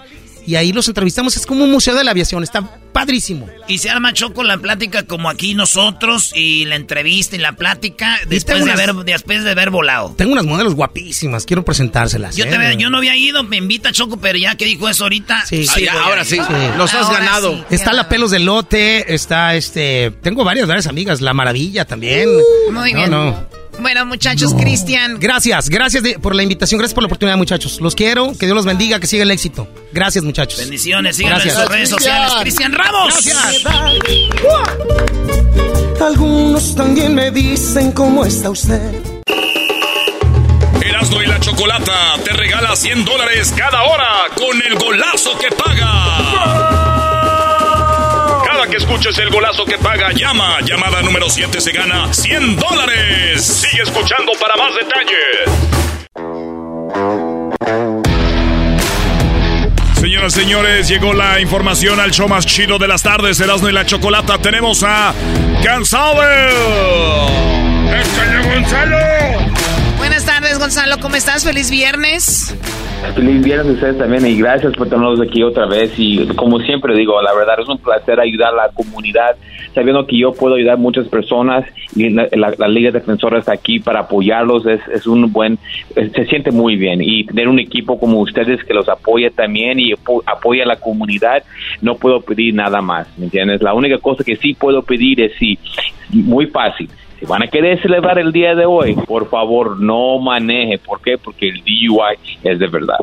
Y 0.45 0.55
ahí 0.55 0.73
los 0.73 0.87
entrevistamos, 0.87 1.37
es 1.37 1.45
como 1.45 1.63
un 1.63 1.71
museo 1.71 1.95
de 1.95 2.03
la 2.03 2.11
aviación, 2.11 2.43
está 2.43 2.79
padrísimo. 2.91 3.47
Y 3.67 3.77
se 3.79 3.89
arma 3.89 4.13
Choco 4.13 4.43
la 4.43 4.57
plática 4.57 5.03
como 5.03 5.29
aquí 5.29 5.53
nosotros 5.55 6.31
y 6.35 6.65
la 6.65 6.75
entrevista 6.75 7.35
y 7.35 7.39
la 7.39 7.53
plática 7.53 8.19
después 8.27 8.63
de, 8.65 8.71
haber, 8.71 8.93
después 8.93 9.43
de 9.43 9.51
haber 9.51 9.69
volado. 9.69 10.13
Tengo 10.17 10.33
unas 10.33 10.45
modelos 10.45 10.75
guapísimas, 10.75 11.45
quiero 11.45 11.63
presentárselas. 11.65 12.35
Yo, 12.35 12.45
¿eh? 12.45 12.49
te 12.49 12.77
yo 12.77 12.89
no 12.89 12.97
había 12.97 13.15
ido, 13.15 13.43
me 13.43 13.57
invita 13.57 13.91
Choco, 13.91 14.17
pero 14.17 14.37
ya 14.37 14.55
que 14.55 14.65
dijo 14.65 14.87
eso 14.89 15.03
ahorita. 15.03 15.45
Sí. 15.45 15.65
Ah, 15.89 16.03
ahora 16.05 16.23
sí. 16.25 16.35
Sí. 16.35 16.53
Los 16.77 16.93
has 16.93 17.05
Ahora 17.07 17.19
ganado. 17.19 17.55
sí. 17.69 17.75
Está 17.75 17.93
la 17.93 18.09
pelos 18.09 18.31
de 18.31 18.39
lote, 18.39 19.13
está 19.13 19.55
este. 19.55 20.11
Tengo 20.21 20.43
varias, 20.43 20.67
varias 20.67 20.87
amigas. 20.87 21.21
La 21.21 21.33
maravilla 21.33 21.85
también. 21.85 22.29
Muy 22.71 22.93
No, 22.93 22.99
bien. 22.99 23.11
no. 23.11 23.62
Bueno, 23.79 24.05
muchachos, 24.05 24.53
Cristian. 24.53 25.17
Gracias, 25.19 25.67
gracias 25.69 26.03
de- 26.03 26.19
por 26.19 26.35
la 26.35 26.43
invitación, 26.43 26.77
gracias 26.79 26.93
por 26.93 27.03
la 27.03 27.07
oportunidad, 27.07 27.37
muchachos. 27.37 27.81
Los 27.81 27.95
quiero, 27.95 28.31
que 28.37 28.45
Dios 28.45 28.55
los 28.55 28.65
bendiga, 28.65 28.99
que 28.99 29.07
siga 29.07 29.23
el 29.23 29.31
éxito. 29.31 29.67
Gracias, 29.91 30.23
muchachos. 30.23 30.59
Bendiciones, 30.59 31.17
síganlo 31.17 31.37
en 31.39 31.43
Gracias. 31.43 31.63
sus 31.63 31.71
redes 31.73 31.89
sociales. 31.89 32.33
Cristian 32.41 32.71
Ramos. 32.73 33.13
Algunos 36.01 36.75
también 36.75 37.15
me 37.15 37.31
dicen 37.31 37.91
cómo 37.91 38.25
está 38.25 38.49
usted. 38.49 39.01
Erasmo 40.81 41.21
y 41.21 41.25
la 41.27 41.39
Chocolata 41.39 42.15
te 42.23 42.33
regala 42.33 42.75
100 42.75 43.05
dólares 43.05 43.53
cada 43.57 43.83
hora 43.83 44.07
con 44.35 44.61
el 44.61 44.75
golazo 44.77 45.37
que 45.39 45.49
paga. 45.55 46.82
Que 48.69 48.77
escuches 48.77 49.17
el 49.17 49.29
golazo 49.29 49.65
que 49.65 49.77
paga, 49.77 50.11
llama. 50.13 50.59
Llamada 50.61 51.01
número 51.01 51.29
7 51.29 51.59
se 51.59 51.71
gana 51.73 52.13
100 52.13 52.55
dólares. 52.55 53.43
Sigue 53.43 53.83
escuchando 53.83 54.31
para 54.39 54.55
más 54.55 54.73
detalles. 54.75 55.49
Señoras 59.99 60.35
y 60.35 60.39
señores, 60.39 60.87
llegó 60.87 61.13
la 61.13 61.39
información 61.41 61.99
al 61.99 62.11
show 62.11 62.27
más 62.27 62.45
chido 62.45 62.79
de 62.79 62.87
las 62.87 63.03
tardes, 63.03 63.39
Erasmo 63.41 63.69
y 63.69 63.73
la 63.73 63.85
Chocolata. 63.85 64.37
Tenemos 64.39 64.81
a. 64.83 65.13
¡Échale, 68.01 68.55
Gonzalo! 68.55 68.97
Buenas 69.97 70.25
tardes, 70.25 70.57
Gonzalo. 70.57 70.99
¿Cómo 70.99 71.15
estás? 71.15 71.43
Feliz 71.43 71.69
viernes. 71.69 72.55
Feliz 73.11 73.43
viernes 73.43 73.67
a 73.67 73.71
ustedes 73.73 73.97
también 73.99 74.25
y 74.25 74.37
gracias 74.39 74.73
por 74.73 74.89
tenernos 74.89 75.21
aquí 75.21 75.43
otra 75.43 75.67
vez. 75.67 75.93
Y 75.97 76.25
como 76.35 76.59
siempre 76.59 76.95
digo, 76.95 77.21
la 77.21 77.33
verdad 77.35 77.59
es 77.59 77.67
un 77.67 77.77
placer 77.77 78.19
ayudar 78.19 78.53
a 78.53 78.67
la 78.67 78.69
comunidad, 78.69 79.35
sabiendo 79.75 80.07
que 80.07 80.17
yo 80.17 80.33
puedo 80.33 80.55
ayudar 80.55 80.79
muchas 80.79 81.07
personas 81.07 81.63
y 81.95 82.09
la, 82.09 82.27
la, 82.57 82.67
Liga 82.67 82.89
Defensora 82.89 83.37
está 83.37 83.53
aquí 83.53 83.79
para 83.79 83.99
apoyarlos. 84.01 84.65
Es, 84.65 84.81
es 84.87 85.05
un 85.05 85.31
buen, 85.31 85.59
se 85.93 86.25
siente 86.25 86.51
muy 86.51 86.75
bien. 86.75 87.01
Y 87.03 87.25
tener 87.25 87.49
un 87.49 87.59
equipo 87.59 87.99
como 87.99 88.19
ustedes 88.19 88.63
que 88.63 88.73
los 88.73 88.89
apoya 88.89 89.29
también 89.29 89.79
y 89.79 89.93
apoya 89.93 90.63
a 90.63 90.67
la 90.67 90.79
comunidad, 90.79 91.43
no 91.81 91.95
puedo 91.95 92.21
pedir 92.21 92.55
nada 92.55 92.81
más, 92.81 93.07
¿me 93.19 93.25
entiendes? 93.25 93.61
La 93.61 93.75
única 93.75 93.99
cosa 93.99 94.23
que 94.23 94.37
sí 94.37 94.55
puedo 94.55 94.81
pedir 94.81 95.21
es 95.21 95.33
si, 95.37 95.59
muy 96.09 96.47
fácil, 96.47 96.89
van 97.27 97.43
a 97.43 97.47
querer 97.47 97.81
celebrar 97.81 98.19
el 98.19 98.31
día 98.31 98.55
de 98.55 98.65
hoy, 98.65 98.95
por 98.95 99.29
favor 99.29 99.79
no 99.79 100.19
maneje. 100.19 100.77
¿Por 100.77 101.01
qué? 101.01 101.17
Porque 101.17 101.49
el 101.49 101.63
DUI 101.63 102.39
es 102.43 102.59
de 102.59 102.67
verdad. 102.67 102.97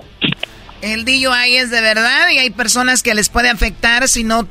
El 0.82 1.04
DUI 1.04 1.56
es 1.56 1.70
de 1.70 1.80
verdad 1.80 2.30
y 2.30 2.38
hay 2.38 2.50
personas 2.50 3.02
que 3.02 3.14
les 3.14 3.28
puede 3.28 3.50
afectar 3.50 4.08
si 4.08 4.24
no 4.24 4.46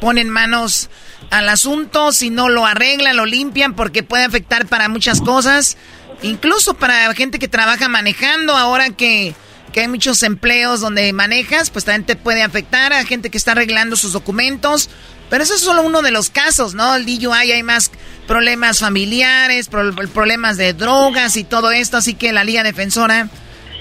ponen 0.00 0.30
manos 0.30 0.88
al 1.30 1.48
asunto, 1.48 2.12
si 2.12 2.30
no 2.30 2.48
lo 2.48 2.64
arreglan, 2.64 3.16
lo 3.16 3.26
limpian, 3.26 3.74
porque 3.74 4.02
puede 4.02 4.24
afectar 4.24 4.66
para 4.66 4.88
muchas 4.88 5.20
cosas, 5.20 5.76
incluso 6.22 6.74
para 6.74 7.12
gente 7.14 7.38
que 7.38 7.48
trabaja 7.48 7.88
manejando, 7.88 8.56
ahora 8.56 8.90
que, 8.90 9.34
que 9.72 9.80
hay 9.80 9.88
muchos 9.88 10.22
empleos 10.22 10.80
donde 10.80 11.12
manejas, 11.12 11.70
pues 11.70 11.84
también 11.84 12.04
te 12.04 12.16
puede 12.16 12.42
afectar 12.42 12.92
a 12.92 13.04
gente 13.04 13.30
que 13.30 13.38
está 13.38 13.52
arreglando 13.52 13.96
sus 13.96 14.12
documentos, 14.12 14.88
pero 15.30 15.42
eso 15.42 15.54
es 15.54 15.60
solo 15.60 15.82
uno 15.82 16.02
de 16.02 16.10
los 16.10 16.30
casos, 16.30 16.74
¿no? 16.74 16.94
El 16.94 17.06
DUI 17.06 17.52
hay 17.52 17.62
más 17.62 17.90
problemas 18.26 18.80
familiares, 18.80 19.68
problemas 19.68 20.56
de 20.56 20.72
drogas 20.72 21.36
y 21.36 21.44
todo 21.44 21.70
esto, 21.70 21.96
así 21.96 22.14
que 22.14 22.32
la 22.32 22.44
Liga 22.44 22.62
Defensora 22.62 23.28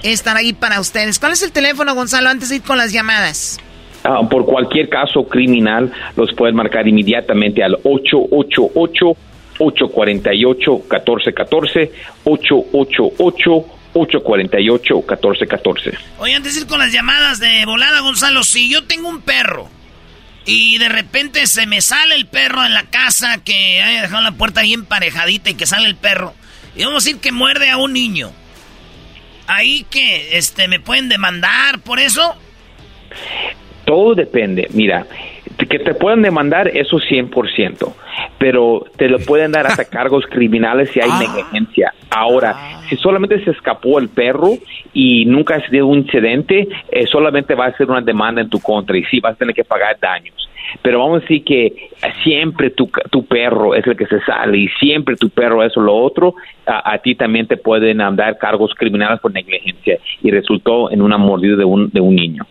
estará 0.03 0.39
ahí 0.39 0.53
para 0.53 0.79
ustedes. 0.79 1.19
¿Cuál 1.19 1.33
es 1.33 1.43
el 1.43 1.51
teléfono, 1.51 1.95
Gonzalo, 1.95 2.29
antes 2.29 2.49
de 2.49 2.57
ir 2.57 2.61
con 2.63 2.77
las 2.77 2.91
llamadas? 2.91 3.59
Ah, 4.03 4.19
por 4.29 4.45
cualquier 4.45 4.89
caso 4.89 5.23
criminal, 5.23 5.91
los 6.17 6.33
pueden 6.33 6.55
marcar 6.55 6.87
inmediatamente 6.87 7.63
al 7.63 7.75
888 7.83 9.17
848 9.59 10.71
1414 10.71 11.91
888 12.25 13.65
848 13.93 14.95
1414 14.95 15.91
Oye, 16.17 16.35
antes 16.35 16.55
de 16.55 16.61
ir 16.61 16.67
con 16.67 16.79
las 16.79 16.91
llamadas 16.91 17.39
de 17.39 17.63
volada, 17.65 18.01
Gonzalo, 18.01 18.43
si 18.43 18.69
yo 18.69 18.83
tengo 18.85 19.07
un 19.07 19.21
perro 19.21 19.69
y 20.45 20.77
de 20.77 20.89
repente 20.89 21.47
se 21.47 21.65
me 21.65 21.81
sale 21.81 22.15
el 22.15 22.25
perro 22.25 22.65
en 22.65 22.73
la 22.73 22.83
casa, 22.83 23.39
que 23.43 23.81
haya 23.81 24.01
dejado 24.01 24.21
la 24.21 24.33
puerta 24.33 24.61
ahí 24.61 24.73
emparejadita 24.73 25.49
y 25.49 25.55
que 25.55 25.65
sale 25.65 25.87
el 25.87 25.95
perro. 25.95 26.33
Y 26.75 26.83
vamos 26.83 27.03
a 27.03 27.07
decir 27.07 27.21
que 27.21 27.31
muerde 27.31 27.69
a 27.69 27.77
un 27.77 27.93
niño. 27.93 28.31
Ahí 29.47 29.85
que 29.89 30.37
este 30.37 30.67
me 30.67 30.79
pueden 30.79 31.09
demandar 31.09 31.79
por 31.79 31.99
eso. 31.99 32.35
Todo 33.85 34.15
depende. 34.15 34.67
Mira, 34.71 35.05
que 35.57 35.79
te 35.79 35.93
puedan 35.93 36.21
demandar 36.21 36.67
eso 36.67 36.97
100%, 36.97 37.93
pero 38.37 38.85
te 38.97 39.09
lo 39.09 39.19
pueden 39.19 39.51
dar 39.51 39.67
hasta 39.67 39.85
cargos 39.89 40.25
criminales 40.27 40.89
si 40.91 40.99
hay 40.99 41.09
ah. 41.11 41.19
negligencia. 41.19 41.93
Ahora, 42.09 42.53
ah. 42.55 42.81
si 42.89 42.95
solamente 42.97 43.43
se 43.43 43.51
escapó 43.51 43.99
el 43.99 44.09
perro 44.09 44.51
y 44.93 45.25
nunca 45.25 45.55
ha 45.55 45.69
sido 45.69 45.87
un 45.87 45.99
incidente, 45.99 46.67
eh, 46.91 47.07
solamente 47.07 47.55
va 47.55 47.67
a 47.67 47.77
ser 47.77 47.89
una 47.89 48.01
demanda 48.01 48.41
en 48.41 48.49
tu 48.49 48.59
contra 48.59 48.97
y 48.97 49.03
sí 49.05 49.19
vas 49.19 49.33
a 49.33 49.37
tener 49.37 49.55
que 49.55 49.63
pagar 49.63 49.97
daños. 49.99 50.35
Pero 50.81 50.99
vamos 50.99 51.17
a 51.17 51.21
decir 51.21 51.43
que 51.43 51.89
siempre 52.23 52.71
tu, 52.71 52.89
tu 53.11 53.25
perro 53.25 53.75
es 53.75 53.85
el 53.85 53.95
que 53.95 54.07
se 54.07 54.19
sale 54.21 54.57
y 54.57 54.67
siempre 54.79 55.15
tu 55.15 55.29
perro 55.29 55.63
es 55.63 55.75
lo 55.75 55.95
otro, 55.95 56.35
a, 56.65 56.97
ti 56.99 57.15
también 57.15 57.47
te 57.47 57.57
pueden 57.57 57.97
dar 57.97 58.37
cargos 58.37 58.73
criminales 58.75 59.19
por 59.19 59.31
negligencia 59.33 59.99
y 60.21 60.31
resultó 60.31 60.91
en 60.91 61.01
una 61.01 61.17
mordida 61.17 61.57
de 61.57 61.65
un, 61.65 61.89
de 61.89 62.01
un 62.01 62.15
niño. 62.15 62.45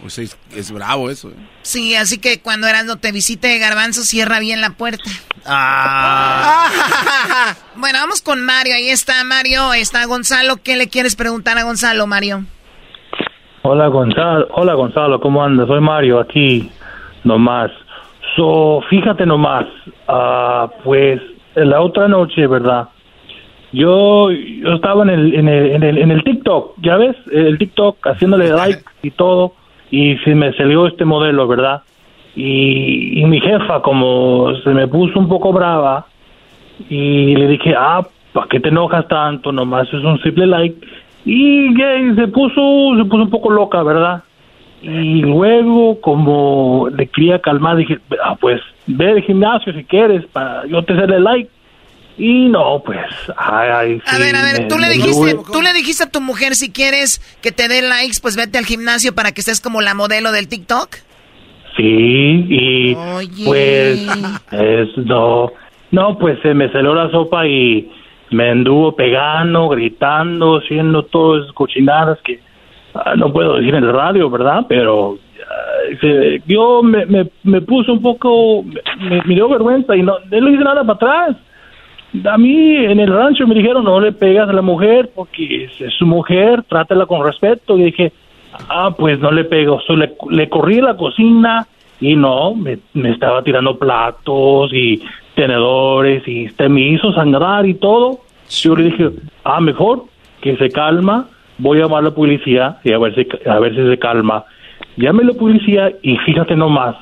Pues 0.00 0.18
es, 0.18 0.72
bravo 0.72 1.10
eso. 1.10 1.30
¿eh? 1.30 1.34
Sí, 1.62 1.96
así 1.96 2.20
que 2.20 2.40
cuando 2.40 2.68
no 2.86 2.96
te 2.96 3.10
visite 3.10 3.58
Garbanzo, 3.58 4.02
cierra 4.02 4.38
bien 4.38 4.60
la 4.60 4.70
puerta. 4.70 5.10
Ah. 5.44 6.68
bueno, 7.76 7.98
vamos 8.00 8.22
con 8.22 8.44
Mario. 8.44 8.74
Ahí 8.74 8.88
está 8.90 9.24
Mario, 9.24 9.72
está 9.74 10.04
Gonzalo. 10.06 10.58
¿Qué 10.62 10.76
le 10.76 10.88
quieres 10.88 11.16
preguntar 11.16 11.58
a 11.58 11.64
Gonzalo, 11.64 12.06
Mario? 12.06 12.44
Hola 13.62 13.88
Gonzalo, 13.88 14.46
hola 14.52 14.74
Gonzalo, 14.74 15.20
¿cómo 15.20 15.42
andas? 15.42 15.66
Soy 15.66 15.80
Mario 15.80 16.20
aquí, 16.20 16.70
nomás. 17.24 17.70
So, 18.36 18.80
fíjate 18.88 19.26
nomás, 19.26 19.66
uh, 20.08 20.68
pues 20.84 21.20
la 21.54 21.80
otra 21.80 22.06
noche, 22.06 22.46
¿verdad? 22.46 22.88
Yo, 23.72 24.30
yo 24.30 24.74
estaba 24.74 25.02
en 25.02 25.10
el, 25.10 25.34
en 25.34 25.48
el, 25.48 25.72
en 25.72 25.82
el, 25.82 25.98
en 25.98 26.10
el 26.12 26.24
TikTok, 26.24 26.76
¿ya 26.82 26.96
ves? 26.96 27.16
El 27.32 27.58
TikTok 27.58 28.06
haciéndole 28.06 28.48
like 28.56 28.84
y 29.02 29.10
todo 29.10 29.54
y 29.90 30.16
se 30.18 30.34
me 30.34 30.52
salió 30.54 30.86
este 30.86 31.04
modelo, 31.04 31.46
¿verdad? 31.46 31.82
Y, 32.36 33.24
mi 33.26 33.40
jefa, 33.40 33.80
como 33.82 34.54
se 34.62 34.70
me 34.70 34.86
puso 34.86 35.18
un 35.18 35.28
poco 35.28 35.52
brava, 35.52 36.06
y 36.88 37.34
le 37.34 37.48
dije, 37.48 37.74
ah, 37.76 38.06
¿para 38.32 38.46
qué 38.48 38.60
te 38.60 38.68
enojas 38.68 39.08
tanto? 39.08 39.50
Nomás 39.50 39.88
es 39.88 40.04
un 40.04 40.20
simple 40.20 40.46
like. 40.46 40.76
Y, 41.24 41.74
se 42.14 42.28
puso, 42.28 42.96
se 42.96 43.04
puso 43.04 43.22
un 43.22 43.30
poco 43.30 43.50
loca, 43.50 43.82
¿verdad? 43.82 44.22
Y 44.82 45.22
luego, 45.22 46.00
como 46.00 46.88
le 46.96 47.08
quería 47.08 47.40
calmar, 47.40 47.76
dije, 47.76 47.98
ah, 48.22 48.36
pues 48.40 48.60
ve 48.86 49.10
al 49.10 49.22
gimnasio 49.22 49.72
si 49.72 49.82
quieres, 49.84 50.24
para 50.26 50.64
yo 50.66 50.82
te 50.84 50.92
hacerle 50.92 51.20
like. 51.20 51.50
Y 52.18 52.48
no, 52.48 52.82
pues, 52.84 52.98
ay, 53.36 54.02
A 54.04 54.18
ver, 54.18 54.34
a 54.34 54.42
ver, 54.42 54.66
tú 54.66 54.76
le 54.76 54.88
dijiste, 54.88 55.36
tú 55.52 55.62
le 55.62 55.72
dijiste 55.72 56.02
a 56.02 56.10
tu 56.10 56.20
mujer 56.20 56.56
si 56.56 56.72
quieres 56.72 57.20
que 57.40 57.52
te 57.52 57.68
dé 57.68 57.80
likes, 57.80 58.16
pues 58.20 58.36
vete 58.36 58.58
al 58.58 58.64
gimnasio 58.64 59.14
para 59.14 59.30
que 59.30 59.40
estés 59.40 59.60
como 59.60 59.80
la 59.80 59.94
modelo 59.94 60.32
del 60.32 60.48
TikTok. 60.48 60.96
Sí, 61.76 62.44
y 62.48 62.96
pues, 63.44 64.04
es, 64.50 64.98
no, 64.98 65.52
no, 65.92 66.18
pues 66.18 66.40
se 66.42 66.54
me 66.54 66.72
salió 66.72 66.92
la 66.92 67.08
sopa 67.12 67.46
y 67.46 67.88
me 68.32 68.50
anduvo 68.50 68.96
pegando, 68.96 69.68
gritando, 69.68 70.58
haciendo 70.58 71.04
todas 71.04 71.44
esas 71.44 71.54
cochinadas 71.54 72.18
que 72.24 72.40
ah, 72.94 73.14
no 73.16 73.32
puedo 73.32 73.58
decir 73.58 73.76
en 73.76 73.84
el 73.84 73.92
radio, 73.92 74.28
¿verdad? 74.28 74.66
Pero 74.68 75.18
yo 76.46 76.82
me, 76.82 77.06
me, 77.06 77.30
me 77.44 77.60
puse 77.60 77.92
un 77.92 78.02
poco, 78.02 78.64
me, 78.64 79.22
me, 79.22 79.34
dio 79.36 79.48
vergüenza 79.48 79.94
y 79.94 80.02
no, 80.02 80.16
no 80.18 80.40
le 80.40 80.50
hice 80.50 80.64
nada 80.64 80.82
para 80.82 80.94
atrás 80.94 81.36
a 82.24 82.38
mí 82.38 82.76
en 82.76 83.00
el 83.00 83.12
rancho 83.12 83.46
me 83.46 83.54
dijeron 83.54 83.84
no 83.84 84.00
le 84.00 84.12
pegas 84.12 84.48
a 84.48 84.52
la 84.52 84.62
mujer 84.62 85.10
porque 85.14 85.64
es, 85.64 85.94
su 85.94 86.06
mujer, 86.06 86.62
trátela 86.64 87.06
con 87.06 87.24
respeto. 87.24 87.76
Y 87.76 87.84
dije, 87.84 88.12
ah, 88.68 88.94
pues 88.96 89.18
no 89.20 89.30
le 89.30 89.44
pego. 89.44 89.80
le, 90.30 90.48
corrí 90.48 90.78
a 90.78 90.84
la 90.84 90.96
cocina 90.96 91.66
y 92.00 92.16
no, 92.16 92.54
me, 92.54 92.78
estaba 93.10 93.42
tirando 93.42 93.78
platos 93.78 94.72
y 94.72 95.02
tenedores 95.34 96.26
y 96.26 96.48
me 96.68 96.88
hizo 96.88 97.12
sangrar 97.12 97.66
y 97.66 97.74
todo. 97.74 98.20
Yo 98.48 98.74
le 98.74 98.84
dije, 98.84 99.10
ah, 99.44 99.60
mejor 99.60 100.04
que 100.40 100.56
se 100.56 100.70
calma, 100.70 101.26
voy 101.58 101.78
a 101.78 101.82
llamar 101.82 102.00
a 102.00 102.08
la 102.08 102.14
policía 102.14 102.78
y 102.84 102.92
a 102.92 102.98
ver 102.98 103.14
si, 103.14 103.26
a 103.48 103.58
ver 103.58 103.74
si 103.74 103.86
se 103.86 103.98
calma. 103.98 104.44
Llame 104.96 105.24
a 105.24 105.26
la 105.26 105.34
policía 105.34 105.92
y 106.02 106.16
fíjate 106.18 106.56
nomás, 106.56 106.96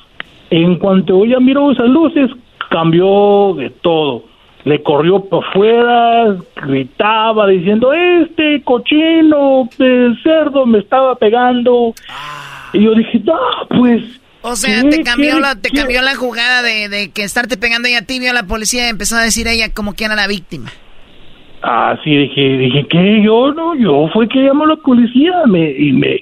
en 0.50 0.76
cuanto 0.76 1.24
ella 1.24 1.38
miró 1.38 1.70
esas 1.70 1.88
luces, 1.88 2.30
cambió 2.68 3.54
de 3.54 3.70
todo 3.70 4.24
le 4.66 4.82
corrió 4.82 5.20
por 5.20 5.44
fuera, 5.52 6.36
gritaba 6.56 7.46
diciendo, 7.46 7.92
este 7.92 8.62
cochino 8.64 9.68
de 9.78 10.12
cerdo 10.24 10.66
me 10.66 10.80
estaba 10.80 11.14
pegando. 11.14 11.94
Y 12.72 12.82
yo 12.82 12.94
dije, 12.96 13.20
no, 13.24 13.38
pues... 13.68 14.02
O 14.42 14.56
sea, 14.56 14.82
te 14.82 15.04
cambió, 15.04 15.38
la, 15.38 15.54
te 15.54 15.70
cambió 15.70 16.02
la 16.02 16.16
jugada 16.16 16.62
de, 16.62 16.88
de, 16.88 17.12
que 17.12 17.22
estarte 17.22 17.56
pegando 17.56 17.86
ella 17.86 17.98
a 17.98 18.06
ti, 18.06 18.18
vio 18.18 18.30
a 18.30 18.34
la 18.34 18.42
policía 18.42 18.86
y 18.86 18.90
empezó 18.90 19.14
a 19.14 19.22
decir 19.22 19.46
ella 19.46 19.72
como 19.72 19.94
que 19.94 20.04
era 20.04 20.16
la 20.16 20.26
víctima. 20.26 20.72
Ah, 21.62 21.96
sí, 22.02 22.10
dije, 22.16 22.58
dije, 22.58 22.86
¿qué? 22.90 23.22
Yo 23.22 23.52
no, 23.52 23.76
yo 23.76 24.08
fue 24.12 24.28
que 24.28 24.40
llamó 24.40 24.64
a 24.64 24.68
la 24.68 24.76
policía 24.76 25.44
me, 25.46 25.70
y 25.70 25.92
me... 25.92 26.20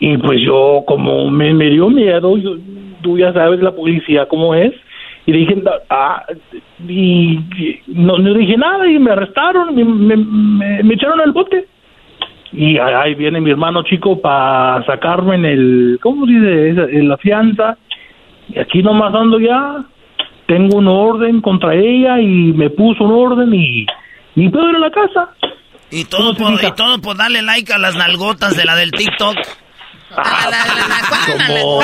Y, 0.00 0.16
pues 0.18 0.40
yo, 0.44 0.82
como 0.84 1.30
me, 1.30 1.54
me 1.54 1.70
dio 1.70 1.90
miedo, 1.90 2.36
yo, 2.38 2.56
tú 3.02 3.18
ya 3.18 3.32
sabes 3.32 3.60
la 3.60 3.70
policía 3.70 4.26
cómo 4.26 4.56
es, 4.56 4.72
y 5.28 5.32
dije, 5.32 5.62
ah, 5.90 6.24
y, 6.88 7.38
no, 7.88 8.16
no, 8.16 8.32
dije 8.32 8.56
nada 8.56 8.90
y 8.90 8.98
me 8.98 9.10
arrestaron, 9.10 9.74
me, 9.74 9.84
me, 9.84 10.16
me, 10.82 10.94
echaron 10.94 11.20
al 11.20 11.32
bote. 11.32 11.66
Y 12.50 12.78
ahí 12.78 13.14
viene 13.14 13.38
mi 13.38 13.50
hermano 13.50 13.82
chico 13.82 14.22
para 14.22 14.82
sacarme 14.86 15.34
en 15.34 15.44
el, 15.44 15.98
¿cómo 16.02 16.24
se 16.24 16.32
dice? 16.32 16.82
En 16.96 17.10
la 17.10 17.18
fianza. 17.18 17.76
Y 18.48 18.58
aquí 18.58 18.82
nomás 18.82 19.14
ando 19.14 19.38
ya, 19.38 19.84
tengo 20.46 20.78
un 20.78 20.88
orden 20.88 21.42
contra 21.42 21.74
ella 21.74 22.18
y 22.18 22.54
me 22.54 22.70
puso 22.70 23.04
un 23.04 23.12
orden 23.12 23.52
y 23.52 23.84
ni 24.34 24.48
puedo 24.48 24.70
ir 24.70 24.76
a 24.76 24.78
la 24.78 24.90
casa. 24.90 25.34
Y 25.90 26.06
todo, 26.06 26.32
por, 26.36 26.54
y 26.54 26.72
todo 26.74 27.02
por 27.02 27.18
darle 27.18 27.42
like 27.42 27.70
a 27.70 27.76
las 27.76 27.96
nalgotas 27.96 28.56
de 28.56 28.64
la 28.64 28.76
del 28.76 28.92
TikTok. 28.92 29.36
Ah, 30.16 30.50
Como... 31.46 31.82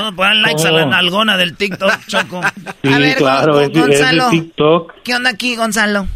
No, 0.00 0.16
ponen 0.16 0.42
likes 0.42 0.66
a 0.66 0.72
la 0.72 0.86
nalgona 0.86 1.36
del 1.36 1.56
TikTok, 1.56 2.06
Choco. 2.06 2.40
Sí, 2.82 2.92
a 2.92 2.98
ver, 2.98 3.16
claro, 3.16 3.54
Gonzalo, 3.70 4.30
TikTok. 4.30 4.94
¿Qué 5.04 5.14
onda 5.14 5.30
aquí, 5.30 5.56
Gonzalo? 5.56 6.06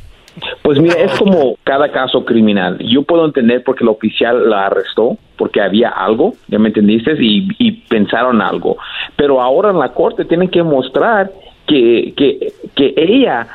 Pues 0.62 0.78
mira, 0.78 0.96
es 0.96 1.12
como 1.18 1.56
cada 1.64 1.90
caso 1.92 2.24
criminal. 2.24 2.78
Yo 2.80 3.02
puedo 3.02 3.24
entender 3.24 3.62
porque 3.64 3.84
el 3.84 3.88
oficial 3.88 4.50
la 4.50 4.66
arrestó, 4.66 5.16
porque 5.36 5.62
había 5.62 5.90
algo, 5.90 6.34
ya 6.48 6.58
me 6.58 6.68
entendiste, 6.68 7.12
y, 7.18 7.48
y 7.58 7.72
pensaron 7.72 8.42
algo. 8.42 8.76
Pero 9.16 9.40
ahora 9.40 9.70
en 9.70 9.78
la 9.78 9.90
corte 9.90 10.24
tienen 10.24 10.48
que 10.50 10.62
mostrar 10.62 11.30
que, 11.66 12.12
que, 12.16 12.52
que 12.74 12.94
ella 12.96 13.46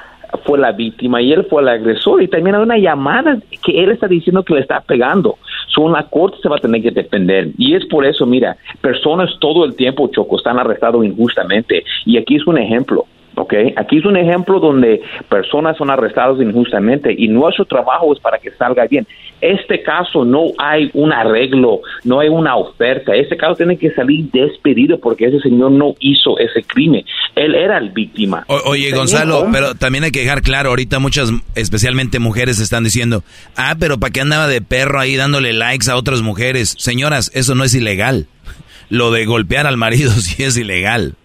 fue 0.46 0.58
la 0.58 0.72
víctima 0.72 1.22
y 1.22 1.34
él 1.34 1.46
fue 1.50 1.62
el 1.62 1.68
agresor 1.68 2.22
y 2.24 2.28
también 2.28 2.56
hay 2.56 2.62
una 2.62 2.78
llamada 2.78 3.38
que 3.64 3.84
él 3.84 3.92
está 3.92 4.08
diciendo 4.08 4.44
que 4.44 4.54
le 4.54 4.62
está 4.62 4.82
pegando. 4.82 5.38
Son 5.74 5.92
la 5.92 6.04
corte 6.04 6.38
se 6.42 6.50
va 6.50 6.58
a 6.58 6.60
tener 6.60 6.82
que 6.82 6.92
defender 6.92 7.50
y 7.58 7.76
es 7.76 7.86
por 7.86 8.06
eso, 8.06 8.26
mira, 8.26 8.58
personas 8.82 9.30
todo 9.40 9.66
el 9.66 9.76
tiempo, 9.76 10.10
Choco, 10.10 10.38
están 10.38 10.60
arrestados 10.60 11.04
injustamente 11.06 11.84
y 12.06 12.18
aquí 12.18 12.36
es 12.36 12.48
un 12.48 12.58
ejemplo. 12.58 13.06
¿ok? 13.36 13.54
Aquí 13.78 13.98
es 13.98 14.06
un 14.06 14.18
ejemplo 14.18 14.60
donde 14.60 15.02
personas 15.30 15.78
son 15.78 15.90
arrestadas 15.90 16.40
injustamente 16.42 17.14
y 17.18 17.28
nuestro 17.28 17.66
trabajo 17.66 18.14
es 18.14 18.20
para 18.20 18.38
que 18.38 18.52
salga 18.52 18.86
bien. 18.88 19.08
Este 19.42 19.82
caso 19.82 20.24
no 20.24 20.52
hay 20.58 20.92
un 20.94 21.12
arreglo, 21.12 21.82
no 22.04 22.20
hay 22.20 22.30
una 22.30 22.56
oferta. 22.56 23.16
Este 23.16 23.36
caso 23.36 23.56
tiene 23.56 23.78
que 23.78 23.92
salir 23.92 24.26
despedido 24.32 25.00
porque 25.00 25.26
ese 25.26 25.40
señor 25.40 25.72
no 25.72 25.96
hizo 26.00 26.38
ese 26.38 26.64
crimen. 26.64 27.04
Él 27.36 27.56
era 27.56 27.78
el 27.78 27.90
víctima. 27.90 28.46
oye, 28.48 28.92
Gonzalo, 28.92 29.48
pero 29.52 29.76
también 29.76 30.04
hay 30.04 30.12
que 30.12 30.22
dejar 30.22 30.42
claro, 30.42 30.70
ahorita 30.70 31.00
muchas, 31.00 31.32
especialmente 31.56 32.20
mujeres, 32.20 32.60
están 32.60 32.84
diciendo, 32.84 33.24
ah, 33.56 33.76
pero 33.80 34.00
¿para 34.00 34.12
qué 34.12 34.22
andaba 34.22 34.48
de 34.48 34.62
perro 34.62 35.00
ahí 35.00 35.16
dándole 35.16 35.54
likes 35.54 35.90
a 35.90 35.96
otras 35.96 36.22
mujeres? 36.22 36.76
Señoras, 36.78 37.32
eso 37.34 37.56
no 37.56 37.64
es 37.64 37.74
ilegal. 37.74 38.28
Lo 38.90 39.12
de 39.12 39.26
golpear 39.26 39.68
al 39.68 39.78
marido 39.78 40.12
sí 40.12 40.44
es 40.44 40.58
ilegal. 40.58 41.16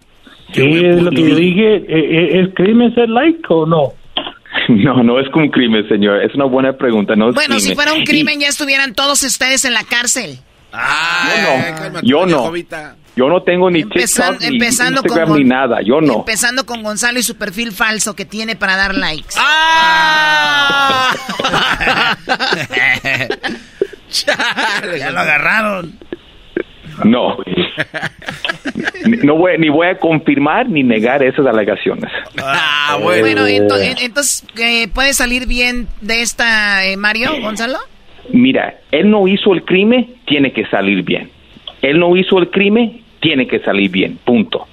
Sí, 0.53 0.63
es 0.63 1.03
lo 1.03 1.11
que 1.11 1.29
yo 1.29 1.35
dije. 1.35 1.77
Eh, 1.77 1.85
eh, 1.89 2.41
¿Es 2.41 2.55
crimen 2.55 2.95
ser 2.95 3.09
like 3.09 3.41
o 3.49 3.67
no? 3.67 3.95
No, 4.87 5.03
no 5.03 5.19
es 5.21 5.27
un 5.35 5.49
crimen, 5.49 5.89
señor. 5.89 6.23
Es 6.23 6.35
una 6.35 6.45
buena 6.45 6.73
pregunta. 6.73 7.15
No 7.17 7.33
bueno, 7.33 7.59
si 7.61 7.75
fuera 7.75 7.93
un 7.93 8.05
crimen, 8.05 8.41
ya 8.41 8.49
estuvieran 8.49 8.95
todos 8.95 9.23
ustedes 9.23 9.65
en 9.65 9.75
la 9.75 9.85
cárcel. 9.85 10.39
Ah, 10.73 11.29
yo 12.03 12.27
no. 12.27 12.53
Yo 13.17 13.29
no. 13.29 13.43
tengo 13.43 13.71
ni 13.71 13.85
TikTok, 13.85 14.41
ni 14.41 14.57
Instagram, 14.59 15.33
ni 15.35 15.45
nada. 15.45 15.79
Yo 15.83 16.01
no. 16.01 16.17
Empezando 16.17 16.67
con 16.67 16.83
Gonzalo 16.83 17.19
y 17.19 17.23
su 17.23 17.37
perfil 17.37 17.73
falso 17.73 18.15
que 18.15 18.27
tiene 18.27 18.57
para 18.57 18.77
dar 18.77 18.95
likes. 18.95 19.35
¡Ah! 19.39 21.17
ya 24.99 25.11
lo 25.11 25.21
agarraron. 25.21 25.99
No. 27.05 27.37
no 29.23 29.37
voy, 29.37 29.59
ni 29.59 29.69
voy 29.69 29.89
a 29.89 29.99
confirmar 29.99 30.69
ni 30.69 30.83
negar 30.83 31.23
esas 31.23 31.47
alegaciones. 31.47 32.11
Ah, 32.43 32.99
bueno. 33.03 33.47
entonces, 33.47 34.45
eh, 34.59 34.89
¿puede 34.89 35.13
salir 35.13 35.47
bien 35.47 35.89
de 36.01 36.23
esta, 36.23 36.87
eh, 36.87 36.97
Mario 36.97 37.41
Gonzalo? 37.41 37.79
Mira, 38.33 38.81
él 38.91 39.11
no 39.11 39.29
hizo 39.29 39.53
el 39.53 39.65
crimen, 39.65 40.17
tiene 40.27 40.53
que 40.53 40.67
salir 40.67 41.03
bien. 41.03 41.31
Él 41.83 41.99
no 41.99 42.17
hizo 42.17 42.39
el 42.39 42.51
crimen, 42.51 43.03
tiene 43.21 43.47
que 43.47 43.61
salir 43.61 43.91
bien. 43.91 44.19
Punto. 44.25 44.67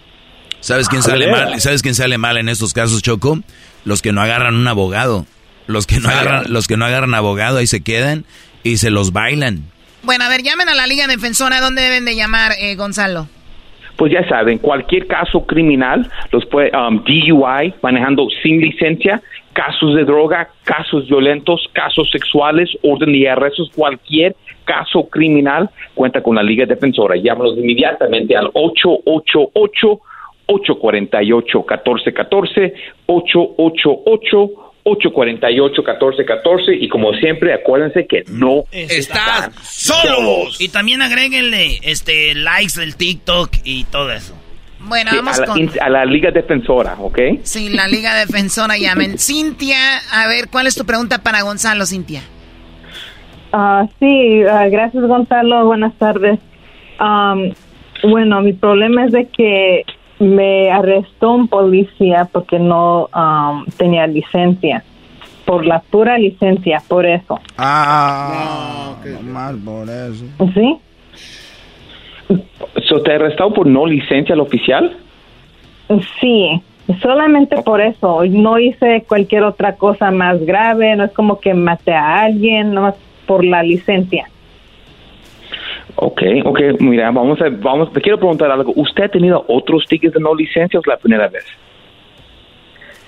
¿Sabes 0.59 0.87
quién 0.87 1.03
sale 1.03 1.29
mal? 1.29 1.59
¿Sabes 1.59 1.81
quién 1.81 1.93
sale 1.93 2.17
mal 2.17 2.37
en 2.37 2.47
estos 2.47 2.73
casos, 2.73 3.01
Choco? 3.01 3.39
Los 3.83 4.01
que 4.01 4.13
no 4.13 4.21
agarran 4.21 4.55
un 4.55 4.67
abogado. 4.67 5.25
Los 5.67 5.87
que 5.87 5.99
no 5.99 6.09
agarran, 6.09 6.45
los 6.47 6.67
que 6.67 6.77
no 6.77 6.85
agarran 6.85 7.13
abogado 7.13 7.57
ahí 7.57 7.67
se 7.67 7.81
quedan 7.81 8.25
y 8.63 8.77
se 8.77 8.89
los 8.89 9.11
bailan. 9.11 9.63
Bueno, 10.03 10.25
a 10.25 10.29
ver, 10.29 10.43
llamen 10.43 10.67
a 10.67 10.75
la 10.75 10.85
Liga 10.85 11.07
Defensora. 11.07 11.61
¿Dónde 11.61 11.81
deben 11.81 12.03
de 12.03 12.15
llamar, 12.15 12.51
eh, 12.59 12.75
Gonzalo? 12.75 13.27
Pues 13.95 14.11
ya 14.11 14.27
saben, 14.27 14.57
cualquier 14.57 15.07
caso 15.07 15.45
criminal, 15.45 16.09
los 16.31 16.45
puede, 16.47 16.71
um, 16.75 17.01
DUI, 17.05 17.73
manejando 17.81 18.27
sin 18.41 18.59
licencia, 18.59 19.21
casos 19.53 19.95
de 19.95 20.03
droga, 20.03 20.49
casos 20.63 21.07
violentos, 21.07 21.69
casos 21.71 22.09
sexuales, 22.11 22.69
orden 22.81 23.13
de 23.13 23.29
arrestos, 23.29 23.71
cualquier 23.73 24.35
caso 24.65 25.07
criminal, 25.09 25.69
cuenta 25.93 26.21
con 26.21 26.35
la 26.35 26.43
Liga 26.43 26.65
Defensora. 26.65 27.15
Llámalos 27.15 27.57
inmediatamente 27.57 28.35
al 28.35 28.47
888 28.53 30.01
848 30.47 31.59
1414 31.59 32.73
888 33.05 34.72
848-1414 34.83 36.77
y 36.79 36.89
como 36.89 37.13
siempre 37.13 37.53
acuérdense 37.53 38.05
que 38.05 38.23
no 38.29 38.65
estás 38.71 39.51
solos. 39.61 40.59
Y 40.59 40.69
también 40.69 41.01
agréguenle 41.01 41.79
este 41.83 42.35
likes 42.35 42.79
del 42.79 42.95
TikTok 42.95 43.49
y 43.63 43.85
todo 43.85 44.11
eso. 44.11 44.35
Bueno, 44.85 45.11
vamos 45.15 45.37
a 45.39 45.41
la, 45.41 45.47
con... 45.47 45.69
a 45.81 45.89
la 45.89 46.05
Liga 46.05 46.31
Defensora, 46.31 46.95
¿ok? 46.99 47.19
Sí, 47.43 47.69
la 47.69 47.87
Liga 47.87 48.13
Defensora 48.15 48.77
llamen. 48.77 49.17
Cintia, 49.17 49.77
a 50.11 50.27
ver, 50.27 50.49
¿cuál 50.51 50.67
es 50.67 50.75
tu 50.75 50.85
pregunta 50.85 51.23
para 51.23 51.41
Gonzalo, 51.41 51.85
Cintia? 51.85 52.21
Uh, 53.53 53.87
sí, 53.99 54.43
uh, 54.43 54.69
gracias 54.69 55.03
Gonzalo, 55.03 55.65
buenas 55.67 55.93
tardes. 55.97 56.39
Um, 56.99 57.53
bueno, 58.03 58.41
mi 58.41 58.51
problema 58.53 59.05
es 59.05 59.13
de 59.13 59.27
que 59.27 59.85
me 60.19 60.71
arrestó 60.71 61.31
un 61.31 61.47
policía 61.47 62.27
porque 62.31 62.59
no 62.59 63.09
um, 63.15 63.65
tenía 63.77 64.07
licencia. 64.07 64.83
Por 65.45 65.65
la 65.65 65.79
pura 65.79 66.17
licencia, 66.17 66.81
por 66.87 67.05
eso. 67.05 67.37
Ah, 67.57 68.95
qué 69.03 69.17
mal 69.21 69.57
por 69.57 69.89
eso. 69.89 70.25
¿Sí? 70.53 70.79
¿So 72.87 73.01
¿Te 73.01 73.13
arrestado 73.13 73.53
por 73.53 73.67
no 73.67 73.85
licencia 73.85 74.33
al 74.33 74.39
oficial? 74.39 74.95
Sí, 76.21 76.61
solamente 77.01 77.61
por 77.61 77.81
eso. 77.81 78.23
No 78.25 78.57
hice 78.57 79.03
cualquier 79.07 79.43
otra 79.43 79.75
cosa 79.75 80.11
más 80.11 80.39
grave, 80.45 80.95
no 80.95 81.03
es 81.03 81.11
como 81.11 81.39
que 81.39 81.53
maté 81.53 81.93
a 81.93 82.21
alguien, 82.21 82.73
más 82.73 82.95
por 83.25 83.43
la 83.43 83.63
licencia. 83.63 84.29
Ok, 85.95 86.21
ok, 86.43 86.59
mira, 86.79 87.11
vamos 87.11 87.39
a, 87.41 87.45
vamos, 87.49 87.91
te 87.93 88.01
quiero 88.01 88.17
preguntar 88.17 88.51
algo. 88.51 88.73
¿Usted 88.75 89.03
ha 89.03 89.09
tenido 89.09 89.45
otros 89.47 89.85
tickets 89.87 90.13
de 90.13 90.19
no 90.19 90.33
licencia 90.33 90.79
o 90.79 90.81
es 90.81 90.87
la 90.87 90.97
primera 90.97 91.27
vez? 91.27 91.45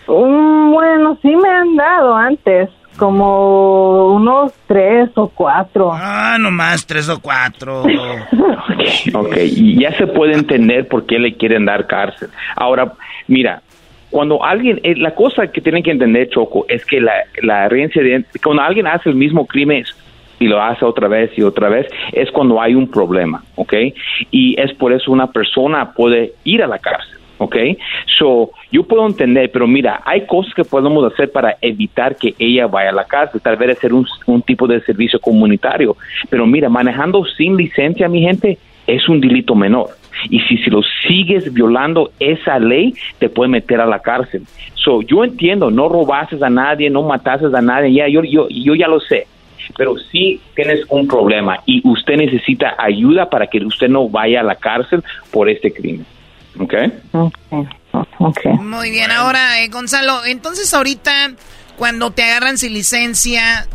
Mm, 0.07 0.71
bueno, 0.71 1.17
sí 1.21 1.35
me 1.35 1.49
han 1.49 1.75
dado 1.75 2.15
antes, 2.15 2.69
como 2.97 4.13
unos 4.13 4.53
tres 4.67 5.09
o 5.15 5.27
cuatro. 5.29 5.91
Ah, 5.93 6.37
nomás 6.39 6.85
tres 6.85 7.09
o 7.09 7.19
cuatro. 7.19 7.83
ok, 9.13 9.35
ya 9.77 9.97
se 9.97 10.07
puede 10.07 10.33
entender 10.33 10.87
por 10.87 11.05
qué 11.05 11.17
le 11.17 11.35
quieren 11.35 11.65
dar 11.65 11.87
cárcel. 11.87 12.29
Ahora, 12.55 12.93
mira, 13.27 13.61
cuando 14.11 14.43
alguien, 14.43 14.79
eh, 14.83 14.95
la 14.95 15.13
cosa 15.15 15.47
que 15.47 15.59
tienen 15.59 15.83
que 15.83 15.91
entender, 15.91 16.29
Choco, 16.29 16.65
es 16.69 16.85
que 16.85 17.01
la, 17.01 17.13
la 17.41 17.67
de, 17.67 18.25
cuando 18.43 18.61
alguien 18.61 18.87
hace 18.87 19.09
el 19.09 19.15
mismo 19.15 19.45
crimen, 19.45 19.83
y 20.39 20.47
lo 20.47 20.61
hace 20.61 20.85
otra 20.85 21.07
vez 21.07 21.31
y 21.37 21.41
otra 21.41 21.69
vez, 21.69 21.87
es 22.11 22.31
cuando 22.31 22.61
hay 22.61 22.75
un 22.75 22.89
problema, 22.89 23.43
¿ok? 23.55 23.73
Y 24.31 24.59
es 24.59 24.73
por 24.73 24.93
eso 24.93 25.11
una 25.11 25.27
persona 25.27 25.91
puede 25.93 26.33
ir 26.43 26.63
a 26.63 26.67
la 26.67 26.79
cárcel, 26.79 27.17
¿ok? 27.37 27.55
So, 28.17 28.51
yo 28.71 28.83
puedo 28.83 29.05
entender, 29.05 29.51
pero 29.51 29.67
mira, 29.67 30.01
hay 30.05 30.25
cosas 30.25 30.53
que 30.53 30.63
podemos 30.63 31.11
hacer 31.11 31.31
para 31.31 31.57
evitar 31.61 32.15
que 32.15 32.35
ella 32.39 32.67
vaya 32.67 32.89
a 32.89 32.93
la 32.93 33.05
cárcel, 33.05 33.41
tal 33.41 33.57
vez 33.57 33.77
hacer 33.77 33.93
un, 33.93 34.05
un 34.25 34.41
tipo 34.41 34.67
de 34.67 34.81
servicio 34.81 35.19
comunitario, 35.19 35.95
pero 36.29 36.45
mira, 36.45 36.69
manejando 36.69 37.25
sin 37.25 37.55
licencia, 37.55 38.09
mi 38.09 38.21
gente, 38.21 38.57
es 38.87 39.07
un 39.09 39.19
delito 39.19 39.55
menor. 39.55 39.89
Y 40.29 40.39
si, 40.41 40.57
si 40.57 40.69
lo 40.69 40.81
sigues 41.05 41.53
violando 41.53 42.11
esa 42.19 42.57
ley, 42.57 42.93
te 43.19 43.27
puede 43.27 43.49
meter 43.49 43.81
a 43.81 43.85
la 43.85 43.99
cárcel. 43.99 44.43
So, 44.75 45.01
yo 45.01 45.23
entiendo, 45.23 45.71
no 45.71 45.89
robases 45.89 46.41
a 46.41 46.49
nadie, 46.49 46.89
no 46.89 47.01
matases 47.01 47.53
a 47.53 47.61
nadie, 47.61 47.93
ya, 47.93 48.07
yo, 48.07 48.23
yo, 48.23 48.47
yo 48.49 48.75
ya 48.75 48.87
lo 48.87 48.99
sé 48.99 49.27
pero 49.77 49.95
si 49.97 50.41
tienes 50.55 50.81
un 50.89 51.07
problema 51.07 51.59
y 51.65 51.81
usted 51.87 52.15
necesita 52.17 52.75
ayuda 52.77 53.29
para 53.29 53.47
que 53.47 53.59
usted 53.65 53.87
no 53.87 54.09
vaya 54.09 54.41
a 54.41 54.43
la 54.43 54.55
cárcel 54.55 55.03
por 55.31 55.49
este 55.49 55.71
crimen. 55.71 56.05
¿Ok? 56.59 56.73
okay. 58.19 58.53
Muy 58.53 58.91
bien, 58.91 59.11
ahora 59.11 59.61
eh, 59.61 59.69
Gonzalo, 59.69 60.25
entonces 60.25 60.73
ahorita 60.73 61.31
cuando 61.77 62.11
te 62.11 62.23
agarran 62.23 62.57
sin 62.57 62.73
licencia, 62.73 63.67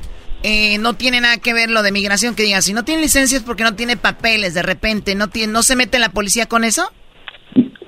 eh, 0.43 0.79
no 0.79 0.95
tiene 0.95 1.21
nada 1.21 1.37
que 1.39 1.53
ver 1.53 1.71
lo 1.71 1.83
de 1.83 1.93
migración 1.93 2.35
que 2.35 2.43
digas, 2.43 2.65
si 2.65 2.73
no 2.73 2.85
tiene 2.85 3.03
licencia 3.03 3.37
es 3.37 3.45
porque 3.45 3.63
no 3.63 3.75
tiene 3.75 3.97
papeles 3.97 4.55
de 4.55 4.63
repente, 4.63 5.15
¿no, 5.15 5.29
tiene, 5.29 5.53
no 5.53 5.63
se 5.63 5.77
mete 5.77 5.99
la 5.99 6.11
policía 6.11 6.47
con 6.47 6.65
eso? 6.65 6.91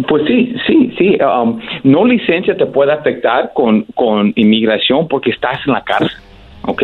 Pues 0.09 0.25
sí, 0.27 0.55
sí, 0.67 0.95
sí. 0.99 1.19
Um, 1.23 1.61
no 1.85 2.05
licencia 2.05 2.57
te 2.57 2.67
puede 2.67 2.93
afectar 2.93 3.53
con, 3.55 3.85
con 3.95 4.33
inmigración 4.37 5.09
porque 5.09 5.31
estás 5.31 5.61
en 5.67 5.73
la 5.73 5.83
cárcel. 5.83 6.19
¿Ok? 6.65 6.83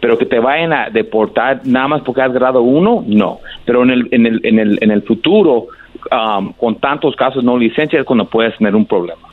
Pero 0.00 0.18
que 0.18 0.26
te 0.26 0.38
vayan 0.38 0.72
a 0.72 0.90
deportar 0.90 1.62
nada 1.64 1.88
más 1.88 2.02
porque 2.02 2.22
has 2.22 2.32
grado 2.32 2.62
uno, 2.62 3.04
no. 3.06 3.40
Pero 3.64 3.82
en 3.82 3.90
el, 3.90 4.08
en 4.10 4.26
el, 4.26 4.40
en 4.44 4.58
el, 4.58 4.78
en 4.80 4.90
el 4.90 5.02
futuro, 5.02 5.68
um, 6.10 6.52
con 6.52 6.78
tantos 6.80 7.14
casos 7.16 7.42
no 7.42 7.58
licencia, 7.58 8.00
es 8.00 8.06
cuando 8.06 8.28
puedes 8.28 8.56
tener 8.58 8.74
un 8.74 8.86
problema. 8.86 9.28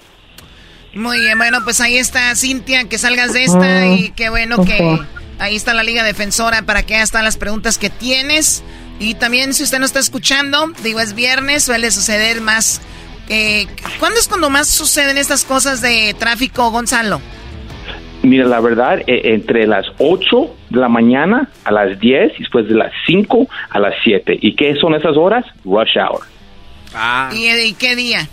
Muy 0.96 1.20
bien, 1.20 1.38
bueno, 1.38 1.60
pues 1.64 1.82
ahí 1.82 1.98
está 1.98 2.36
Cintia, 2.36 2.88
que 2.88 3.00
salgas 3.00 3.34
de 3.34 3.44
esta 3.46 3.88
y 3.88 4.12
qué 4.12 4.30
bueno 4.30 4.64
que 4.64 5.00
ahí 5.40 5.56
está 5.56 5.74
la 5.74 5.84
Liga 5.84 6.04
Defensora 6.04 6.62
para 6.62 6.84
que 6.84 7.02
están 7.02 7.24
las 7.24 7.38
preguntas 7.38 7.80
que 7.80 7.90
tienes. 7.90 8.64
Y 9.00 9.16
también 9.16 9.56
si 9.56 9.64
usted 9.64 9.80
no 9.80 9.86
está 9.86 10.00
escuchando, 10.00 10.72
digo, 10.84 11.00
es 11.00 11.16
viernes, 11.16 11.64
suele 11.64 11.90
suceder 11.90 12.42
más. 12.42 12.80
Eh, 13.28 13.66
¿Cuándo 14.00 14.20
es 14.20 14.28
cuando 14.28 14.50
más 14.52 14.68
suceden 14.68 15.18
estas 15.18 15.46
cosas 15.46 15.82
de 15.82 16.16
tráfico, 16.18 16.70
Gonzalo? 16.70 17.20
Mira, 18.24 18.46
la 18.46 18.62
verdad, 18.62 19.02
eh, 19.06 19.34
entre 19.34 19.68
las 19.68 19.86
8 20.00 20.56
de 20.70 20.80
la 20.80 20.88
mañana 20.88 21.50
a 21.66 21.72
las 21.72 22.00
10 22.00 22.34
y 22.38 22.40
después 22.40 22.68
de 22.70 22.76
las 22.76 22.92
5 23.06 23.48
a 23.70 23.80
las 23.80 23.94
7. 24.04 24.40
¿Y 24.42 24.56
qué 24.56 24.76
son 24.76 24.96
esas 24.96 25.18
horas? 25.18 25.46
Rush 25.66 25.98
hour. 25.98 26.22
¿Y, 27.34 27.50
¿Y 27.50 27.74
qué 27.74 27.96
día? 27.98 28.30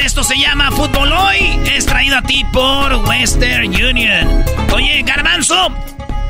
Esto 0.04 0.24
se 0.24 0.36
llama 0.36 0.70
Fútbol 0.72 1.12
Hoy. 1.12 1.60
Es 1.72 1.86
traído 1.86 2.18
a 2.18 2.22
ti 2.22 2.44
por 2.52 2.94
Western 3.06 3.68
Union. 3.68 4.44
Oye, 4.72 5.02
Garbanzo, 5.02 5.72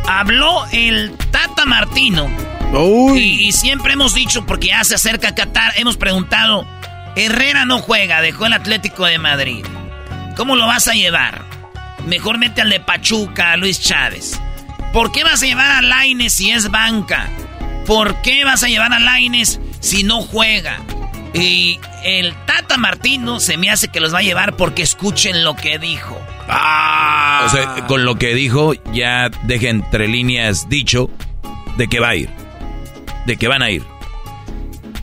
habló 0.06 0.66
el 0.72 1.16
Tata 1.30 1.64
Martino. 1.64 2.30
Y, 3.14 3.46
y 3.48 3.52
siempre 3.52 3.94
hemos 3.94 4.14
dicho, 4.14 4.44
porque 4.46 4.68
ya 4.68 4.84
se 4.84 4.94
acerca 4.94 5.34
Qatar, 5.34 5.72
hemos 5.76 5.96
preguntado, 5.96 6.66
Herrera 7.16 7.64
no 7.64 7.78
juega, 7.78 8.20
dejó 8.20 8.46
el 8.46 8.52
Atlético 8.52 9.06
de 9.06 9.18
Madrid. 9.18 9.64
¿Cómo 10.36 10.56
lo 10.56 10.66
vas 10.66 10.88
a 10.88 10.94
llevar? 10.94 11.42
Mejor 12.06 12.38
mete 12.38 12.60
al 12.60 12.70
de 12.70 12.80
Pachuca, 12.80 13.52
a 13.52 13.56
Luis 13.56 13.80
Chávez. 13.80 14.40
¿Por 14.92 15.12
qué 15.12 15.24
vas 15.24 15.42
a 15.42 15.46
llevar 15.46 15.70
a 15.70 15.82
Laines 15.82 16.34
si 16.34 16.50
es 16.50 16.70
banca? 16.70 17.28
¿Por 17.86 18.20
qué 18.22 18.44
vas 18.44 18.62
a 18.62 18.68
llevar 18.68 18.92
a 18.92 18.98
Laines 18.98 19.60
si 19.80 20.02
no 20.02 20.20
juega? 20.20 20.78
Y 21.34 21.80
el 22.04 22.34
Tata 22.46 22.76
Martino 22.76 23.40
se 23.40 23.56
me 23.56 23.70
hace 23.70 23.88
que 23.88 24.00
los 24.00 24.12
va 24.14 24.18
a 24.18 24.22
llevar 24.22 24.56
porque 24.56 24.82
escuchen 24.82 25.44
lo 25.44 25.56
que 25.56 25.78
dijo. 25.78 26.14
O 26.44 27.48
sea, 27.48 27.84
con 27.88 28.04
lo 28.04 28.16
que 28.16 28.34
dijo, 28.34 28.74
ya 28.92 29.30
deje 29.44 29.68
entre 29.70 30.08
líneas 30.08 30.68
dicho 30.68 31.08
de 31.78 31.88
que 31.88 32.00
va 32.00 32.10
a 32.10 32.16
ir. 32.16 32.28
De 33.26 33.36
que 33.36 33.48
van 33.48 33.62
a 33.62 33.70
ir. 33.70 33.82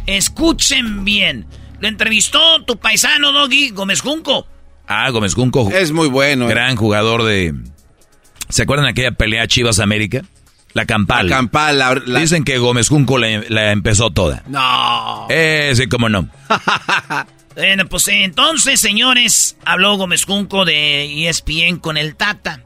Escuchen 0.06 1.04
bien. 1.04 1.46
Lo 1.80 1.88
entrevistó 1.88 2.64
tu 2.66 2.78
paisano, 2.78 3.32
Doggy, 3.32 3.70
Gómez 3.70 4.02
Junco. 4.02 4.46
Ah, 4.88 5.10
Gómez 5.12 5.34
Junco. 5.34 5.70
Es 5.72 5.92
muy 5.92 6.08
bueno. 6.08 6.46
eh. 6.46 6.50
Gran 6.50 6.76
jugador 6.76 7.24
de... 7.24 7.54
¿Se 8.50 8.64
acuerdan 8.64 8.86
de 8.86 8.92
aquella 8.92 9.12
pelea 9.12 9.48
Chivas 9.48 9.80
América? 9.80 10.24
La 10.74 10.86
Campal. 10.86 11.28
La 11.30 11.36
Campal, 11.38 11.80
la- 11.80 12.02
la- 12.06 12.20
Dicen 12.20 12.44
que 12.44 12.58
Gómez 12.58 12.90
Junco 12.90 13.18
la, 13.18 13.44
la 13.50 13.72
empezó 13.72 14.12
toda. 14.12 14.44
No. 14.48 15.28
Eh, 15.30 15.72
sí, 15.76 15.88
cómo 15.88 16.10
no. 16.10 16.28
Bueno, 17.56 17.86
pues 17.88 18.08
entonces, 18.08 18.80
señores, 18.80 19.58
habló 19.66 19.98
Gómez 19.98 20.24
Junco 20.24 20.64
de 20.64 21.28
ESPN 21.28 21.78
con 21.80 21.98
el 21.98 22.16
Tata. 22.16 22.62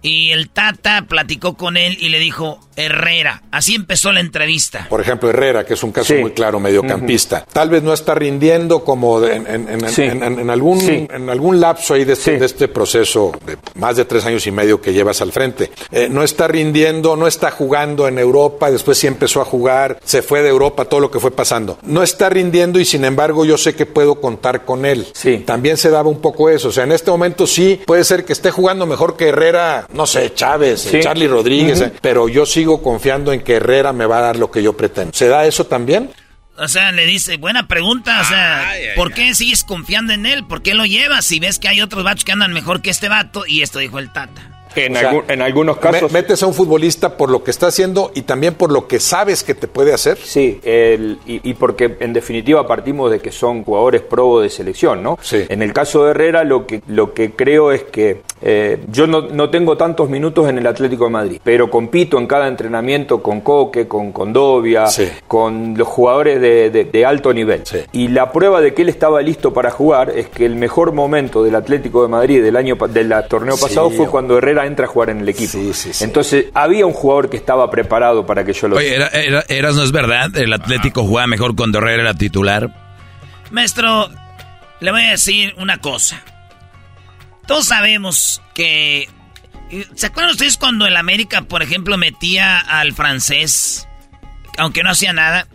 Y 0.00 0.30
el 0.30 0.48
Tata 0.50 1.06
platicó 1.08 1.56
con 1.56 1.76
él 1.76 1.96
y 2.00 2.08
le 2.10 2.20
dijo, 2.20 2.60
Herrera. 2.78 3.42
Así 3.50 3.74
empezó 3.74 4.12
la 4.12 4.20
entrevista. 4.20 4.86
Por 4.88 5.00
ejemplo, 5.00 5.28
Herrera, 5.30 5.64
que 5.66 5.74
es 5.74 5.82
un 5.82 5.92
caso 5.92 6.14
muy 6.14 6.30
claro, 6.32 6.60
mediocampista. 6.60 7.44
Tal 7.52 7.70
vez 7.70 7.82
no 7.82 7.92
está 7.92 8.14
rindiendo 8.14 8.84
como 8.84 9.20
de- 9.20 9.34
en, 9.36 9.46
en- 9.46 9.68
en- 9.68 9.88
Sí. 9.90 10.02
en- 10.02 10.22
en- 10.22 10.38
en 10.40 10.50
algún, 10.50 10.80
Sí. 10.80 11.06
en 11.10 11.28
algún 11.28 11.60
lapso 11.60 11.94
ahí 11.94 12.04
de 12.04 12.12
este, 12.12 12.38
de 12.38 12.46
este 12.46 12.68
proceso 12.68 13.32
de 13.44 13.56
más 13.74 13.96
de 13.96 14.04
tres 14.04 14.24
años 14.26 14.46
y 14.46 14.50
medio 14.52 14.80
que 14.80 14.92
llevas 14.92 15.20
al 15.20 15.32
frente. 15.32 15.70
Eh, 15.90 16.08
no 16.10 16.22
está 16.22 16.46
rindiendo, 16.48 17.16
no 17.16 17.26
está 17.26 17.50
jugando 17.50 18.06
en 18.06 18.18
Europa, 18.18 18.70
después 18.70 18.98
sí 18.98 19.06
empezó 19.06 19.40
a 19.40 19.44
jugar, 19.44 19.98
se 20.04 20.22
fue 20.22 20.42
de 20.42 20.48
Europa, 20.48 20.84
todo 20.84 21.00
lo 21.00 21.10
que 21.10 21.18
fue 21.20 21.30
pasando. 21.30 21.78
No 21.82 22.02
está 22.02 22.28
rindiendo 22.28 22.78
y 22.78 22.84
sin 22.84 23.04
embargo 23.04 23.44
yo 23.44 23.58
sé 23.58 23.74
que 23.74 23.86
puedo 23.86 24.20
contar 24.20 24.64
con 24.64 24.84
él. 24.86 25.06
También 25.44 25.76
se 25.76 25.90
daba 25.90 26.08
un 26.08 26.20
poco 26.20 26.48
eso. 26.50 26.68
O 26.68 26.72
sea, 26.72 26.84
en 26.84 26.92
este 26.92 27.10
momento 27.10 27.46
sí 27.46 27.80
puede 27.86 28.04
ser 28.04 28.24
que 28.24 28.32
esté 28.32 28.50
jugando 28.50 28.86
mejor 28.86 29.16
que 29.16 29.28
Herrera, 29.28 29.86
no 29.92 30.06
sé, 30.06 30.32
Chávez, 30.34 30.80
Sí. 30.82 31.00
Charlie 31.00 31.26
Rodríguez, 31.28 31.80
eh, 31.80 31.92
pero 32.00 32.28
yo 32.28 32.44
sigo 32.46 32.67
confiando 32.76 33.32
en 33.32 33.40
que 33.40 33.54
Herrera 33.56 33.94
me 33.94 34.04
va 34.04 34.18
a 34.18 34.22
dar 34.22 34.36
lo 34.36 34.50
que 34.50 34.62
yo 34.62 34.76
pretendo. 34.76 35.12
¿Se 35.14 35.28
da 35.28 35.46
eso 35.46 35.64
también? 35.64 36.10
O 36.58 36.68
sea, 36.68 36.92
le 36.92 37.06
dice, 37.06 37.36
buena 37.36 37.68
pregunta, 37.68 38.20
o 38.20 38.24
sea, 38.24 38.72
¿por 38.96 39.14
qué 39.14 39.34
sigues 39.34 39.64
confiando 39.64 40.12
en 40.12 40.26
él? 40.26 40.44
¿Por 40.44 40.60
qué 40.62 40.74
lo 40.74 40.84
llevas 40.84 41.24
si 41.24 41.38
ves 41.38 41.58
que 41.58 41.68
hay 41.68 41.80
otros 41.80 42.04
vatos 42.04 42.24
que 42.24 42.32
andan 42.32 42.52
mejor 42.52 42.82
que 42.82 42.90
este 42.90 43.08
vato? 43.08 43.46
Y 43.46 43.62
esto 43.62 43.78
dijo 43.78 43.98
el 43.98 44.12
Tata. 44.12 44.57
En, 44.76 45.42
algunos 45.42 45.78
casos. 45.78 46.10
metes 46.12 46.42
a 46.42 46.46
un 46.46 46.54
futbolista 46.54 47.16
por 47.16 47.30
lo 47.30 47.42
que 47.42 47.50
está 47.50 47.66
haciendo 47.68 48.10
y 48.14 48.22
también 48.22 48.54
por 48.54 48.70
lo 48.70 48.86
que 48.86 49.00
sabes 49.00 49.42
que 49.42 49.54
te 49.54 49.66
puede 49.68 49.92
hacer. 49.92 50.16
Sí, 50.18 50.60
el- 50.62 51.18
y, 51.26 51.40
y 51.48 51.54
porque 51.54 51.96
en 52.00 52.12
definitiva 52.12 52.66
partimos 52.66 53.10
de 53.10 53.20
que 53.20 53.32
son 53.32 53.64
jugadores 53.64 54.02
pro 54.02 54.40
de 54.40 54.50
selección, 54.50 55.02
¿no? 55.02 55.18
En 55.48 55.62
el 55.62 55.72
caso 55.72 56.04
de 56.04 56.10
Herrera, 56.10 56.44
lo 56.44 56.66
que, 56.66 56.82
lo 56.86 57.12
que 57.14 57.32
creo 57.32 57.72
es 57.72 57.82
que 57.84 58.20
eh, 58.40 58.78
yo 58.90 59.06
no, 59.06 59.22
no 59.22 59.50
tengo 59.50 59.76
tantos 59.76 60.08
minutos 60.08 60.48
en 60.48 60.58
el 60.58 60.66
Atlético 60.66 61.04
de 61.04 61.10
Madrid, 61.10 61.40
pero 61.42 61.70
compito 61.70 62.18
en 62.18 62.26
cada 62.26 62.46
entrenamiento 62.48 63.22
con 63.22 63.40
Coque, 63.40 63.88
con 63.88 64.12
Condovia, 64.12 64.84
con 65.26 65.74
los 65.76 65.88
jugadores 65.88 66.40
de, 66.40 66.70
de- 66.70 66.84
de 66.84 67.04
alto 67.06 67.32
nivel. 67.32 67.62
Y 67.92 68.08
la 68.08 68.30
prueba 68.32 68.60
de 68.60 68.74
que 68.74 68.82
él 68.82 68.88
estaba 68.88 69.20
listo 69.22 69.52
para 69.52 69.70
jugar 69.70 70.10
es 70.10 70.28
que 70.28 70.46
el 70.46 70.54
mejor 70.54 70.92
momento 70.92 71.42
del 71.42 71.54
Atlético 71.56 72.02
de 72.02 72.08
Madrid 72.08 72.42
del 72.42 72.56
año 72.56 72.76
del 72.90 73.12
torneo 73.28 73.56
Sí, 73.56 73.62
pasado 73.62 73.90
fue 73.90 74.06
cuando 74.08 74.38
Herrera 74.38 74.57
entra 74.66 74.86
a 74.86 74.88
jugar 74.88 75.10
en 75.10 75.20
el 75.20 75.28
equipo. 75.28 75.58
Entonces, 76.00 76.46
había 76.54 76.86
un 76.86 76.92
jugador 76.92 77.28
que 77.30 77.36
estaba 77.36 77.70
preparado 77.70 78.26
para 78.26 78.44
que 78.44 78.52
yo 78.52 78.68
lo 78.68 78.76
Oye, 78.76 78.94
era, 78.94 79.08
era- 79.08 79.44
Eras, 79.48 79.74
¿no 79.74 79.82
es 79.82 79.92
verdad? 79.92 80.36
El 80.36 80.52
Atlético 80.52 81.02
jugaba 81.04 81.26
mejor 81.26 81.54
cuando 81.56 81.78
Herrera 81.78 82.02
era 82.02 82.14
titular. 82.14 82.70
Maestro, 83.50 84.10
le 84.80 84.90
voy 84.90 85.02
a 85.04 85.10
decir 85.10 85.54
una 85.58 85.78
cosa. 85.78 86.22
Todos 87.46 87.66
sabemos 87.66 88.42
que... 88.54 89.08
¿Se 89.94 90.06
acuerdan 90.06 90.32
ustedes 90.32 90.56
cuando 90.56 90.86
el 90.86 90.96
América, 90.96 91.42
por 91.42 91.62
ejemplo, 91.62 91.96
metía 91.98 92.58
al 92.58 92.94
francés, 92.94 93.86
aunque 94.56 94.82
no 94.82 94.90
hacía 94.90 95.12
nada? 95.12 95.46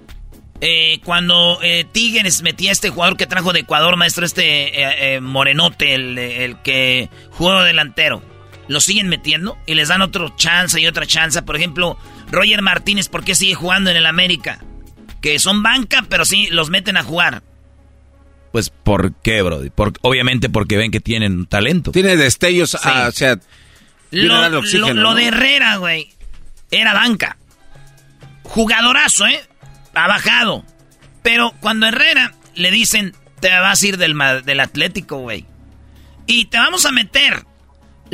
Eh, 0.62 1.02
cuando 1.04 1.60
eh, 1.62 1.86
Tigres 1.92 2.42
metía 2.42 2.70
a 2.70 2.74
este 2.74 2.90
jugador 2.90 3.18
que 3.18 3.28
trajo 3.28 3.52
de 3.54 3.62
Ecuador, 3.62 3.98
maestro, 3.98 4.26
este 4.26 4.82
eh, 4.82 5.16
eh, 5.16 5.20
Morenote, 5.20 5.94
el, 5.96 6.18
el 6.18 6.62
que 6.62 7.10
jugó 7.32 7.64
delantero. 7.64 8.22
Lo 8.68 8.80
siguen 8.80 9.10
metiendo 9.10 9.58
y 9.66 9.74
les 9.76 9.90
dan 9.90 10.02
otro 10.02 10.36
chance 10.38 10.80
y 10.80 10.88
otra 10.88 11.06
chance. 11.06 11.42
Por 11.42 11.56
ejemplo, 11.56 11.98
Roger 12.32 12.62
Martínez, 12.62 13.10
¿por 13.10 13.24
qué 13.24 13.36
sigue 13.36 13.56
jugando 13.56 13.90
en 13.92 13.98
el 13.98 14.06
América? 14.06 14.60
Que 15.22 15.38
son 15.40 15.64
banca, 15.64 16.06
pero 16.10 16.26
sí 16.26 16.48
los 16.52 16.70
meten 16.70 16.98
a 16.98 17.04
jugar. 17.04 17.44
Pues, 18.52 18.70
¿por 18.70 19.14
qué, 19.16 19.42
Brody? 19.42 19.70
Por- 19.70 19.94
obviamente 20.02 20.50
porque 20.50 20.78
ven 20.78 20.92
que 20.92 21.00
tienen 21.00 21.46
talento. 21.48 21.92
Tiene 21.92 22.16
destellos, 22.16 22.76
ah, 22.84 23.08
o 23.10 23.12
sea... 23.12 23.32
a 23.34 23.40
Lo, 24.12 24.60
oxígeno, 24.60 24.88
lo- 24.88 24.94
lo 24.94 25.10
¿no? 25.10 25.16
de 25.16 25.26
Herrera, 25.28 25.78
güey, 25.78 26.10
era 26.70 26.94
banca. 26.94 27.38
Jugadorazo, 28.44 29.26
¿eh? 29.28 29.42
Ha 29.96 30.08
bajado. 30.08 30.64
Pero 31.22 31.54
cuando 31.62 31.88
Herrera 31.88 32.34
le 32.56 32.72
dicen, 32.72 33.16
te 33.40 33.50
vas 33.50 33.82
a 33.82 33.88
ir 33.88 33.98
del, 33.98 34.16
del 34.46 34.60
Atlético, 34.60 35.18
güey. 35.18 35.46
Y 36.28 36.46
te 36.46 36.58
vamos 36.58 36.86
a 36.86 36.92
meter. 36.92 37.46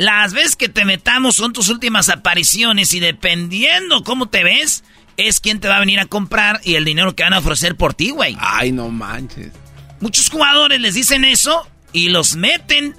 Las 0.00 0.32
veces 0.32 0.56
que 0.56 0.70
te 0.70 0.86
metamos 0.86 1.36
son 1.36 1.52
tus 1.52 1.68
últimas 1.68 2.08
apariciones 2.08 2.94
y 2.94 3.00
dependiendo 3.00 4.02
cómo 4.02 4.30
te 4.30 4.42
ves, 4.42 4.82
es 5.18 5.40
quien 5.40 5.60
te 5.60 5.68
va 5.68 5.76
a 5.76 5.80
venir 5.80 6.00
a 6.00 6.06
comprar 6.06 6.58
y 6.64 6.76
el 6.76 6.86
dinero 6.86 7.14
que 7.14 7.22
van 7.22 7.34
a 7.34 7.38
ofrecer 7.40 7.76
por 7.76 7.92
ti, 7.92 8.08
güey. 8.08 8.34
Ay, 8.40 8.72
no 8.72 8.88
manches. 8.88 9.52
Muchos 10.00 10.30
jugadores 10.30 10.80
les 10.80 10.94
dicen 10.94 11.26
eso 11.26 11.68
y 11.92 12.08
los 12.08 12.34
meten. 12.36 12.96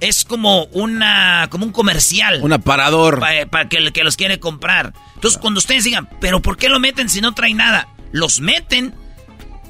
Es 0.00 0.24
como 0.24 0.64
una 0.72 1.46
como 1.50 1.66
un 1.66 1.70
comercial. 1.70 2.40
Un 2.42 2.52
aparador. 2.52 3.20
Para 3.20 3.68
que 3.68 3.76
el 3.76 3.92
que 3.92 4.02
los 4.02 4.16
quiere 4.16 4.40
comprar. 4.40 4.92
Entonces, 5.14 5.38
cuando 5.38 5.58
ustedes 5.58 5.84
digan, 5.84 6.08
¿pero 6.20 6.42
por 6.42 6.56
qué 6.56 6.68
lo 6.68 6.80
meten 6.80 7.08
si 7.08 7.20
no 7.20 7.32
trae 7.32 7.54
nada? 7.54 7.86
Los 8.10 8.40
meten. 8.40 8.92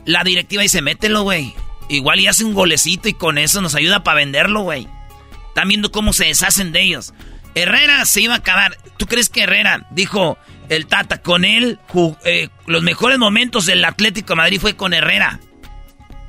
La 0.07 0.25
directiva 0.25 0.63
dice, 0.63 0.81
mételo, 0.81 1.25
güey. 1.25 1.53
Igual 1.91 2.21
y 2.21 2.27
hace 2.27 2.43
un 2.43 2.55
golecito 2.55 3.07
y 3.07 3.13
con 3.13 3.37
eso 3.37 3.61
nos 3.61 3.75
ayuda 3.75 4.03
para 4.03 4.17
venderlo, 4.17 4.63
güey. 4.63 4.89
Están 5.51 5.69
viendo 5.69 5.93
cómo 5.93 6.13
se 6.13 6.27
deshacen 6.27 6.73
de 6.73 6.83
ellos. 6.83 7.13
Herrera 7.55 8.05
se 8.05 8.23
iba 8.23 8.35
a 8.35 8.39
acabar. 8.39 8.77
¿Tú 8.97 9.07
crees 9.07 9.29
que 9.29 9.43
Herrera 9.43 9.87
dijo 9.91 10.39
el 10.69 10.87
Tata 10.87 11.21
con 11.21 11.45
él? 11.45 11.79
Eh, 12.25 12.49
los 12.67 12.83
mejores 12.83 13.19
momentos 13.19 13.67
del 13.67 13.85
Atlético 13.85 14.31
de 14.31 14.37
Madrid 14.37 14.61
fue 14.61 14.77
con 14.77 14.95
Herrera 14.95 15.41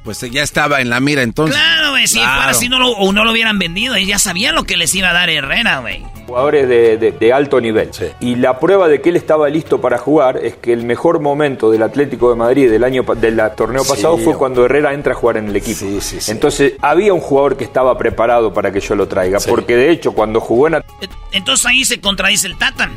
pues 0.04 0.20
ya 0.32 0.42
estaba 0.42 0.82
en 0.82 0.90
la 0.90 1.00
mira 1.00 1.22
entonces. 1.22 1.56
Claro, 1.56 1.92
güey, 1.92 2.08
si 2.08 2.18
fuera 2.18 2.50
así 2.50 2.70
no 2.70 2.80
lo, 2.80 2.90
o 2.90 3.12
no 3.12 3.24
lo 3.24 3.32
hubieran 3.32 3.60
vendido, 3.60 3.98
y 3.98 4.06
ya 4.06 4.20
sabían 4.20 4.56
lo 4.56 4.64
que 4.64 4.78
les 4.78 4.94
iba 4.96 5.10
a 5.10 5.14
dar 5.14 5.30
Herrera, 5.30 5.80
güey. 5.80 6.04
Jugadores 6.26 6.68
de, 6.68 7.34
alto 7.34 7.60
nivel. 7.60 7.90
Y 8.20 8.36
la 8.36 8.60
prueba 8.60 8.88
de 8.88 9.02
que 9.02 9.10
él 9.10 9.16
estaba 9.16 9.50
listo 9.50 9.82
para 9.82 9.98
jugar 9.98 10.38
es 10.38 10.56
que 10.56 10.72
el 10.72 10.86
mejor 10.86 11.20
momento 11.20 11.72
del 11.72 11.84
Atlético 11.84 12.30
de 12.30 12.36
Madrid 12.36 12.70
del 12.70 12.84
año 12.84 13.04
del 13.04 13.42
torneo 13.56 13.84
pasado 13.84 14.18
fue 14.18 14.38
cuando 14.38 14.66
Herrera 14.66 14.94
entra 14.94 15.14
a 15.14 15.16
jugar 15.16 15.38
en 15.38 15.50
el 15.50 15.56
equipo. 15.56 15.86
Entonces 16.28 16.74
había 16.82 17.14
un 17.14 17.20
jugador 17.20 17.58
que 17.58 17.64
estaba 17.64 17.98
preparado 17.98 18.54
para 18.54 18.72
que 18.72 18.80
yo 18.80 18.96
lo 18.96 19.08
traiga, 19.08 19.40
porque 19.48 19.76
de 19.76 19.92
hecho 19.92 20.14
cuando 20.14 20.40
jugó 20.40 20.68
en... 20.68 20.84
Entonces 21.32 21.66
ahí 21.66 21.84
se 21.84 22.00
contradice 22.00 22.48
el 22.48 22.58
Tatan. 22.58 22.92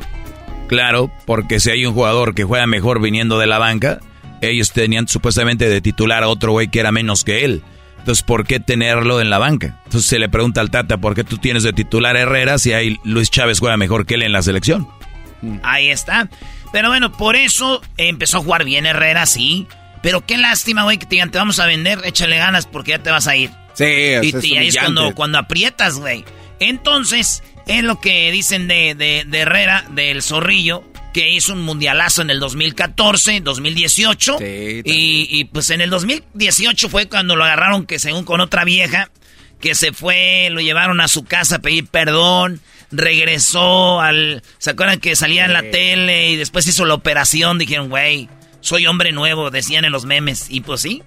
Claro, 0.69 1.11
porque 1.27 1.61
si 1.61 1.71
hay 1.71 1.87
un 1.87 1.95
jugador 1.95 2.35
que 2.35 2.45
juega 2.45 2.67
mejor 2.67 3.01
viniendo 3.01 3.39
de 3.39 3.47
la 3.47 3.59
banca, 3.59 4.01
ellos 4.41 4.73
tenían 4.73 5.09
supuestamente 5.09 5.69
de 5.69 5.81
titular 5.81 6.23
a 6.23 6.29
otro 6.29 6.53
güey 6.53 6.69
que 6.69 6.81
era 6.81 6.93
menos 6.93 7.25
que 7.25 7.45
él. 7.45 7.63
Entonces, 7.99 8.23
¿por 8.23 8.47
qué 8.47 8.61
tenerlo 8.61 9.21
en 9.23 9.31
la 9.31 9.39
banca? 9.39 9.81
Entonces 9.87 10.09
se 10.11 10.19
le 10.19 10.29
pregunta 10.29 10.61
al 10.61 10.71
Tata, 10.71 10.99
¿por 10.99 11.15
qué 11.15 11.25
tú 11.25 11.39
tienes 11.39 11.63
de 11.63 11.73
titular 11.73 12.17
a 12.17 12.21
Herrera 12.21 12.59
si 12.59 12.75
ahí 12.75 12.99
Luis 13.03 13.31
Chávez 13.31 13.61
juega 13.61 13.79
mejor 13.79 14.05
que 14.05 14.15
él 14.15 14.23
en 14.23 14.33
la 14.33 14.43
selección? 14.43 14.87
Mm. 15.41 15.59
Ahí 15.63 15.89
está. 15.89 16.29
Pero 16.71 16.89
bueno, 16.89 17.13
por 17.13 17.35
eso 17.35 17.81
empezó 17.97 18.39
a 18.39 18.41
jugar 18.41 18.65
bien 18.65 18.85
Herrera, 18.85 19.25
sí. 19.25 19.67
Pero 20.03 20.27
qué 20.27 20.37
lástima, 20.37 20.83
güey, 20.83 20.99
que 20.99 21.07
te 21.07 21.15
digan, 21.15 21.31
te 21.31 21.39
vamos 21.39 21.59
a 21.61 21.67
vender, 21.67 22.01
échale 22.05 22.37
ganas 22.37 22.67
porque 22.67 22.91
ya 22.91 22.99
te 22.99 23.11
vas 23.11 23.27
a 23.27 23.37
ir. 23.37 23.51
Sí, 23.73 23.85
y, 23.85 24.57
ahí 24.57 24.69
es 24.69 24.77
cuando, 24.77 25.15
cuando 25.15 25.39
aprietas, 25.39 25.99
güey. 25.99 26.27
Entonces, 26.61 27.43
es 27.67 27.83
lo 27.85 28.01
que 28.01 28.31
dicen 28.31 28.69
de, 28.69 28.95
de, 28.95 29.25
de 29.27 29.39
Herrera, 29.39 29.87
del 29.93 30.23
zorrillo, 30.23 30.85
que 31.15 31.31
hizo 31.31 31.53
un 31.53 31.63
mundialazo 31.63 32.23
en 32.23 32.31
el 32.31 32.41
2014, 32.41 33.41
2018. 33.41 34.39
y, 34.41 34.83
y, 34.85 35.45
pues 35.45 35.71
en 35.71 35.81
el 35.81 35.89
2018 35.89 36.89
fue 36.91 37.09
cuando 37.09 37.37
lo 37.37 37.45
agarraron 37.45 37.87
que 37.87 38.01
según 38.01 38.25
con 38.25 38.41
otra 38.41 38.65
vieja, 38.65 39.11
que 39.61 39.77
se 39.77 39.93
fue, 39.93 40.49
lo 40.51 40.61
llevaron 40.61 41.01
a 41.01 41.07
su 41.07 41.25
casa 41.25 41.57
a 41.57 41.59
pedir 41.61 41.87
perdón, 41.87 42.61
regresó 42.91 44.01
al... 44.01 44.43
¿Se 44.59 44.71
acuerdan 44.71 44.99
que 44.99 45.15
salía 45.15 45.45
en 45.45 45.53
la 45.53 45.63
tele 45.63 46.31
y 46.31 46.37
después 46.37 46.67
hizo 46.67 46.85
la 46.85 46.95
operación? 46.95 47.59
Dijeron, 47.59 47.89
güey, 47.89 48.29
soy 48.61 48.87
hombre 48.89 49.13
nuevo, 49.13 49.53
decían 49.53 49.85
en 49.85 49.93
los 49.93 50.07
memes. 50.07 50.47
Y 50.51 50.63
pues 50.63 50.81
sí. 50.81 51.05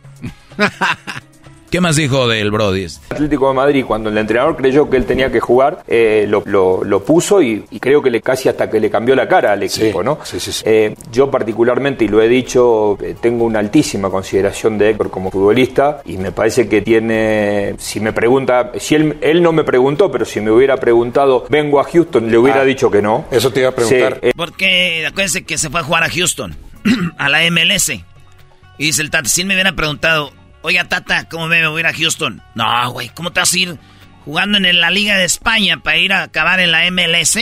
¿Qué 1.69 1.81
más 1.81 1.97
dijo 1.97 2.29
del 2.29 2.49
Brody? 2.49 2.87
Atlético 3.09 3.49
de 3.49 3.53
Madrid, 3.53 3.83
cuando 3.85 4.09
el 4.09 4.17
entrenador 4.17 4.55
creyó 4.55 4.89
que 4.89 4.95
él 4.95 5.05
tenía 5.05 5.29
que 5.29 5.41
jugar, 5.41 5.83
eh, 5.87 6.25
lo, 6.27 6.43
lo, 6.83 7.03
puso 7.03 7.41
y, 7.41 7.65
creo 7.79 8.01
que 8.01 8.09
le 8.09 8.21
casi 8.21 8.47
hasta 8.47 8.69
que 8.69 8.79
le 8.79 8.89
cambió 8.89 9.15
la 9.15 9.27
cara 9.27 9.51
al 9.51 9.63
equipo, 9.63 10.01
¿no? 10.01 10.19
Sí, 10.23 10.39
sí, 10.39 10.51
eh, 10.65 10.95
yo 11.11 11.29
particularmente, 11.29 12.05
y 12.05 12.07
lo 12.07 12.21
he 12.21 12.29
dicho, 12.29 12.97
eh, 13.01 13.15
tengo 13.19 13.43
una 13.43 13.59
altísima 13.59 14.09
consideración 14.09 14.77
de 14.77 14.91
Héctor 14.91 15.09
como 15.09 15.29
futbolista 15.29 16.01
y 16.05 16.17
me 16.17 16.31
parece 16.31 16.69
que 16.69 16.81
tiene, 16.81 17.75
si 17.77 17.99
me 17.99 18.13
pregunta, 18.13 18.71
si 18.79 18.95
él, 18.95 19.17
él 19.19 19.43
no 19.43 19.51
me 19.51 19.65
preguntó, 19.65 20.09
pero 20.09 20.23
si 20.23 20.39
me 20.39 20.51
hubiera 20.51 20.77
preguntado, 20.77 21.45
vengo 21.49 21.81
a 21.81 21.83
Houston, 21.83 22.31
le 22.31 22.37
hubiera 22.37 22.61
ah, 22.61 22.65
dicho 22.65 22.89
que 22.89 23.01
no. 23.01 23.25
Eso 23.29 23.51
te 23.51 23.59
iba 23.59 23.69
a 23.69 23.75
preguntar. 23.75 24.21
Porque 24.37 25.05
acuérdense 25.05 25.43
que 25.43 25.57
se 25.57 25.69
fue 25.69 25.81
a 25.81 25.83
jugar 25.83 26.03
a 26.03 26.09
Houston, 26.09 26.55
a 27.17 27.27
la 27.27 27.39
MLS. 27.51 27.89
Y 27.89 28.85
dice 28.85 29.01
el 29.01 29.09
Tata, 29.09 29.27
si 29.27 29.41
él 29.41 29.47
me 29.47 29.55
hubiera 29.55 29.73
preguntado, 29.75 30.31
Oiga, 30.67 30.83
Tata, 30.83 31.29
¿cómo 31.29 31.47
me 31.47 31.65
voy 31.65 31.77
a 31.77 31.79
ir 31.79 31.87
a 31.87 31.93
Houston? 31.93 32.41
No, 32.53 32.91
güey, 32.91 33.07
¿cómo 33.15 33.31
te 33.31 33.39
vas 33.39 33.53
a 33.53 33.57
ir 33.57 33.77
jugando 34.25 34.57
en 34.57 34.81
la 34.81 34.91
Liga 34.91 35.15
de 35.15 35.23
España 35.23 35.77
para 35.81 35.97
ir 35.97 36.11
a 36.11 36.23
acabar 36.23 36.59
en 36.59 36.71
la 36.71 36.91
MLS? 36.91 37.39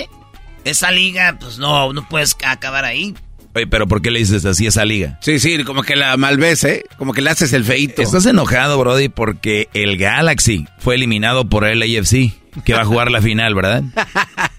Esa 0.63 0.91
liga, 0.91 1.35
pues 1.39 1.57
no, 1.57 1.91
no 1.91 2.07
puedes 2.07 2.37
acabar 2.45 2.85
ahí. 2.85 3.15
Oye, 3.55 3.65
pero 3.65 3.87
¿por 3.87 4.03
qué 4.03 4.11
le 4.11 4.19
dices 4.19 4.45
así 4.45 4.67
a 4.67 4.69
esa 4.69 4.85
liga? 4.85 5.17
Sí, 5.21 5.39
sí, 5.39 5.63
como 5.63 5.81
que 5.81 5.95
la 5.95 6.15
malves, 6.17 6.65
¿eh? 6.65 6.83
Como 6.99 7.13
que 7.13 7.23
le 7.23 7.31
haces 7.31 7.51
el 7.53 7.65
feito. 7.65 8.03
Estás 8.03 8.27
enojado, 8.27 8.77
Brody, 8.77 9.09
porque 9.09 9.69
el 9.73 9.97
Galaxy 9.97 10.67
fue 10.77 10.93
eliminado 10.93 11.49
por 11.49 11.65
el 11.65 11.81
AFC, 11.81 12.31
que 12.63 12.73
va 12.75 12.81
a 12.81 12.85
jugar 12.85 13.09
la 13.09 13.23
final, 13.23 13.55
¿verdad? 13.55 13.81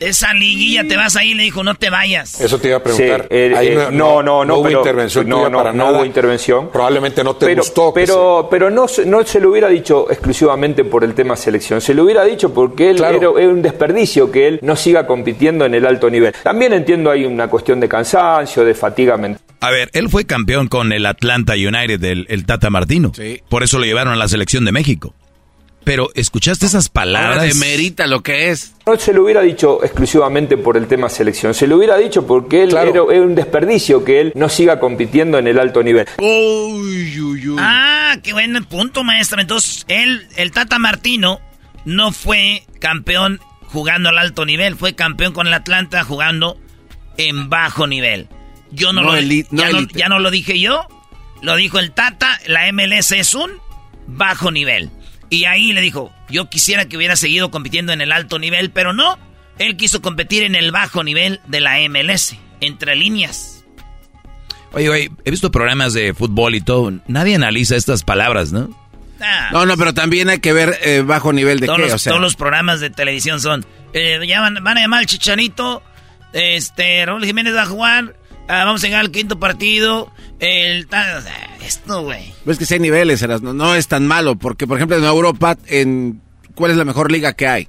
Esa 0.00 0.32
liguilla 0.32 0.88
te 0.88 0.96
vas 0.96 1.14
ahí, 1.16 1.34
le 1.34 1.42
dijo, 1.42 1.62
no 1.62 1.74
te 1.74 1.90
vayas. 1.90 2.40
Eso 2.40 2.58
te 2.58 2.68
iba 2.68 2.78
a 2.78 2.82
preguntar. 2.82 3.26
Eh, 3.28 3.52
ahí 3.54 3.68
eh, 3.68 3.88
no, 3.92 4.22
no, 4.22 4.46
no, 4.46 4.56
hubo 4.56 4.70
intervención 4.70 5.28
no, 5.28 5.50
no, 5.50 5.58
para 5.58 5.74
no 5.74 5.90
hubo 5.90 6.04
intervención. 6.06 6.70
Probablemente 6.70 7.22
no 7.22 7.36
te 7.36 7.54
gustó. 7.54 7.92
Pero, 7.92 8.48
pero 8.50 8.70
no, 8.70 8.86
no 9.04 9.24
se 9.24 9.40
lo 9.40 9.50
hubiera 9.50 9.68
dicho 9.68 10.10
exclusivamente 10.10 10.84
por 10.84 11.04
el 11.04 11.14
tema 11.14 11.36
selección. 11.36 11.82
Se 11.82 11.92
lo 11.92 12.04
hubiera 12.04 12.24
dicho 12.24 12.52
porque 12.54 12.90
él 12.90 13.04
era, 13.04 13.28
un 13.30 13.60
desperdicio 13.60 14.32
que 14.32 14.48
él 14.48 14.58
no 14.62 14.74
siga 14.74 15.06
compitiendo 15.06 15.66
en 15.66 15.74
el 15.74 15.84
alto 15.84 16.08
nivel. 16.08 16.34
También 16.42 16.72
entiendo 16.72 17.10
hay 17.10 17.26
una 17.26 17.48
cuestión 17.48 17.78
de 17.78 17.88
cansancio, 17.88 18.64
de 18.64 18.74
fatiga 18.74 19.18
mental. 19.18 19.42
A 19.60 19.70
ver, 19.70 19.90
él 19.92 20.08
fue 20.08 20.24
campeón 20.24 20.68
con 20.68 20.92
el 20.92 21.04
Atlanta 21.04 21.52
United, 21.52 22.00
del 22.00 22.24
el 22.30 22.46
Tata 22.46 22.70
Martino. 22.70 23.12
Sí. 23.14 23.42
Por 23.50 23.62
eso 23.62 23.78
lo 23.78 23.84
llevaron 23.84 24.14
a 24.14 24.16
la 24.16 24.28
selección 24.28 24.64
de 24.64 24.72
México. 24.72 25.14
Pero 25.90 26.08
escuchaste 26.14 26.66
esas 26.66 26.88
palabras. 26.88 27.42
de 27.42 27.54
merita 27.54 28.06
lo 28.06 28.22
que 28.22 28.50
es. 28.50 28.74
No 28.86 28.96
se 28.96 29.12
lo 29.12 29.24
hubiera 29.24 29.40
dicho 29.40 29.82
exclusivamente 29.82 30.56
por 30.56 30.76
el 30.76 30.86
tema 30.86 31.08
selección, 31.08 31.52
se 31.52 31.66
lo 31.66 31.78
hubiera 31.78 31.96
dicho 31.96 32.28
porque 32.28 32.62
él 32.62 32.76
era, 32.76 33.02
un 33.02 33.34
desperdicio 33.34 34.04
que 34.04 34.20
él 34.20 34.32
no 34.36 34.48
siga 34.48 34.78
compitiendo 34.78 35.36
en 35.38 35.48
el 35.48 35.58
alto 35.58 35.82
nivel. 35.82 36.06
Ah, 37.58 38.16
qué 38.22 38.32
buen 38.32 38.64
punto, 38.66 39.02
maestro. 39.02 39.40
Entonces, 39.40 39.84
él, 39.88 40.28
el 40.36 40.52
Tata 40.52 40.78
Martino, 40.78 41.40
no 41.84 42.12
fue 42.12 42.62
campeón 42.78 43.40
jugando 43.64 44.10
al 44.10 44.18
alto 44.18 44.46
nivel, 44.46 44.76
fue 44.76 44.94
campeón 44.94 45.32
con 45.32 45.48
el 45.48 45.54
Atlanta 45.54 46.04
jugando 46.04 46.56
en 47.16 47.50
bajo 47.50 47.88
nivel. 47.88 48.28
Yo 48.70 48.92
no, 48.92 49.02
lo 49.02 49.18
ya, 49.18 49.44
no, 49.50 49.80
ya 49.92 50.08
no 50.08 50.20
lo 50.20 50.30
dije 50.30 50.60
yo, 50.60 50.86
lo 51.42 51.56
dijo 51.56 51.80
el 51.80 51.90
Tata, 51.90 52.38
la 52.46 52.70
MLS 52.70 53.10
es 53.10 53.34
un 53.34 53.50
bajo 54.06 54.52
nivel. 54.52 54.88
Y 55.30 55.44
ahí 55.44 55.72
le 55.72 55.80
dijo, 55.80 56.12
yo 56.28 56.50
quisiera 56.50 56.86
que 56.86 56.96
hubiera 56.96 57.16
seguido 57.16 57.50
compitiendo 57.50 57.92
en 57.92 58.00
el 58.00 58.12
alto 58.12 58.38
nivel, 58.38 58.70
pero 58.70 58.92
no. 58.92 59.18
Él 59.58 59.76
quiso 59.76 60.02
competir 60.02 60.42
en 60.42 60.56
el 60.56 60.72
bajo 60.72 61.04
nivel 61.04 61.40
de 61.46 61.60
la 61.60 61.78
MLS, 61.88 62.34
entre 62.60 62.96
líneas. 62.96 63.64
Oye, 64.72 64.88
oye, 64.88 65.10
he 65.24 65.30
visto 65.30 65.50
programas 65.50 65.92
de 65.92 66.14
fútbol 66.14 66.54
y 66.54 66.60
todo. 66.60 66.92
Nadie 67.06 67.36
analiza 67.36 67.76
estas 67.76 68.02
palabras, 68.02 68.52
¿no? 68.52 68.70
Ah. 69.20 69.50
no, 69.52 69.66
no, 69.66 69.76
pero 69.76 69.92
también 69.92 70.30
hay 70.30 70.38
que 70.40 70.52
ver 70.52 70.78
eh, 70.82 71.02
bajo 71.02 71.32
nivel 71.32 71.60
de 71.60 71.66
todos 71.66 71.78
qué, 71.78 71.88
los, 71.88 72.04
Todos 72.04 72.20
los 72.20 72.36
programas 72.36 72.80
de 72.80 72.90
televisión 72.90 73.40
son... 73.40 73.66
Eh, 73.92 74.18
ya 74.26 74.40
van, 74.40 74.56
a 74.66 74.74
llamar 74.80 75.00
al 75.00 75.06
Chicharito, 75.06 75.82
este, 76.32 77.04
Raúl 77.04 77.24
Jiménez 77.24 77.54
va 77.54 77.62
a 77.62 77.66
jugar, 77.66 78.14
ah, 78.50 78.64
vamos 78.64 78.82
a 78.82 78.86
llegar 78.86 79.00
al 79.00 79.10
quinto 79.10 79.38
partido, 79.38 80.12
el... 80.38 80.86
Esto, 81.64 82.02
güey. 82.02 82.32
Ves 82.44 82.58
que 82.58 82.66
si 82.66 82.74
hay 82.74 82.80
niveles, 82.80 83.26
no, 83.42 83.52
no 83.52 83.74
es 83.74 83.86
tan 83.86 84.06
malo, 84.06 84.36
porque 84.36 84.66
por 84.66 84.76
ejemplo 84.76 84.96
en 84.96 85.04
Europa, 85.04 85.56
en 85.66 86.20
¿cuál 86.54 86.72
es 86.72 86.76
la 86.76 86.84
mejor 86.84 87.12
liga 87.12 87.32
que 87.34 87.46
hay? 87.46 87.68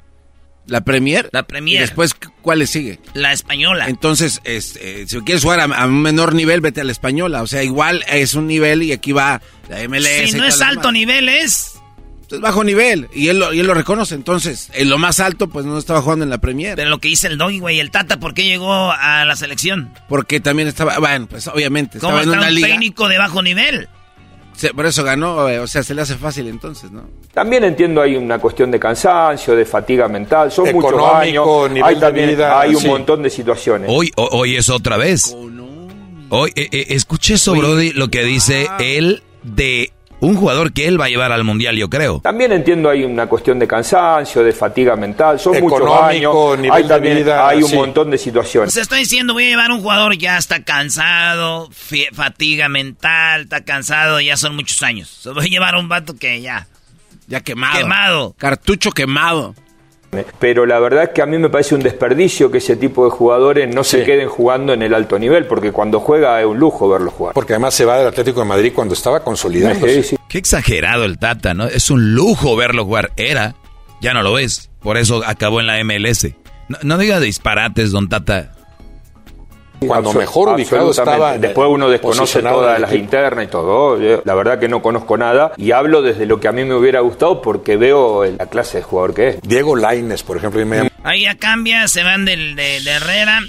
La 0.68 0.82
Premier. 0.82 1.30
La 1.34 1.44
Premier. 1.44 1.78
Y 1.78 1.80
después, 1.82 2.14
¿cuál 2.42 2.60
le 2.60 2.68
sigue? 2.68 3.00
La 3.14 3.34
española. 3.34 3.88
Entonces, 3.88 4.42
este, 4.44 5.08
si 5.08 5.20
quieres 5.22 5.44
jugar 5.44 5.60
a, 5.60 5.86
un 5.86 6.02
menor 6.02 6.36
nivel, 6.36 6.62
vete 6.62 6.82
a 6.82 6.84
la 6.84 6.92
española. 6.92 7.42
O 7.42 7.48
sea, 7.48 7.64
igual 7.64 8.06
es 8.08 8.36
un 8.36 8.48
nivel 8.48 8.84
y 8.84 8.92
aquí 8.92 9.12
va 9.12 9.42
la 9.70 9.88
MLS. 9.88 10.30
Si 10.30 10.38
no 10.38 10.46
es 10.46 10.62
alto 10.62 10.92
nivel, 10.92 11.30
es 11.30 11.81
es 12.32 12.42
bajo 12.42 12.64
nivel 12.64 13.08
y 13.14 13.30
él, 13.30 13.40
lo, 13.40 13.54
y 13.54 13.60
él 13.60 13.68
lo 13.68 13.74
reconoce. 13.74 14.16
Entonces, 14.16 14.70
en 14.74 14.90
lo 14.90 14.98
más 14.98 15.20
alto, 15.20 15.48
pues 15.48 15.66
no 15.66 15.78
estaba 15.78 16.02
jugando 16.02 16.24
en 16.24 16.30
la 16.30 16.40
Premier. 16.40 16.76
Pero 16.76 16.90
lo 16.90 17.00
que 17.00 17.08
dice 17.08 17.28
el 17.28 17.38
Doggy, 17.38 17.60
güey, 17.60 17.80
el 17.80 17.92
Tata, 17.92 18.20
¿por 18.20 18.34
qué 18.34 18.44
llegó 18.44 18.92
a 18.92 19.26
la 19.26 19.36
selección? 19.36 19.94
Porque 20.10 20.40
también 20.40 20.68
estaba, 20.68 21.00
bueno, 21.00 21.28
pues 21.28 21.48
obviamente. 21.48 21.98
estaba 21.98 22.22
en 22.24 22.30
una 22.30 22.48
un 22.48 22.62
técnico 22.62 23.08
de 23.08 23.18
bajo 23.18 23.42
nivel? 23.42 23.90
por 24.76 24.86
eso 24.86 25.04
ganó, 25.04 25.50
eh, 25.50 25.60
o 25.60 25.68
sea, 25.68 25.82
se 25.82 25.96
le 25.96 26.02
hace 26.02 26.16
fácil 26.16 26.48
entonces, 26.48 26.92
¿no? 26.92 27.04
También 27.34 27.64
entiendo 27.64 28.02
hay 28.02 28.16
una 28.16 28.38
cuestión 28.38 28.70
de 28.70 28.80
cansancio, 28.80 29.56
de 29.56 29.66
fatiga 29.66 30.08
mental, 30.08 30.52
son 30.52 30.72
muchos 30.72 31.02
años, 31.14 31.48
hay 31.84 32.00
también 32.00 32.40
hay 32.42 32.76
un 32.76 32.86
montón 32.86 33.24
de 33.24 33.30
situaciones. 33.30 33.90
Hoy, 33.92 34.12
hoy 34.16 34.56
es 34.56 34.70
otra 34.70 34.98
vez. 34.98 35.36
Hoy, 36.30 36.52
eh, 36.56 36.70
eh, 36.72 36.86
escuché 36.90 37.34
eso, 37.34 37.54
Brody, 37.54 37.92
lo 37.92 38.10
que 38.10 38.24
dice 38.24 38.68
él 38.80 39.24
de 39.44 39.92
un 40.22 40.36
jugador 40.36 40.72
que 40.72 40.88
él 40.88 41.02
va 41.02 41.06
a 41.06 41.10
llevar 41.10 41.32
al 41.32 41.44
mundial, 41.44 41.76
yo 41.76 41.90
creo. 41.90 42.22
También 42.22 42.52
entiendo 42.52 42.90
hay 42.90 43.04
una 43.04 43.28
cuestión 43.28 43.60
de 43.60 43.68
cansancio, 43.68 44.44
de 44.44 44.54
fatiga 44.54 44.96
mental, 44.96 45.40
son 45.40 45.60
muchos 45.62 46.02
años, 46.02 46.60
nivel 46.60 46.72
hay 46.72 46.84
de 46.84 46.90
también 46.90 47.18
vida, 47.18 47.48
hay 47.48 47.64
un 47.64 47.70
sí. 47.70 47.76
montón 47.76 48.12
de 48.12 48.18
situaciones. 48.18 48.74
Se 48.74 48.82
está 48.82 48.96
diciendo, 48.96 49.34
voy 49.34 49.46
a 49.46 49.50
llevar 49.50 49.72
un 49.72 49.82
jugador 49.82 50.16
ya 50.18 50.38
está 50.38 50.64
cansado, 50.64 51.70
fatiga 52.14 52.70
mental, 52.70 53.42
está 53.42 53.62
cansado, 53.62 54.22
ya 54.22 54.38
son 54.38 54.56
muchos 54.56 54.82
años. 54.84 55.10
So, 55.10 55.34
voy 55.34 55.46
a 55.46 55.50
llevar 55.50 55.76
a 55.76 55.80
un 55.80 55.90
vato 55.90 56.16
que 56.16 56.40
ya. 56.42 56.68
Ya 57.28 57.42
quemado. 57.42 57.78
Quemado. 57.78 58.36
Cartucho 58.38 58.92
quemado. 58.92 59.56
Pero 60.40 60.66
la 60.66 60.80
verdad 60.80 61.04
es 61.04 61.10
que 61.10 61.22
a 61.22 61.26
mí 61.26 61.38
me 61.38 61.50
parece 61.50 61.76
un 61.76 61.82
desperdicio 61.82 62.52
que 62.52 62.58
ese 62.58 62.76
tipo 62.76 63.06
de 63.06 63.12
jugadores 63.12 63.74
no 63.74 63.84
se 63.84 64.04
queden 64.04 64.28
jugando 64.28 64.74
en 64.74 64.82
el 64.82 64.94
alto 64.94 65.18
nivel, 65.18 65.46
porque 65.46 65.72
cuando 65.72 66.00
juega 66.00 66.40
es 66.40 66.46
un 66.46 66.60
lujo 66.60 66.90
verlo 66.90 67.12
jugar. 67.12 67.34
Porque 67.34 67.54
además 67.54 67.74
se 67.74 67.86
va 67.86 67.98
del 67.98 68.08
Atlético 68.08 68.42
de 68.42 68.46
Madrid 68.46 68.74
cuando 68.76 68.94
estaba 68.94 69.24
consolidándose. 69.24 70.18
Qué 70.28 70.38
exagerado 70.38 71.06
el 71.06 71.18
Tata, 71.18 71.54
¿no? 71.54 71.66
Es 71.66 71.90
un 71.90 72.14
lujo 72.14 72.56
verlo 72.56 72.86
jugar. 72.86 73.12
Era, 73.16 73.56
ya 74.02 74.14
no 74.14 74.22
lo 74.22 74.38
es. 74.38 74.70
Por 74.82 74.98
eso 74.98 75.24
acabó 75.26 75.60
en 75.60 75.68
la 75.68 75.82
MLS. 75.84 76.28
No, 76.68 76.78
no 76.84 76.98
diga 76.98 77.20
disparates, 77.20 77.92
don 77.92 78.10
Tata. 78.10 78.52
Cuando 79.88 80.12
Absol- 80.12 80.18
mejor 80.20 80.50
ubicado 80.50 80.92
estaba 80.92 81.38
Después 81.40 81.68
uno 81.72 81.90
desconoce 81.90 82.42
todas 82.44 82.80
las 82.80 82.94
internas 82.94 83.46
y 83.46 83.48
todo. 83.48 84.00
Yo, 84.00 84.22
La 84.26 84.36
verdad 84.36 84.60
que 84.60 84.68
no 84.68 84.82
conozco 84.82 85.18
nada 85.18 85.54
y 85.58 85.72
hablo 85.72 86.02
desde 86.04 86.26
lo 86.28 86.40
que 86.40 86.48
a 86.48 86.52
mí 86.52 86.64
me 86.66 86.76
hubiera 86.76 87.00
gustado 87.00 87.42
porque 87.42 87.78
veo 87.78 88.24
la 88.26 88.46
clase 88.48 88.78
de 88.78 88.84
jugador 88.84 89.16
que 89.16 89.28
es. 89.30 89.42
Diego 89.42 89.76
Laines, 89.76 90.22
por 90.24 90.38
ejemplo, 90.38 90.62
y 90.62 90.66
me 90.66 90.78
llama- 90.78 90.90
Ahí 91.04 91.24
ya 91.24 91.36
cambia, 91.36 91.88
se 91.88 92.04
van 92.04 92.26
del, 92.26 92.56
de, 92.56 92.82
de 92.82 92.92
Herrera 92.92 93.42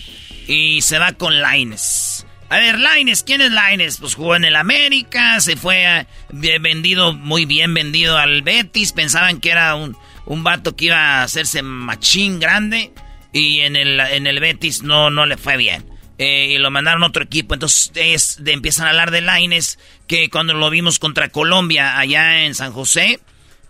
y 0.48 0.80
se 0.80 0.98
va 0.98 1.12
con 1.12 1.40
Laines. 1.42 2.26
A 2.48 2.56
ver, 2.58 2.78
Laines, 2.78 3.22
¿quién 3.22 3.42
es 3.42 3.50
Laines? 3.50 3.98
Pues 3.98 4.14
jugó 4.14 4.34
en 4.36 4.44
el 4.44 4.56
América, 4.56 5.38
se 5.40 5.56
fue 5.56 6.06
vendido, 6.30 7.12
muy 7.12 7.44
bien 7.44 7.74
vendido 7.74 8.16
al 8.16 8.40
Betis. 8.42 8.92
Pensaban 8.92 9.38
que 9.40 9.50
era 9.50 9.74
un, 9.74 9.96
un 10.26 10.44
vato 10.44 10.76
que 10.76 10.86
iba 10.86 10.96
a 10.96 11.22
hacerse 11.24 11.62
machín 11.62 12.40
grande 12.40 12.92
y 13.32 13.60
en 13.60 13.76
el, 13.76 14.00
en 14.00 14.26
el 14.26 14.40
Betis 14.40 14.82
no, 14.82 15.10
no 15.10 15.26
le 15.26 15.36
fue 15.36 15.56
bien. 15.58 15.91
Eh, 16.18 16.48
y 16.54 16.58
lo 16.58 16.70
mandaron 16.70 17.02
a 17.02 17.06
otro 17.06 17.24
equipo. 17.24 17.54
Entonces 17.54 17.90
es, 17.94 18.36
de- 18.44 18.52
empiezan 18.52 18.86
a 18.86 18.90
hablar 18.90 19.10
de 19.10 19.22
Laines, 19.22 19.78
que 20.06 20.28
cuando 20.30 20.54
lo 20.54 20.68
vimos 20.70 20.98
contra 20.98 21.30
Colombia 21.30 21.98
allá 21.98 22.44
en 22.44 22.54
San 22.54 22.72
José, 22.72 23.18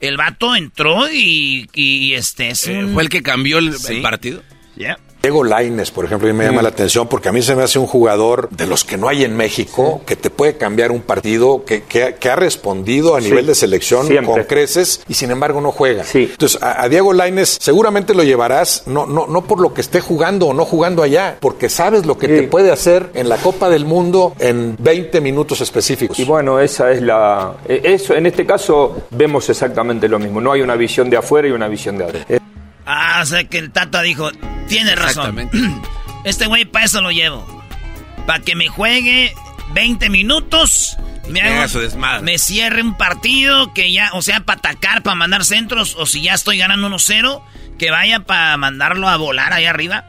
el 0.00 0.16
vato 0.16 0.56
entró 0.56 1.10
y, 1.10 1.68
y, 1.72 2.14
este 2.14 2.48
es 2.50 2.66
Eh, 2.66 2.84
un- 2.84 2.94
¿Fue 2.94 3.04
el 3.04 3.08
que 3.08 3.22
cambió 3.22 3.58
el, 3.58 3.74
partido? 4.02 4.42
Yeah. 4.76 4.98
Diego 5.22 5.44
Laines, 5.44 5.92
por 5.92 6.04
ejemplo, 6.04 6.28
y 6.28 6.32
me 6.32 6.44
Mm. 6.44 6.48
llama 6.48 6.62
la 6.62 6.70
atención 6.70 7.06
porque 7.06 7.28
a 7.28 7.32
mí 7.32 7.42
se 7.42 7.54
me 7.54 7.62
hace 7.62 7.78
un 7.78 7.86
jugador 7.86 8.48
de 8.50 8.66
los 8.66 8.82
que 8.84 8.96
no 8.96 9.08
hay 9.08 9.22
en 9.22 9.36
México, 9.36 10.00
que 10.04 10.16
te 10.16 10.30
puede 10.30 10.56
cambiar 10.56 10.90
un 10.90 11.00
partido, 11.00 11.64
que, 11.64 11.84
que 11.84 12.02
ha- 12.02 12.14
que 12.16 12.28
ha 12.28 12.34
respondido 12.34 13.14
a 13.14 13.20
Sí. 13.20 13.28
nivel 13.28 13.46
de 13.46 13.54
selección 13.54 14.08
Siempre. 14.08 14.26
con 14.34 14.42
creces 14.44 15.00
y 15.08 15.14
sin 15.14 15.30
embargo 15.30 15.60
no 15.60 15.70
juega. 15.70 16.02
Sí. 16.02 16.28
Entonces, 16.32 16.60
a, 16.60 16.82
a 16.82 16.88
Diego 16.88 17.12
Laines 17.12 17.56
seguramente 17.60 18.14
lo 18.14 18.24
llevarás, 18.24 18.82
no, 18.86 19.06
no, 19.06 19.28
no 19.28 19.42
por 19.44 19.60
lo 19.60 19.72
que 19.72 19.80
esté 19.80 20.00
jugando 20.00 20.48
o 20.48 20.54
no 20.54 20.64
jugando 20.64 21.04
allá, 21.04 21.36
porque 21.38 21.68
sabes 21.68 22.04
lo 22.04 22.18
que 22.18 22.26
te 22.26 22.42
puede 22.42 22.72
hacer 22.72 23.10
en 23.14 23.28
la 23.28 23.36
Copa 23.36 23.70
del 23.70 23.84
Mundo 23.84 24.34
en 24.40 24.76
20 24.80 25.20
minutos 25.20 25.60
específicos. 25.60 26.18
Y 26.18 26.24
bueno, 26.24 26.58
esa 26.58 26.90
es 26.90 27.00
la. 27.00 27.54
eh, 27.68 27.80
Eso, 27.84 28.14
en 28.16 28.26
este 28.26 28.44
caso 28.44 29.02
vemos 29.10 29.48
exactamente 29.48 30.08
lo 30.08 30.18
mismo. 30.18 30.40
No 30.40 30.50
hay 30.50 30.62
una 30.62 30.74
visión 30.74 31.08
de 31.08 31.16
afuera 31.16 31.46
y 31.46 31.52
una 31.52 31.68
visión 31.68 31.96
de 31.96 32.04
adentro. 32.06 32.41
Eh, 33.22 33.24
o 33.24 33.26
sea 33.26 33.44
que 33.44 33.58
el 33.58 33.70
Tata 33.70 34.02
dijo, 34.02 34.30
tiene 34.68 34.94
razón. 34.94 35.48
Este 36.24 36.46
güey 36.46 36.64
para 36.64 36.84
eso 36.84 37.00
lo 37.00 37.10
llevo. 37.10 37.44
Para 38.26 38.40
que 38.44 38.54
me 38.54 38.68
juegue 38.68 39.34
20 39.74 40.08
minutos. 40.10 40.96
Me, 41.28 41.40
desmadre. 41.42 42.22
me 42.22 42.38
cierre 42.38 42.82
un 42.82 42.96
partido 42.96 43.72
que 43.74 43.92
ya, 43.92 44.10
o 44.12 44.22
sea, 44.22 44.40
para 44.40 44.58
atacar, 44.58 45.02
para 45.02 45.14
mandar 45.16 45.44
centros, 45.44 45.94
o 45.96 46.04
si 46.06 46.22
ya 46.22 46.34
estoy 46.34 46.58
ganando 46.58 46.88
1-0, 46.88 47.42
que 47.78 47.90
vaya 47.90 48.20
para 48.20 48.56
mandarlo 48.56 49.08
a 49.08 49.16
volar 49.16 49.52
ahí 49.52 49.64
arriba. 49.66 50.04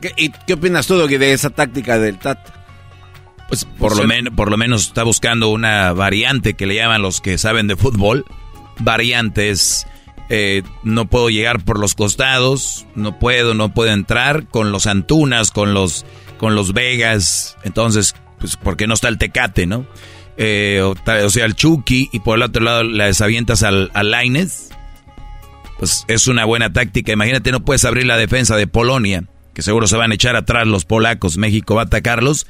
¿Qué, 0.00 0.12
y 0.16 0.30
qué 0.46 0.54
opinas 0.54 0.86
tú, 0.86 0.96
Doggy, 0.96 1.16
de 1.16 1.32
esa 1.32 1.50
táctica 1.50 1.98
del 1.98 2.18
Tata? 2.18 2.54
Pues 3.48 3.64
por 3.64 3.96
lo, 3.96 4.04
men- 4.04 4.34
por 4.36 4.50
lo 4.50 4.56
menos 4.56 4.82
está 4.88 5.02
buscando 5.04 5.48
una 5.48 5.92
variante 5.92 6.54
que 6.54 6.66
le 6.66 6.74
llaman 6.76 7.02
los 7.02 7.20
que 7.20 7.38
saben 7.38 7.66
de 7.66 7.76
fútbol. 7.76 8.24
Variantes. 8.78 9.86
Eh, 10.28 10.62
no 10.82 11.06
puedo 11.06 11.30
llegar 11.30 11.64
por 11.64 11.78
los 11.78 11.94
costados, 11.94 12.86
no 12.94 13.18
puedo, 13.18 13.54
no 13.54 13.72
puedo 13.72 13.92
entrar 13.92 14.46
con 14.46 14.72
los 14.72 14.86
Antunas, 14.86 15.50
con 15.50 15.72
los, 15.72 16.04
con 16.36 16.54
los 16.54 16.74
Vegas. 16.74 17.56
Entonces, 17.64 18.14
pues, 18.38 18.56
¿por 18.56 18.76
qué 18.76 18.86
no 18.86 18.94
está 18.94 19.08
el 19.08 19.18
Tecate, 19.18 19.66
no? 19.66 19.86
Eh, 20.36 20.82
o, 20.82 21.30
sea, 21.30 21.44
el 21.44 21.56
Chucky 21.56 22.10
y 22.12 22.20
por 22.20 22.36
el 22.36 22.42
otro 22.42 22.62
lado 22.62 22.84
las 22.84 23.20
avientas 23.20 23.62
al, 23.62 23.90
al. 23.94 24.14
Pues 25.78 26.04
es 26.08 26.28
una 26.28 26.44
buena 26.44 26.72
táctica. 26.72 27.12
Imagínate, 27.12 27.50
no 27.50 27.64
puedes 27.64 27.84
abrir 27.84 28.06
la 28.06 28.16
defensa 28.16 28.56
de 28.56 28.66
Polonia, 28.66 29.24
que 29.54 29.62
seguro 29.62 29.86
se 29.86 29.96
van 29.96 30.12
a 30.12 30.14
echar 30.14 30.36
atrás 30.36 30.66
los 30.66 30.84
polacos. 30.84 31.38
México 31.38 31.74
va 31.74 31.82
a 31.82 31.84
atacarlos. 31.86 32.46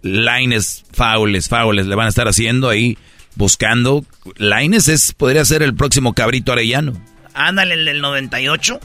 Laines, 0.00 0.84
faules, 0.92 1.48
faules, 1.48 1.86
le 1.86 1.94
van 1.94 2.06
a 2.06 2.10
estar 2.10 2.28
haciendo 2.28 2.68
ahí, 2.68 2.96
buscando. 3.34 4.04
Laines 4.36 4.88
es, 4.88 5.12
podría 5.12 5.44
ser 5.44 5.62
el 5.62 5.74
próximo 5.74 6.14
cabrito 6.14 6.52
arellano. 6.52 6.94
Ándale, 7.38 7.74
el 7.74 7.84
del 7.84 8.00
98. 8.00 8.80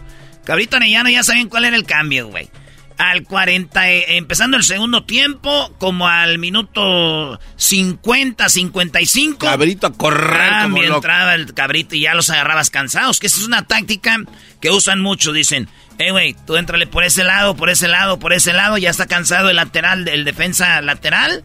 Cabrito 0.45 0.75
Arellano, 0.75 1.09
ya 1.09 1.23
saben 1.23 1.49
cuál 1.49 1.65
era 1.65 1.75
el 1.75 1.85
cambio, 1.85 2.27
güey. 2.27 2.49
Al 2.97 3.23
40, 3.23 3.89
eh, 3.89 4.17
empezando 4.17 4.55
el 4.55 4.63
segundo 4.63 5.03
tiempo, 5.03 5.73
como 5.79 6.07
al 6.07 6.37
minuto 6.37 7.39
50, 7.55 8.47
55. 8.49 9.39
Cabrito 9.39 9.87
a 9.87 9.93
correr 9.93 10.51
Ah, 10.53 10.63
como 10.63 10.83
entraba 10.83 11.33
el 11.33 11.53
cabrito 11.55 11.95
y 11.95 12.01
ya 12.01 12.13
los 12.13 12.29
agarrabas 12.29 12.69
cansados. 12.69 13.19
Que 13.19 13.27
esa 13.27 13.39
es 13.39 13.47
una 13.47 13.65
táctica 13.65 14.17
que 14.61 14.69
usan 14.69 15.01
mucho. 15.01 15.33
Dicen, 15.33 15.67
eh, 15.97 16.11
güey, 16.11 16.35
tú 16.45 16.55
entrale 16.55 16.85
por 16.85 17.03
ese 17.03 17.23
lado, 17.23 17.55
por 17.55 17.71
ese 17.71 17.87
lado, 17.87 18.19
por 18.19 18.31
ese 18.31 18.53
lado. 18.53 18.77
Ya 18.77 18.91
está 18.91 19.07
cansado 19.07 19.49
el 19.49 19.55
lateral, 19.55 20.07
el 20.07 20.23
defensa 20.23 20.79
lateral. 20.81 21.43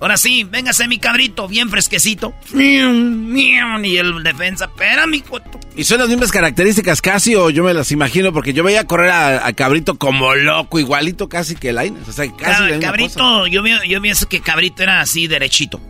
Ahora 0.00 0.16
sí, 0.16 0.44
véngase 0.44 0.88
mi 0.88 0.98
cabrito, 0.98 1.46
bien 1.46 1.68
fresquecito. 1.68 2.34
Y 2.54 3.96
el 3.96 4.22
defensa, 4.22 4.64
espérame, 4.66 5.22
cuato. 5.28 5.60
¿Y 5.76 5.84
son 5.84 5.98
las 5.98 6.08
mismas 6.08 6.32
características 6.32 7.02
casi 7.02 7.34
o 7.34 7.50
yo 7.50 7.62
me 7.64 7.74
las 7.74 7.92
imagino? 7.92 8.32
Porque 8.32 8.52
yo 8.54 8.64
veía 8.64 8.86
correr 8.86 9.10
a, 9.10 9.46
a 9.46 9.52
Cabrito 9.52 9.98
como 9.98 10.34
loco, 10.34 10.78
igualito 10.78 11.28
casi 11.28 11.54
que 11.54 11.72
Laines. 11.72 12.08
O 12.08 12.12
sea, 12.12 12.24
casi 12.34 12.42
Cab- 12.42 12.60
la 12.60 12.66
misma 12.68 12.80
cabrito, 12.80 13.14
cosa. 13.18 13.48
yo, 13.50 13.62
veo- 13.62 13.84
yo 13.84 14.00
pienso 14.00 14.28
que 14.28 14.40
Cabrito 14.40 14.82
era 14.82 15.00
así 15.00 15.26
derechito. 15.26 15.80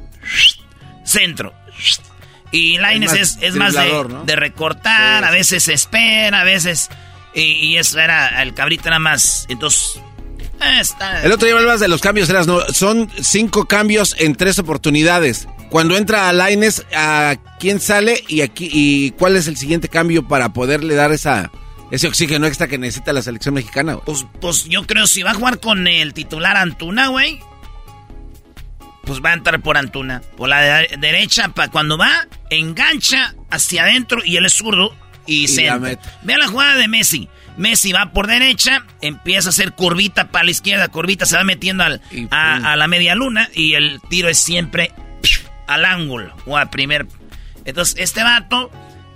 Centro. 1.05 1.55
Y 2.53 2.79
Laines 2.79 3.13
es, 3.13 3.39
es 3.41 3.55
más 3.55 3.73
de, 3.75 3.81
driblador, 3.81 4.11
¿no? 4.13 4.25
de 4.25 4.37
recortar, 4.37 5.25
a 5.25 5.31
veces 5.31 5.69
espera, 5.69 6.41
a 6.41 6.45
veces... 6.45 6.91
Y, 7.33 7.43
y 7.43 7.77
eso 7.77 8.01
era, 8.01 8.43
el 8.43 8.55
Cabrito 8.55 8.89
era 8.89 8.99
más... 8.99 9.47
Entonces... 9.49 10.01
está- 10.81 11.23
El 11.25 11.33
otro 11.33 11.47
día 11.47 11.57
hablabas 11.57 11.81
de 11.81 11.89
los 11.89 12.01
cambios, 12.01 12.29
eras, 12.31 12.47
no, 12.47 12.61
son 12.73 13.11
cinco 13.21 13.67
cambios 13.67 14.15
en 14.19 14.35
tres 14.35 14.59
oportunidades. 14.59 15.49
Cuando 15.71 15.97
entra 15.97 16.29
a 16.29 16.33
Laines, 16.33 16.85
¿a 16.95 17.37
quién 17.61 17.81
sale 17.81 18.25
y 18.29 18.41
aquí 18.41 18.69
y 18.73 19.11
cuál 19.13 19.37
es 19.37 19.47
el 19.47 19.57
siguiente 19.57 19.89
cambio 19.89 20.27
para 20.27 20.53
poderle 20.53 20.95
dar 20.95 21.13
esa 21.13 21.51
ese 21.93 22.07
oxígeno 22.07 22.47
extra 22.47 22.69
que 22.69 22.79
necesita 22.79 23.13
la 23.13 23.23
selección 23.23 23.55
mexicana? 23.55 23.95
güey? 23.95 24.05
Pues, 24.05 24.27
pues 24.41 24.65
yo 24.65 24.87
creo 24.87 25.07
si 25.07 25.23
va 25.23 25.31
a 25.33 25.35
jugar 25.35 25.61
con 25.61 25.87
el 25.87 26.13
titular 26.15 26.57
Antuna, 26.57 27.09
güey. 27.09 27.41
Pues 29.05 29.21
va 29.25 29.31
a 29.31 29.35
entrar 29.35 29.61
por 29.61 29.77
Antuna. 29.77 30.23
Por 30.37 30.49
la 30.49 30.61
de- 30.61 30.97
derecha, 30.99 31.49
para 31.49 31.69
cuando 31.71 31.97
va, 31.99 32.27
engancha 32.51 33.35
hacia 33.51 33.83
adentro 33.83 34.21
y 34.25 34.37
él 34.37 34.47
es 34.47 34.53
zurdo 34.53 34.95
y, 35.27 35.49
se 35.49 35.63
entra. 35.63 35.79
mete. 35.79 36.09
Vea 36.23 36.39
la 36.39 36.47
jugada 36.49 36.77
de 36.77 36.87
Messi. 36.89 37.29
Messi 37.61 37.93
va 37.93 38.11
por 38.13 38.27
derecha, 38.27 38.85
empieza 39.03 39.49
a 39.49 39.51
hacer 39.51 39.73
curvita 39.73 40.31
para 40.31 40.45
la 40.47 40.51
izquierda, 40.51 40.89
curvita 40.89 41.27
se 41.27 41.37
va 41.37 41.45
metiendo 41.45 41.85
al, 41.85 42.01
a, 42.31 42.73
a 42.73 42.77
la 42.77 42.89
media 42.89 43.15
luna 43.15 43.51
y 43.55 43.75
el 43.75 44.01
tiro 44.09 44.29
es 44.31 44.39
siempre 44.39 44.93
al 45.67 45.85
ángulo 45.85 46.35
o 46.47 46.57
a 46.57 46.71
primer. 46.71 47.07
Entonces, 47.67 47.97
este 47.99 48.23
vato, 48.23 48.71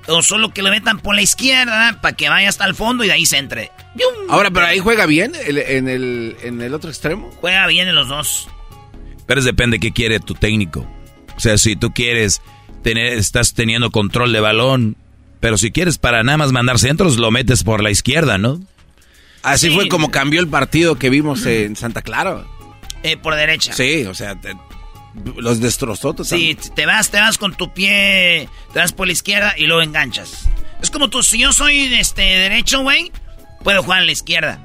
o 0.08 0.22
solo 0.22 0.52
que 0.52 0.60
lo 0.62 0.68
metan 0.70 0.98
por 1.00 1.14
la 1.14 1.22
izquierda 1.22 1.98
para 2.02 2.14
que 2.14 2.28
vaya 2.28 2.48
hasta 2.50 2.66
el 2.66 2.74
fondo 2.74 3.02
y 3.02 3.06
de 3.06 3.14
ahí 3.14 3.24
se 3.24 3.38
entre. 3.38 3.70
Ahora, 4.28 4.50
pero 4.50 4.66
ahí 4.66 4.78
juega 4.78 5.06
bien 5.06 5.32
el- 5.46 5.56
en, 5.58 5.88
el, 5.88 6.36
en 6.42 6.60
el 6.60 6.74
otro 6.74 6.90
extremo. 6.90 7.30
Juega 7.40 7.66
bien 7.66 7.88
en 7.88 7.94
los 7.94 8.08
dos. 8.08 8.48
Pero 9.26 9.40
es 9.40 9.46
depende 9.46 9.80
qué 9.80 9.92
quiere 9.92 10.20
tu 10.20 10.34
técnico. 10.34 10.86
O 11.34 11.40
sea, 11.40 11.56
si 11.56 11.76
tú 11.76 11.92
quieres 11.94 12.42
tener, 12.82 13.14
estás 13.14 13.54
teniendo 13.54 13.90
control 13.90 14.32
de 14.34 14.40
balón, 14.40 14.96
pero 15.44 15.58
si 15.58 15.70
quieres 15.70 15.98
para 15.98 16.22
nada 16.22 16.38
más 16.38 16.52
mandar 16.52 16.78
centros, 16.78 17.18
lo 17.18 17.30
metes 17.30 17.64
por 17.64 17.82
la 17.82 17.90
izquierda, 17.90 18.38
¿no? 18.38 18.62
Así 19.42 19.68
Sí. 19.68 19.74
fue 19.74 19.88
como 19.88 20.10
cambió 20.10 20.40
el 20.40 20.48
partido 20.48 20.98
que 20.98 21.10
vimos 21.10 21.44
en 21.44 21.76
Santa 21.76 22.00
Clara. 22.00 22.46
Eh, 23.02 23.18
por 23.18 23.34
derecha. 23.34 23.74
Sí, 23.74 24.06
o 24.06 24.14
sea, 24.14 24.40
te- 24.40 24.56
los 25.36 25.60
destrozó 25.60 26.16
Sí, 26.24 26.56
te 26.74 26.86
vas, 26.86 27.10
te 27.10 27.20
vas 27.20 27.36
con 27.36 27.54
tu 27.54 27.74
pie, 27.74 28.48
te 28.72 28.78
vas 28.78 28.94
por 28.94 29.06
la 29.06 29.12
izquierda 29.12 29.52
y 29.58 29.66
luego 29.66 29.82
enganchas. 29.82 30.48
Es 30.80 30.90
como 30.90 31.10
tú, 31.10 31.22
si 31.22 31.38
yo 31.40 31.52
soy 31.52 31.92
este 31.92 32.22
derecho, 32.22 32.80
güey, 32.80 33.12
puedo 33.62 33.82
jugar 33.82 34.00
en 34.00 34.06
la 34.06 34.12
izquierda. 34.12 34.58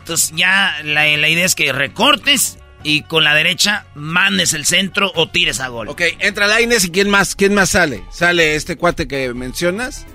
Entonces 0.00 0.32
ya 0.34 0.74
la, 0.82 1.06
la 1.16 1.28
idea 1.28 1.46
es 1.46 1.54
que 1.54 1.72
recortes 1.72 2.58
y 2.84 3.02
con 3.02 3.24
la 3.24 3.34
derecha 3.34 3.86
mandes 3.94 4.52
el 4.52 4.66
centro 4.66 5.10
o 5.14 5.28
tires 5.28 5.58
a 5.58 5.68
gol. 5.68 5.88
Ok, 5.88 6.02
entra 6.20 6.46
Laines 6.46 6.84
y 6.84 6.90
¿quién 6.90 7.10
más, 7.10 7.34
quién 7.34 7.54
más 7.54 7.70
sale? 7.70 8.04
¿Sale 8.12 8.54
este 8.54 8.76
cuate 8.76 9.08
que 9.08 9.32
mencionas? 9.34 10.06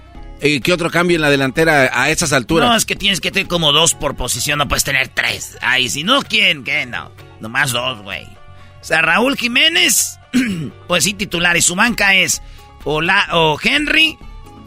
¿Y 0.41 0.61
qué 0.61 0.71
otro 0.71 0.89
cambio 0.89 1.15
en 1.15 1.21
la 1.21 1.29
delantera 1.29 1.89
a 1.91 2.09
esas 2.09 2.31
alturas? 2.31 2.69
No, 2.69 2.75
es 2.75 2.85
que 2.85 2.95
tienes 2.95 3.19
que 3.19 3.31
tener 3.31 3.47
como 3.47 3.73
dos 3.73 3.93
por 3.93 4.15
posición, 4.15 4.59
no 4.59 4.67
puedes 4.69 4.85
tener 4.85 5.09
tres. 5.09 5.57
Ay, 5.61 5.89
si 5.89 6.03
no, 6.03 6.21
¿quién? 6.21 6.63
¿Qué? 6.63 6.85
No, 6.85 7.11
nomás 7.41 7.71
dos, 7.71 8.01
güey. 8.03 8.23
O 8.23 8.83
sea, 8.83 9.01
Raúl 9.01 9.35
Jiménez, 9.35 10.17
pues 10.87 11.03
sí, 11.03 11.13
titular. 11.13 11.57
Y 11.57 11.61
su 11.61 11.75
banca 11.75 12.15
es 12.15 12.41
o, 12.85 13.01
la, 13.01 13.27
o 13.33 13.57
Henry 13.61 14.17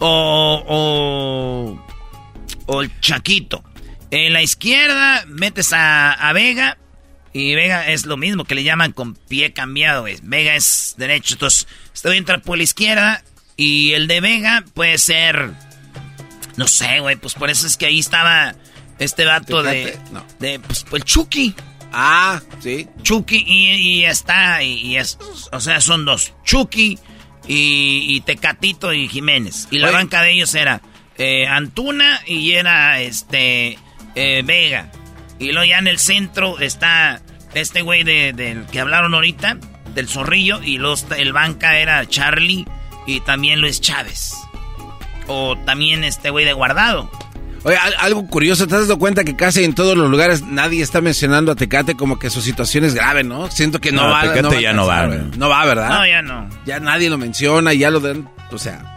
o, 0.00 0.62
o, 0.66 1.86
o 2.66 2.82
el 2.82 3.00
Chaquito. 3.00 3.64
En 4.10 4.34
la 4.34 4.42
izquierda 4.42 5.24
metes 5.26 5.72
a, 5.72 6.12
a 6.12 6.34
Vega 6.34 6.76
y 7.32 7.54
Vega 7.54 7.88
es 7.88 8.06
lo 8.06 8.16
mismo 8.16 8.44
que 8.44 8.54
le 8.54 8.62
llaman 8.62 8.92
con 8.92 9.14
pie 9.14 9.52
cambiado, 9.52 10.02
güey. 10.02 10.18
Vega 10.22 10.54
es 10.54 10.94
derecho, 10.98 11.34
entonces 11.34 11.66
este 11.94 12.08
voy 12.08 12.16
a 12.16 12.18
entrar 12.18 12.42
por 12.42 12.58
la 12.58 12.64
izquierda 12.64 13.24
y 13.56 13.92
el 13.92 14.06
de 14.06 14.20
Vega 14.20 14.64
puede 14.74 14.98
ser, 14.98 15.52
no 16.56 16.66
sé, 16.66 17.00
güey, 17.00 17.16
pues 17.16 17.34
por 17.34 17.50
eso 17.50 17.66
es 17.66 17.76
que 17.76 17.86
ahí 17.86 17.98
estaba 17.98 18.54
este 18.98 19.24
vato 19.24 19.62
de, 19.62 19.98
de, 20.38 20.60
pues, 20.60 20.84
el 20.92 21.04
Chucky. 21.04 21.54
Ah, 21.92 22.40
sí. 22.60 22.88
Chucky 23.02 23.44
y, 23.46 24.04
está, 24.04 24.62
y, 24.62 24.96
es, 24.96 25.18
o 25.52 25.60
sea, 25.60 25.80
son 25.80 26.04
dos, 26.04 26.32
Chucky 26.44 26.98
y, 27.46 28.20
Tecatito 28.22 28.92
y 28.92 29.08
Jiménez. 29.08 29.68
Y 29.70 29.78
la 29.78 29.90
banca 29.90 30.22
de 30.22 30.32
ellos 30.32 30.54
era 30.54 30.80
eh, 31.18 31.46
Antuna 31.46 32.20
y 32.26 32.52
era 32.52 33.00
este 33.00 33.78
eh, 34.14 34.42
Vega. 34.44 34.90
Y 35.42 35.50
luego 35.50 35.64
ya 35.64 35.78
en 35.78 35.88
el 35.88 35.98
centro 35.98 36.60
está 36.60 37.20
este 37.52 37.82
güey 37.82 38.04
del 38.04 38.36
de, 38.36 38.62
que 38.70 38.78
hablaron 38.78 39.12
ahorita, 39.12 39.58
del 39.92 40.08
zorrillo, 40.08 40.62
y 40.62 40.78
los, 40.78 41.06
el 41.16 41.32
banca 41.32 41.78
era 41.78 42.06
Charlie 42.06 42.64
y 43.08 43.20
también 43.20 43.60
Luis 43.60 43.80
Chávez. 43.80 44.34
O 45.26 45.58
también 45.66 46.04
este 46.04 46.30
güey 46.30 46.44
de 46.44 46.52
guardado. 46.52 47.10
Oye, 47.64 47.76
algo 47.98 48.26
curioso, 48.28 48.68
¿te 48.68 48.76
has 48.76 48.82
dado 48.82 48.98
cuenta 49.00 49.24
que 49.24 49.34
casi 49.34 49.64
en 49.64 49.74
todos 49.74 49.96
los 49.96 50.08
lugares 50.08 50.42
nadie 50.42 50.80
está 50.80 51.00
mencionando 51.00 51.50
a 51.50 51.56
Tecate 51.56 51.96
como 51.96 52.20
que 52.20 52.30
su 52.30 52.40
situación 52.40 52.84
es 52.84 52.94
grave, 52.94 53.24
¿no? 53.24 53.50
Siento 53.50 53.80
que 53.80 53.90
no, 53.90 54.08
va. 54.08 54.22
Tecate 54.22 54.42
no 54.42 54.60
ya 54.60 54.72
no 54.72 54.86
va. 54.86 55.06
No 55.08 55.48
va, 55.48 55.64
¿verdad? 55.64 55.88
No, 55.88 56.06
ya 56.06 56.22
no. 56.22 56.48
Ya 56.66 56.78
nadie 56.78 57.10
lo 57.10 57.18
menciona, 57.18 57.72
ya 57.72 57.90
lo 57.90 57.98
den, 57.98 58.28
o 58.52 58.58
sea... 58.58 58.91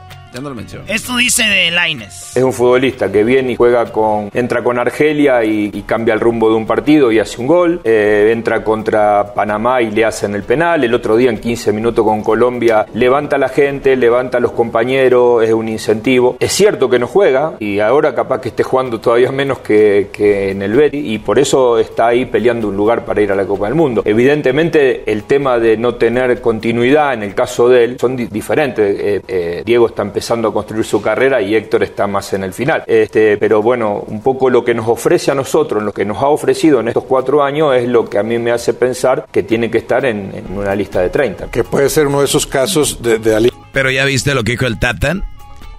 Esto 0.88 1.16
dice 1.16 1.44
de 1.44 1.72
Laines. 1.72 2.36
Es 2.36 2.44
un 2.44 2.52
futbolista 2.52 3.10
que 3.10 3.24
viene 3.24 3.54
y 3.54 3.56
juega 3.56 3.86
con. 3.86 4.30
entra 4.34 4.62
con 4.64 4.78
Argelia 4.78 5.44
y, 5.46 5.84
cambia 5.86 6.14
el 6.14 6.20
rumbo 6.20 6.50
de 6.50 6.56
un 6.56 6.66
partido 6.66 7.12
y 7.12 7.20
hace 7.20 7.40
un 7.40 7.48
gol. 7.48 7.82
Eh, 7.84 8.32
entra 8.34 8.64
contra 8.64 9.34
Panamá 9.34 9.82
y 9.82 9.92
le 9.92 10.04
hacen 10.04 10.36
el 10.36 10.44
penal. 10.44 10.84
El 10.84 10.94
otro 10.94 11.16
día, 11.16 11.30
en 11.30 11.40
15 11.40 11.72
minutos 11.72 12.04
con 12.04 12.22
Colombia, 12.22 12.86
levanta 12.94 13.38
a 13.38 13.40
la 13.40 13.48
gente, 13.48 13.96
levanta 13.96 14.40
a 14.40 14.42
los 14.42 14.52
compañeros, 14.52 15.42
es 15.44 15.54
un 15.54 15.70
incentivo. 15.70 16.36
Es 16.40 16.52
cierto 16.52 16.90
que 16.90 17.00
no 17.00 17.08
juega 17.08 17.54
y 17.60 17.80
ahora 17.80 18.14
capaz 18.14 18.42
que 18.42 18.50
esté 18.50 18.64
jugando 18.64 19.00
todavía 19.00 19.32
menos 19.32 19.60
que, 19.60 20.10
en 20.52 20.62
el 20.62 20.74
Betis 20.74 21.06
y 21.06 21.20
por 21.20 21.40
eso 21.40 21.78
está 21.78 22.08
ahí 22.08 22.26
peleando 22.26 22.68
un 22.68 22.76
lugar 22.76 23.06
para 23.06 23.22
ir 23.22 23.32
a 23.32 23.36
la 23.36 23.46
Copa 23.46 23.68
del 23.68 23.76
Mundo. 23.76 24.02
Evidentemente, 24.04 25.10
el 25.10 25.24
tema 25.24 25.60
de 25.60 25.78
no 25.78 25.96
tener 25.96 26.42
continuidad 26.42 27.14
en 27.14 27.24
el 27.24 27.34
caso 27.34 27.70
de 27.70 27.84
él 27.86 27.98
son 28.00 28.16
diferentes. 28.16 29.00
Eh, 29.00 29.22
eh, 29.28 29.64
Diego 29.66 29.88
está 29.88 30.02
empezando 30.02 30.25
empezando 30.26 30.48
a 30.48 30.54
construir 30.54 30.86
su 30.86 31.04
carrera 31.04 31.40
y 31.40 31.56
Héctor 31.56 31.84
está 31.84 32.08
más 32.08 32.34
en 32.34 32.44
el 32.44 32.52
final. 32.52 32.84
Este, 32.88 33.38
pero 33.38 33.62
bueno, 33.62 34.04
un 34.08 34.24
poco 34.24 34.50
lo 34.50 34.66
que 34.66 34.74
nos 34.74 34.88
ofrece 34.88 35.30
a 35.30 35.36
nosotros, 35.36 35.84
lo 35.84 35.94
que 35.94 36.04
nos 36.04 36.18
ha 36.18 36.28
ofrecido 36.30 36.80
en 36.80 36.88
estos 36.88 37.04
cuatro 37.04 37.44
años 37.44 37.76
es 37.76 37.88
lo 37.88 38.10
que 38.10 38.18
a 38.18 38.24
mí 38.24 38.40
me 38.40 38.52
hace 38.52 38.74
pensar 38.74 39.28
que 39.32 39.44
tiene 39.44 39.70
que 39.70 39.78
estar 39.78 40.04
en, 40.04 40.32
una 40.50 40.74
lista 40.74 41.02
de 41.02 41.12
30. 41.12 41.52
Que 41.52 41.64
puede 41.64 41.90
ser 41.90 42.08
uno 42.08 42.20
de 42.20 42.26
esos 42.26 42.48
casos 42.48 43.04
de, 43.04 43.20
de 43.20 43.52
Pero 43.72 43.92
ya 43.92 44.04
viste 44.04 44.34
lo 44.34 44.44
que 44.44 44.54
dijo 44.54 44.66
el 44.66 44.80
Tatan, 44.80 45.24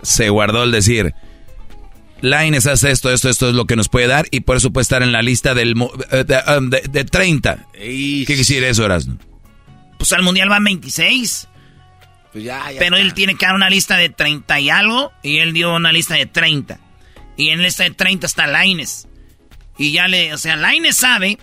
se 0.03 0.29
guardó 0.29 0.63
el 0.63 0.71
decir. 0.71 1.13
Laines 2.21 2.69
hace 2.69 2.93
esto, 2.93 3.13
esto, 3.13 3.29
esto 3.29 3.49
es 3.49 3.55
lo 3.55 3.65
que 3.65 3.75
nos 3.75 3.89
puede 3.89 4.07
dar 4.07 4.27
y 4.31 4.41
por 4.41 4.59
eso 4.59 4.71
puede 4.71 4.83
estar 4.83 5.03
en 5.03 5.11
la 5.11 5.23
lista 5.23 5.55
del 5.55 5.75
eh, 6.13 6.25
um, 6.57 6.71
de, 6.71 6.83
de, 6.89 7.05
30. 7.05 7.67
¿Qué 7.73 8.23
quiere 8.25 8.39
decir 8.39 8.63
eso, 8.63 8.85
Erasmo? 8.85 9.17
Pues 9.99 10.13
al 10.13 10.23
Mundial 10.23 10.49
van 10.49 10.63
26. 10.63 11.49
Pues 12.43 12.77
Pero 12.79 12.97
él 12.97 13.15
tiene 13.15 13.35
que 13.37 13.47
dar 13.47 13.55
una 13.55 13.71
lista 13.71 13.97
de 13.97 14.11
30 14.11 14.61
y 14.61 14.71
algo. 14.71 15.13
Y 15.23 15.39
él 15.39 15.53
dio 15.53 15.75
una 15.75 15.93
lista 15.93 16.15
de 16.15 16.27
30. 16.27 16.79
Y 17.37 17.49
en 17.49 17.59
la 17.59 17.65
lista 17.65 17.85
de 17.85 17.91
30 17.91 18.27
está 18.27 18.47
Laines. 18.47 19.09
Y 19.79 19.93
ya 19.93 20.09
le. 20.09 20.35
O 20.35 20.39
sea, 20.39 20.57
Laines 20.57 20.97
sabe 20.97 21.39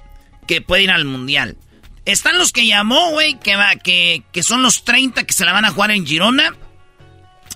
que 0.47 0.61
puede 0.61 0.83
ir 0.83 0.91
al 0.91 1.05
mundial. 1.05 1.57
Están 2.05 2.37
los 2.37 2.51
que 2.51 2.67
llamó, 2.67 3.11
güey, 3.11 3.39
que, 3.39 3.55
va, 3.55 3.75
que, 3.75 4.23
que 4.31 4.43
son 4.43 4.61
los 4.61 4.83
30 4.83 5.23
que 5.23 5.33
se 5.33 5.45
la 5.45 5.53
van 5.53 5.65
a 5.65 5.71
jugar 5.71 5.91
en 5.91 6.05
Girona. 6.05 6.55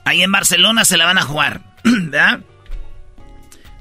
Ahí 0.06 0.24
en 0.24 0.32
Barcelona 0.32 0.86
se 0.86 0.98
la 0.98 1.06
van 1.06 1.18
a 1.18 1.24
jugar. 1.24 1.76
¿Verdad? 1.84 2.40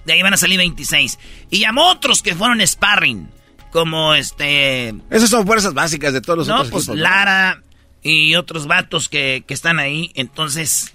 De 0.05 0.13
ahí 0.13 0.23
van 0.23 0.35
a 0.35 0.37
salir 0.37 0.59
26. 0.59 1.19
Y 1.51 1.61
llamó 1.61 1.89
otros 1.89 2.23
que 2.23 2.35
fueron 2.35 2.67
sparring. 2.67 3.31
Como 3.73 4.15
este. 4.15 4.95
Esas 5.11 5.29
son 5.29 5.47
fuerzas 5.47 5.75
básicas 5.75 6.13
de 6.13 6.21
todos 6.21 6.39
los 6.39 6.49
no, 6.49 6.65
pues 6.71 6.89
Lara, 6.89 7.63
y 8.07 8.37
otros 8.37 8.67
vatos 8.67 9.09
que, 9.09 9.45
están 9.49 9.79
ahí. 9.79 10.11
Entonces, 10.15 10.95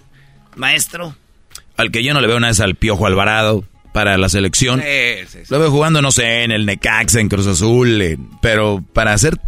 maestro. 0.56 1.14
Al 1.76 1.90
que 1.90 2.02
yo 2.02 2.14
no 2.14 2.20
le 2.20 2.26
veo 2.26 2.40
nada 2.40 2.52
es 2.52 2.60
al 2.60 2.74
Piojo 2.74 3.06
Alvarado 3.06 3.64
para 3.92 4.16
la 4.16 4.28
selección. 4.28 4.82
Lo 5.50 5.58
veo 5.58 5.70
jugando, 5.70 6.00
no 6.00 6.10
sé, 6.10 6.44
en 6.44 6.50
el 6.50 6.64
Necaxa, 6.64 7.20
en 7.20 7.28
Cruz 7.28 7.46
Azul, 7.46 8.18
pero 8.40 8.82
para 8.92 9.16
ser, 9.18 9.38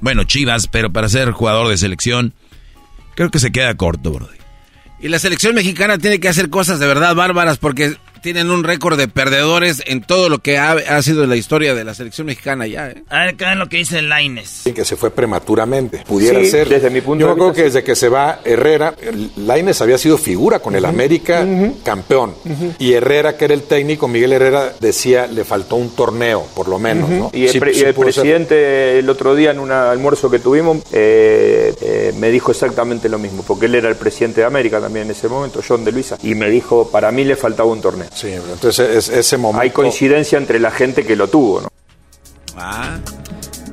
bueno, 0.00 0.24
Chivas, 0.24 0.66
pero 0.68 0.92
para 0.92 1.08
ser 1.08 1.32
jugador 1.32 1.68
de 1.68 1.76
selección, 1.76 2.32
creo 3.14 3.30
que 3.30 3.38
se 3.38 3.52
queda 3.52 3.76
corto, 3.76 4.12
bro. 4.12 4.28
Y 5.00 5.08
la 5.08 5.18
selección 5.18 5.54
mexicana 5.54 5.98
tiene 5.98 6.18
que 6.18 6.28
hacer 6.28 6.50
cosas 6.50 6.80
de 6.80 6.86
verdad 6.86 7.14
bárbaras 7.14 7.58
porque 7.58 7.96
tienen 8.20 8.50
un 8.50 8.64
récord 8.64 8.98
de 8.98 9.08
perdedores 9.08 9.82
en 9.86 10.02
todo 10.02 10.28
lo 10.28 10.38
que 10.38 10.58
ha, 10.58 11.02
sido 11.02 11.26
la 11.26 11.36
historia 11.36 11.74
de 11.74 11.84
la 11.84 11.94
selección 11.94 12.26
mexicana 12.26 12.66
ya. 12.66 12.90
¿eh? 12.90 13.02
A 13.08 13.26
ver, 13.26 13.36
¿qué 13.36 13.50
es 13.50 13.56
lo 13.56 13.68
que 13.68 13.78
dice 13.78 14.02
Laines? 14.02 14.62
Que 14.74 14.84
se 14.84 14.96
fue 14.96 15.10
prematuramente. 15.10 16.04
Pudiera 16.06 16.44
ser. 16.44 16.68
Desde 16.68 16.90
mi 16.90 17.00
punto 17.00 17.26
Yo 17.26 17.32
acuerdo 17.32 17.52
que 17.52 17.62
desde 17.64 17.82
que 17.82 17.94
se 17.94 18.08
va 18.08 18.40
Herrera, 18.44 18.94
Laines 19.36 19.80
había 19.80 19.98
sido 19.98 20.18
figura 20.18 20.60
con 20.60 20.74
el 20.74 20.84
América 20.84 21.46
campeón. 21.84 22.34
Y 22.78 22.92
Herrera, 22.92 23.36
que 23.36 23.46
era 23.46 23.54
el 23.54 23.62
técnico, 23.62 24.08
Miguel 24.08 24.32
Herrera 24.32 24.72
decía 24.80 25.26
le 25.26 25.44
faltó 25.44 25.76
un 25.76 25.94
torneo, 25.94 26.46
por 26.54 26.68
lo 26.68 26.78
menos. 26.78 27.10
¿no? 27.10 27.30
Y 27.32 27.46
el, 27.46 27.94
presidente 27.94 28.98
el 28.98 29.08
otro 29.08 29.34
día 29.34 29.50
en 29.50 29.58
un 29.58 29.70
almuerzo 29.70 30.30
que 30.30 30.38
tuvimos 30.38 30.78
eh, 30.92 31.74
eh, 31.80 32.12
me 32.18 32.30
dijo 32.30 32.50
exactamente 32.50 33.08
lo 33.08 33.18
mismo, 33.18 33.42
porque 33.46 33.66
él 33.66 33.74
era 33.74 33.88
el 33.88 33.96
presidente 33.96 34.40
de 34.40 34.46
América 34.46 34.80
también 34.80 35.06
en 35.06 35.12
ese 35.12 35.28
momento, 35.28 35.60
John 35.66 35.84
de 35.84 35.92
Luisa, 35.92 36.18
y 36.22 36.34
me 36.34 36.50
dijo, 36.50 36.90
para 36.90 37.10
mí 37.12 37.24
le 37.24 37.36
faltaba 37.36 37.70
un 37.70 37.80
torneo. 37.80 38.07
Sí, 38.14 38.28
entonces 38.32 39.08
ese 39.08 39.36
momento... 39.36 39.62
Hay 39.62 39.70
coincidencia 39.70 40.38
entre 40.38 40.58
la 40.58 40.70
gente 40.70 41.04
que 41.06 41.16
lo 41.16 41.28
tuvo, 41.28 41.62
¿no? 41.62 41.68
Ah. 42.56 42.98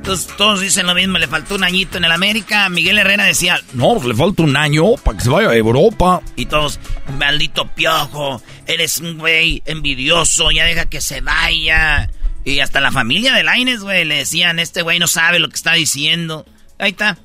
Entonces 0.06 0.28
todos 0.36 0.60
dicen 0.60 0.86
lo 0.86 0.94
mismo, 0.94 1.18
le 1.18 1.26
faltó 1.26 1.56
un 1.56 1.64
añito 1.64 1.98
en 1.98 2.04
el 2.04 2.12
América. 2.12 2.68
Miguel 2.68 2.98
Herrera 2.98 3.24
decía, 3.24 3.60
no, 3.72 3.94
pues 3.94 4.06
le 4.06 4.14
falta 4.14 4.44
un 4.44 4.56
año 4.56 4.94
para 5.02 5.18
que 5.18 5.24
se 5.24 5.30
vaya 5.30 5.48
a 5.48 5.56
Europa. 5.56 6.22
Y 6.36 6.46
todos, 6.46 6.78
maldito 7.18 7.66
piojo, 7.74 8.40
eres 8.68 8.98
un 8.98 9.18
güey 9.18 9.64
envidioso, 9.66 10.52
ya 10.52 10.64
deja 10.64 10.84
que 10.84 11.00
se 11.00 11.22
vaya. 11.22 12.08
Y 12.44 12.60
hasta 12.60 12.80
la 12.80 12.92
familia 12.92 13.34
de 13.34 13.42
Laines, 13.42 13.80
güey, 13.80 14.04
le 14.04 14.18
decían, 14.18 14.60
este 14.60 14.82
güey 14.82 15.00
no 15.00 15.08
sabe 15.08 15.40
lo 15.40 15.48
que 15.48 15.56
está 15.56 15.72
diciendo. 15.72 16.46
Ahí 16.78 16.92
está. 16.92 17.18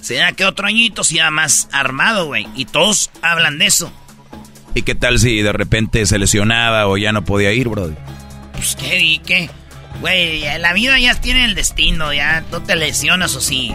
Se 0.00 0.14
da 0.14 0.30
que 0.30 0.44
otro 0.44 0.68
añito 0.68 1.02
sea 1.02 1.32
más 1.32 1.68
armado, 1.72 2.26
güey. 2.26 2.46
Y 2.54 2.66
todos 2.66 3.10
hablan 3.22 3.58
de 3.58 3.66
eso. 3.66 3.92
¿Y 4.74 4.82
qué 4.82 4.94
tal 4.94 5.18
si 5.18 5.42
de 5.42 5.52
repente 5.52 6.06
se 6.06 6.18
lesionaba 6.18 6.86
o 6.86 6.96
ya 6.96 7.12
no 7.12 7.24
podía 7.24 7.52
ir, 7.52 7.68
bro? 7.68 7.90
Pues 8.52 8.76
qué, 8.76 9.00
y 9.00 9.18
qué. 9.18 9.50
Güey, 10.00 10.42
la 10.58 10.72
vida 10.72 10.98
ya 10.98 11.14
tiene 11.20 11.44
el 11.44 11.54
destino, 11.54 12.12
ya 12.12 12.44
no 12.50 12.62
te 12.62 12.76
lesionas 12.76 13.34
o 13.34 13.40
sí. 13.40 13.74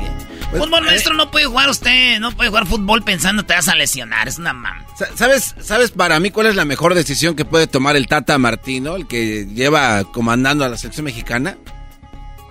Pues, 0.49 0.63
fútbol 0.63 0.83
eh, 0.83 0.87
maestro 0.87 1.13
no 1.13 1.29
puede 1.29 1.45
jugar 1.45 1.69
usted, 1.69 2.19
no 2.19 2.31
puede 2.31 2.49
jugar 2.49 2.65
fútbol 2.65 3.03
pensando 3.03 3.43
te 3.43 3.53
vas 3.53 3.67
a 3.67 3.75
lesionar, 3.75 4.27
es 4.27 4.39
una 4.39 4.53
mam. 4.53 4.85
¿Sabes, 5.15 5.55
¿Sabes 5.59 5.91
para 5.91 6.19
mí 6.19 6.31
cuál 6.31 6.47
es 6.47 6.55
la 6.55 6.65
mejor 6.65 6.95
decisión 6.95 7.35
que 7.35 7.45
puede 7.45 7.67
tomar 7.67 7.95
el 7.95 8.07
Tata 8.07 8.37
Martino, 8.37 8.95
el 8.95 9.07
que 9.07 9.45
lleva 9.45 10.03
comandando 10.05 10.63
a 10.63 10.69
la 10.69 10.77
selección 10.77 11.03
mexicana? 11.03 11.57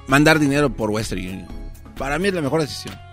Mandar 0.07 0.39
dinero 0.39 0.71
por 0.71 0.91
Western 0.91 1.21
Union. 1.21 1.49
Para 1.97 2.19
mí 2.19 2.29
es 2.29 2.35
la 2.35 2.43
mejor 2.43 2.61
decisión. 2.61 3.04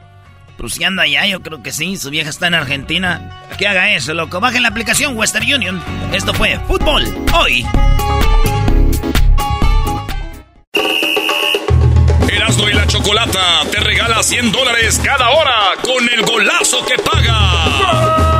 Pues 0.57 0.73
si 0.73 0.83
allá, 0.83 1.25
yo 1.25 1.41
creo 1.41 1.63
que 1.63 1.71
sí. 1.71 1.97
Su 1.97 2.09
vieja 2.09 2.29
está 2.29 2.47
en 2.47 2.55
Argentina. 2.55 3.47
Que 3.57 3.67
haga 3.67 3.93
eso, 3.93 4.13
loco. 4.13 4.39
Bajen 4.39 4.63
la 4.63 4.69
aplicación 4.69 5.17
Western 5.17 5.51
Union. 5.51 5.81
Esto 6.13 6.33
fue 6.33 6.59
Fútbol 6.67 7.03
Hoy. 7.33 7.65
Erasmo 12.29 12.69
y 12.69 12.73
la 12.73 12.87
Chocolata 12.87 13.61
te 13.71 13.79
regala 13.79 14.23
100 14.23 14.51
dólares 14.51 15.01
cada 15.03 15.29
hora 15.29 15.73
con 15.81 16.07
el 16.09 16.21
golazo 16.23 16.85
que 16.85 16.97
paga. 16.97 18.31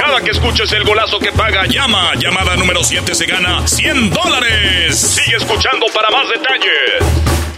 Cada 0.00 0.20
que 0.22 0.30
escuches 0.30 0.72
el 0.72 0.84
golazo 0.84 1.18
que 1.18 1.32
paga, 1.32 1.66
llama. 1.66 2.14
Llamada 2.14 2.56
número 2.56 2.82
7 2.82 3.14
se 3.14 3.26
gana 3.26 3.66
100 3.66 4.10
dólares. 4.10 4.98
Sigue 4.98 5.36
escuchando 5.36 5.86
para 5.94 6.10
más 6.10 6.28
detalles. 6.28 7.57